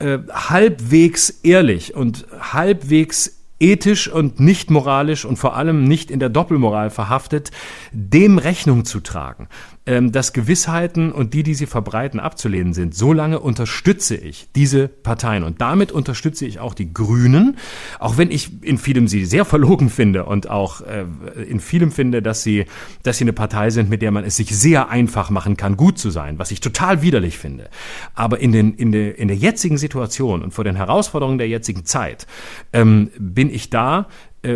äh, 0.03 0.19
halbwegs 0.31 1.31
ehrlich 1.43 1.95
und 1.95 2.27
halbwegs 2.41 3.39
ethisch 3.61 4.09
und 4.09 4.41
nicht 4.41 4.71
moralisch 4.71 5.25
und 5.25 5.37
vor 5.37 5.57
allem 5.57 5.85
nicht 5.85 6.11
in 6.11 6.19
der 6.19 6.29
Doppelmoral 6.29 6.91
verhaftet, 6.91 7.53
dem 7.93 8.39
Rechnung 8.39 8.85
zu 8.85 9.01
tragen 9.01 9.49
ähm, 9.85 10.13
dass 10.13 10.33
Gewissheiten 10.33 11.11
und 11.11 11.35
die, 11.35 11.43
die 11.43 11.55
sie 11.55 11.67
verbreiten, 11.67 12.21
abzulehnen 12.21 12.73
sind. 12.73 12.95
Solange 12.95 13.41
unterstütze 13.41 14.15
ich 14.15 14.49
diese 14.55 14.87
Parteien 14.87 15.43
und 15.43 15.61
damit 15.61 15.91
unterstütze 15.91 16.47
ich 16.47 16.61
auch 16.61 16.75
die 16.75 16.93
Grünen, 16.93 17.57
auch 17.99 18.17
wenn 18.17 18.31
ich 18.31 18.63
in 18.63 18.79
vielem 18.79 19.09
sie 19.09 19.25
sehr 19.25 19.45
verlogen 19.45 19.91
finde 19.91 20.25
und 20.25 20.49
auch 20.49 20.83
äh, 20.83 21.05
in 21.49 21.59
vielem 21.59 21.91
finde, 21.91 22.23
dass 22.23 22.43
sie, 22.43 22.67
dass 23.03 23.19
sie 23.19 23.25
eine 23.25 23.33
Partei 23.33 23.71
sind, 23.71 23.91
mit 23.91 24.03
der 24.03 24.13
man 24.13 24.25
es 24.25 24.37
sich 24.37 24.57
sehr 24.57 24.89
einfach 24.89 25.31
machen 25.31 25.57
kann, 25.57 25.77
gut 25.77 25.99
zu 25.99 26.11
sein, 26.11 26.39
was 26.39 26.53
ich 26.53 26.61
total 26.61 27.03
widerlich 27.03 27.39
finde. 27.39 27.69
Aber 28.15 28.39
in, 28.39 28.53
den, 28.53 28.75
in, 28.75 28.93
der, 28.93 29.19
in 29.19 29.29
der 29.29 29.37
jetzigen 29.37 29.79
Situation 29.79 30.43
und 30.43 30.53
vor 30.53 30.65
den 30.65 30.77
Herausforderungen 30.77 31.39
der 31.39 31.49
jetzigen 31.49 31.85
Zeit 31.85 32.27
ähm, 32.73 33.11
bin 33.19 33.53
ich 33.53 33.69
da, 33.71 34.07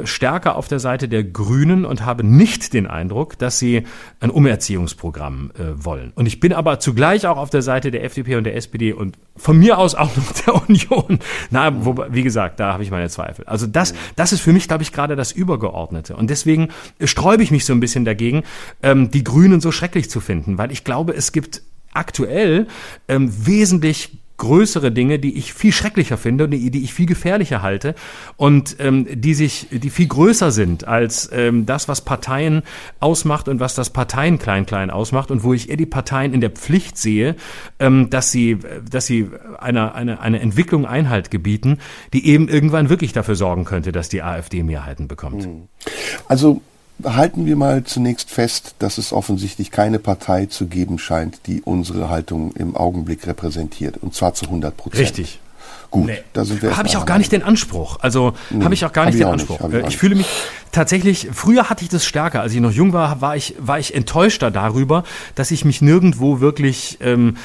stärker 0.05 0.57
auf 0.57 0.67
der 0.67 0.81
Seite 0.81 1.09
der 1.09 1.23
Grünen 1.23 1.85
und 1.85 2.05
habe 2.05 2.25
nicht 2.25 2.73
den 2.73 2.87
Eindruck, 2.87 3.39
dass 3.39 3.59
sie 3.59 3.85
ein 4.21 4.31
Umerziehungsprogramm 4.31 5.53
äh, 5.57 5.85
wollen. 5.85 6.13
Und 6.17 6.27
ich 6.27 6.41
bin 6.41 6.53
aber 6.53 6.81
zugleich 6.81 7.27
auch 7.27 7.37
auf 7.37 7.51
der 7.51 7.63
Seite 7.63 7.91
der 7.91 8.03
FDP 8.03 8.37
und 8.37 8.45
der 8.45 8.57
SPD 8.57 8.93
und 8.93 9.17
von 9.37 9.57
mir 9.59 9.79
aus 9.79 9.95
auch 9.95 10.17
noch 10.17 10.33
der 10.47 10.55
Union. 10.69 11.21
Na, 11.51 11.85
wo, 11.85 11.97
wie 12.11 12.23
gesagt, 12.23 12.59
da 12.59 12.73
habe 12.73 12.83
ich 12.83 12.91
meine 12.91 13.09
Zweifel. 13.09 13.45
Also 13.47 13.67
das, 13.67 13.95
das 14.17 14.33
ist 14.33 14.41
für 14.41 14.53
mich, 14.53 14.67
glaube 14.67 14.83
ich, 14.83 14.93
gerade 14.93 15.15
das 15.15 15.31
Übergeordnete. 15.31 16.17
Und 16.17 16.31
deswegen 16.31 16.69
sträube 17.03 17.43
ich 17.43 17.51
mich 17.51 17.65
so 17.65 17.73
ein 17.73 17.81
bisschen 17.81 18.05
dagegen, 18.05 18.43
ähm, 18.83 19.11
die 19.11 19.23
Grünen 19.23 19.61
so 19.61 19.71
schrecklich 19.71 20.11
zu 20.11 20.21
finden, 20.21 20.59
weil 20.59 20.73
ich 20.73 20.83
glaube, 20.83 21.15
es 21.15 21.33
gibt 21.33 21.63
aktuell 21.93 22.67
ähm, 23.09 23.31
wesentlich 23.47 24.19
größere 24.37 24.93
Dinge, 24.93 25.19
die 25.19 25.37
ich 25.37 25.53
viel 25.55 25.73
schrecklicher 25.73 26.17
finde 26.17 26.45
und 26.45 26.51
die, 26.51 26.71
die 26.71 26.83
ich 26.83 26.93
viel 26.93 27.07
gefährlicher 27.07 27.63
halte 27.63 27.95
und 28.37 28.77
ähm, 28.79 29.07
die 29.11 29.35
sich, 29.35 29.69
die 29.71 29.91
viel 29.91 30.09
größer 30.09 30.51
sind 30.51 30.87
als 30.87 31.31
ähm, 31.33 31.67
das, 31.67 31.89
was 31.89 32.03
Parteien 32.03 32.63
ausmacht 33.01 33.49
und 33.49 33.61
was 33.61 33.75
das 33.75 33.91
Parteien 33.91 34.39
klein 34.39 34.67
klein 34.67 34.91
ausmacht 34.91 35.31
und 35.31 35.43
wo 35.43 35.55
ich 35.55 35.71
eher 35.71 35.77
die 35.77 35.87
Parteien 35.87 36.35
in 36.35 36.41
der 36.41 36.51
Pflicht 36.51 36.99
sehe, 36.99 37.37
ähm, 37.79 38.11
dass 38.11 38.31
sie, 38.31 38.59
dass 38.89 39.07
sie 39.07 39.31
einer 39.59 39.95
eine, 39.95 40.21
eine 40.21 40.41
Entwicklung 40.41 40.87
Einhalt 40.87 41.31
gebieten, 41.31 41.79
die 42.13 42.27
eben 42.27 42.49
irgendwann 42.49 42.89
wirklich 42.89 43.13
dafür 43.13 43.37
sorgen 43.37 43.65
könnte, 43.65 43.93
dass 43.93 44.09
die 44.09 44.23
AfD 44.23 44.63
Mehrheiten 44.63 45.09
bekommt. 45.09 45.45
Hm. 45.45 45.69
Also 46.29 46.63
halten 47.05 47.47
wir 47.47 47.57
mal 47.57 47.85
zunächst 47.85 48.31
fest, 48.31 48.75
dass 48.79 48.99
es 48.99 49.13
offensichtlich 49.13 49.71
keine 49.71 49.99
Partei 49.99 50.47
zu 50.47 50.67
geben 50.67 50.99
scheint, 50.99 51.47
die 51.47 51.63
unsere 51.63 52.09
Haltung 52.09 52.53
im 52.53 52.77
Augenblick 52.77 53.27
repräsentiert. 53.27 53.99
Und 53.99 54.15
zwar 54.15 54.35
zu 54.35 54.47
100 54.47 54.77
Prozent. 54.77 55.03
Richtig. 55.03 55.41
Gut, 55.91 56.07
nee. 56.07 56.19
da 56.33 56.45
sind 56.45 56.63
wir. 56.63 56.77
Habe 56.77 56.89
ich 56.89 56.97
auch 56.97 57.07
gar 57.07 57.19
nicht 57.19 57.33
den 57.33 57.43
Anspruch. 57.43 57.99
Also 58.01 58.35
nee, 58.51 58.65
habe 58.65 58.75
ich 58.75 58.85
auch 58.85 58.93
gar 58.93 59.07
nicht 59.07 59.19
den 59.19 59.27
Anspruch. 59.27 59.61
Nicht, 59.61 59.81
ich, 59.81 59.87
ich 59.89 59.97
fühle 59.97 60.15
mich 60.15 60.29
tatsächlich, 60.77 61.29
früher 61.33 61.71
hatte 61.71 61.85
ich 61.85 61.89
das 61.89 62.05
stärker. 62.05 62.43
Als 62.43 62.53
ich 62.53 62.61
noch 62.61 62.71
jung 62.71 62.93
war, 62.93 63.21
war 63.21 63.35
ich, 63.35 63.55
war 63.59 63.79
ich 63.79 63.95
enttäuschter 63.95 64.51
darüber, 64.51 65.05
dass 65.35 65.51
ich 65.51 65.65
mich 65.65 65.81
nirgendwo 65.81 66.41
wirklich 66.41 66.99
ähm, 67.01 67.37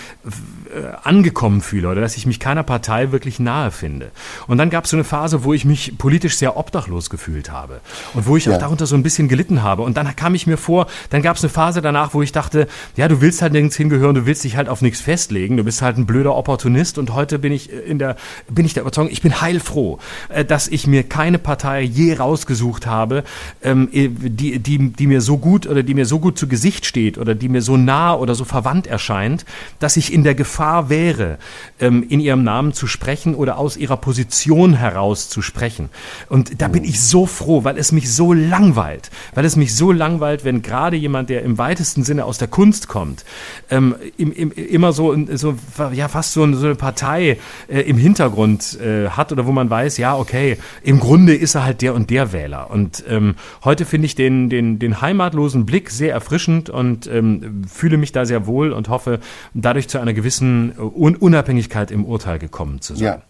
äh, 0.72 0.91
angekommen 1.03 1.61
fühle 1.61 1.89
oder 1.89 2.01
dass 2.01 2.18
ich 2.18 2.26
mich 2.26 2.39
keiner 2.39 2.63
Partei 2.63 3.11
wirklich 3.11 3.39
nahe 3.39 3.72
finde. 3.72 4.11
Und 4.47 4.57
dann 4.57 4.69
gab 4.69 4.84
es 4.84 4.91
so 4.91 4.97
eine 4.97 5.03
Phase, 5.03 5.43
wo 5.43 5.53
ich 5.53 5.65
mich 5.65 5.97
politisch 5.97 6.38
sehr 6.38 6.57
obdachlos 6.57 7.09
gefühlt 7.09 7.51
habe 7.51 7.80
und 8.13 8.27
wo 8.27 8.35
ich 8.35 8.45
ja. 8.45 8.53
auch 8.53 8.59
darunter 8.59 8.85
so 8.85 8.95
ein 8.95 9.03
bisschen 9.03 9.27
gelitten 9.27 9.63
habe. 9.63 9.84
Und 9.84 9.97
dann 9.97 10.13
kam 10.15 10.35
ich 10.35 10.45
mir 10.45 10.57
vor, 10.57 10.88
dann 11.09 11.22
gab 11.22 11.38
es 11.38 11.43
eine 11.43 11.49
Phase 11.49 11.81
danach, 11.81 12.13
wo 12.13 12.22
ich 12.22 12.34
dachte, 12.34 12.68
ja, 12.97 13.07
du 13.07 13.22
willst 13.22 13.41
halt 13.41 13.53
nirgends 13.53 13.77
hingehören, 13.77 14.15
du 14.15 14.26
willst 14.26 14.43
dich 14.43 14.57
halt 14.57 14.68
auf 14.68 14.81
nichts 14.81 14.99
festlegen, 14.99 15.57
du 15.57 15.63
bist 15.63 15.81
halt 15.81 15.97
ein 15.97 16.05
blöder 16.05 16.35
Opportunist 16.35 16.97
und 16.97 17.13
heute 17.13 17.39
bin 17.39 17.53
ich 17.53 17.72
in 17.72 17.97
der, 17.97 18.18
bin 18.49 18.66
ich 18.66 18.74
der 18.74 18.82
Überzeugung, 18.82 19.12
ich 19.12 19.22
bin 19.22 19.41
heilfroh, 19.41 19.99
äh, 20.30 20.45
dass 20.45 20.68
ich 20.68 20.88
mir 20.88 21.03
keine 21.03 21.40
Partei 21.40 21.82
je 21.82 22.14
rausgesucht 22.14 22.86
habe, 22.86 23.24
ähm, 23.64 23.90
äh, 23.91 24.10
die, 24.10 24.60
die, 24.60 24.94
die 24.94 25.08
mir 25.08 25.22
so 25.22 25.38
gut 25.38 25.68
oder 25.68 25.84
die 25.84 25.94
mir 25.94 26.06
so 26.06 26.20
gut 26.20 26.38
zu 26.38 26.48
Gesicht 26.48 26.86
steht 26.86 27.18
oder 27.18 27.36
die 27.36 27.49
mir 27.49 27.62
so 27.62 27.78
nah 27.78 28.14
oder 28.14 28.36
so 28.36 28.45
verwandt 28.45 28.88
erscheint, 28.88 29.45
dass 29.80 29.98
ich 29.98 30.14
in 30.14 30.24
der 30.24 30.36
Gefahr 30.36 30.90
wäre, 30.90 31.38
ähm, 31.80 32.06
in 32.08 32.20
ihrem 32.20 32.44
Namen 32.44 32.74
zu 32.74 32.88
sprechen 32.88 33.36
oder 33.36 33.58
aus 33.58 33.78
ihrer 33.78 33.98
Position 33.98 34.74
heraus 34.74 35.30
zu 35.30 35.41
sprechen. 35.41 35.90
Und 36.30 36.62
da 36.62 36.68
bin 36.68 36.84
ich 36.84 37.02
so 37.02 37.26
froh, 37.26 37.64
weil 37.64 37.78
es 37.78 37.91
mich 37.91 38.14
so 38.14 38.34
langweilt, 38.34 39.12
weil 39.34 39.45
es 39.45 39.56
mich 39.56 39.76
so 39.76 39.91
langweilt, 39.91 40.45
wenn 40.45 40.62
gerade 40.62 40.95
jemand, 40.95 41.30
der 41.30 41.44
im 41.44 41.58
weitesten 41.58 42.03
Sinne 42.03 42.26
aus 42.26 42.38
der 42.38 42.48
Kunst 42.48 42.88
kommt, 42.88 43.26
ähm, 43.70 43.95
im, 44.18 44.32
im, 44.32 44.52
immer 44.52 44.94
so, 44.94 45.16
so 45.36 45.56
ja 45.94 46.08
fast 46.08 46.34
so, 46.34 46.52
so 46.53 46.66
eine 46.66 46.76
Partei 46.76 47.38
äh, 47.68 47.82
im 47.82 47.98
Hintergrund 47.98 48.20
äh, 48.26 49.10
hat 49.10 49.31
oder 49.31 49.45
wo 49.45 49.52
man 49.52 49.69
weiß, 49.69 49.98
ja 49.98 50.18
okay, 50.18 50.57
im 50.84 50.99
Grunde 50.99 51.35
ist 51.35 51.56
er 51.56 51.64
halt 51.64 51.81
der 51.81 51.93
und 51.93 52.10
der 52.10 52.34
Wähler 52.34 52.69
und 52.72 53.03
ähm, 53.07 53.35
heute 53.64 53.85
finde 53.85 54.06
ich 54.06 54.15
den, 54.15 54.49
den, 54.49 54.80
den 54.80 55.02
heimatlosen 55.02 55.65
Blick 55.65 55.89
sehr 55.89 56.14
erfrischend 56.14 56.69
und 56.69 57.07
ähm, 57.07 57.64
fühle 57.68 57.98
mich 57.98 58.11
da 58.11 58.26
sehr 58.26 58.48
wohl 58.48 58.72
und 58.72 58.89
hoffe, 58.89 59.19
dadurch 59.53 59.88
zu 59.88 59.99
einer 59.99 60.14
gewissen 60.14 60.73
Un 60.77 61.15
Unabhängigkeit 61.15 61.91
im 61.91 62.06
Urteil 62.06 62.39
gekommen 62.39 62.81
zu 62.81 62.95
sein. 62.95 63.03
Ja. 63.03 63.22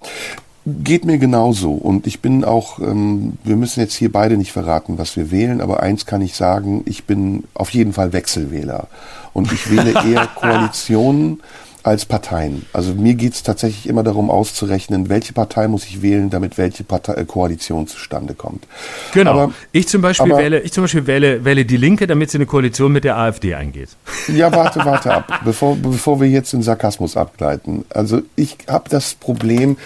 Geht 0.63 1.05
mir 1.05 1.17
genauso. 1.17 1.71
Und 1.71 2.05
ich 2.05 2.19
bin 2.19 2.43
auch, 2.43 2.79
ähm, 2.79 3.33
wir 3.43 3.55
müssen 3.55 3.79
jetzt 3.79 3.95
hier 3.95 4.11
beide 4.11 4.37
nicht 4.37 4.51
verraten, 4.51 4.99
was 4.99 5.17
wir 5.17 5.31
wählen, 5.31 5.59
aber 5.59 5.81
eins 5.81 6.05
kann 6.05 6.21
ich 6.21 6.35
sagen, 6.35 6.83
ich 6.85 7.05
bin 7.05 7.45
auf 7.55 7.71
jeden 7.71 7.93
Fall 7.93 8.13
Wechselwähler. 8.13 8.87
Und 9.33 9.51
ich 9.51 9.71
wähle 9.71 9.93
eher 10.05 10.27
Koalitionen 10.35 11.41
als 11.83 12.05
Parteien. 12.05 12.65
Also 12.73 12.93
mir 12.93 13.15
geht 13.15 13.33
es 13.33 13.43
tatsächlich 13.43 13.87
immer 13.87 14.03
darum 14.03 14.29
auszurechnen, 14.29 15.09
welche 15.09 15.33
Partei 15.33 15.67
muss 15.67 15.85
ich 15.85 16.01
wählen, 16.01 16.29
damit 16.29 16.57
welche 16.57 16.83
Partei, 16.83 17.13
äh, 17.13 17.25
Koalition 17.25 17.87
zustande 17.87 18.33
kommt. 18.33 18.67
Genau. 19.13 19.31
Aber, 19.31 19.53
ich 19.71 19.87
zum 19.87 20.01
Beispiel 20.01 20.31
aber, 20.31 20.41
wähle, 20.41 20.59
ich 20.59 20.71
zum 20.71 20.83
Beispiel 20.83 21.07
wähle, 21.07 21.43
wähle 21.43 21.65
die 21.65 21.77
Linke, 21.77 22.07
damit 22.07 22.31
sie 22.31 22.37
eine 22.37 22.45
Koalition 22.45 22.91
mit 22.91 23.03
der 23.03 23.17
AfD 23.17 23.55
eingeht. 23.55 23.89
Ja, 24.27 24.51
warte, 24.51 24.79
warte 24.85 25.13
ab, 25.13 25.41
bevor, 25.43 25.75
bevor 25.75 26.21
wir 26.21 26.29
jetzt 26.29 26.53
in 26.53 26.61
Sarkasmus 26.61 27.17
abgleiten. 27.17 27.85
Also 27.89 28.21
ich 28.35 28.57
habe 28.67 28.89
das 28.89 29.15
Problem 29.15 29.77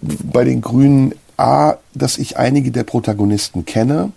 bei 0.00 0.44
den 0.44 0.60
Grünen 0.60 1.14
A, 1.36 1.76
dass 1.94 2.18
ich 2.18 2.36
einige 2.36 2.72
der 2.72 2.82
Protagonisten 2.82 3.64
kenne 3.64 4.12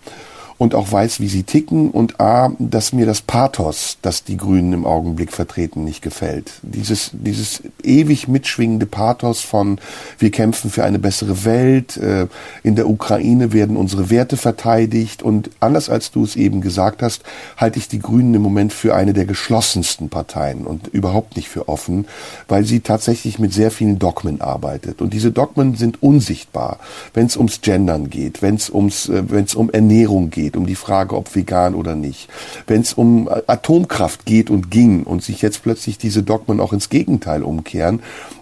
und 0.61 0.75
auch 0.75 0.91
weiß, 0.91 1.19
wie 1.19 1.27
sie 1.27 1.41
ticken 1.41 1.89
und 1.89 2.21
A, 2.21 2.51
dass 2.59 2.93
mir 2.93 3.07
das 3.07 3.23
Pathos, 3.23 3.97
das 4.03 4.23
die 4.23 4.37
Grünen 4.37 4.73
im 4.73 4.85
Augenblick 4.85 5.33
vertreten, 5.33 5.83
nicht 5.83 6.03
gefällt. 6.03 6.51
Dieses, 6.61 7.09
dieses 7.13 7.63
ewig 7.81 8.27
mitschwingende 8.27 8.85
Pathos 8.85 9.41
von 9.41 9.79
wir 10.19 10.29
kämpfen 10.29 10.69
für 10.69 10.83
eine 10.83 10.99
bessere 10.99 11.45
Welt, 11.45 11.97
äh, 11.97 12.27
in 12.61 12.75
der 12.75 12.87
Ukraine 12.87 13.53
werden 13.53 13.75
unsere 13.75 14.11
Werte 14.11 14.37
verteidigt 14.37 15.23
und 15.23 15.49
anders 15.61 15.89
als 15.89 16.11
du 16.11 16.23
es 16.23 16.35
eben 16.35 16.61
gesagt 16.61 17.01
hast, 17.01 17.23
halte 17.57 17.79
ich 17.79 17.87
die 17.87 17.97
Grünen 17.97 18.35
im 18.35 18.43
Moment 18.43 18.71
für 18.71 18.93
eine 18.93 19.13
der 19.13 19.25
geschlossensten 19.25 20.09
Parteien 20.09 20.67
und 20.67 20.89
überhaupt 20.89 21.37
nicht 21.37 21.49
für 21.49 21.69
offen, 21.69 22.05
weil 22.47 22.65
sie 22.65 22.81
tatsächlich 22.81 23.39
mit 23.39 23.51
sehr 23.51 23.71
vielen 23.71 23.97
Dogmen 23.97 24.41
arbeitet. 24.41 25.01
Und 25.01 25.11
diese 25.11 25.31
Dogmen 25.31 25.73
sind 25.73 26.03
unsichtbar, 26.03 26.77
wenn 27.15 27.25
es 27.25 27.35
ums 27.35 27.61
Gendern 27.61 28.11
geht, 28.11 28.43
wenn 28.43 28.53
es 28.53 28.69
ums, 28.69 29.09
äh, 29.09 29.23
wenn 29.27 29.45
es 29.45 29.55
um 29.55 29.71
Ernährung 29.71 30.29
geht, 30.29 30.50
geht, 30.51 30.57
um 30.57 30.65
die 30.65 30.75
Frage, 30.75 31.15
ob 31.15 31.33
vegan 31.35 31.75
oder 31.75 31.95
nicht, 31.95 32.29
wenn 32.67 32.81
es 32.81 32.93
um 32.93 33.29
Atomkraft 33.47 34.25
geht 34.25 34.49
und 34.49 34.69
ging 34.69 35.03
und 35.03 35.23
sich 35.23 35.41
jetzt 35.41 35.63
plötzlich 35.63 35.97
diese 35.97 36.23
Dogmen 36.23 36.59
auch 36.59 36.73
ins 36.73 36.89
Gegenteil 36.89 37.43
umkehren, 37.43 38.01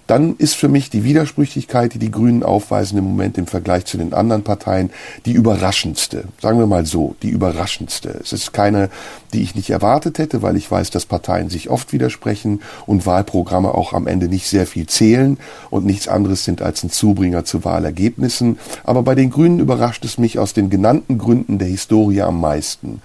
dann 0.10 0.36
ist 0.38 0.56
für 0.56 0.70
mich 0.70 0.90
die 0.90 1.04
Widersprüchlichkeit, 1.04 1.94
die 1.94 2.00
die 2.00 2.10
Grünen 2.10 2.42
aufweisen 2.42 2.98
im 2.98 3.04
Moment 3.04 3.38
im 3.38 3.46
Vergleich 3.46 3.86
zu 3.86 4.00
den 4.00 4.12
anderen 4.12 4.44
Parteien, 4.44 4.90
die 5.28 5.34
überraschendste. 5.34 6.24
Sagen 6.42 6.58
wir 6.58 6.66
mal 6.66 6.88
so, 6.88 7.16
die 7.22 7.30
überraschendste. 7.30 8.20
Es 8.20 8.34
ist 8.34 8.52
keine, 8.52 8.90
die 9.34 9.44
ich 9.44 9.54
nicht 9.54 9.70
erwartet 9.70 10.18
hätte, 10.18 10.42
weil 10.42 10.58
ich 10.58 10.70
weiß, 10.70 10.90
dass 10.90 11.06
Parteien 11.06 11.50
sich 11.50 11.70
oft 11.70 11.94
widersprechen 11.94 12.62
und 12.88 13.06
Wahlprogramme 13.06 13.76
auch 13.76 13.94
am 13.94 14.08
Ende 14.08 14.30
nicht 14.30 14.48
sehr 14.48 14.66
viel 14.66 14.88
zählen 14.88 15.38
und 15.70 15.86
nichts 15.86 16.08
anderes 16.08 16.44
sind 16.44 16.64
als 16.64 16.84
ein 16.84 16.90
Zubringer 16.90 17.46
zu 17.46 17.64
Wahlergebnissen. 17.64 18.58
Aber 18.84 19.04
bei 19.04 19.14
den 19.14 19.30
Grünen 19.30 19.60
überrascht 19.60 20.04
es 20.06 20.18
mich 20.18 20.40
aus 20.40 20.54
den 20.54 20.72
genannten 20.72 21.20
Gründen 21.20 21.60
der 21.60 21.68
Historie 21.68 22.24
am 22.24 22.42
meisten. 22.42 23.04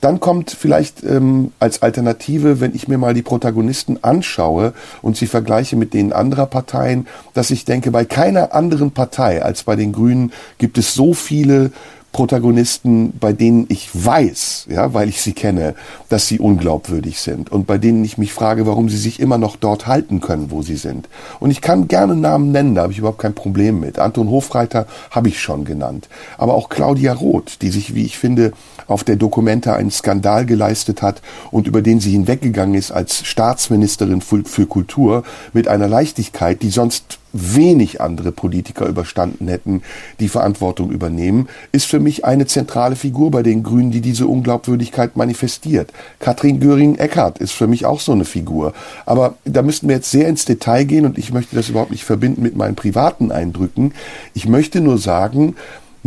Dann 0.00 0.20
kommt 0.20 0.50
vielleicht 0.50 1.02
ähm, 1.02 1.52
als 1.58 1.82
Alternative, 1.82 2.60
wenn 2.60 2.74
ich 2.74 2.86
mir 2.86 2.98
mal 2.98 3.14
die 3.14 3.22
Protagonisten 3.22 3.98
anschaue 4.02 4.72
und 5.02 5.16
sie 5.16 5.26
vergleiche 5.26 5.76
mit 5.76 5.92
denen 5.92 6.12
anderer 6.12 6.46
Parteien, 6.46 7.06
dass 7.34 7.50
ich 7.50 7.64
denke, 7.64 7.90
bei 7.90 8.04
keiner 8.04 8.54
anderen 8.54 8.92
Partei 8.92 9.42
als 9.42 9.64
bei 9.64 9.74
den 9.74 9.92
Grünen 9.92 10.32
gibt 10.58 10.78
es 10.78 10.94
so 10.94 11.14
viele 11.14 11.72
Protagonisten, 12.12 13.12
bei 13.18 13.32
denen 13.32 13.66
ich 13.68 13.90
weiß, 13.92 14.66
ja, 14.70 14.94
weil 14.94 15.08
ich 15.08 15.20
sie 15.20 15.34
kenne, 15.34 15.74
dass 16.08 16.26
sie 16.26 16.38
unglaubwürdig 16.38 17.20
sind 17.20 17.52
und 17.52 17.66
bei 17.66 17.78
denen 17.78 18.04
ich 18.04 18.18
mich 18.18 18.32
frage, 18.32 18.66
warum 18.66 18.88
sie 18.88 18.96
sich 18.96 19.20
immer 19.20 19.38
noch 19.38 19.56
dort 19.56 19.86
halten 19.86 20.20
können, 20.20 20.50
wo 20.50 20.62
sie 20.62 20.76
sind. 20.76 21.08
Und 21.38 21.50
ich 21.50 21.60
kann 21.60 21.86
gerne 21.86 22.16
Namen 22.16 22.50
nennen, 22.50 22.74
da 22.74 22.82
habe 22.82 22.92
ich 22.92 22.98
überhaupt 22.98 23.20
kein 23.20 23.34
Problem 23.34 23.78
mit. 23.78 23.98
Anton 23.98 24.30
Hofreiter 24.30 24.86
habe 25.10 25.28
ich 25.28 25.40
schon 25.40 25.64
genannt, 25.64 26.08
aber 26.38 26.54
auch 26.54 26.70
Claudia 26.70 27.12
Roth, 27.12 27.60
die 27.62 27.68
sich, 27.68 27.94
wie 27.94 28.04
ich 28.04 28.18
finde, 28.18 28.52
auf 28.86 29.04
der 29.04 29.16
Dokumente 29.16 29.74
einen 29.74 29.90
Skandal 29.90 30.46
geleistet 30.46 31.02
hat 31.02 31.20
und 31.50 31.66
über 31.66 31.82
den 31.82 32.00
sie 32.00 32.12
hinweggegangen 32.12 32.74
ist 32.74 32.90
als 32.90 33.24
Staatsministerin 33.26 34.22
für 34.22 34.66
Kultur 34.66 35.24
mit 35.52 35.68
einer 35.68 35.88
Leichtigkeit, 35.88 36.62
die 36.62 36.70
sonst 36.70 37.18
wenig 37.32 38.00
andere 38.00 38.32
Politiker 38.32 38.86
überstanden 38.86 39.48
hätten, 39.48 39.82
die 40.20 40.28
Verantwortung 40.28 40.90
übernehmen, 40.90 41.48
ist 41.72 41.86
für 41.86 42.00
mich 42.00 42.24
eine 42.24 42.46
zentrale 42.46 42.96
Figur 42.96 43.30
bei 43.30 43.42
den 43.42 43.62
Grünen, 43.62 43.90
die 43.90 44.00
diese 44.00 44.26
Unglaubwürdigkeit 44.26 45.16
manifestiert. 45.16 45.92
Katrin 46.20 46.60
Göring-Eckardt 46.60 47.38
ist 47.38 47.52
für 47.52 47.66
mich 47.66 47.86
auch 47.86 48.00
so 48.00 48.12
eine 48.12 48.24
Figur. 48.24 48.72
Aber 49.06 49.34
da 49.44 49.62
müssten 49.62 49.88
wir 49.88 49.96
jetzt 49.96 50.10
sehr 50.10 50.28
ins 50.28 50.44
Detail 50.44 50.84
gehen 50.84 51.04
und 51.04 51.18
ich 51.18 51.32
möchte 51.32 51.56
das 51.56 51.68
überhaupt 51.68 51.90
nicht 51.90 52.04
verbinden 52.04 52.42
mit 52.42 52.56
meinen 52.56 52.76
privaten 52.76 53.30
Eindrücken. 53.30 53.92
Ich 54.34 54.48
möchte 54.48 54.80
nur 54.80 54.98
sagen, 54.98 55.56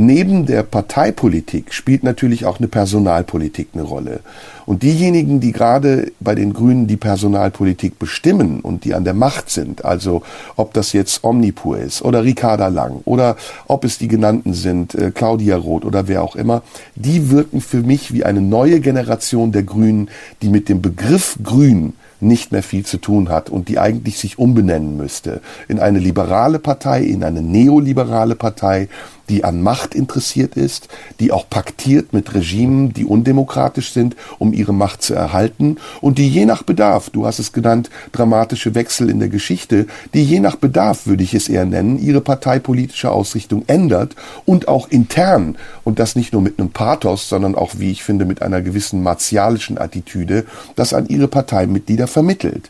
neben 0.05 0.45
der 0.45 0.63
Parteipolitik 0.63 1.73
spielt 1.73 2.03
natürlich 2.03 2.45
auch 2.45 2.59
eine 2.59 2.67
Personalpolitik 2.67 3.69
eine 3.73 3.83
Rolle. 3.83 4.19
Und 4.65 4.83
diejenigen, 4.83 5.39
die 5.39 5.51
gerade 5.51 6.11
bei 6.19 6.35
den 6.35 6.53
Grünen 6.53 6.87
die 6.87 6.97
Personalpolitik 6.97 7.99
bestimmen 7.99 8.61
und 8.61 8.85
die 8.85 8.93
an 8.93 9.03
der 9.03 9.13
Macht 9.13 9.49
sind, 9.49 9.85
also 9.85 10.23
ob 10.55 10.73
das 10.73 10.93
jetzt 10.93 11.23
Omnipur 11.23 11.77
ist 11.79 12.01
oder 12.01 12.23
Ricarda 12.23 12.67
Lang 12.67 13.01
oder 13.05 13.35
ob 13.67 13.83
es 13.83 13.97
die 13.97 14.07
genannten 14.07 14.53
sind, 14.53 14.95
äh, 14.95 15.11
Claudia 15.11 15.57
Roth 15.57 15.85
oder 15.85 16.07
wer 16.07 16.23
auch 16.23 16.35
immer, 16.35 16.63
die 16.95 17.29
wirken 17.29 17.61
für 17.61 17.81
mich 17.81 18.13
wie 18.13 18.23
eine 18.23 18.41
neue 18.41 18.79
Generation 18.79 19.51
der 19.51 19.63
Grünen, 19.63 20.09
die 20.41 20.49
mit 20.49 20.69
dem 20.69 20.81
Begriff 20.81 21.37
Grün 21.43 21.93
nicht 22.21 22.51
mehr 22.51 22.63
viel 22.63 22.85
zu 22.85 22.97
tun 22.97 23.29
hat 23.29 23.49
und 23.49 23.67
die 23.67 23.79
eigentlich 23.79 24.19
sich 24.19 24.37
umbenennen 24.37 24.95
müsste 24.95 25.41
in 25.67 25.79
eine 25.79 25.99
liberale 25.99 26.59
Partei, 26.59 27.01
in 27.03 27.23
eine 27.23 27.41
neoliberale 27.41 28.35
Partei, 28.35 28.87
die 29.31 29.45
an 29.45 29.61
Macht 29.61 29.95
interessiert 29.95 30.55
ist, 30.55 30.89
die 31.21 31.31
auch 31.31 31.49
paktiert 31.49 32.11
mit 32.11 32.33
Regimen, 32.33 32.91
die 32.91 33.05
undemokratisch 33.05 33.93
sind, 33.93 34.17
um 34.39 34.51
ihre 34.51 34.73
Macht 34.73 35.01
zu 35.01 35.13
erhalten 35.13 35.77
und 36.01 36.17
die 36.17 36.27
je 36.27 36.45
nach 36.45 36.63
Bedarf, 36.63 37.09
du 37.09 37.25
hast 37.25 37.39
es 37.39 37.53
genannt, 37.53 37.89
dramatische 38.11 38.75
Wechsel 38.75 39.09
in 39.09 39.19
der 39.19 39.29
Geschichte, 39.29 39.87
die 40.13 40.23
je 40.23 40.41
nach 40.41 40.57
Bedarf, 40.57 41.07
würde 41.07 41.23
ich 41.23 41.33
es 41.33 41.47
eher 41.47 41.65
nennen, 41.65 41.97
ihre 41.97 42.19
parteipolitische 42.19 43.09
Ausrichtung 43.09 43.63
ändert 43.67 44.15
und 44.45 44.67
auch 44.67 44.89
intern 44.89 45.55
und 45.85 45.97
das 45.99 46.17
nicht 46.17 46.33
nur 46.33 46.41
mit 46.41 46.59
einem 46.59 46.71
Pathos, 46.71 47.29
sondern 47.29 47.55
auch, 47.55 47.75
wie 47.77 47.91
ich 47.91 48.03
finde, 48.03 48.25
mit 48.25 48.41
einer 48.41 48.61
gewissen 48.61 49.01
martialischen 49.01 49.77
Attitüde, 49.77 50.45
das 50.75 50.93
an 50.93 51.07
ihre 51.07 51.29
Parteimitglieder 51.29 52.07
vermittelt. 52.07 52.69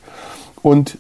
Und 0.62 1.00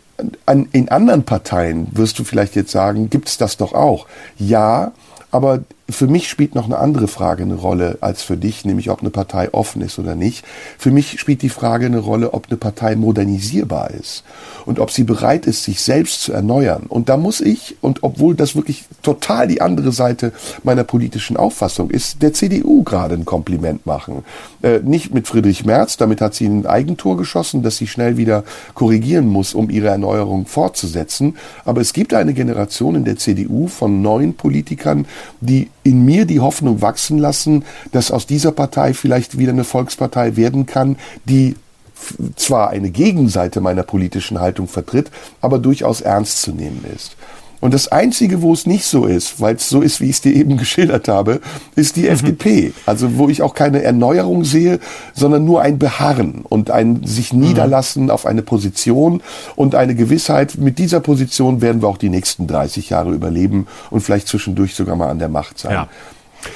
in 0.71 0.89
anderen 0.89 1.23
Parteien 1.23 1.87
wirst 1.91 2.17
du 2.17 2.23
vielleicht 2.23 2.55
jetzt 2.55 2.71
sagen, 2.71 3.11
gibt 3.11 3.27
es 3.27 3.37
das 3.37 3.57
doch 3.57 3.73
auch. 3.73 4.07
Ja, 4.39 4.91
aber 5.31 5.63
für 5.91 6.07
mich 6.07 6.29
spielt 6.29 6.55
noch 6.55 6.65
eine 6.65 6.77
andere 6.77 7.07
Frage 7.07 7.43
eine 7.43 7.55
Rolle 7.55 7.97
als 8.01 8.23
für 8.23 8.37
dich, 8.37 8.65
nämlich 8.65 8.89
ob 8.89 9.01
eine 9.01 9.09
Partei 9.09 9.53
offen 9.53 9.81
ist 9.81 9.99
oder 9.99 10.15
nicht. 10.15 10.45
Für 10.77 10.91
mich 10.91 11.19
spielt 11.19 11.41
die 11.41 11.49
Frage 11.49 11.85
eine 11.85 11.99
Rolle, 11.99 12.33
ob 12.33 12.47
eine 12.47 12.57
Partei 12.57 12.95
modernisierbar 12.95 13.91
ist 13.91 14.23
und 14.65 14.79
ob 14.79 14.91
sie 14.91 15.03
bereit 15.03 15.47
ist, 15.47 15.63
sich 15.63 15.81
selbst 15.81 16.21
zu 16.23 16.33
erneuern. 16.33 16.83
Und 16.87 17.09
da 17.09 17.17
muss 17.17 17.41
ich, 17.41 17.77
und 17.81 18.03
obwohl 18.03 18.35
das 18.35 18.55
wirklich 18.55 18.85
total 19.03 19.47
die 19.47 19.61
andere 19.61 19.91
Seite 19.91 20.31
meiner 20.63 20.83
politischen 20.83 21.37
Auffassung 21.37 21.89
ist, 21.89 22.21
der 22.21 22.33
CDU 22.33 22.83
gerade 22.83 23.15
ein 23.15 23.25
Kompliment 23.25 23.85
machen. 23.85 24.23
Äh, 24.61 24.79
nicht 24.79 25.13
mit 25.13 25.27
Friedrich 25.27 25.65
Merz, 25.65 25.97
damit 25.97 26.21
hat 26.21 26.33
sie 26.33 26.45
ein 26.45 26.65
Eigentor 26.65 27.17
geschossen, 27.17 27.63
das 27.63 27.77
sie 27.77 27.87
schnell 27.87 28.17
wieder 28.17 28.43
korrigieren 28.73 29.27
muss, 29.27 29.53
um 29.53 29.69
ihre 29.69 29.87
Erneuerung 29.87 30.45
fortzusetzen. 30.45 31.35
Aber 31.65 31.81
es 31.81 31.93
gibt 31.93 32.13
eine 32.13 32.33
Generation 32.33 32.95
in 32.95 33.05
der 33.05 33.17
CDU 33.17 33.67
von 33.67 34.01
neuen 34.01 34.35
Politikern, 34.35 35.05
die 35.39 35.69
in 35.83 36.05
mir 36.05 36.25
die 36.25 36.39
Hoffnung 36.39 36.81
wachsen 36.81 37.17
lassen, 37.17 37.65
dass 37.91 38.11
aus 38.11 38.27
dieser 38.27 38.51
Partei 38.51 38.93
vielleicht 38.93 39.37
wieder 39.37 39.51
eine 39.51 39.63
Volkspartei 39.63 40.35
werden 40.35 40.65
kann, 40.65 40.97
die 41.25 41.55
zwar 42.35 42.69
eine 42.69 42.89
Gegenseite 42.89 43.61
meiner 43.61 43.83
politischen 43.83 44.39
Haltung 44.39 44.67
vertritt, 44.67 45.11
aber 45.39 45.59
durchaus 45.59 46.01
ernst 46.01 46.41
zu 46.41 46.51
nehmen 46.51 46.83
ist. 46.95 47.15
Und 47.61 47.73
das 47.73 47.87
Einzige, 47.87 48.41
wo 48.41 48.51
es 48.51 48.65
nicht 48.65 48.85
so 48.85 49.05
ist, 49.05 49.39
weil 49.39 49.55
es 49.55 49.69
so 49.69 49.81
ist, 49.81 50.01
wie 50.01 50.05
ich 50.05 50.17
es 50.17 50.21
dir 50.21 50.33
eben 50.33 50.57
geschildert 50.57 51.07
habe, 51.07 51.39
ist 51.75 51.95
die 51.95 52.01
mhm. 52.01 52.09
FDP. 52.09 52.73
Also 52.85 53.17
wo 53.17 53.29
ich 53.29 53.41
auch 53.41 53.53
keine 53.53 53.83
Erneuerung 53.83 54.43
sehe, 54.43 54.79
sondern 55.13 55.45
nur 55.45 55.61
ein 55.61 55.79
Beharren 55.79 56.43
und 56.49 56.71
ein 56.71 57.05
sich 57.05 57.31
mhm. 57.31 57.41
niederlassen 57.41 58.09
auf 58.09 58.25
eine 58.25 58.41
Position 58.41 59.21
und 59.55 59.75
eine 59.75 59.95
Gewissheit, 59.95 60.57
mit 60.57 60.79
dieser 60.79 60.99
Position 60.99 61.61
werden 61.61 61.81
wir 61.81 61.87
auch 61.87 61.97
die 61.97 62.09
nächsten 62.09 62.47
30 62.47 62.89
Jahre 62.89 63.11
überleben 63.11 63.67
und 63.91 64.01
vielleicht 64.01 64.27
zwischendurch 64.27 64.75
sogar 64.75 64.95
mal 64.95 65.09
an 65.09 65.19
der 65.19 65.29
Macht 65.29 65.59
sein. 65.59 65.71
Ja. 65.71 65.87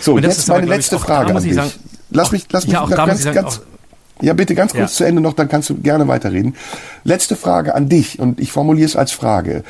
So, 0.02 0.18
jetzt 0.18 0.48
meine 0.48 0.64
aber, 0.64 0.76
letzte 0.76 0.98
Frage 0.98 1.36
an 1.36 1.44
dich. 1.44 1.54
Sagen, 1.54 1.72
lass 2.10 2.32
mich, 2.32 2.48
lass 2.52 2.66
mich 2.66 2.74
ja, 2.74 2.86
ganz, 2.88 3.22
sagen, 3.22 3.36
ganz, 3.36 3.62
ja, 4.22 4.34
bitte 4.34 4.56
ganz 4.56 4.74
kurz 4.74 4.92
ja. 4.92 4.98
zu 4.98 5.04
Ende 5.04 5.22
noch, 5.22 5.34
dann 5.34 5.48
kannst 5.48 5.70
du 5.70 5.76
gerne 5.76 6.08
weiterreden. 6.08 6.56
Letzte 7.04 7.36
Frage 7.36 7.76
an 7.76 7.90
dich 7.90 8.20
und 8.20 8.40
ich 8.40 8.52
formuliere 8.52 8.88
es 8.88 8.96
als 8.96 9.12
Frage. 9.12 9.64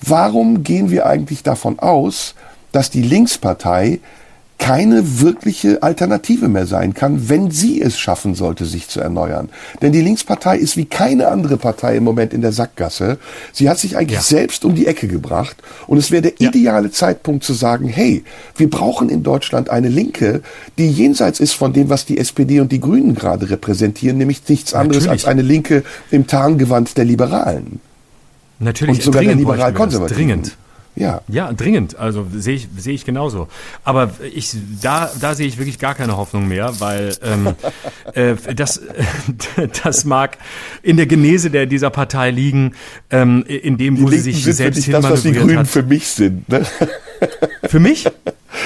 Warum 0.00 0.62
gehen 0.62 0.90
wir 0.90 1.06
eigentlich 1.06 1.42
davon 1.42 1.78
aus, 1.78 2.34
dass 2.72 2.90
die 2.90 3.02
Linkspartei 3.02 4.00
keine 4.58 5.20
wirkliche 5.20 5.82
Alternative 5.82 6.48
mehr 6.48 6.66
sein 6.66 6.92
kann, 6.92 7.28
wenn 7.28 7.50
sie 7.50 7.80
es 7.80 7.98
schaffen 7.98 8.34
sollte, 8.34 8.66
sich 8.66 8.88
zu 8.88 9.00
erneuern. 9.00 9.48
Denn 9.80 9.92
die 9.92 10.00
Linkspartei 10.00 10.58
ist 10.58 10.76
wie 10.76 10.84
keine 10.84 11.28
andere 11.28 11.56
Partei 11.56 11.96
im 11.96 12.04
Moment 12.04 12.34
in 12.34 12.42
der 12.42 12.52
Sackgasse. 12.52 13.18
Sie 13.52 13.70
hat 13.70 13.78
sich 13.78 13.96
eigentlich 13.96 14.18
ja. 14.18 14.22
selbst 14.22 14.64
um 14.64 14.74
die 14.74 14.86
Ecke 14.86 15.06
gebracht 15.06 15.56
und 15.86 15.96
es 15.96 16.10
wäre 16.10 16.22
der 16.22 16.32
ja. 16.38 16.48
ideale 16.48 16.90
Zeitpunkt 16.90 17.44
zu 17.44 17.54
sagen, 17.54 17.88
hey, 17.88 18.24
wir 18.56 18.68
brauchen 18.68 19.08
in 19.08 19.22
Deutschland 19.22 19.70
eine 19.70 19.88
Linke, 19.88 20.42
die 20.76 20.90
jenseits 20.90 21.38
ist 21.38 21.52
von 21.52 21.72
dem, 21.72 21.88
was 21.88 22.04
die 22.04 22.18
SPD 22.18 22.60
und 22.60 22.72
die 22.72 22.80
Grünen 22.80 23.14
gerade 23.14 23.48
repräsentieren, 23.50 24.18
nämlich 24.18 24.42
nichts 24.48 24.74
anderes 24.74 25.04
Natürlich. 25.04 25.24
als 25.24 25.30
eine 25.30 25.42
Linke 25.42 25.84
im 26.10 26.26
Tarngewand 26.26 26.98
der 26.98 27.04
Liberalen. 27.04 27.80
Natürlich, 28.58 28.96
und 28.96 29.02
sogar 29.02 29.22
der 29.22 29.34
liberal-konservativen. 29.34 30.28
Dringend. 30.28 30.56
Ja. 30.98 31.20
Ja, 31.28 31.52
dringend. 31.52 31.96
Also 31.96 32.26
sehe 32.34 32.56
ich, 32.56 32.68
sehe 32.76 32.94
ich 32.94 33.04
genauso. 33.04 33.46
Aber 33.84 34.10
ich, 34.34 34.54
da, 34.82 35.10
da 35.20 35.34
sehe 35.34 35.46
ich 35.46 35.56
wirklich 35.56 35.78
gar 35.78 35.94
keine 35.94 36.16
Hoffnung 36.16 36.48
mehr, 36.48 36.80
weil 36.80 37.14
ähm, 37.22 37.54
äh, 38.14 38.34
das, 38.54 38.80
das 39.84 40.04
mag 40.04 40.38
in 40.82 40.96
der 40.96 41.06
Genese 41.06 41.50
der, 41.50 41.66
dieser 41.66 41.90
Partei 41.90 42.30
liegen, 42.30 42.74
ähm, 43.10 43.44
in 43.46 43.78
dem, 43.78 44.02
wo 44.02 44.08
die 44.08 44.18
sie 44.18 44.32
sich 44.32 44.42
sind 44.42 44.54
selbst 44.54 44.92
das, 44.92 45.04
was 45.04 45.22
die 45.22 45.32
Grünen 45.32 45.58
hat. 45.58 45.68
für 45.68 45.84
mich 45.84 46.08
sind. 46.08 46.48
Ne? 46.48 46.66
Für 47.64 47.80
mich? 47.80 48.07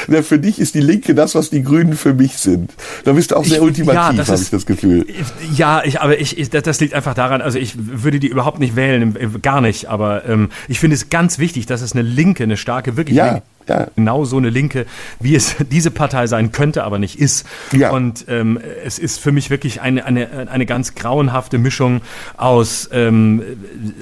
Ja, 0.09 0.23
für 0.23 0.39
dich 0.39 0.59
ist 0.59 0.75
die 0.75 0.81
Linke 0.81 1.15
das, 1.15 1.35
was 1.35 1.51
die 1.51 1.63
Grünen 1.63 1.95
für 1.95 2.15
mich 2.15 2.39
sind. 2.39 2.73
Da 3.05 3.13
bist 3.13 3.31
du 3.31 3.37
auch 3.37 3.45
sehr 3.45 3.59
ich, 3.59 3.63
ultimativ, 3.63 4.19
ja, 4.19 4.27
habe 4.27 4.41
ich 4.41 4.51
das 4.51 4.67
Gefühl. 4.67 5.07
Ja, 5.55 5.83
ich, 5.85 6.01
aber 6.01 6.19
ich, 6.19 6.39
ich, 6.39 6.51
das 6.51 6.81
liegt 6.81 6.95
einfach 6.95 7.15
daran, 7.15 7.41
also 7.41 7.59
ich 7.59 7.75
würde 7.77 8.21
die 8.21 8.29
überhaupt 8.29 8.59
nicht 8.59 8.77
wählen, 8.77 9.17
gar 9.43 9.61
nicht. 9.61 9.87
Aber 9.87 10.25
ähm, 10.29 10.51
ich 10.69 10.81
finde 10.81 10.95
es 10.95 11.11
ganz 11.11 11.39
wichtig, 11.39 11.67
dass 11.67 11.83
es 11.83 11.93
eine 11.93 12.03
Linke, 12.03 12.45
eine 12.45 12.57
starke, 12.57 12.97
wirklich 12.97 13.17
ja. 13.17 13.27
Linke, 13.27 13.43
ja. 13.69 13.87
genau 13.97 14.25
so 14.25 14.37
eine 14.37 14.51
Linke, 14.51 14.87
wie 15.21 15.35
es 15.35 15.57
diese 15.71 15.91
Partei 15.91 16.27
sein 16.27 16.53
könnte, 16.53 16.85
aber 16.85 16.99
nicht 16.99 17.19
ist. 17.19 17.47
Ja. 17.73 17.91
Und 17.91 18.27
ähm, 18.29 18.59
es 18.85 18.99
ist 18.99 19.21
für 19.21 19.33
mich 19.33 19.51
wirklich 19.51 19.81
eine, 19.81 20.05
eine, 20.05 20.49
eine 20.51 20.67
ganz 20.67 20.95
grauenhafte 20.95 21.59
Mischung 21.59 22.03
aus 22.37 22.89
ähm, 22.93 23.43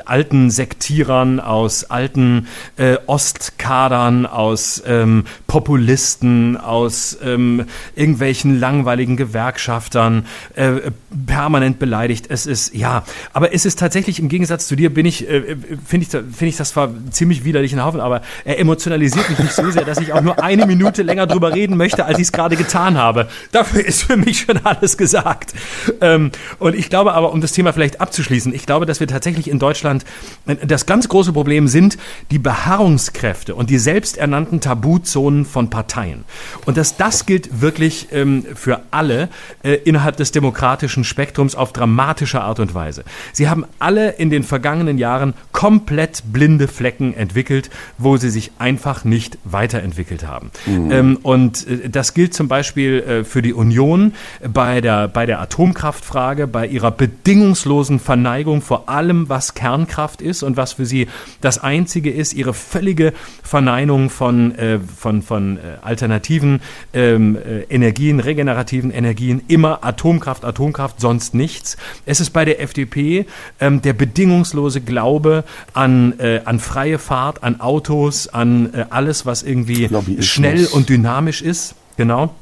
alten 0.04 0.50
Sektierern, 0.50 1.40
aus 1.40 1.84
alten 1.84 2.48
äh, 2.76 2.96
Ostkadern, 3.06 4.26
aus 4.26 4.82
ähm, 4.86 5.24
Populisten, 5.46 6.56
aus 6.56 7.18
ähm, 7.22 7.66
irgendwelchen 7.94 8.58
langweiligen 8.58 9.16
Gewerkschaftern, 9.16 10.26
äh, 10.54 10.90
permanent 11.26 11.78
beleidigt. 11.78 12.26
Es 12.28 12.46
ist, 12.46 12.74
ja, 12.74 13.04
aber 13.32 13.54
es 13.54 13.64
ist 13.66 13.78
tatsächlich 13.78 14.20
im 14.20 14.28
Gegensatz 14.28 14.66
zu 14.66 14.76
dir, 14.76 14.92
bin 14.92 15.06
ich, 15.06 15.28
äh, 15.28 15.56
finde 15.84 16.06
ich, 16.06 16.10
finde 16.10 16.46
ich 16.46 16.56
das 16.56 16.70
zwar 16.70 16.90
ziemlich 17.10 17.44
widerlich 17.44 17.72
in 17.72 17.82
Haufen, 17.82 18.00
aber 18.00 18.22
er 18.44 18.58
emotionalisiert 18.58 19.28
mich 19.28 19.38
nicht 19.38 19.52
so 19.52 19.59
sehr, 19.68 19.84
dass 19.84 19.98
ich 19.98 20.12
auch 20.12 20.22
nur 20.22 20.42
eine 20.42 20.66
Minute 20.66 21.02
länger 21.02 21.26
drüber 21.26 21.54
reden 21.54 21.76
möchte, 21.76 22.04
als 22.04 22.18
ich 22.18 22.24
es 22.24 22.32
gerade 22.32 22.56
getan 22.56 22.96
habe. 22.96 23.28
Dafür 23.52 23.84
ist 23.84 24.04
für 24.04 24.16
mich 24.16 24.40
schon 24.40 24.58
alles 24.64 24.96
gesagt. 24.96 25.54
Ähm, 26.00 26.30
und 26.58 26.74
ich 26.74 26.88
glaube 26.88 27.12
aber, 27.12 27.32
um 27.32 27.40
das 27.40 27.52
Thema 27.52 27.72
vielleicht 27.72 28.00
abzuschließen, 28.00 28.54
ich 28.54 28.66
glaube, 28.66 28.86
dass 28.86 29.00
wir 29.00 29.06
tatsächlich 29.06 29.48
in 29.50 29.58
Deutschland 29.58 30.04
äh, 30.46 30.56
das 30.66 30.86
ganz 30.86 31.08
große 31.08 31.32
Problem 31.32 31.68
sind, 31.68 31.98
die 32.30 32.38
Beharrungskräfte 32.38 33.54
und 33.54 33.70
die 33.70 33.78
selbsternannten 33.78 34.60
Tabuzonen 34.60 35.44
von 35.44 35.70
Parteien. 35.70 36.24
Und 36.66 36.76
dass 36.76 36.96
das 36.96 37.26
gilt 37.26 37.60
wirklich 37.60 38.08
ähm, 38.12 38.44
für 38.54 38.80
alle 38.90 39.28
äh, 39.62 39.74
innerhalb 39.74 40.16
des 40.16 40.32
demokratischen 40.32 41.04
Spektrums 41.04 41.54
auf 41.54 41.72
dramatische 41.72 42.40
Art 42.40 42.60
und 42.60 42.74
Weise. 42.74 43.04
Sie 43.32 43.48
haben 43.48 43.64
alle 43.78 44.10
in 44.12 44.30
den 44.30 44.42
vergangenen 44.42 44.98
Jahren 44.98 45.34
komplett 45.52 46.22
blinde 46.32 46.68
Flecken 46.68 47.14
entwickelt, 47.14 47.70
wo 47.98 48.16
sie 48.16 48.30
sich 48.30 48.52
einfach 48.58 49.04
nicht 49.04 49.38
weiterentwickelt 49.44 50.26
haben. 50.26 50.50
Mhm. 50.66 50.90
Ähm, 50.90 51.18
und 51.22 51.66
äh, 51.66 51.88
das 51.88 52.14
gilt 52.14 52.34
zum 52.34 52.48
Beispiel 52.48 53.00
äh, 53.00 53.24
für 53.24 53.42
die 53.42 53.54
Union 53.54 54.12
bei 54.52 54.80
der, 54.80 55.08
bei 55.08 55.26
der 55.26 55.40
Atomkraftfrage, 55.40 56.46
bei 56.46 56.66
ihrer 56.66 56.90
bedingungslosen 56.90 57.98
Verneigung 58.00 58.62
vor 58.62 58.88
allem, 58.88 59.28
was 59.28 59.54
Kernkraft 59.54 60.20
ist 60.20 60.42
und 60.42 60.56
was 60.56 60.74
für 60.74 60.86
sie 60.86 61.08
das 61.40 61.58
Einzige 61.58 62.10
ist, 62.10 62.34
ihre 62.34 62.54
völlige 62.54 63.12
Verneinung 63.42 64.10
von, 64.10 64.54
äh, 64.56 64.78
von, 64.78 65.22
von 65.22 65.56
äh, 65.56 65.60
alternativen 65.82 66.60
ähm, 66.92 67.36
äh, 67.36 67.62
Energien, 67.74 68.20
regenerativen 68.20 68.90
Energien, 68.90 69.42
immer 69.48 69.84
Atomkraft, 69.84 70.44
Atomkraft, 70.44 71.00
sonst 71.00 71.34
nichts. 71.34 71.76
Es 72.06 72.20
ist 72.20 72.30
bei 72.30 72.44
der 72.44 72.60
FDP 72.60 73.26
ähm, 73.60 73.80
der 73.82 73.92
bedingungslose 73.92 74.80
Glaube 74.80 75.44
an, 75.72 76.18
äh, 76.18 76.40
an 76.44 76.60
freie 76.60 76.98
Fahrt, 76.98 77.42
an 77.42 77.60
Autos, 77.60 78.28
an 78.28 78.70
alles, 78.90 79.26
was 79.26 79.29
irgendwie 79.42 79.88
schnell 80.20 80.66
und 80.66 80.88
dynamisch 80.88 81.42
ist. 81.42 81.74
Genau. 81.96 82.34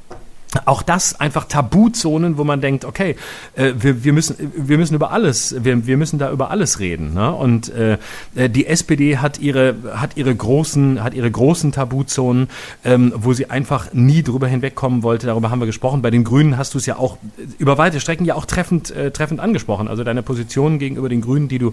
Auch 0.64 0.82
das 0.82 1.20
einfach 1.20 1.44
Tabuzonen, 1.44 2.38
wo 2.38 2.44
man 2.44 2.60
denkt, 2.60 2.84
okay, 2.84 3.16
äh, 3.54 3.74
wir, 3.78 4.04
wir, 4.04 4.12
müssen, 4.12 4.52
wir 4.54 4.78
müssen 4.78 4.94
über 4.94 5.10
alles, 5.10 5.54
wir, 5.62 5.86
wir 5.86 5.96
müssen 5.96 6.18
da 6.18 6.30
über 6.30 6.50
alles 6.50 6.80
reden. 6.80 7.14
Ne? 7.14 7.32
Und 7.32 7.68
äh, 7.68 7.98
äh 8.34 8.48
die 8.48 8.66
SPD 8.66 9.18
hat 9.18 9.38
ihre, 9.38 9.76
hat 9.94 10.16
ihre 10.16 10.34
großen, 10.34 11.02
hat 11.02 11.14
ihre 11.14 11.30
großen 11.30 11.72
Tabuzonen, 11.72 12.48
ähm, 12.84 13.12
wo 13.14 13.32
sie 13.32 13.50
einfach 13.50 13.92
nie 13.92 14.22
drüber 14.22 14.48
hinwegkommen 14.48 15.02
wollte. 15.02 15.26
Darüber 15.26 15.50
haben 15.50 15.60
wir 15.60 15.66
gesprochen. 15.66 16.02
Bei 16.02 16.10
den 16.10 16.24
Grünen 16.24 16.56
hast 16.56 16.74
du 16.74 16.78
es 16.78 16.86
ja 16.86 16.96
auch 16.96 17.18
über 17.58 17.76
weite 17.78 18.00
Strecken 18.00 18.24
ja 18.24 18.34
auch 18.34 18.46
treffend, 18.46 18.90
äh, 18.90 19.10
treffend 19.10 19.40
angesprochen. 19.40 19.86
Also 19.86 20.02
deine 20.02 20.22
Position 20.22 20.78
gegenüber 20.78 21.08
den 21.08 21.20
Grünen, 21.20 21.48
die 21.48 21.58
du, 21.58 21.72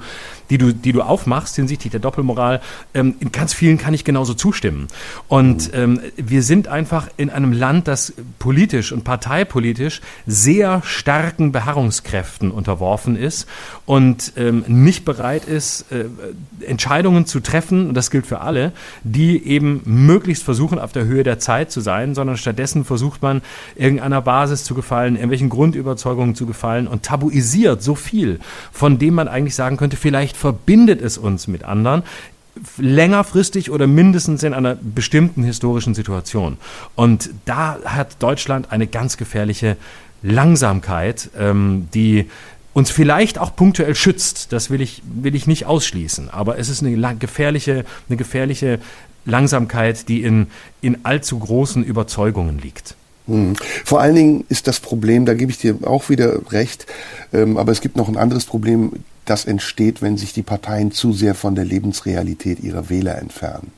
die 0.50 0.58
du, 0.58 0.74
die 0.74 0.92
du 0.92 1.02
aufmachst 1.02 1.56
hinsichtlich 1.56 1.92
der 1.92 2.02
Doppelmoral, 2.02 2.62
ähm, 2.94 3.16
in 3.20 3.32
ganz 3.32 3.54
vielen 3.54 3.78
kann 3.78 3.94
ich 3.94 4.04
genauso 4.04 4.34
zustimmen. 4.34 4.88
Und 5.30 5.72
ähm, 5.74 6.02
wir 6.18 6.44
sind 6.44 6.68
einfach 6.68 7.08
in 7.18 7.30
einem 7.30 7.54
Land, 7.54 7.88
das 7.88 8.14
politisch 8.40 8.65
politisch 8.66 8.92
und 8.92 9.04
parteipolitisch 9.04 10.02
sehr 10.26 10.82
starken 10.84 11.52
Beharrungskräften 11.52 12.50
unterworfen 12.50 13.16
ist 13.16 13.48
und 13.86 14.34
ähm, 14.38 14.64
nicht 14.68 15.06
bereit 15.06 15.46
ist, 15.46 15.92
äh, 15.92 16.06
Entscheidungen 16.66 17.28
zu 17.28 17.42
treffen, 17.42 17.90
und 17.90 17.94
das 17.94 18.10
gilt 18.10 18.26
für 18.26 18.42
alle, 18.42 18.72
die 19.04 19.46
eben 19.46 19.82
möglichst 19.86 20.44
versuchen, 20.44 20.80
auf 20.80 20.94
der 20.94 21.06
Höhe 21.06 21.22
der 21.24 21.38
Zeit 21.38 21.70
zu 21.72 21.80
sein, 21.80 22.16
sondern 22.16 22.38
stattdessen 22.38 22.86
versucht 22.86 23.22
man, 23.22 23.44
irgendeiner 23.76 24.22
Basis 24.24 24.64
zu 24.64 24.74
gefallen, 24.74 25.14
irgendwelchen 25.14 25.50
Grundüberzeugungen 25.50 26.34
zu 26.34 26.48
gefallen 26.48 26.88
und 26.88 27.04
tabuisiert 27.04 27.84
so 27.84 27.94
viel, 27.94 28.40
von 28.72 28.98
dem 28.98 29.14
man 29.14 29.28
eigentlich 29.28 29.54
sagen 29.54 29.78
könnte, 29.78 29.96
vielleicht 29.96 30.38
verbindet 30.38 31.02
es 31.02 31.20
uns 31.20 31.48
mit 31.48 31.64
anderen, 31.64 32.02
längerfristig 32.78 33.72
oder 33.72 33.88
mindestens 33.88 34.44
in 34.44 34.54
einer 34.54 34.76
bestimmten 34.76 35.44
historischen 35.44 35.94
Situation. 35.94 36.58
Und 36.96 37.30
da 37.46 37.80
hat 37.86 38.22
Deutschland 38.22 38.72
eine 38.72 38.88
ganz 38.88 39.18
gefährliche 39.18 39.78
Langsamkeit, 40.22 41.30
ähm, 41.38 41.88
die 41.94 42.30
uns 42.74 42.92
vielleicht 42.92 43.38
auch 43.38 43.56
punktuell 43.56 43.96
schützt. 43.96 44.52
Das 44.52 44.70
will 44.70 44.82
ich, 44.82 45.02
will 45.06 45.36
ich 45.36 45.48
nicht 45.48 45.66
ausschließen. 45.66 46.30
Aber 46.30 46.58
es 46.60 46.70
ist 46.70 46.84
eine 46.84 47.16
gefährliche, 47.16 47.86
eine 48.10 48.18
gefährliche 48.18 48.80
Langsamkeit, 49.26 50.08
die 50.10 50.24
in, 50.24 50.48
in 50.82 51.00
allzu 51.04 51.40
großen 51.40 51.84
Überzeugungen 51.84 52.60
liegt. 52.60 52.96
Hm. 53.28 53.56
Vor 53.84 54.02
allen 54.02 54.16
Dingen 54.16 54.46
ist 54.50 54.68
das 54.68 54.80
Problem, 54.80 55.26
da 55.26 55.34
gebe 55.34 55.52
ich 55.52 55.58
dir 55.58 55.78
auch 55.84 56.10
wieder 56.10 56.52
recht, 56.52 56.86
ähm, 57.34 57.58
aber 57.58 57.72
es 57.72 57.82
gibt 57.82 57.96
noch 57.96 58.08
ein 58.08 58.18
anderes 58.18 58.46
Problem, 58.46 58.92
das 59.26 59.46
entsteht, 59.46 60.02
wenn 60.02 60.18
sich 60.18 60.34
die 60.34 60.44
Parteien 60.44 60.92
zu 60.92 61.14
sehr 61.14 61.36
von 61.36 61.56
der 61.56 61.66
Lebensrealität 61.66 62.60
ihrer 62.60 62.90
Wähler 62.90 63.18
entfernen. 63.18 63.72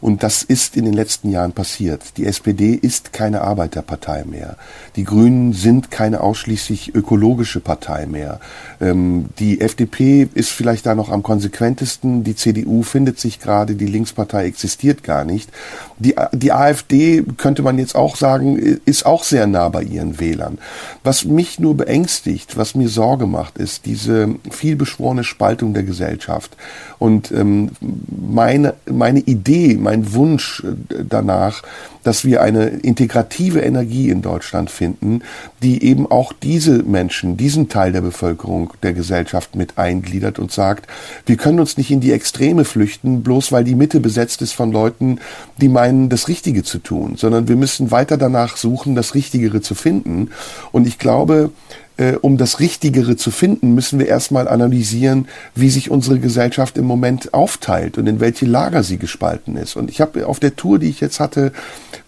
Und 0.00 0.22
das 0.22 0.42
ist 0.42 0.76
in 0.76 0.84
den 0.84 0.94
letzten 0.94 1.30
Jahren 1.30 1.52
passiert. 1.52 2.02
Die 2.16 2.26
SPD 2.26 2.74
ist 2.74 3.12
keine 3.12 3.42
Arbeiterpartei 3.42 4.24
mehr. 4.24 4.56
Die 4.96 5.04
Grünen 5.04 5.52
sind 5.52 5.90
keine 5.90 6.20
ausschließlich 6.20 6.94
ökologische 6.94 7.60
Partei 7.60 8.06
mehr. 8.06 8.40
Ähm, 8.80 9.26
die 9.38 9.60
FDP 9.60 10.28
ist 10.34 10.50
vielleicht 10.50 10.86
da 10.86 10.94
noch 10.94 11.10
am 11.10 11.22
konsequentesten. 11.22 12.24
Die 12.24 12.36
CDU 12.36 12.82
findet 12.82 13.18
sich 13.18 13.40
gerade. 13.40 13.74
Die 13.74 13.86
Linkspartei 13.86 14.46
existiert 14.46 15.02
gar 15.02 15.24
nicht. 15.24 15.50
Die, 15.98 16.14
die 16.32 16.52
AfD 16.52 17.24
könnte 17.36 17.62
man 17.62 17.78
jetzt 17.78 17.94
auch 17.94 18.16
sagen, 18.16 18.56
ist 18.84 19.06
auch 19.06 19.24
sehr 19.24 19.46
nah 19.46 19.68
bei 19.68 19.82
ihren 19.82 20.20
Wählern. 20.20 20.58
Was 21.02 21.24
mich 21.24 21.58
nur 21.58 21.76
beängstigt, 21.76 22.56
was 22.56 22.74
mir 22.74 22.88
Sorge 22.88 23.26
macht, 23.26 23.58
ist 23.58 23.86
diese 23.86 24.34
vielbeschworene 24.50 25.24
Spaltung 25.24 25.74
der 25.74 25.82
Gesellschaft. 25.82 26.56
Und 26.98 27.30
ähm, 27.30 27.70
meine, 28.08 28.74
meine 28.90 29.20
Idee, 29.20 29.76
mein 29.88 30.12
Wunsch 30.12 30.62
äh, 30.64 31.04
danach, 31.08 31.62
dass 32.04 32.22
wir 32.22 32.42
eine 32.42 32.66
integrative 32.66 33.60
Energie 33.60 34.10
in 34.10 34.20
Deutschland 34.20 34.70
finden, 34.70 35.22
die 35.62 35.82
eben 35.82 36.10
auch 36.10 36.34
diese 36.34 36.82
Menschen, 36.82 37.38
diesen 37.38 37.70
Teil 37.70 37.92
der 37.92 38.02
Bevölkerung, 38.02 38.74
der 38.82 38.92
Gesellschaft 38.92 39.56
mit 39.56 39.78
eingliedert 39.78 40.38
und 40.38 40.52
sagt, 40.52 40.86
wir 41.24 41.38
können 41.38 41.58
uns 41.58 41.78
nicht 41.78 41.90
in 41.90 42.00
die 42.00 42.12
Extreme 42.12 42.66
flüchten, 42.66 43.22
bloß 43.22 43.50
weil 43.50 43.64
die 43.64 43.74
Mitte 43.74 44.00
besetzt 44.00 44.42
ist 44.42 44.52
von 44.52 44.72
Leuten, 44.72 45.20
die 45.56 45.68
meinen, 45.68 46.10
das 46.10 46.28
Richtige 46.28 46.62
zu 46.62 46.78
tun, 46.80 47.16
sondern 47.16 47.48
wir 47.48 47.56
müssen 47.56 47.90
weiter 47.90 48.18
danach 48.18 48.58
suchen, 48.58 48.94
das 48.94 49.14
Richtigere 49.14 49.62
zu 49.62 49.74
finden. 49.74 50.30
Und 50.70 50.86
ich 50.86 50.98
glaube, 50.98 51.50
äh, 51.98 52.14
um 52.14 52.38
das 52.38 52.60
Richtigere 52.60 53.16
zu 53.16 53.30
finden, 53.30 53.74
müssen 53.74 53.98
wir 53.98 54.06
erstmal 54.06 54.48
analysieren, 54.48 55.28
wie 55.54 55.68
sich 55.68 55.90
unsere 55.90 56.18
Gesellschaft 56.18 56.78
im 56.78 56.86
Moment 56.86 57.34
aufteilt 57.34 57.98
und 57.98 58.06
in 58.06 58.20
welche 58.20 58.46
Lager 58.46 58.82
sie 58.82 58.98
gespalten 58.98 59.56
ist. 59.56 59.76
Und 59.76 59.90
ich 59.90 60.00
habe 60.00 60.26
auf 60.26 60.40
der 60.40 60.56
Tour, 60.56 60.78
die 60.78 60.88
ich 60.88 61.00
jetzt 61.00 61.20
hatte, 61.20 61.52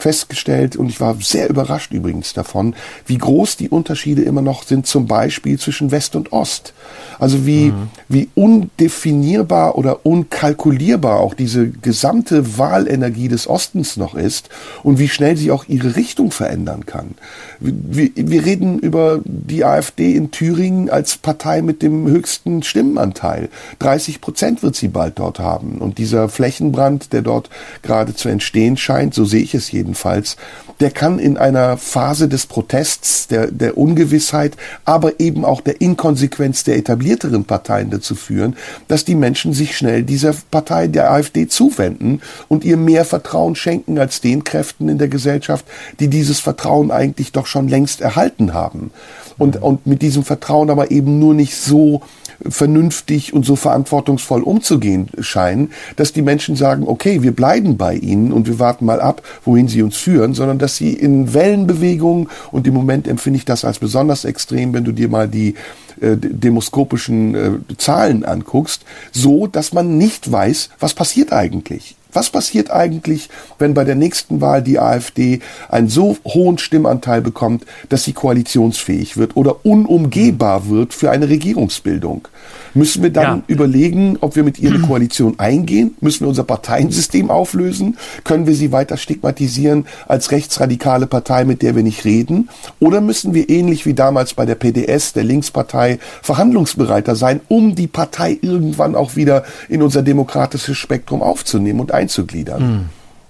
festgestellt, 0.02 0.76
und 0.76 0.88
ich 0.88 1.00
war 1.00 1.16
sehr 1.20 1.48
überrascht 1.48 1.92
übrigens 1.92 2.32
davon, 2.32 2.74
wie 3.06 3.18
groß 3.18 3.56
die 3.56 3.68
Unterschiede 3.68 4.22
immer 4.22 4.42
noch 4.42 4.64
sind, 4.64 4.86
zum 4.86 5.06
Beispiel 5.06 5.58
zwischen 5.58 5.90
West 5.90 6.16
und 6.16 6.32
Ost. 6.32 6.74
Also 7.18 7.46
wie, 7.46 7.66
mhm. 7.66 7.90
wie 8.08 8.28
undefinierbar 8.34 9.76
oder 9.76 10.06
unkalkulierbar 10.06 11.20
auch 11.20 11.34
diese 11.34 11.68
gesamte 11.68 12.58
Wahlenergie 12.58 13.28
des 13.28 13.46
Ostens 13.46 13.96
noch 13.96 14.14
ist 14.14 14.48
und 14.82 14.98
wie 14.98 15.08
schnell 15.08 15.36
sie 15.36 15.50
auch 15.50 15.64
ihre 15.68 15.96
Richtung 15.96 16.30
verändern 16.30 16.86
kann. 16.86 17.14
Wir, 17.58 18.10
wir 18.14 18.44
reden 18.44 18.78
über 18.78 19.20
die 19.24 19.64
AfD 19.64 20.14
in 20.14 20.30
Thüringen 20.30 20.88
als 20.88 21.18
Partei 21.18 21.60
mit 21.62 21.82
dem 21.82 22.06
höchsten 22.06 22.62
Stimmenanteil. 22.62 23.50
30 23.80 24.20
Prozent 24.20 24.62
wird 24.62 24.76
sie 24.76 24.88
bald 24.88 25.18
dort 25.18 25.38
haben. 25.38 25.78
Und 25.78 25.98
dieser 25.98 26.28
Flächenbrand, 26.28 27.12
der 27.12 27.22
dort 27.22 27.50
gerade 27.82 28.14
zu 28.14 28.28
entstehen 28.28 28.76
scheint, 28.76 29.14
so 29.14 29.24
sehe 29.24 29.42
ich 29.42 29.54
es 29.54 29.68
jedenfalls, 29.90 30.36
der 30.78 30.90
kann 30.90 31.18
in 31.18 31.36
einer 31.36 31.76
Phase 31.76 32.28
des 32.28 32.46
Protests, 32.46 33.26
der, 33.26 33.50
der 33.50 33.76
Ungewissheit, 33.76 34.56
aber 34.84 35.18
eben 35.18 35.44
auch 35.44 35.60
der 35.60 35.80
Inkonsequenz 35.80 36.64
der 36.64 36.76
etablierteren 36.76 37.44
Parteien 37.44 37.90
dazu 37.90 38.14
führen, 38.14 38.56
dass 38.86 39.04
die 39.04 39.16
Menschen 39.16 39.52
sich 39.52 39.76
schnell 39.76 40.04
dieser 40.04 40.34
Partei, 40.50 40.86
der 40.86 41.10
AfD, 41.10 41.48
zuwenden 41.48 42.22
und 42.48 42.64
ihr 42.64 42.76
mehr 42.76 43.04
Vertrauen 43.04 43.56
schenken 43.56 43.98
als 43.98 44.20
den 44.20 44.44
Kräften 44.44 44.88
in 44.88 44.98
der 44.98 45.08
Gesellschaft, 45.08 45.66
die 45.98 46.08
dieses 46.08 46.38
Vertrauen 46.38 46.90
eigentlich 46.90 47.32
doch 47.32 47.46
schon 47.46 47.68
längst 47.68 48.00
erhalten 48.00 48.54
haben. 48.54 48.92
Und, 49.38 49.60
und 49.60 49.86
mit 49.86 50.02
diesem 50.02 50.22
Vertrauen 50.22 50.70
aber 50.70 50.90
eben 50.90 51.18
nur 51.18 51.34
nicht 51.34 51.56
so 51.56 52.02
vernünftig 52.48 53.32
und 53.32 53.44
so 53.44 53.56
verantwortungsvoll 53.56 54.42
umzugehen 54.42 55.08
scheinen, 55.20 55.72
dass 55.96 56.12
die 56.12 56.22
Menschen 56.22 56.56
sagen, 56.56 56.84
okay, 56.86 57.22
wir 57.22 57.32
bleiben 57.32 57.76
bei 57.76 57.94
ihnen 57.94 58.32
und 58.32 58.46
wir 58.46 58.58
warten 58.58 58.84
mal 58.84 59.00
ab, 59.00 59.22
wohin 59.44 59.68
sie 59.68 59.82
uns 59.82 59.96
führen, 59.96 60.34
sondern 60.34 60.58
dass 60.58 60.76
sie 60.76 60.92
in 60.92 61.34
Wellenbewegungen, 61.34 62.28
und 62.50 62.66
im 62.66 62.74
Moment 62.74 63.06
empfinde 63.06 63.38
ich 63.38 63.44
das 63.44 63.64
als 63.64 63.78
besonders 63.78 64.24
extrem, 64.24 64.72
wenn 64.72 64.84
du 64.84 64.92
dir 64.92 65.08
mal 65.08 65.28
die 65.28 65.54
äh, 66.00 66.16
demoskopischen 66.16 67.34
äh, 67.34 67.76
Zahlen 67.76 68.24
anguckst, 68.24 68.84
so, 69.12 69.46
dass 69.46 69.72
man 69.72 69.98
nicht 69.98 70.30
weiß, 70.30 70.70
was 70.78 70.94
passiert 70.94 71.32
eigentlich. 71.32 71.96
Was 72.12 72.30
passiert 72.30 72.70
eigentlich, 72.70 73.28
wenn 73.58 73.74
bei 73.74 73.84
der 73.84 73.94
nächsten 73.94 74.40
Wahl 74.40 74.62
die 74.62 74.78
AfD 74.78 75.40
einen 75.68 75.88
so 75.88 76.16
hohen 76.24 76.58
Stimmanteil 76.58 77.20
bekommt, 77.22 77.64
dass 77.88 78.04
sie 78.04 78.12
koalitionsfähig 78.12 79.16
wird 79.16 79.36
oder 79.36 79.64
unumgehbar 79.64 80.68
wird 80.68 80.94
für 80.94 81.10
eine 81.10 81.28
Regierungsbildung? 81.28 82.28
Müssen 82.74 83.02
wir 83.02 83.10
dann 83.10 83.38
ja. 83.38 83.42
überlegen, 83.46 84.18
ob 84.20 84.36
wir 84.36 84.44
mit 84.44 84.58
ihr 84.58 84.70
eine 84.70 84.80
Koalition 84.80 85.38
eingehen? 85.38 85.96
Müssen 86.00 86.20
wir 86.20 86.28
unser 86.28 86.44
Parteiensystem 86.44 87.30
auflösen? 87.30 87.96
Können 88.24 88.46
wir 88.46 88.54
sie 88.54 88.72
weiter 88.72 88.96
stigmatisieren 88.96 89.86
als 90.06 90.30
rechtsradikale 90.30 91.06
Partei, 91.06 91.44
mit 91.44 91.62
der 91.62 91.76
wir 91.76 91.82
nicht 91.82 92.04
reden? 92.04 92.48
Oder 92.78 93.00
müssen 93.00 93.34
wir 93.34 93.48
ähnlich 93.48 93.86
wie 93.86 93.94
damals 93.94 94.34
bei 94.34 94.46
der 94.46 94.54
PDS, 94.54 95.12
der 95.12 95.24
Linkspartei, 95.24 95.98
verhandlungsbereiter 96.22 97.16
sein, 97.16 97.40
um 97.48 97.74
die 97.74 97.86
Partei 97.86 98.38
irgendwann 98.40 98.94
auch 98.94 99.16
wieder 99.16 99.44
in 99.68 99.82
unser 99.82 100.02
demokratisches 100.02 100.76
Spektrum 100.76 101.22
aufzunehmen 101.22 101.80
und 101.80 101.92
einzugliedern? 101.92 102.60
Hm. 102.60 102.84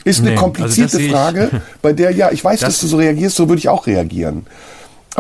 Ist 0.05 0.21
eine 0.21 0.31
nee, 0.31 0.37
also 0.37 0.45
komplizierte 0.45 0.97
also 0.97 1.11
Frage, 1.11 1.51
bei 1.83 1.93
der, 1.93 2.11
ja, 2.13 2.31
ich 2.31 2.43
weiß, 2.43 2.61
das 2.61 2.69
dass 2.69 2.81
du 2.81 2.87
so 2.87 2.97
reagierst, 2.97 3.37
so 3.37 3.49
würde 3.49 3.59
ich 3.59 3.69
auch 3.69 3.87
reagieren. 3.87 4.47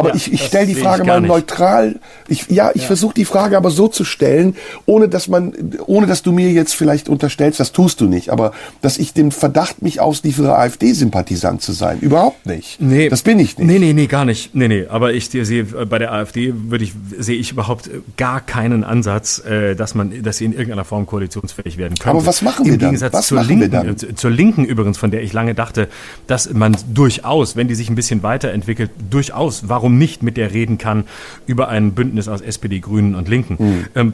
Aber 0.01 0.11
ja, 0.11 0.15
ich, 0.17 0.33
ich 0.33 0.45
stelle 0.45 0.67
die 0.67 0.75
Frage 0.75 1.05
mal 1.05 1.21
neutral. 1.21 1.97
Ich, 2.29 2.49
ja, 2.49 2.71
ich 2.75 2.83
ja. 2.83 2.87
versuche 2.87 3.15
die 3.15 3.25
Frage 3.25 3.57
aber 3.57 3.71
so 3.71 3.87
zu 3.89 4.05
stellen, 4.05 4.57
ohne 4.87 5.09
dass 5.09 5.29
man, 5.29 5.53
ohne 5.87 6.07
dass 6.07 6.23
du 6.23 6.33
mir 6.33 6.51
jetzt 6.51 6.75
vielleicht 6.75 7.09
unterstellst, 7.09 7.61
das 7.61 7.73
tust 7.73 8.01
du 8.01 8.07
nicht, 8.07 8.31
aber 8.31 8.53
dass 8.81 8.99
ich 8.99 9.13
den 9.13 9.31
Verdacht 9.31 9.83
mich 9.83 10.01
ausliefere, 10.01 10.57
AfD-Sympathisant 10.57 11.63
zu 11.63 11.73
sein. 11.73 12.01
Überhaupt 12.01 12.47
nicht. 12.47 12.81
Nee. 12.81 13.09
Das 13.09 13.23
bin 13.23 13.39
ich 13.39 13.59
nicht. 13.59 13.67
Nee, 13.67 13.79
nee, 13.79 13.93
nee, 13.93 14.07
gar 14.07 14.25
nicht. 14.25 14.55
Nee, 14.55 14.69
nee. 14.69 14.87
Aber 14.89 15.13
ich 15.13 15.29
sehe, 15.31 15.65
bei 15.65 15.99
der 15.99 16.13
AfD 16.13 16.55
würde 16.55 16.85
ich, 16.85 16.93
sehe 17.19 17.37
ich 17.37 17.53
überhaupt 17.53 17.91
gar 18.17 18.41
keinen 18.41 18.85
Ansatz, 18.85 19.39
äh, 19.45 19.75
dass 19.75 19.95
man, 19.95 20.23
dass 20.23 20.39
sie 20.39 20.47
in 20.47 20.53
irgendeiner 20.53 20.85
Form 20.85 21.07
koalitionsfähig 21.07 21.77
werden 21.77 21.97
können. 21.99 22.17
Aber 22.17 22.27
was 22.27 22.43
machen 22.43 22.65
wir 22.65 22.79
dann? 22.79 22.91
Gegensatz 22.91 23.13
was 23.13 23.27
zur 23.27 23.43
Linken, 23.43 23.71
dann? 23.71 23.89
Äh, 23.89 24.15
zur 24.15 24.31
Linken 24.31 24.65
übrigens, 24.65 24.99
von 24.99 25.11
der 25.11 25.23
ich 25.23 25.33
lange 25.33 25.55
dachte, 25.55 25.89
dass 26.27 26.53
man 26.53 26.77
durchaus, 26.93 27.57
wenn 27.57 27.69
die 27.69 27.75
sich 27.75 27.89
ein 27.91 27.95
bisschen 27.95 28.23
weiterentwickelt, 28.23 28.91
durchaus, 29.11 29.69
warum 29.69 29.90
warum 29.91 29.99
nicht 29.99 30.23
mit 30.23 30.37
der 30.37 30.53
reden 30.53 30.79
kann 30.79 31.05
über 31.47 31.69
ein 31.69 31.93
Bündnis 31.93 32.29
aus 32.29 32.41
SPD, 32.41 32.81
Grünen 32.81 33.15
und 33.15 33.29
Linken. 33.29 33.57
Mhm. 33.59 33.85
Ähm, 33.95 34.13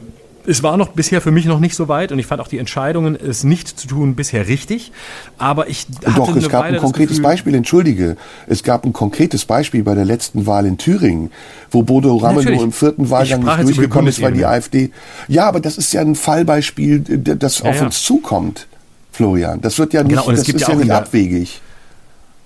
es 0.49 0.63
war 0.63 0.77
noch 0.77 0.89
bisher 0.89 1.19
für 1.19 1.31
mich 1.31 1.45
noch 1.45 1.59
nicht 1.59 1.75
so 1.75 1.89
weit 1.89 2.13
und 2.13 2.19
ich 2.19 2.25
fand 2.25 2.39
auch 2.39 2.47
die 2.47 2.57
Entscheidungen, 2.57 3.17
es 3.17 3.43
nicht 3.43 3.67
zu 3.67 3.85
tun, 3.85 4.15
bisher 4.15 4.47
richtig. 4.47 4.93
Aber 5.37 5.67
ich 5.67 5.87
hatte 6.05 6.15
Doch, 6.15 6.33
es 6.37 6.47
gab 6.47 6.63
Weile 6.63 6.77
ein 6.77 6.81
konkretes 6.81 7.17
Gefühl, 7.17 7.23
Beispiel, 7.23 7.55
entschuldige. 7.55 8.15
Es 8.47 8.63
gab 8.63 8.85
ein 8.85 8.93
konkretes 8.93 9.43
Beispiel 9.43 9.83
bei 9.83 9.93
der 9.93 10.05
letzten 10.05 10.45
Wahl 10.45 10.65
in 10.65 10.77
Thüringen, 10.77 11.31
wo 11.69 11.83
Bodo 11.83 12.15
Ramelow 12.15 12.63
im 12.63 12.71
vierten 12.71 13.09
Wahlgang 13.09 13.43
nicht 13.43 13.63
durchgekommen 13.63 14.07
ist, 14.07 14.21
weil 14.21 14.31
die. 14.31 14.45
AfD. 14.45 14.91
Ja, 15.27 15.49
aber 15.49 15.59
das 15.59 15.77
ist 15.77 15.91
ja 15.91 15.99
ein 15.99 16.15
Fallbeispiel, 16.15 17.01
das 17.01 17.59
Ja, 17.59 17.69
auf 17.69 17.75
ja. 17.75 17.85
uns 17.85 18.01
zukommt, 18.01 18.67
Florian. 19.11 19.59
Das 19.59 19.77
wird 19.77 19.91
ja 19.91 20.03
nicht, 20.03 20.11
Genau, 20.11 20.27
und 20.27 20.35
es 20.35 20.45
das 20.45 20.55
ist 20.55 20.61
ja 20.61 20.69
ja 20.69 20.75
nicht 20.75 20.91
abwegig. 20.91 21.59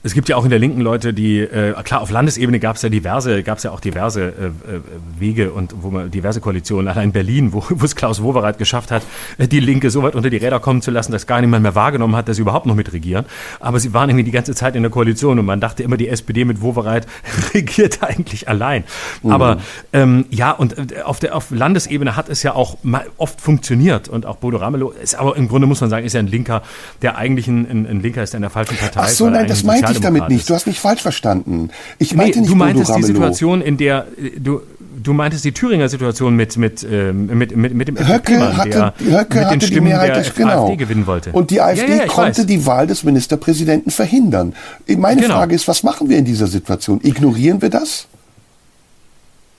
Es 0.04 0.16
gibt 0.16 0.30
ja 0.30 0.36
auch 0.36 0.44
in 0.44 0.50
der 0.50 0.58
Linken 0.58 0.82
Leute, 0.82 1.14
die 1.14 1.40
äh, 1.40 1.74
klar 1.84 2.02
auf 2.02 2.10
Landesebene 2.10 2.60
gab 2.60 2.76
es 2.76 2.82
ja 2.82 2.90
diverse, 2.90 3.44
gab 3.44 3.60
es 3.60 3.64
ja 3.64 3.72
auch 3.72 3.80
diverse 3.80 4.22
äh, 4.24 4.28
äh, 4.28 4.82
Wege 5.20 5.52
und 5.52 5.76
wo 5.82 5.92
man 5.92 6.10
diverse 6.10 6.42
Koalitionen. 6.42 6.88
Allein 6.88 7.06
in 7.06 7.12
Berlin, 7.12 7.54
wo, 7.54 7.64
es 7.84 7.96
Klaus 7.96 8.24
Wowereit 8.24 8.58
geschafft 8.58 8.90
hat, 8.90 9.04
äh, 9.38 9.48
die 9.48 9.60
Linke 9.60 9.92
so 9.92 10.02
weit 10.02 10.16
unter 10.16 10.32
die 10.32 10.38
Räder 10.38 10.60
kommen 10.60 10.82
zu 10.82 10.90
lassen, 10.90 11.12
dass 11.12 11.28
gar 11.28 11.40
niemand 11.40 11.62
mehr 11.62 11.76
wahrgenommen 11.76 12.16
hat, 12.16 12.28
dass 12.28 12.38
sie 12.38 12.42
überhaupt 12.42 12.66
noch 12.66 12.74
mitregieren. 12.74 13.26
Aber 13.60 13.80
sie 13.80 13.94
waren 13.94 14.10
irgendwie 14.10 14.24
die 14.24 14.32
ganze 14.32 14.56
Zeit 14.56 14.76
in 14.76 14.82
der 14.82 14.92
Koalition 14.92 15.38
und 15.38 15.46
man 15.46 15.60
dachte 15.60 15.84
immer, 15.84 15.98
die 15.98 16.08
SPD 16.08 16.46
mit 16.46 16.62
Wowereit 16.62 17.06
regiert 17.54 18.02
eigentlich 18.02 18.50
allein. 18.50 18.84
Aber 19.24 19.58
ähm, 19.94 20.26
ja, 20.32 20.52
und 20.52 20.94
äh, 20.94 21.02
auf 21.04 21.20
der 21.20 21.36
auf 21.36 21.52
Landesebene 21.52 22.16
hat 22.16 22.28
es 22.28 22.42
ja 22.42 22.56
auch 22.56 22.78
mal 22.82 23.06
oft 23.18 23.40
funktioniert 23.40 24.10
und 24.10 24.26
auch 24.26 24.38
Bodo 24.38 24.58
Ramelow 24.58 24.92
ist 24.92 25.16
aber 25.16 25.36
im 25.36 25.48
Grunde 25.48 25.68
muss 25.68 25.82
man 25.82 25.90
sagen, 25.90 26.06
ist 26.06 26.14
ja 26.14 26.20
ein 26.20 26.28
Linker, 26.28 26.64
der 27.02 27.18
eigentlich 27.18 27.48
ein, 27.48 27.70
ein, 27.70 27.86
ein 27.86 28.02
Linker 28.02 28.24
ist, 28.24 28.34
der 28.34 28.40
in 28.40 28.44
der 28.44 28.50
falschen 28.50 28.78
Partei 28.78 29.02
Ach 29.04 29.08
so, 29.08 29.30
nein, 29.30 29.48
das 29.48 29.64
eigentlich 29.91 29.91
ein 29.98 30.02
meinte 30.04 30.18
ich 30.18 30.20
damit 30.20 30.30
nicht. 30.30 30.50
Du 30.50 30.54
hast 30.54 30.68
mich 30.68 30.80
falsch 30.80 31.02
verstanden. 31.02 31.70
Ich 32.00 32.12
Nee, 32.12 32.18
meinte 32.18 32.40
nicht 32.40 32.52
du 32.52 32.56
meintest 32.56 32.88
Bodo 32.88 32.98
die 33.00 33.04
Ramelow. 33.04 33.20
Situation, 33.20 33.62
in 33.62 33.78
der 33.78 34.08
du 34.40 34.62
du 35.04 35.14
meintest 35.14 35.44
die 35.46 35.52
Thüringer 35.52 35.90
Situation 35.90 36.36
mit 36.36 36.58
mit 36.58 36.86
ähm, 36.90 37.28
mit 37.38 37.56
mit, 37.56 37.74
mit 37.74 37.88
dem 37.88 37.98
Höcke 37.98 38.34
FDP-Mann, 38.34 38.58
hatte, 38.58 38.70
der 38.70 39.20
Höcke 39.20 39.36
mit 39.36 39.36
den 39.36 39.46
hatte 39.46 39.70
die 39.70 39.82
Mehrheit 39.82 40.10
der 40.16 40.24
des, 40.24 40.36
genau. 40.36 40.64
AfD 40.66 40.76
gewinnen 40.78 41.08
wollte. 41.08 41.32
Und 41.32 41.50
die 41.50 41.62
AfD 41.62 41.88
ja, 41.90 41.96
ja, 42.04 42.06
konnte 42.08 42.40
weiß. 42.42 42.46
die 42.46 42.66
Wahl 42.66 42.88
des 42.88 43.04
Ministerpräsidenten 43.04 43.92
verhindern. 43.92 44.54
Meine 44.98 45.22
Genau. 45.22 45.36
Frage 45.36 45.56
ist, 45.56 45.68
was 45.68 45.84
machen 45.84 46.10
wir 46.10 46.18
in 46.18 46.26
dieser 46.26 46.48
Situation? 46.48 47.00
Ignorieren 47.04 47.62
wir 47.62 47.70
das? 47.70 48.08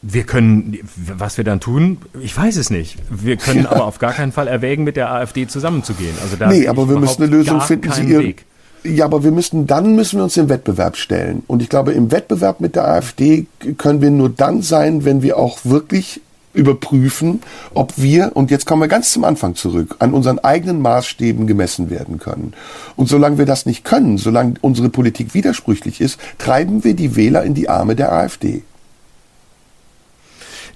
Wir 0.04 0.24
können, 0.24 0.78
was 1.16 1.36
wir 1.36 1.44
dann 1.44 1.60
tun, 1.60 1.98
ich 2.20 2.36
weiß 2.36 2.56
es 2.56 2.70
nicht. 2.70 2.96
Wir 3.08 3.36
können 3.36 3.66
aber 3.66 3.84
auf 3.84 3.98
gar 4.00 4.12
keinen 4.12 4.32
Fall 4.32 4.48
erwägen, 4.48 4.82
mit 4.82 4.96
der 4.96 5.12
AfD 5.12 5.46
zusammenzugehen. 5.46 6.14
Also 6.20 6.34
da 6.36 6.48
nee, 6.48 6.66
aber 6.66 6.88
wir 6.88 6.98
müssen 6.98 7.22
eine 7.22 7.30
Lösung 7.30 7.60
finden. 7.60 7.92
Sie 7.92 8.02
ihr, 8.02 8.18
Weg. 8.18 8.44
Ja, 8.84 9.04
aber 9.04 9.22
wir 9.24 9.30
müssen, 9.30 9.66
dann 9.66 9.94
müssen 9.94 10.18
wir 10.18 10.24
uns 10.24 10.36
im 10.36 10.48
Wettbewerb 10.48 10.96
stellen. 10.96 11.42
Und 11.46 11.62
ich 11.62 11.68
glaube, 11.68 11.92
im 11.92 12.10
Wettbewerb 12.10 12.60
mit 12.60 12.74
der 12.76 12.88
AfD 12.88 13.46
können 13.78 14.00
wir 14.00 14.10
nur 14.10 14.28
dann 14.28 14.62
sein, 14.62 15.04
wenn 15.04 15.22
wir 15.22 15.38
auch 15.38 15.60
wirklich 15.64 16.20
überprüfen, 16.54 17.40
ob 17.72 17.94
wir, 17.96 18.32
und 18.34 18.50
jetzt 18.50 18.66
kommen 18.66 18.82
wir 18.82 18.88
ganz 18.88 19.12
zum 19.12 19.24
Anfang 19.24 19.54
zurück, 19.54 19.96
an 20.00 20.12
unseren 20.12 20.38
eigenen 20.38 20.82
Maßstäben 20.82 21.46
gemessen 21.46 21.88
werden 21.88 22.18
können. 22.18 22.52
Und 22.94 23.08
solange 23.08 23.38
wir 23.38 23.46
das 23.46 23.64
nicht 23.64 23.84
können, 23.84 24.18
solange 24.18 24.54
unsere 24.60 24.90
Politik 24.90 25.32
widersprüchlich 25.32 26.00
ist, 26.00 26.20
treiben 26.38 26.84
wir 26.84 26.94
die 26.94 27.16
Wähler 27.16 27.42
in 27.44 27.54
die 27.54 27.68
Arme 27.68 27.96
der 27.96 28.12
AfD. 28.12 28.62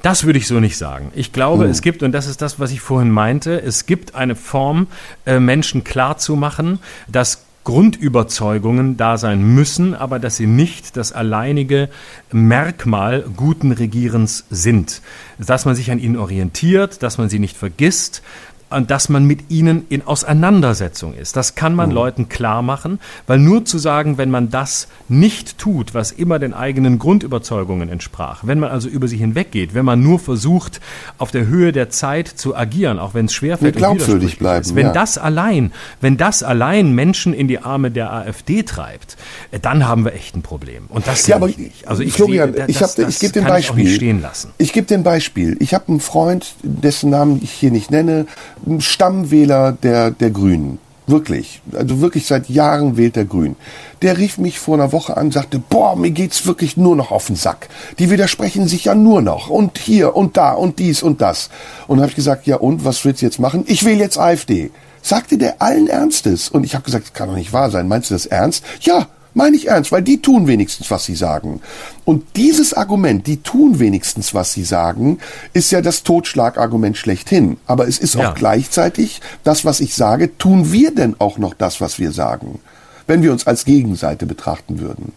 Das 0.02 0.24
würde 0.24 0.38
ich 0.38 0.46
so 0.46 0.60
nicht 0.60 0.76
sagen. 0.78 1.10
Ich 1.14 1.32
glaube, 1.32 1.64
Hm. 1.64 1.70
es 1.70 1.82
gibt, 1.82 2.02
und 2.02 2.12
das 2.12 2.26
ist 2.26 2.40
das, 2.40 2.60
was 2.60 2.70
ich 2.70 2.80
vorhin 2.80 3.10
meinte, 3.10 3.60
es 3.60 3.86
gibt 3.86 4.14
eine 4.14 4.36
Form, 4.36 4.86
äh, 5.24 5.40
Menschen 5.40 5.84
klarzumachen, 5.84 6.78
dass 7.08 7.45
Grundüberzeugungen 7.66 8.96
da 8.96 9.18
sein 9.18 9.42
müssen, 9.42 9.92
aber 9.92 10.20
dass 10.20 10.36
sie 10.36 10.46
nicht 10.46 10.96
das 10.96 11.10
alleinige 11.10 11.88
Merkmal 12.30 13.24
guten 13.36 13.72
Regierens 13.72 14.44
sind. 14.50 15.02
Dass 15.38 15.64
man 15.64 15.74
sich 15.74 15.90
an 15.90 15.98
ihnen 15.98 16.16
orientiert, 16.16 17.02
dass 17.02 17.18
man 17.18 17.28
sie 17.28 17.40
nicht 17.40 17.56
vergisst, 17.56 18.22
und 18.70 18.90
dass 18.90 19.08
man 19.08 19.24
mit 19.24 19.50
ihnen 19.50 19.86
in 19.88 20.06
Auseinandersetzung 20.06 21.14
ist. 21.14 21.36
Das 21.36 21.54
kann 21.54 21.74
man 21.74 21.90
Leuten 21.90 22.28
klar 22.28 22.62
machen, 22.62 22.98
weil 23.26 23.38
nur 23.38 23.64
zu 23.64 23.78
sagen, 23.78 24.18
wenn 24.18 24.30
man 24.30 24.50
das 24.50 24.88
nicht 25.08 25.58
tut, 25.58 25.94
was 25.94 26.10
immer 26.10 26.38
den 26.38 26.52
eigenen 26.52 26.98
Grundüberzeugungen 26.98 27.88
entsprach, 27.88 28.40
wenn 28.42 28.58
man 28.58 28.70
also 28.70 28.88
über 28.88 29.06
sie 29.06 29.16
hinweggeht, 29.16 29.74
wenn 29.74 29.84
man 29.84 30.02
nur 30.02 30.18
versucht, 30.18 30.80
auf 31.18 31.30
der 31.30 31.46
Höhe 31.46 31.72
der 31.72 31.90
Zeit 31.90 32.28
zu 32.28 32.56
agieren, 32.56 32.98
auch 32.98 33.14
wenn 33.14 33.26
es 33.26 33.34
schwerfällt 33.34 33.76
glaubwürdig 33.76 34.38
bleiben, 34.38 34.62
ist, 34.62 34.74
wenn 34.74 34.86
ja. 34.86 34.92
das 34.92 35.16
allein, 35.16 35.72
wenn 36.00 36.16
das 36.16 36.42
allein 36.42 36.92
Menschen 36.92 37.32
in 37.32 37.46
die 37.46 37.60
Arme 37.60 37.90
der 37.90 38.12
AfD 38.12 38.64
treibt, 38.64 39.16
äh, 39.52 39.60
dann 39.60 39.86
haben 39.86 40.04
wir 40.04 40.12
echt 40.12 40.36
ein 40.36 40.42
Problem. 40.42 40.86
Und 40.88 41.06
das 41.06 41.26
Ja, 41.26 41.36
aber 41.36 41.48
ich 41.48 41.58
nicht. 41.58 41.86
Also 41.86 42.02
ich 42.02 42.12
Florian, 42.12 42.52
sehe, 42.52 42.66
ich, 42.66 42.78
das, 42.78 42.96
hab, 42.96 43.04
das 43.04 43.14
ich 43.14 43.20
gebe 43.20 43.38
ich 43.38 43.44
auch 43.44 43.48
Beispiel. 43.48 44.18
lassen. 44.20 44.50
Ich 44.58 44.72
gebe 44.72 44.86
dir 44.86 44.94
ein 44.94 45.02
Beispiel. 45.02 45.56
Ich 45.60 45.74
habe 45.74 45.88
einen 45.88 46.00
Freund, 46.00 46.54
dessen 46.62 47.10
Namen 47.10 47.40
ich 47.42 47.52
hier 47.52 47.70
nicht 47.70 47.90
nenne, 47.90 48.26
Stammwähler 48.78 49.72
der, 49.72 50.10
der 50.10 50.30
Grünen. 50.30 50.78
Wirklich. 51.06 51.62
Also 51.72 52.00
wirklich 52.00 52.26
seit 52.26 52.48
Jahren 52.48 52.96
wählt 52.96 53.14
der 53.14 53.26
Grün. 53.26 53.54
Der 54.02 54.18
rief 54.18 54.38
mich 54.38 54.58
vor 54.58 54.74
einer 54.74 54.90
Woche 54.90 55.16
an, 55.16 55.30
sagte, 55.30 55.60
boah, 55.60 55.94
mir 55.94 56.10
geht's 56.10 56.46
wirklich 56.46 56.76
nur 56.76 56.96
noch 56.96 57.12
auf 57.12 57.28
den 57.28 57.36
Sack. 57.36 57.68
Die 58.00 58.10
widersprechen 58.10 58.66
sich 58.66 58.86
ja 58.86 58.94
nur 58.96 59.22
noch. 59.22 59.48
Und 59.48 59.78
hier 59.78 60.16
und 60.16 60.36
da 60.36 60.52
und 60.52 60.80
dies 60.80 61.04
und 61.04 61.20
das. 61.20 61.48
Und 61.86 62.00
habe 62.00 62.10
ich 62.10 62.16
gesagt, 62.16 62.46
ja 62.46 62.56
und, 62.56 62.84
was 62.84 63.04
willst 63.04 63.22
du 63.22 63.26
jetzt 63.26 63.38
machen? 63.38 63.64
Ich 63.68 63.84
wähle 63.84 64.00
jetzt 64.00 64.18
AfD. 64.18 64.70
Sagte 65.00 65.38
der 65.38 65.62
allen 65.62 65.86
Ernstes. 65.86 66.48
Und 66.48 66.64
ich 66.64 66.74
habe 66.74 66.84
gesagt, 66.84 67.04
das 67.04 67.12
kann 67.12 67.28
doch 67.28 67.36
nicht 67.36 67.52
wahr 67.52 67.70
sein. 67.70 67.86
Meinst 67.86 68.10
du 68.10 68.14
das 68.14 68.26
ernst? 68.26 68.64
Ja, 68.80 69.06
meine 69.36 69.54
ich 69.56 69.68
ernst, 69.68 69.92
weil 69.92 70.02
die 70.02 70.20
tun 70.22 70.46
wenigstens, 70.46 70.90
was 70.90 71.04
sie 71.04 71.14
sagen. 71.14 71.60
Und 72.04 72.24
dieses 72.36 72.72
Argument, 72.72 73.26
die 73.26 73.36
tun 73.36 73.78
wenigstens, 73.78 74.32
was 74.34 74.52
sie 74.54 74.64
sagen, 74.64 75.18
ist 75.52 75.70
ja 75.70 75.82
das 75.82 76.02
Totschlagargument 76.02 76.96
schlechthin. 76.96 77.58
Aber 77.66 77.86
es 77.86 77.98
ist 77.98 78.14
Ja. 78.14 78.30
auch 78.30 78.34
gleichzeitig 78.34 79.20
das, 79.44 79.64
was 79.64 79.80
ich 79.80 79.94
sage, 79.94 80.38
tun 80.38 80.72
wir 80.72 80.94
denn 80.94 81.16
auch 81.18 81.36
noch 81.38 81.52
das, 81.54 81.80
was 81.80 81.98
wir 81.98 82.12
sagen? 82.12 82.60
Wenn 83.06 83.22
wir 83.22 83.30
uns 83.30 83.46
als 83.46 83.64
Gegenseite 83.66 84.24
betrachten 84.26 84.80
würden. 84.80 85.12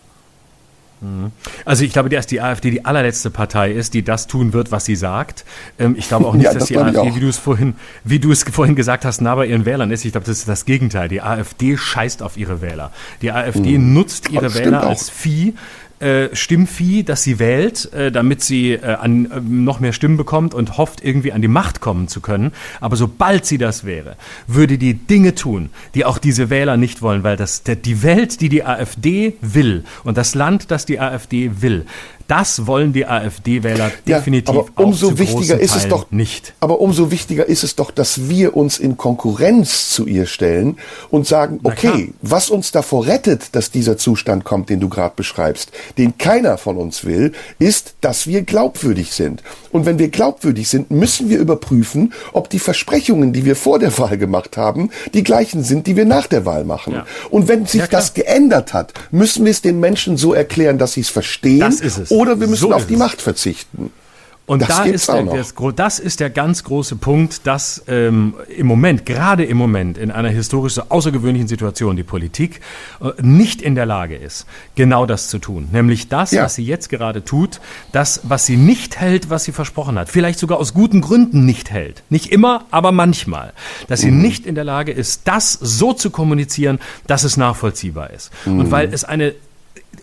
Also 1.65 1.85
ich 1.85 1.93
glaube, 1.93 2.09
dass 2.09 2.27
die 2.27 2.41
AfD 2.41 2.71
die 2.71 2.85
allerletzte 2.85 3.29
Partei 3.29 3.71
ist, 3.71 3.93
die 3.93 4.03
das 4.03 4.27
tun 4.27 4.51
wird, 4.53 4.71
was 4.71 4.85
sie 4.85 4.95
sagt. 4.95 5.45
Ähm, 5.77 5.95
ich 5.97 6.07
glaube 6.07 6.25
auch 6.27 6.33
nicht, 6.35 6.43
Ja, 6.45 6.53
dass 6.53 6.59
das 6.63 6.67
die 6.67 6.77
AfD, 6.77 7.15
wie 7.15 7.19
du 7.19 7.29
es 7.29 7.37
vorhin, 7.37 7.75
wie 8.03 8.19
du 8.19 8.31
es 8.31 8.43
vorhin 8.43 8.75
gesagt 8.75 9.05
hast, 9.05 9.21
nah 9.21 9.35
bei 9.35 9.45
ihren 9.45 9.65
Wählern 9.65 9.91
ist. 9.91 10.03
Ich 10.03 10.11
glaube, 10.11 10.27
das 10.27 10.39
ist 10.39 10.49
das 10.49 10.65
Gegenteil. 10.65 11.07
Die 11.07 11.21
AfD 11.21 11.77
scheißt 11.77 12.21
auf 12.21 12.35
ihre 12.37 12.61
Wähler. 12.61 12.91
Die 13.21 13.31
AfD 13.31 13.77
nutzt 13.77 14.29
ihre 14.29 14.45
Das 14.45 14.55
Wähler 14.55 14.83
als 14.83 15.09
Vieh. 15.09 15.53
Äh, 15.99 16.33
Stimmvieh, 16.33 17.03
das 17.03 17.23
sie 17.23 17.39
wählt, 17.39 17.91
äh, 17.93 18.09
damit 18.09 18.41
sie 18.41 18.71
äh, 18.71 18.85
an, 18.85 19.29
noch 19.49 19.81
mehr 19.81 19.91
Stimmen 19.91 20.15
bekommt 20.15 20.53
und 20.53 20.77
hofft, 20.77 21.03
irgendwie 21.03 21.33
an 21.33 21.41
die 21.41 21.49
Macht 21.49 21.81
kommen 21.81 22.07
zu 22.07 22.21
können. 22.21 22.53
Aber 22.79 22.95
sobald 22.95 23.45
sie 23.45 23.57
das 23.57 23.83
wäre, 23.83 24.15
würde 24.47 24.77
die 24.77 24.93
Dinge 24.93 25.35
tun, 25.35 25.71
die 25.95 26.05
auch 26.05 26.17
diese 26.17 26.49
Wähler 26.49 26.77
nicht 26.77 27.01
wollen, 27.01 27.23
weil 27.23 27.35
das 27.35 27.63
die 27.63 28.01
Welt, 28.01 28.39
die 28.39 28.47
die 28.47 28.63
AfD 28.63 29.33
will 29.41 29.83
und 30.05 30.17
das 30.17 30.35
Land, 30.35 30.71
das 30.71 30.85
die 30.85 31.01
AfD 31.01 31.61
will, 31.61 31.85
das 32.29 32.67
wollen 32.67 32.93
die 32.93 33.05
AfD-Wähler 33.05 33.91
Ja, 34.05 34.19
definitiv 34.19 34.49
aber 34.49 34.65
auch 34.75 34.83
umso 34.85 35.17
wichtiger 35.17 35.59
ist 35.59 35.71
es 35.75 35.81
Teilen 35.81 35.89
doch 35.89 36.11
nicht. 36.11 36.53
Aber 36.59 36.79
umso 36.79 37.11
wichtiger 37.11 37.47
ist 37.47 37.63
es 37.63 37.75
doch, 37.75 37.89
dass 37.89 38.29
wir 38.29 38.55
uns 38.55 38.77
in 38.77 38.97
Konkurrenz 38.97 39.89
zu 39.89 40.05
ihr 40.05 40.27
stellen 40.27 40.77
und 41.09 41.25
sagen, 41.25 41.59
okay, 41.63 42.13
was 42.21 42.49
uns 42.51 42.71
davor 42.71 43.07
rettet, 43.07 43.55
dass 43.55 43.71
dieser 43.71 43.97
Zustand 43.97 44.43
kommt, 44.43 44.69
den 44.69 44.79
du 44.79 44.89
gerade 44.89 45.13
beschreibst, 45.15 45.71
den 45.97 46.17
keiner 46.19 46.59
von 46.59 46.77
uns 46.77 47.03
will, 47.03 47.31
ist, 47.57 47.95
dass 48.01 48.27
wir 48.27 48.43
glaubwürdig 48.43 49.11
sind. 49.11 49.41
Und 49.71 49.87
wenn 49.87 49.97
wir 49.97 50.09
glaubwürdig 50.09 50.69
sind, 50.69 50.91
müssen 50.91 51.29
wir 51.29 51.39
überprüfen, 51.39 52.13
ob 52.33 52.49
die 52.49 52.59
Versprechungen, 52.59 53.33
die 53.33 53.43
wir 53.43 53.55
vor 53.55 53.79
der 53.79 53.97
Wahl 53.97 54.17
gemacht 54.19 54.55
haben, 54.55 54.91
die 55.15 55.23
gleichen 55.23 55.63
sind, 55.63 55.87
die 55.87 55.95
wir 55.95 56.05
nach 56.05 56.27
der 56.27 56.45
Wahl 56.45 56.63
machen. 56.63 56.93
Ja. 56.93 57.05
Und 57.31 57.47
wenn 57.47 57.65
sich 57.65 57.81
Ja, 57.81 57.87
das 57.87 58.13
geändert 58.13 58.73
hat, 58.73 58.93
müssen 59.09 59.45
wir 59.45 59.51
es 59.51 59.61
den 59.61 59.79
Menschen 59.79 60.17
so 60.17 60.33
erklären, 60.33 60.77
dass 60.77 60.93
sie 60.93 61.01
es 61.01 61.09
verstehen, 61.09 61.59
Das 61.61 61.81
ist 61.81 61.97
es. 61.97 62.11
Oder 62.19 62.39
wir 62.39 62.47
müssen 62.47 62.61
So 62.61 62.73
auf 62.73 62.85
die. 62.87 62.97
Macht 62.97 63.21
verzichten. 63.21 63.91
Und 64.45 64.63
Das 64.63 64.69
da 64.69 64.83
ist 64.85 65.07
der, 65.07 65.23
das, 65.25 65.53
das 65.75 65.99
ist 65.99 66.19
der 66.19 66.31
ganz 66.31 66.63
große 66.63 66.95
Punkt, 66.95 67.45
dass 67.45 67.83
ähm, 67.87 68.33
im 68.57 68.65
Moment, 68.65 69.05
gerade 69.05 69.45
im 69.45 69.57
Moment, 69.57 69.95
in 69.99 70.09
einer 70.09 70.29
historisch 70.29 70.73
so 70.73 70.81
außergewöhnlichen 70.89 71.47
Situation, 71.47 71.95
die 71.95 72.01
Politik 72.03 72.59
äh, 72.99 73.11
nicht 73.21 73.61
in 73.61 73.75
der 73.75 73.85
Lage 73.85 74.15
ist, 74.15 74.47
genau 74.73 75.05
das 75.05 75.27
zu 75.27 75.37
tun. 75.37 75.69
Nämlich 75.71 76.09
das, 76.09 76.31
Ja. 76.31 76.45
was 76.45 76.55
sie 76.55 76.63
jetzt 76.65 76.89
gerade 76.89 77.23
tut, 77.23 77.61
das, 77.91 78.21
was 78.23 78.47
sie 78.47 78.57
nicht 78.57 78.99
hält, 78.99 79.29
was 79.29 79.43
sie 79.43 79.51
versprochen 79.51 79.99
hat. 79.99 80.09
Vielleicht 80.09 80.39
sogar 80.39 80.57
aus 80.57 80.73
guten 80.73 81.01
Gründen 81.01 81.45
nicht 81.45 81.69
hält. 81.69 82.01
Nicht 82.09 82.31
immer, 82.31 82.65
aber 82.71 82.91
manchmal. 82.91 83.53
Dass 83.87 83.99
sie 84.01 84.09
nicht 84.09 84.47
in 84.47 84.55
der 84.55 84.63
Lage 84.63 84.91
ist, 84.91 85.21
das 85.27 85.53
so 85.53 85.93
zu 85.93 86.09
kommunizieren, 86.09 86.79
dass 87.05 87.23
es 87.23 87.37
nachvollziehbar 87.37 88.09
ist. 88.09 88.31
Und 88.47 88.71
weil 88.71 88.91
es 88.91 89.03
eine 89.03 89.35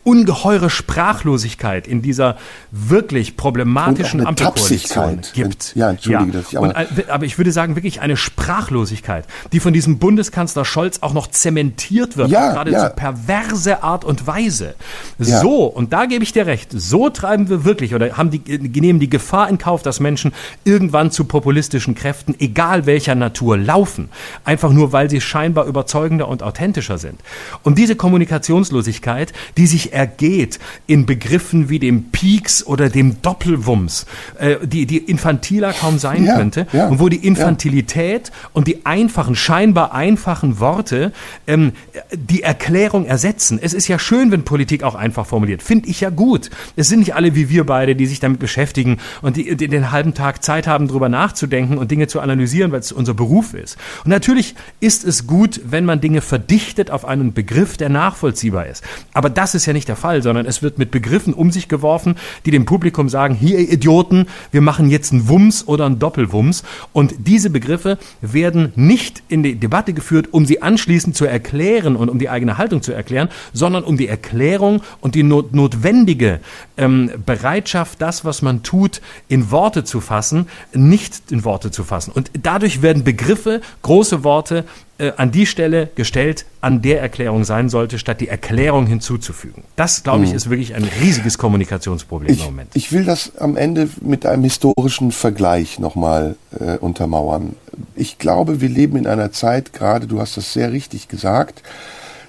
ungeheure 0.07 0.71
Sprachlosigkeit 0.71 1.89
in 1.89 2.01
dieser 2.01 2.37
wirklich 2.71 3.37
problematischen 3.37 4.25
Ampelkoalition 4.25 5.21
gibt. 5.35 5.75
Ja, 5.75 5.91
entschuldige, 5.91 6.33
ja. 6.33 6.39
dass 6.39 6.49
ich 6.53 6.59
aber, 6.59 6.69
und, 6.69 7.11
aber 7.11 7.25
ich 7.25 7.39
würde 7.39 7.51
sagen, 7.51 7.75
wirklich 7.75 8.01
eine 8.01 8.17
Sprachlosigkeit, 8.17 9.25
die 9.53 9.59
von 9.59 9.73
diesem 9.73 9.99
Bundeskanzler 9.99 10.65
Scholz 10.65 10.99
auch 11.01 11.13
noch 11.13 11.27
zementiert 11.27 12.17
wird, 12.17 12.31
ja, 12.31 12.53
geradezu 12.53 12.77
ja. 12.77 12.89
perverse 12.89 13.83
Art 13.83 14.05
und 14.05 14.29
Weise. 14.29 14.77
Ja. 15.19 15.41
So, 15.41 15.65
und 15.65 15.93
da 15.93 16.07
gebe 16.07 16.23
ich 16.23 16.33
dir 16.33 16.47
recht, 16.47 16.71
so 16.73 17.11
treiben 17.11 17.49
wir 17.49 17.65
wirklich 17.65 17.93
oder 17.93 18.17
haben 18.17 18.31
die, 18.31 18.41
nehmen 18.81 19.01
die 19.01 19.11
Gefahr 19.11 19.49
in 19.49 19.59
Kauf, 19.59 19.83
dass 19.83 19.99
Menschen 19.99 20.33
irgendwann 20.63 21.11
zu 21.11 21.25
populistischen 21.25 21.97
Kräften, 21.97 22.37
egal 22.39 22.87
welcher 22.87 23.17
Natur, 23.17 23.57
laufen. 23.57 24.09
Einfach 24.45 24.71
nur, 24.71 24.93
weil 24.93 25.11
sie 25.11 25.21
scheinbar 25.21 25.67
überzeugender 25.67 26.29
und 26.29 26.45
authentischer 26.45 26.99
sind. 26.99 27.21
Und 27.65 27.77
diese 27.77 27.97
Kommunikationslosigkeit, 27.97 29.33
die 29.57 29.67
sich 29.67 29.86
ergeht 29.93 30.59
in 30.87 31.07
Begriffen 31.07 31.69
wie 31.69 31.79
dem 31.79 32.11
Peaks 32.11 32.65
oder 32.67 32.89
dem 32.89 33.23
Doppelwumms, 33.23 34.07
äh, 34.39 34.57
die, 34.67 34.87
die 34.87 34.99
infantiler 34.99 35.73
kaum 35.73 35.99
sein 35.99 36.25
ja, 36.25 36.37
könnte, 36.37 36.67
ja, 36.73 36.89
und 36.89 37.01
wo 37.01 37.09
die 37.09 37.27
Infantilität 37.27 38.29
ja. 38.29 38.51
und 38.53 38.67
die 38.67 38.87
einfachen, 38.87 39.35
scheinbar 39.35 39.93
einfachen 39.93 40.61
Worte 40.61 41.13
ähm, 41.47 41.73
die 42.13 42.43
Erklärung 42.43 43.07
ersetzen. 43.07 43.59
Es 43.61 43.75
ist 43.75 43.89
ja 43.89 43.99
schön, 43.99 44.31
wenn 44.31 44.45
Politik 44.45 44.83
auch 44.83 44.95
einfach 44.95 45.27
formuliert. 45.27 45.63
Finde 45.63 45.89
ich 45.89 46.01
ja 46.01 46.11
gut. 46.11 46.51
Es 46.77 46.89
sind 46.89 47.01
nicht 47.01 47.15
alle 47.15 47.35
wie 47.35 47.49
wir 47.49 47.65
beide, 47.65 47.97
die 47.97 48.07
sich 48.07 48.21
damit 48.21 48.39
beschäftigen 48.39 48.99
und 49.23 49.37
die, 49.37 49.57
die 49.57 49.69
den 49.69 49.93
halben 49.93 50.15
Tag 50.15 50.43
Zeit 50.43 50.67
haben, 50.67 50.89
darüber 50.89 51.09
nachzudenken 51.09 51.79
und 51.79 51.91
Dinge 51.91 52.07
zu 52.07 52.21
analysieren, 52.21 52.73
weil 52.73 52.81
es 52.81 52.93
unser 52.93 53.15
Beruf 53.15 53.55
ist. 53.55 53.77
Und 54.05 54.11
natürlich 54.11 54.55
ist 54.81 55.05
es 55.05 55.27
gut, 55.27 55.61
wenn 55.65 55.85
man 55.85 56.01
Dinge 56.01 56.21
verdichtet 56.21 56.91
auf 56.91 57.05
einen 57.05 57.33
Begriff, 57.33 57.77
der 57.77 57.89
nachvollziehbar 57.89 58.67
ist. 58.67 58.83
Aber 59.13 59.31
das 59.31 59.55
ist 59.55 59.66
ja 59.67 59.73
nicht 59.73 59.89
der 59.89 59.97
Fall, 59.97 60.23
sondern 60.23 60.47
es 60.47 60.63
wird 60.63 60.79
mit 60.79 60.91
Begriffen 60.91 61.35
um 61.35 61.51
sich 61.51 61.69
geworfen, 61.69 62.17
die 62.45 62.51
dem 62.51 62.65
Publikum 62.65 63.09
sagen, 63.09 63.35
hier 63.35 63.59
Idioten, 63.59 64.27
wir 64.51 64.61
machen 64.61 64.91
jetzt 64.91 65.13
einen 65.13 65.29
Wumms 65.29 65.67
oder 65.67 65.87
einen 65.87 65.99
Doppelwumms. 65.99 66.63
Und 66.93 67.15
diese 67.19 67.51
Begriffe 67.51 67.99
werden 68.21 68.73
nicht 68.77 69.23
in 69.29 69.43
die 69.43 69.57
Debatte 69.57 69.93
geführt, 69.93 70.29
um 70.33 70.47
sie 70.47 70.63
anschließend 70.63 71.17
zu 71.17 71.25
erklären 71.27 71.97
und 71.97 72.09
um 72.09 72.19
die 72.19 72.29
eigene 72.29 72.59
Haltung 72.59 72.83
zu 72.83 72.93
erklären, 72.93 73.29
sondern 73.53 73.85
um 73.85 73.97
die 73.97 74.09
Erklärung 74.09 74.83
und 75.01 75.15
die 75.15 75.23
not 75.23 75.55
notwendige 75.55 76.41
ähm, 76.77 77.11
Bereitschaft, 77.25 78.01
das, 78.01 78.25
was 78.25 78.43
man 78.43 78.63
tut, 78.63 79.01
in 79.29 79.51
Worte 79.51 79.85
zu 79.85 80.01
fassen, 80.01 80.47
nicht 80.73 81.31
in 81.31 81.45
Worte 81.45 81.71
zu 81.71 81.85
fassen. 81.85 82.13
Und 82.13 82.31
dadurch 82.43 82.83
werden 82.83 83.05
Begriffe, 83.05 83.61
große 83.83 84.25
Worte 84.25 84.65
äh, 84.99 85.13
an 85.17 85.31
die 85.31 85.47
Stelle 85.47 85.91
gestellt, 85.95 86.47
an 86.61 86.81
der 86.83 87.03
Erklärung 87.03 87.45
sein 87.45 87.69
sollte, 87.69 87.99
statt 87.99 88.21
die 88.21 88.29
Erklärung 88.29 88.87
hinzuzufügen. 88.87 89.65
Das, 89.77 90.03
glaube 90.03 90.25
ich, 90.25 90.31
mhm. 90.31 90.37
ist 90.37 90.51
wirklich 90.51 90.75
ein 90.75 90.89
riesiges 91.01 91.39
Kommunikationsproblem 91.39 92.33
ich, 92.33 92.41
im 92.41 92.47
Moment. 92.47 92.71
Ich 92.75 92.93
will 92.93 93.05
das 93.05 93.37
am 93.37 93.57
Ende 93.57 93.89
mit 94.01 94.25
einem 94.25 94.45
historischen 94.45 95.13
Vergleich 95.13 95.79
nochmal 95.79 96.37
äh, 96.59 96.79
untermauern. 96.79 97.57
Ich 97.95 98.19
glaube, 98.19 98.61
wir 98.61 98.69
leben 98.69 98.97
in 98.97 99.07
einer 99.07 99.33
Zeit, 99.33 99.73
gerade 99.73 100.07
du 100.07 100.21
hast 100.21 100.37
das 100.37 100.53
sehr 100.53 100.73
richtig 100.73 101.09
gesagt, 101.09 101.63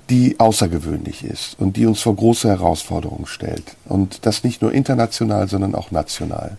die 0.10 0.39
außergewöhnlich 0.39 1.23
ist 1.23 1.60
und 1.60 1.77
die 1.77 1.85
uns 1.85 2.02
vor 2.02 2.15
große 2.15 2.48
Herausforderungen 2.49 3.26
stellt. 3.26 3.76
Und 3.85 4.26
das 4.26 4.44
nicht 4.44 4.61
nur 4.61 4.73
international, 4.73 5.48
sondern 5.48 5.76
auch 5.76 5.91
national. 5.91 6.57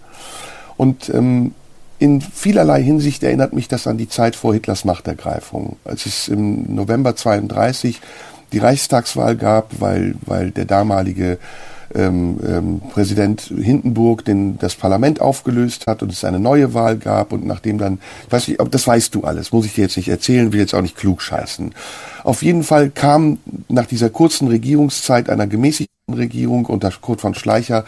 Und 0.77 1.09
ähm, 1.11 1.55
in 1.99 2.21
vielerlei 2.21 2.83
Hinsicht 2.83 3.23
erinnert 3.23 3.53
mich 3.53 3.69
das 3.69 3.87
an 3.87 3.99
die 3.99 4.09
Zeit 4.09 4.37
vor 4.37 4.55
Hitlers 4.55 4.85
Machtergreifung, 4.85 5.77
als 5.85 6.07
es 6.07 6.29
im 6.29 6.75
November 6.75 7.17
32 7.17 8.01
die 8.53 8.59
Reichstagswahl 8.59 9.37
gab, 9.37 9.81
weil, 9.81 10.15
weil 10.25 10.51
der 10.51 10.65
damalige 10.65 11.39
ähm, 11.95 12.39
ähm, 12.47 12.81
Präsident 12.91 13.41
Hindenburg 13.43 14.25
den, 14.25 14.59
das 14.59 14.75
Parlament 14.75 15.21
aufgelöst 15.21 15.87
hat 15.87 16.03
und 16.03 16.13
es 16.13 16.25
eine 16.25 16.39
neue 16.39 16.75
Wahl 16.75 16.97
gab 16.97 17.33
und 17.33 17.47
nachdem 17.47 17.79
dann, 17.79 17.99
ich 18.27 18.33
weiß 18.33 18.49
nicht, 18.49 18.61
das 18.71 18.87
weißt 18.87 19.15
du 19.15 19.25
alles, 19.25 19.53
muss 19.53 19.67
ich 19.67 19.75
dir 19.75 19.83
jetzt 19.83 19.97
nicht 19.97 20.09
erzählen, 20.09 20.53
will 20.53 20.61
jetzt 20.61 20.75
auch 20.75 20.83
nicht 20.83 20.97
klug 20.97 21.23
scheißen. 21.23 21.75
Auf 22.25 22.43
jeden 22.43 22.63
Fall 22.63 22.91
kam 22.91 23.39
nach 23.69 23.87
dieser 23.87 24.11
kurzen 24.11 24.49
Regierungszeit 24.49 25.31
einer 25.31 25.47
gemäßigten 25.47 25.89
Regierung 26.15 26.67
unter 26.67 26.91
Kurt 26.91 27.21
von 27.21 27.35
Schleicher 27.35 27.85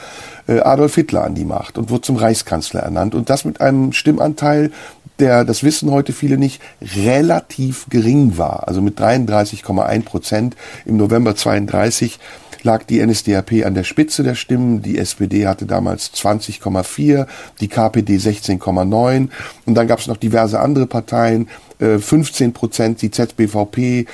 äh, 0.46 0.60
Adolf 0.60 0.94
Hitler 0.94 1.24
an 1.24 1.34
die 1.34 1.44
Macht 1.44 1.78
und 1.78 1.90
wurde 1.90 2.02
zum 2.02 2.16
Reichskanzler 2.16 2.80
ernannt 2.80 3.14
und 3.14 3.30
das 3.30 3.44
mit 3.44 3.60
einem 3.60 3.92
Stimmanteil, 3.92 4.72
der, 5.18 5.44
das 5.44 5.62
wissen 5.62 5.90
heute 5.90 6.12
viele 6.12 6.38
nicht, 6.38 6.62
relativ 6.96 7.86
gering 7.90 8.38
war. 8.38 8.66
Also 8.68 8.80
mit 8.80 8.98
33,1 8.98 10.02
Prozent 10.04 10.56
im 10.84 10.96
November 10.96 11.36
32 11.36 12.18
lag 12.64 12.84
die 12.84 13.04
NSDAP 13.04 13.64
an 13.64 13.74
der 13.74 13.84
Spitze 13.84 14.22
der 14.22 14.34
Stimmen. 14.34 14.82
Die 14.82 14.98
SPD 14.98 15.46
hatte 15.46 15.66
damals 15.66 16.12
20,4, 16.14 17.26
die 17.60 17.68
KPD 17.68 18.16
16,9 18.16 19.28
und 19.66 19.74
dann 19.74 19.86
gab 19.86 19.98
es 19.98 20.06
noch 20.06 20.16
diverse 20.16 20.60
andere 20.60 20.86
Parteien. 20.86 21.48
15 21.80 22.48
äh, 22.48 22.52
Prozent, 22.52 23.02
die 23.02 23.10
ZBVP 23.10 24.06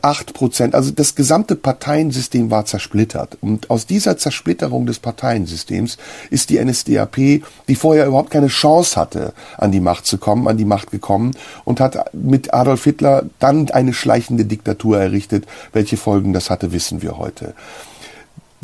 8 0.00 0.30
äh, 0.30 0.32
Prozent. 0.32 0.74
Also 0.74 0.90
das 0.90 1.14
gesamte 1.14 1.56
Parteiensystem 1.56 2.50
war 2.50 2.64
zersplittert. 2.64 3.36
Und 3.40 3.70
aus 3.70 3.86
dieser 3.86 4.16
Zersplitterung 4.16 4.86
des 4.86 4.98
Parteiensystems 4.98 5.98
ist 6.30 6.50
die 6.50 6.62
NSDAP, 6.62 7.42
die 7.68 7.74
vorher 7.74 8.06
überhaupt 8.06 8.30
keine 8.30 8.48
Chance 8.48 8.98
hatte, 8.98 9.32
an 9.58 9.72
die 9.72 9.80
Macht 9.80 10.06
zu 10.06 10.18
kommen, 10.18 10.48
an 10.48 10.56
die 10.56 10.64
Macht 10.64 10.90
gekommen 10.90 11.32
und 11.64 11.80
hat 11.80 12.14
mit 12.14 12.54
Adolf 12.54 12.84
Hitler 12.84 13.26
dann 13.38 13.70
eine 13.70 13.92
schleichende 13.92 14.44
Diktatur 14.44 14.98
errichtet. 14.98 15.46
Welche 15.72 15.96
Folgen 15.96 16.32
das 16.32 16.50
hatte, 16.50 16.72
wissen 16.72 17.02
wir 17.02 17.18
heute. 17.18 17.54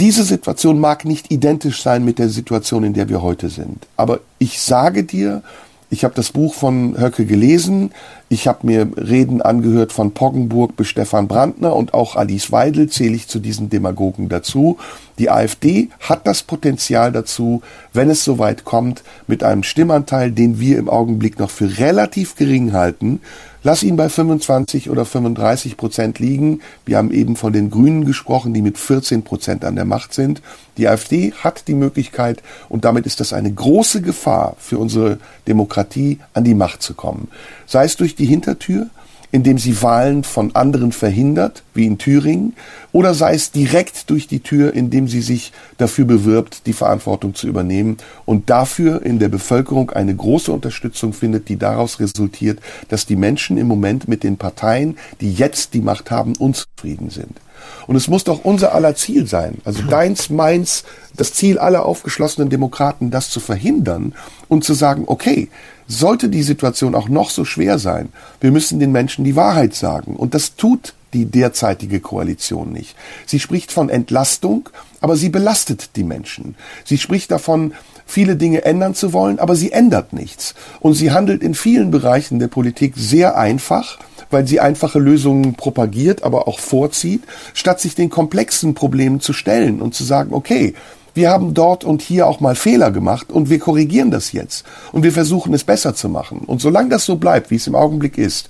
Diese 0.01 0.23
Situation 0.23 0.79
mag 0.79 1.05
nicht 1.05 1.33
identisch 1.33 1.83
sein 1.83 2.05
mit 2.05 2.21
der 2.21 2.29
Situation, 2.29 2.85
in 2.85 2.95
der 2.95 3.09
wir 3.09 3.21
heute 3.21 3.49
sind. 3.49 3.87
Aber 3.97 4.21
ich 4.39 4.61
sage 4.61 5.03
dir, 5.03 5.43
ich 5.91 6.05
habe 6.05 6.15
das 6.15 6.33
Buch 6.33 6.55
von 6.55 7.01
Höcke 7.01 7.25
gelesen. 7.25 7.93
Ich 8.29 8.47
habe 8.47 8.67
mir 8.67 8.89
Reden 8.97 9.41
angehört 9.41 9.93
von 9.93 10.13
Poggenburg 10.13 10.77
bis 10.77 10.89
Stefan 10.89 11.29
Brandner 11.29 11.75
und 11.75 11.95
auch 11.95 12.15
Alice 12.15 12.53
Weidel 12.53 12.91
zähle 12.91 13.17
ich 13.17 13.29
zu 13.29 13.39
diesen 13.39 13.71
Demagogen 13.71 14.29
dazu. 14.29 14.77
Die 15.19 15.31
AfD 15.31 15.89
hat 16.01 16.27
das 16.27 16.43
Potenzial 16.43 17.11
dazu, 17.11 17.63
wenn 17.95 18.11
es 18.11 18.23
soweit 18.23 18.65
kommt, 18.65 19.03
mit 19.27 19.43
einem 19.43 19.63
Stimmanteil, 19.63 20.31
den 20.31 20.61
wir 20.61 20.79
im 20.79 20.91
Augenblick 20.91 21.39
noch 21.39 21.51
für 21.51 21.79
relativ 21.79 22.37
gering 22.37 22.75
halten, 22.75 23.21
Lass 23.69 23.83
ihn 23.83 23.97
bei 23.97 24.09
25 24.09 24.89
oder 24.89 25.05
35 25.05 25.77
Prozent 25.77 26.19
liegen. 26.19 26.63
Wir 26.87 26.97
haben 26.97 27.11
eben 27.11 27.37
von 27.37 27.53
den 27.53 27.69
Grünen 27.69 28.07
gesprochen, 28.07 28.55
die 28.55 28.63
mit 28.63 28.79
14 28.79 29.25
Prozent 29.25 29.63
an 29.63 29.77
der 29.77 29.85
Macht 29.85 30.15
sind. 30.15 30.41
Die 30.79 30.89
AfD 30.89 31.35
hat 31.35 31.69
die 31.69 31.75
Möglichkeit, 31.75 32.43
und 32.71 32.87
damit 32.87 33.05
ist 33.05 33.21
das 33.21 33.35
eine 33.35 33.53
große 33.53 34.01
Gefahr 34.01 34.57
für 34.59 34.79
unsere 34.79 35.19
Demokratie, 35.47 36.19
an 36.33 36.45
die 36.45 36.55
Macht 36.55 36.81
zu 36.81 36.95
kommen. 36.95 37.29
Sei 37.67 37.85
es 37.85 37.99
durch 37.99 38.17
die 38.17 38.25
Hintertür, 38.25 38.87
indem 39.31 39.59
sie 39.59 39.83
Wahlen 39.83 40.25
von 40.25 40.55
anderen 40.55 40.93
verhindert, 40.93 41.63
wie 41.75 41.87
in 41.87 41.99
Thüringen, 41.99 42.55
oder 42.93 43.15
sei 43.15 43.35
es 43.35 43.51
direkt 43.51 44.11
durch 44.11 44.27
die 44.27 44.41
Tür, 44.41 44.75
indem 44.75 45.09
sie 45.09 45.21
sich 45.21 45.53
dafür 45.77 46.05
bewirbt, 46.05 46.67
die 46.67 46.73
Verantwortung 46.73 47.35
zu 47.35 47.47
übernehmen 47.47 47.99
und 48.25 48.51
dafür 48.51 49.03
in 49.03 49.19
der 49.19 49.29
Bevölkerung 49.29 49.91
eine 49.91 50.15
große 50.15 50.51
Unterstützung 50.53 51.13
findet, 51.13 51.49
die 51.49 51.57
daraus 51.57 52.01
resultiert, 52.01 52.61
dass 52.89 53.07
die 53.07 53.17
Menschen 53.17 53.59
im 53.59 53.67
Moment 53.67 54.09
mit 54.09 54.23
den 54.23 54.37
Parteien, 54.37 54.97
die 55.21 55.33
jetzt 55.33 55.75
die 55.75 55.81
Macht 55.81 56.11
haben, 56.11 56.35
unzufrieden 56.37 57.11
sind. 57.11 57.41
Und 57.87 57.97
es 57.97 58.09
muss 58.09 58.25
doch 58.25 58.45
unser 58.45 58.75
aller 58.75 58.95
Ziel 58.95 59.27
sein, 59.27 59.59
also 59.65 59.83
deins, 59.83 60.31
meins, 60.31 60.85
das 61.17 61.33
Ziel 61.33 61.59
aller 61.59 61.85
aufgeschlossenen 61.85 62.51
Demokraten, 62.51 63.11
das 63.11 63.31
zu 63.31 63.41
verhindern 63.41 64.15
und 64.49 64.65
zu 64.65 64.75
sagen, 64.75 65.05
okay, 65.07 65.49
sollte 65.89 66.29
die 66.29 66.43
Situation 66.43 66.95
auch 66.95 67.09
noch 67.09 67.31
so 67.31 67.45
schwer 67.45 67.79
sein, 67.79 68.11
wir 68.41 68.53
müssen 68.53 68.79
den 68.79 68.93
Menschen 68.93 69.25
die 69.25 69.37
Wahrheit 69.37 69.75
sagen. 69.75 70.15
Und 70.15 70.35
das 70.35 70.55
tut 70.55 70.95
die 71.15 71.25
derzeitige 71.25 72.01
Koalition 72.01 72.71
nicht. 72.71 72.95
Sie 73.27 73.41
spricht 73.41 73.73
von 73.73 73.89
Entlastung, 73.89 74.69
aber 75.01 75.17
sie 75.17 75.31
belastet 75.31 75.97
die 75.97 76.05
Menschen. 76.05 76.55
Sie 76.85 76.99
spricht 76.99 77.31
davon, 77.31 77.73
viele 78.07 78.37
Dinge 78.37 78.65
ändern 78.65 78.95
zu 78.95 79.15
wollen, 79.15 79.39
aber 79.39 79.57
sie 79.57 79.73
ändert 79.73 80.13
nichts. 80.13 80.55
Und 80.81 80.95
sie 80.95 81.11
handelt 81.11 81.43
in 81.43 81.55
vielen 81.55 81.91
Bereichen 81.91 82.39
der 82.39 82.49
Politik 82.49 82.95
sehr 82.97 83.39
einfach, 83.39 83.99
weil 84.31 84.47
sie 84.47 84.61
einfache 84.61 84.99
Lösungen 84.99 85.55
propagiert, 85.55 86.23
aber 86.23 86.47
auch 86.49 86.59
vorzieht, 86.59 87.23
statt 87.55 87.81
sich 87.81 87.95
den 87.95 88.11
komplexen 88.11 88.75
Problemen 88.75 89.21
zu 89.21 89.33
stellen 89.33 89.81
und 89.81 89.95
zu 89.95 90.05
sagen, 90.05 90.35
okay, 90.35 90.75
wir 91.15 91.31
haben 91.31 91.55
dort 91.55 91.85
und 91.85 92.03
hier 92.03 92.27
auch 92.27 92.41
mal 92.41 92.55
Fehler 92.55 92.91
gemacht 92.91 93.33
und 93.33 93.51
wir 93.51 93.59
korrigieren 93.59 94.11
das 94.11 94.33
jetzt 94.33 94.65
und 94.93 95.03
wir 95.03 95.13
versuchen 95.13 95.55
es 95.55 95.65
besser 95.65 95.95
zu 95.95 96.09
machen. 96.09 96.41
Und 96.41 96.61
solange 96.61 96.91
das 96.91 97.05
so 97.05 97.17
bleibt, 97.17 97.51
wie 97.51 97.57
es 97.57 97.67
im 97.67 97.75
Augenblick 97.75 98.19
ist, 98.19 98.49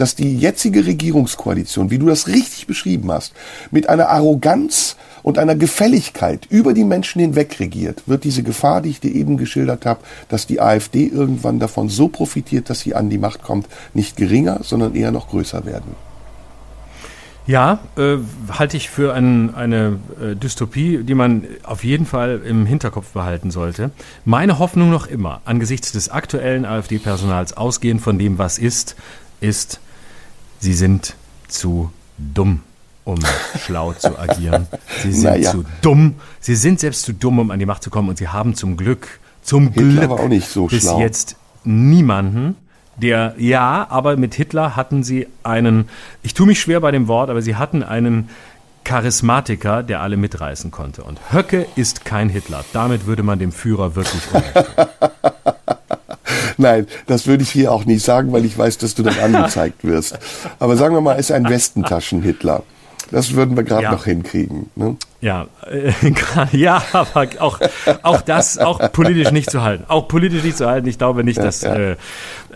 dass 0.00 0.14
die 0.14 0.38
jetzige 0.38 0.86
Regierungskoalition, 0.86 1.90
wie 1.90 1.98
du 1.98 2.06
das 2.06 2.26
richtig 2.26 2.66
beschrieben 2.66 3.12
hast, 3.12 3.34
mit 3.70 3.90
einer 3.90 4.08
Arroganz 4.08 4.96
und 5.22 5.36
einer 5.36 5.54
Gefälligkeit 5.54 6.46
über 6.48 6.72
die 6.72 6.84
Menschen 6.84 7.20
hinweg 7.20 7.60
regiert, 7.60 8.02
wird 8.06 8.24
diese 8.24 8.42
Gefahr, 8.42 8.80
die 8.80 8.88
ich 8.88 9.00
dir 9.00 9.14
eben 9.14 9.36
geschildert 9.36 9.84
habe, 9.84 10.00
dass 10.30 10.46
die 10.46 10.58
AfD 10.58 11.06
irgendwann 11.06 11.58
davon 11.58 11.90
so 11.90 12.08
profitiert, 12.08 12.70
dass 12.70 12.80
sie 12.80 12.94
an 12.94 13.10
die 13.10 13.18
Macht 13.18 13.42
kommt, 13.42 13.66
nicht 13.92 14.16
geringer, 14.16 14.60
sondern 14.62 14.94
eher 14.94 15.10
noch 15.10 15.28
größer 15.28 15.66
werden. 15.66 15.94
Ja, 17.50 17.80
äh, 17.96 18.18
halte 18.48 18.76
ich 18.76 18.90
für 18.90 19.12
ein, 19.12 19.52
eine 19.56 19.98
äh, 20.22 20.36
Dystopie, 20.36 21.02
die 21.02 21.14
man 21.14 21.44
auf 21.64 21.82
jeden 21.82 22.06
Fall 22.06 22.42
im 22.46 22.64
Hinterkopf 22.64 23.08
behalten 23.08 23.50
sollte. 23.50 23.90
Meine 24.24 24.60
Hoffnung 24.60 24.88
noch 24.88 25.08
immer, 25.08 25.40
angesichts 25.44 25.90
des 25.90 26.10
aktuellen 26.10 26.64
AfD-Personals 26.64 27.56
ausgehend 27.56 28.02
von 28.02 28.20
dem, 28.20 28.38
was 28.38 28.58
ist, 28.58 28.94
ist, 29.40 29.80
sie 30.60 30.74
sind 30.74 31.16
zu 31.48 31.90
dumm, 32.18 32.60
um 33.02 33.18
schlau 33.66 33.94
zu 33.94 34.16
agieren. 34.16 34.68
Sie 35.02 35.12
sind 35.12 35.24
Naja. 35.24 35.50
zu 35.50 35.64
dumm. 35.82 36.14
Sie 36.38 36.54
sind 36.54 36.78
selbst 36.78 37.02
zu 37.02 37.12
dumm, 37.12 37.40
um 37.40 37.50
an 37.50 37.58
die 37.58 37.66
Macht 37.66 37.82
zu 37.82 37.90
kommen. 37.90 38.08
Und 38.10 38.18
sie 38.18 38.28
haben 38.28 38.54
zum 38.54 38.76
Glück, 38.76 39.18
zum 39.42 39.72
Hitler 39.72 40.06
Glück 40.06 40.70
bis 40.70 40.82
schlau. 40.84 41.00
jetzt 41.00 41.34
niemanden, 41.64 42.54
der, 43.00 43.34
ja, 43.38 43.86
aber 43.90 44.16
mit 44.16 44.34
Hitler 44.34 44.76
hatten 44.76 45.02
sie 45.02 45.26
einen, 45.42 45.88
ich 46.22 46.34
tue 46.34 46.46
mich 46.46 46.60
schwer 46.60 46.80
bei 46.80 46.90
dem 46.90 47.08
Wort, 47.08 47.30
aber 47.30 47.42
sie 47.42 47.56
hatten 47.56 47.82
einen 47.82 48.28
Charismatiker, 48.84 49.82
der 49.82 50.00
alle 50.00 50.16
mitreißen 50.16 50.70
konnte. 50.70 51.02
Und 51.04 51.20
Höcke 51.32 51.66
ist 51.76 52.04
kein 52.04 52.28
Hitler. 52.28 52.64
Damit 52.72 53.06
würde 53.06 53.22
man 53.22 53.38
dem 53.38 53.52
Führer 53.52 53.94
wirklich 53.94 54.22
unrecht. 54.32 54.70
Nein, 56.56 56.86
das 57.06 57.26
würde 57.26 57.42
ich 57.42 57.50
hier 57.50 57.72
auch 57.72 57.84
nicht 57.84 58.04
sagen, 58.04 58.32
weil 58.32 58.44
ich 58.44 58.56
weiß, 58.56 58.78
dass 58.78 58.94
du 58.94 59.02
dann 59.02 59.18
angezeigt 59.18 59.84
wirst. 59.84 60.18
Aber 60.58 60.76
sagen 60.76 60.94
wir 60.94 61.00
mal, 61.00 61.14
ist 61.14 61.32
ein 61.32 61.48
Westentaschen-Hitler. 61.48 62.62
Das 63.10 63.34
würden 63.34 63.56
wir 63.56 63.64
gerade 63.64 63.82
Ja. 63.84 63.92
noch 63.92 64.04
hinkriegen. 64.04 64.70
Ne? 64.76 64.96
Ja, 65.20 65.48
äh, 65.70 65.92
ja, 66.56 66.82
aber 66.92 67.26
auch, 67.40 67.60
auch 68.02 68.20
das, 68.22 68.56
auch 68.58 68.80
politisch 68.92 69.32
nicht 69.32 69.50
zu 69.50 69.62
halten. 69.62 69.84
Auch 69.88 70.08
politisch 70.08 70.42
nicht 70.44 70.56
zu 70.56 70.66
halten. 70.66 70.86
Ich 70.88 70.96
glaube 70.96 71.24
nicht, 71.24 71.38
dass 71.38 71.62
ja. 71.62 71.74
Äh, 71.74 71.96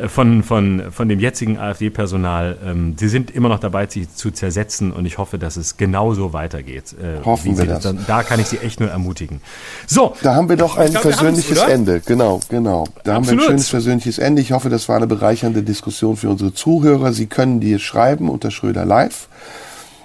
von, 0.08 0.42
von, 0.42 0.90
von 0.90 1.08
dem 1.08 1.20
jetzigen 1.20 1.58
AfD-Personal, 1.58 2.56
ähm, 2.64 2.94
sie 2.98 3.08
sind 3.08 3.30
immer 3.30 3.48
noch 3.48 3.58
dabei, 3.58 3.86
sie 3.88 4.08
zu 4.12 4.30
zersetzen 4.30 4.92
und 4.92 5.06
ich 5.06 5.18
hoffe, 5.18 5.38
dass 5.38 5.56
es 5.56 5.76
genauso 5.76 6.32
weitergeht. 6.32 6.94
Äh, 7.00 7.24
Hoffen 7.24 7.58
wir 7.58 7.66
das. 7.66 7.82
Dann, 7.82 8.04
da 8.06 8.22
kann 8.22 8.40
ich 8.40 8.46
sie 8.46 8.58
echt 8.58 8.80
nur 8.80 8.90
ermutigen. 8.90 9.40
So, 9.86 10.14
Da 10.22 10.34
haben 10.34 10.48
wir 10.48 10.56
doch 10.56 10.76
ein 10.78 10.90
glaub, 10.90 11.02
persönliches? 11.02 11.58
Ende. 11.58 12.00
Genau, 12.00 12.40
genau. 12.48 12.86
Da 13.04 13.14
haben 13.14 13.24
wir 13.26 13.32
ein 13.32 13.38
Absolut. 13.38 13.44
schönes 13.44 13.70
persönliches 13.70 14.18
Ende. 14.18 14.40
Ich 14.40 14.52
hoffe, 14.52 14.68
das 14.70 14.88
war 14.88 14.96
eine 14.96 15.06
bereichernde 15.06 15.62
Diskussion 15.62 16.16
für 16.16 16.30
unsere 16.30 16.54
Zuhörer. 16.54 17.12
Sie 17.12 17.26
können 17.26 17.60
dir 17.60 17.78
schreiben 17.78 18.28
unter 18.30 18.50
Schröder 18.50 18.84
Live 18.84 19.28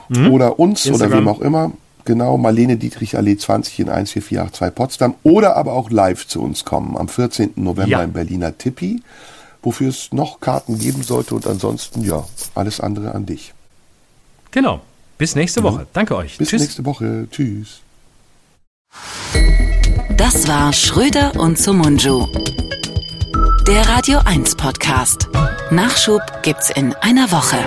oder 0.10 0.60
uns 0.60 0.86
oder 0.86 0.94
Instagram. 0.94 1.20
wem 1.20 1.28
auch 1.28 1.40
immer. 1.42 1.72
Genau, 2.06 2.38
Marlene 2.38 2.78
Dietrich 2.78 3.16
Allee 3.18 3.38
20 3.38 3.80
in 3.82 3.86
14482 3.88 4.74
Potsdam 4.76 5.16
oder 5.24 5.56
aber 5.56 5.74
auch 5.74 5.90
live 5.92 6.26
zu 6.28 6.42
uns 6.42 6.66
kommen 6.66 6.98
am 6.98 7.08
14. 7.08 7.52
November 7.56 7.90
Ja. 7.90 8.04
im 8.04 8.14
Berliner 8.14 8.58
Tippi, 8.58 9.04
wofür 9.62 9.90
es 9.90 10.12
noch 10.12 10.40
Karten 10.40 10.80
geben 10.80 11.04
sollte 11.04 11.36
und 11.36 11.46
ansonsten, 11.46 12.02
ja, 12.04 12.24
alles 12.56 12.80
andere 12.80 13.14
an 13.14 13.26
dich. 13.26 13.54
genau. 14.52 14.82
Bis 15.20 15.36
nächste 15.36 15.62
Woche. 15.64 15.86
Danke 15.92 16.16
euch. 16.16 16.38
Bis 16.38 16.48
Tschüss. 16.48 16.62
nächste 16.62 16.86
Woche. 16.86 17.28
Tschüss. 17.30 17.82
Das 20.16 20.48
war 20.48 20.72
Schröder 20.72 21.34
und 21.38 21.58
Sumunju. 21.60 22.26
Der 23.68 23.86
Radio 23.90 24.20
1 24.24 24.56
Podcast. 24.56 25.28
Nachschub 25.72 26.22
gibt's 26.42 26.70
in 26.70 26.94
einer 27.02 27.30
Woche. 27.34 27.58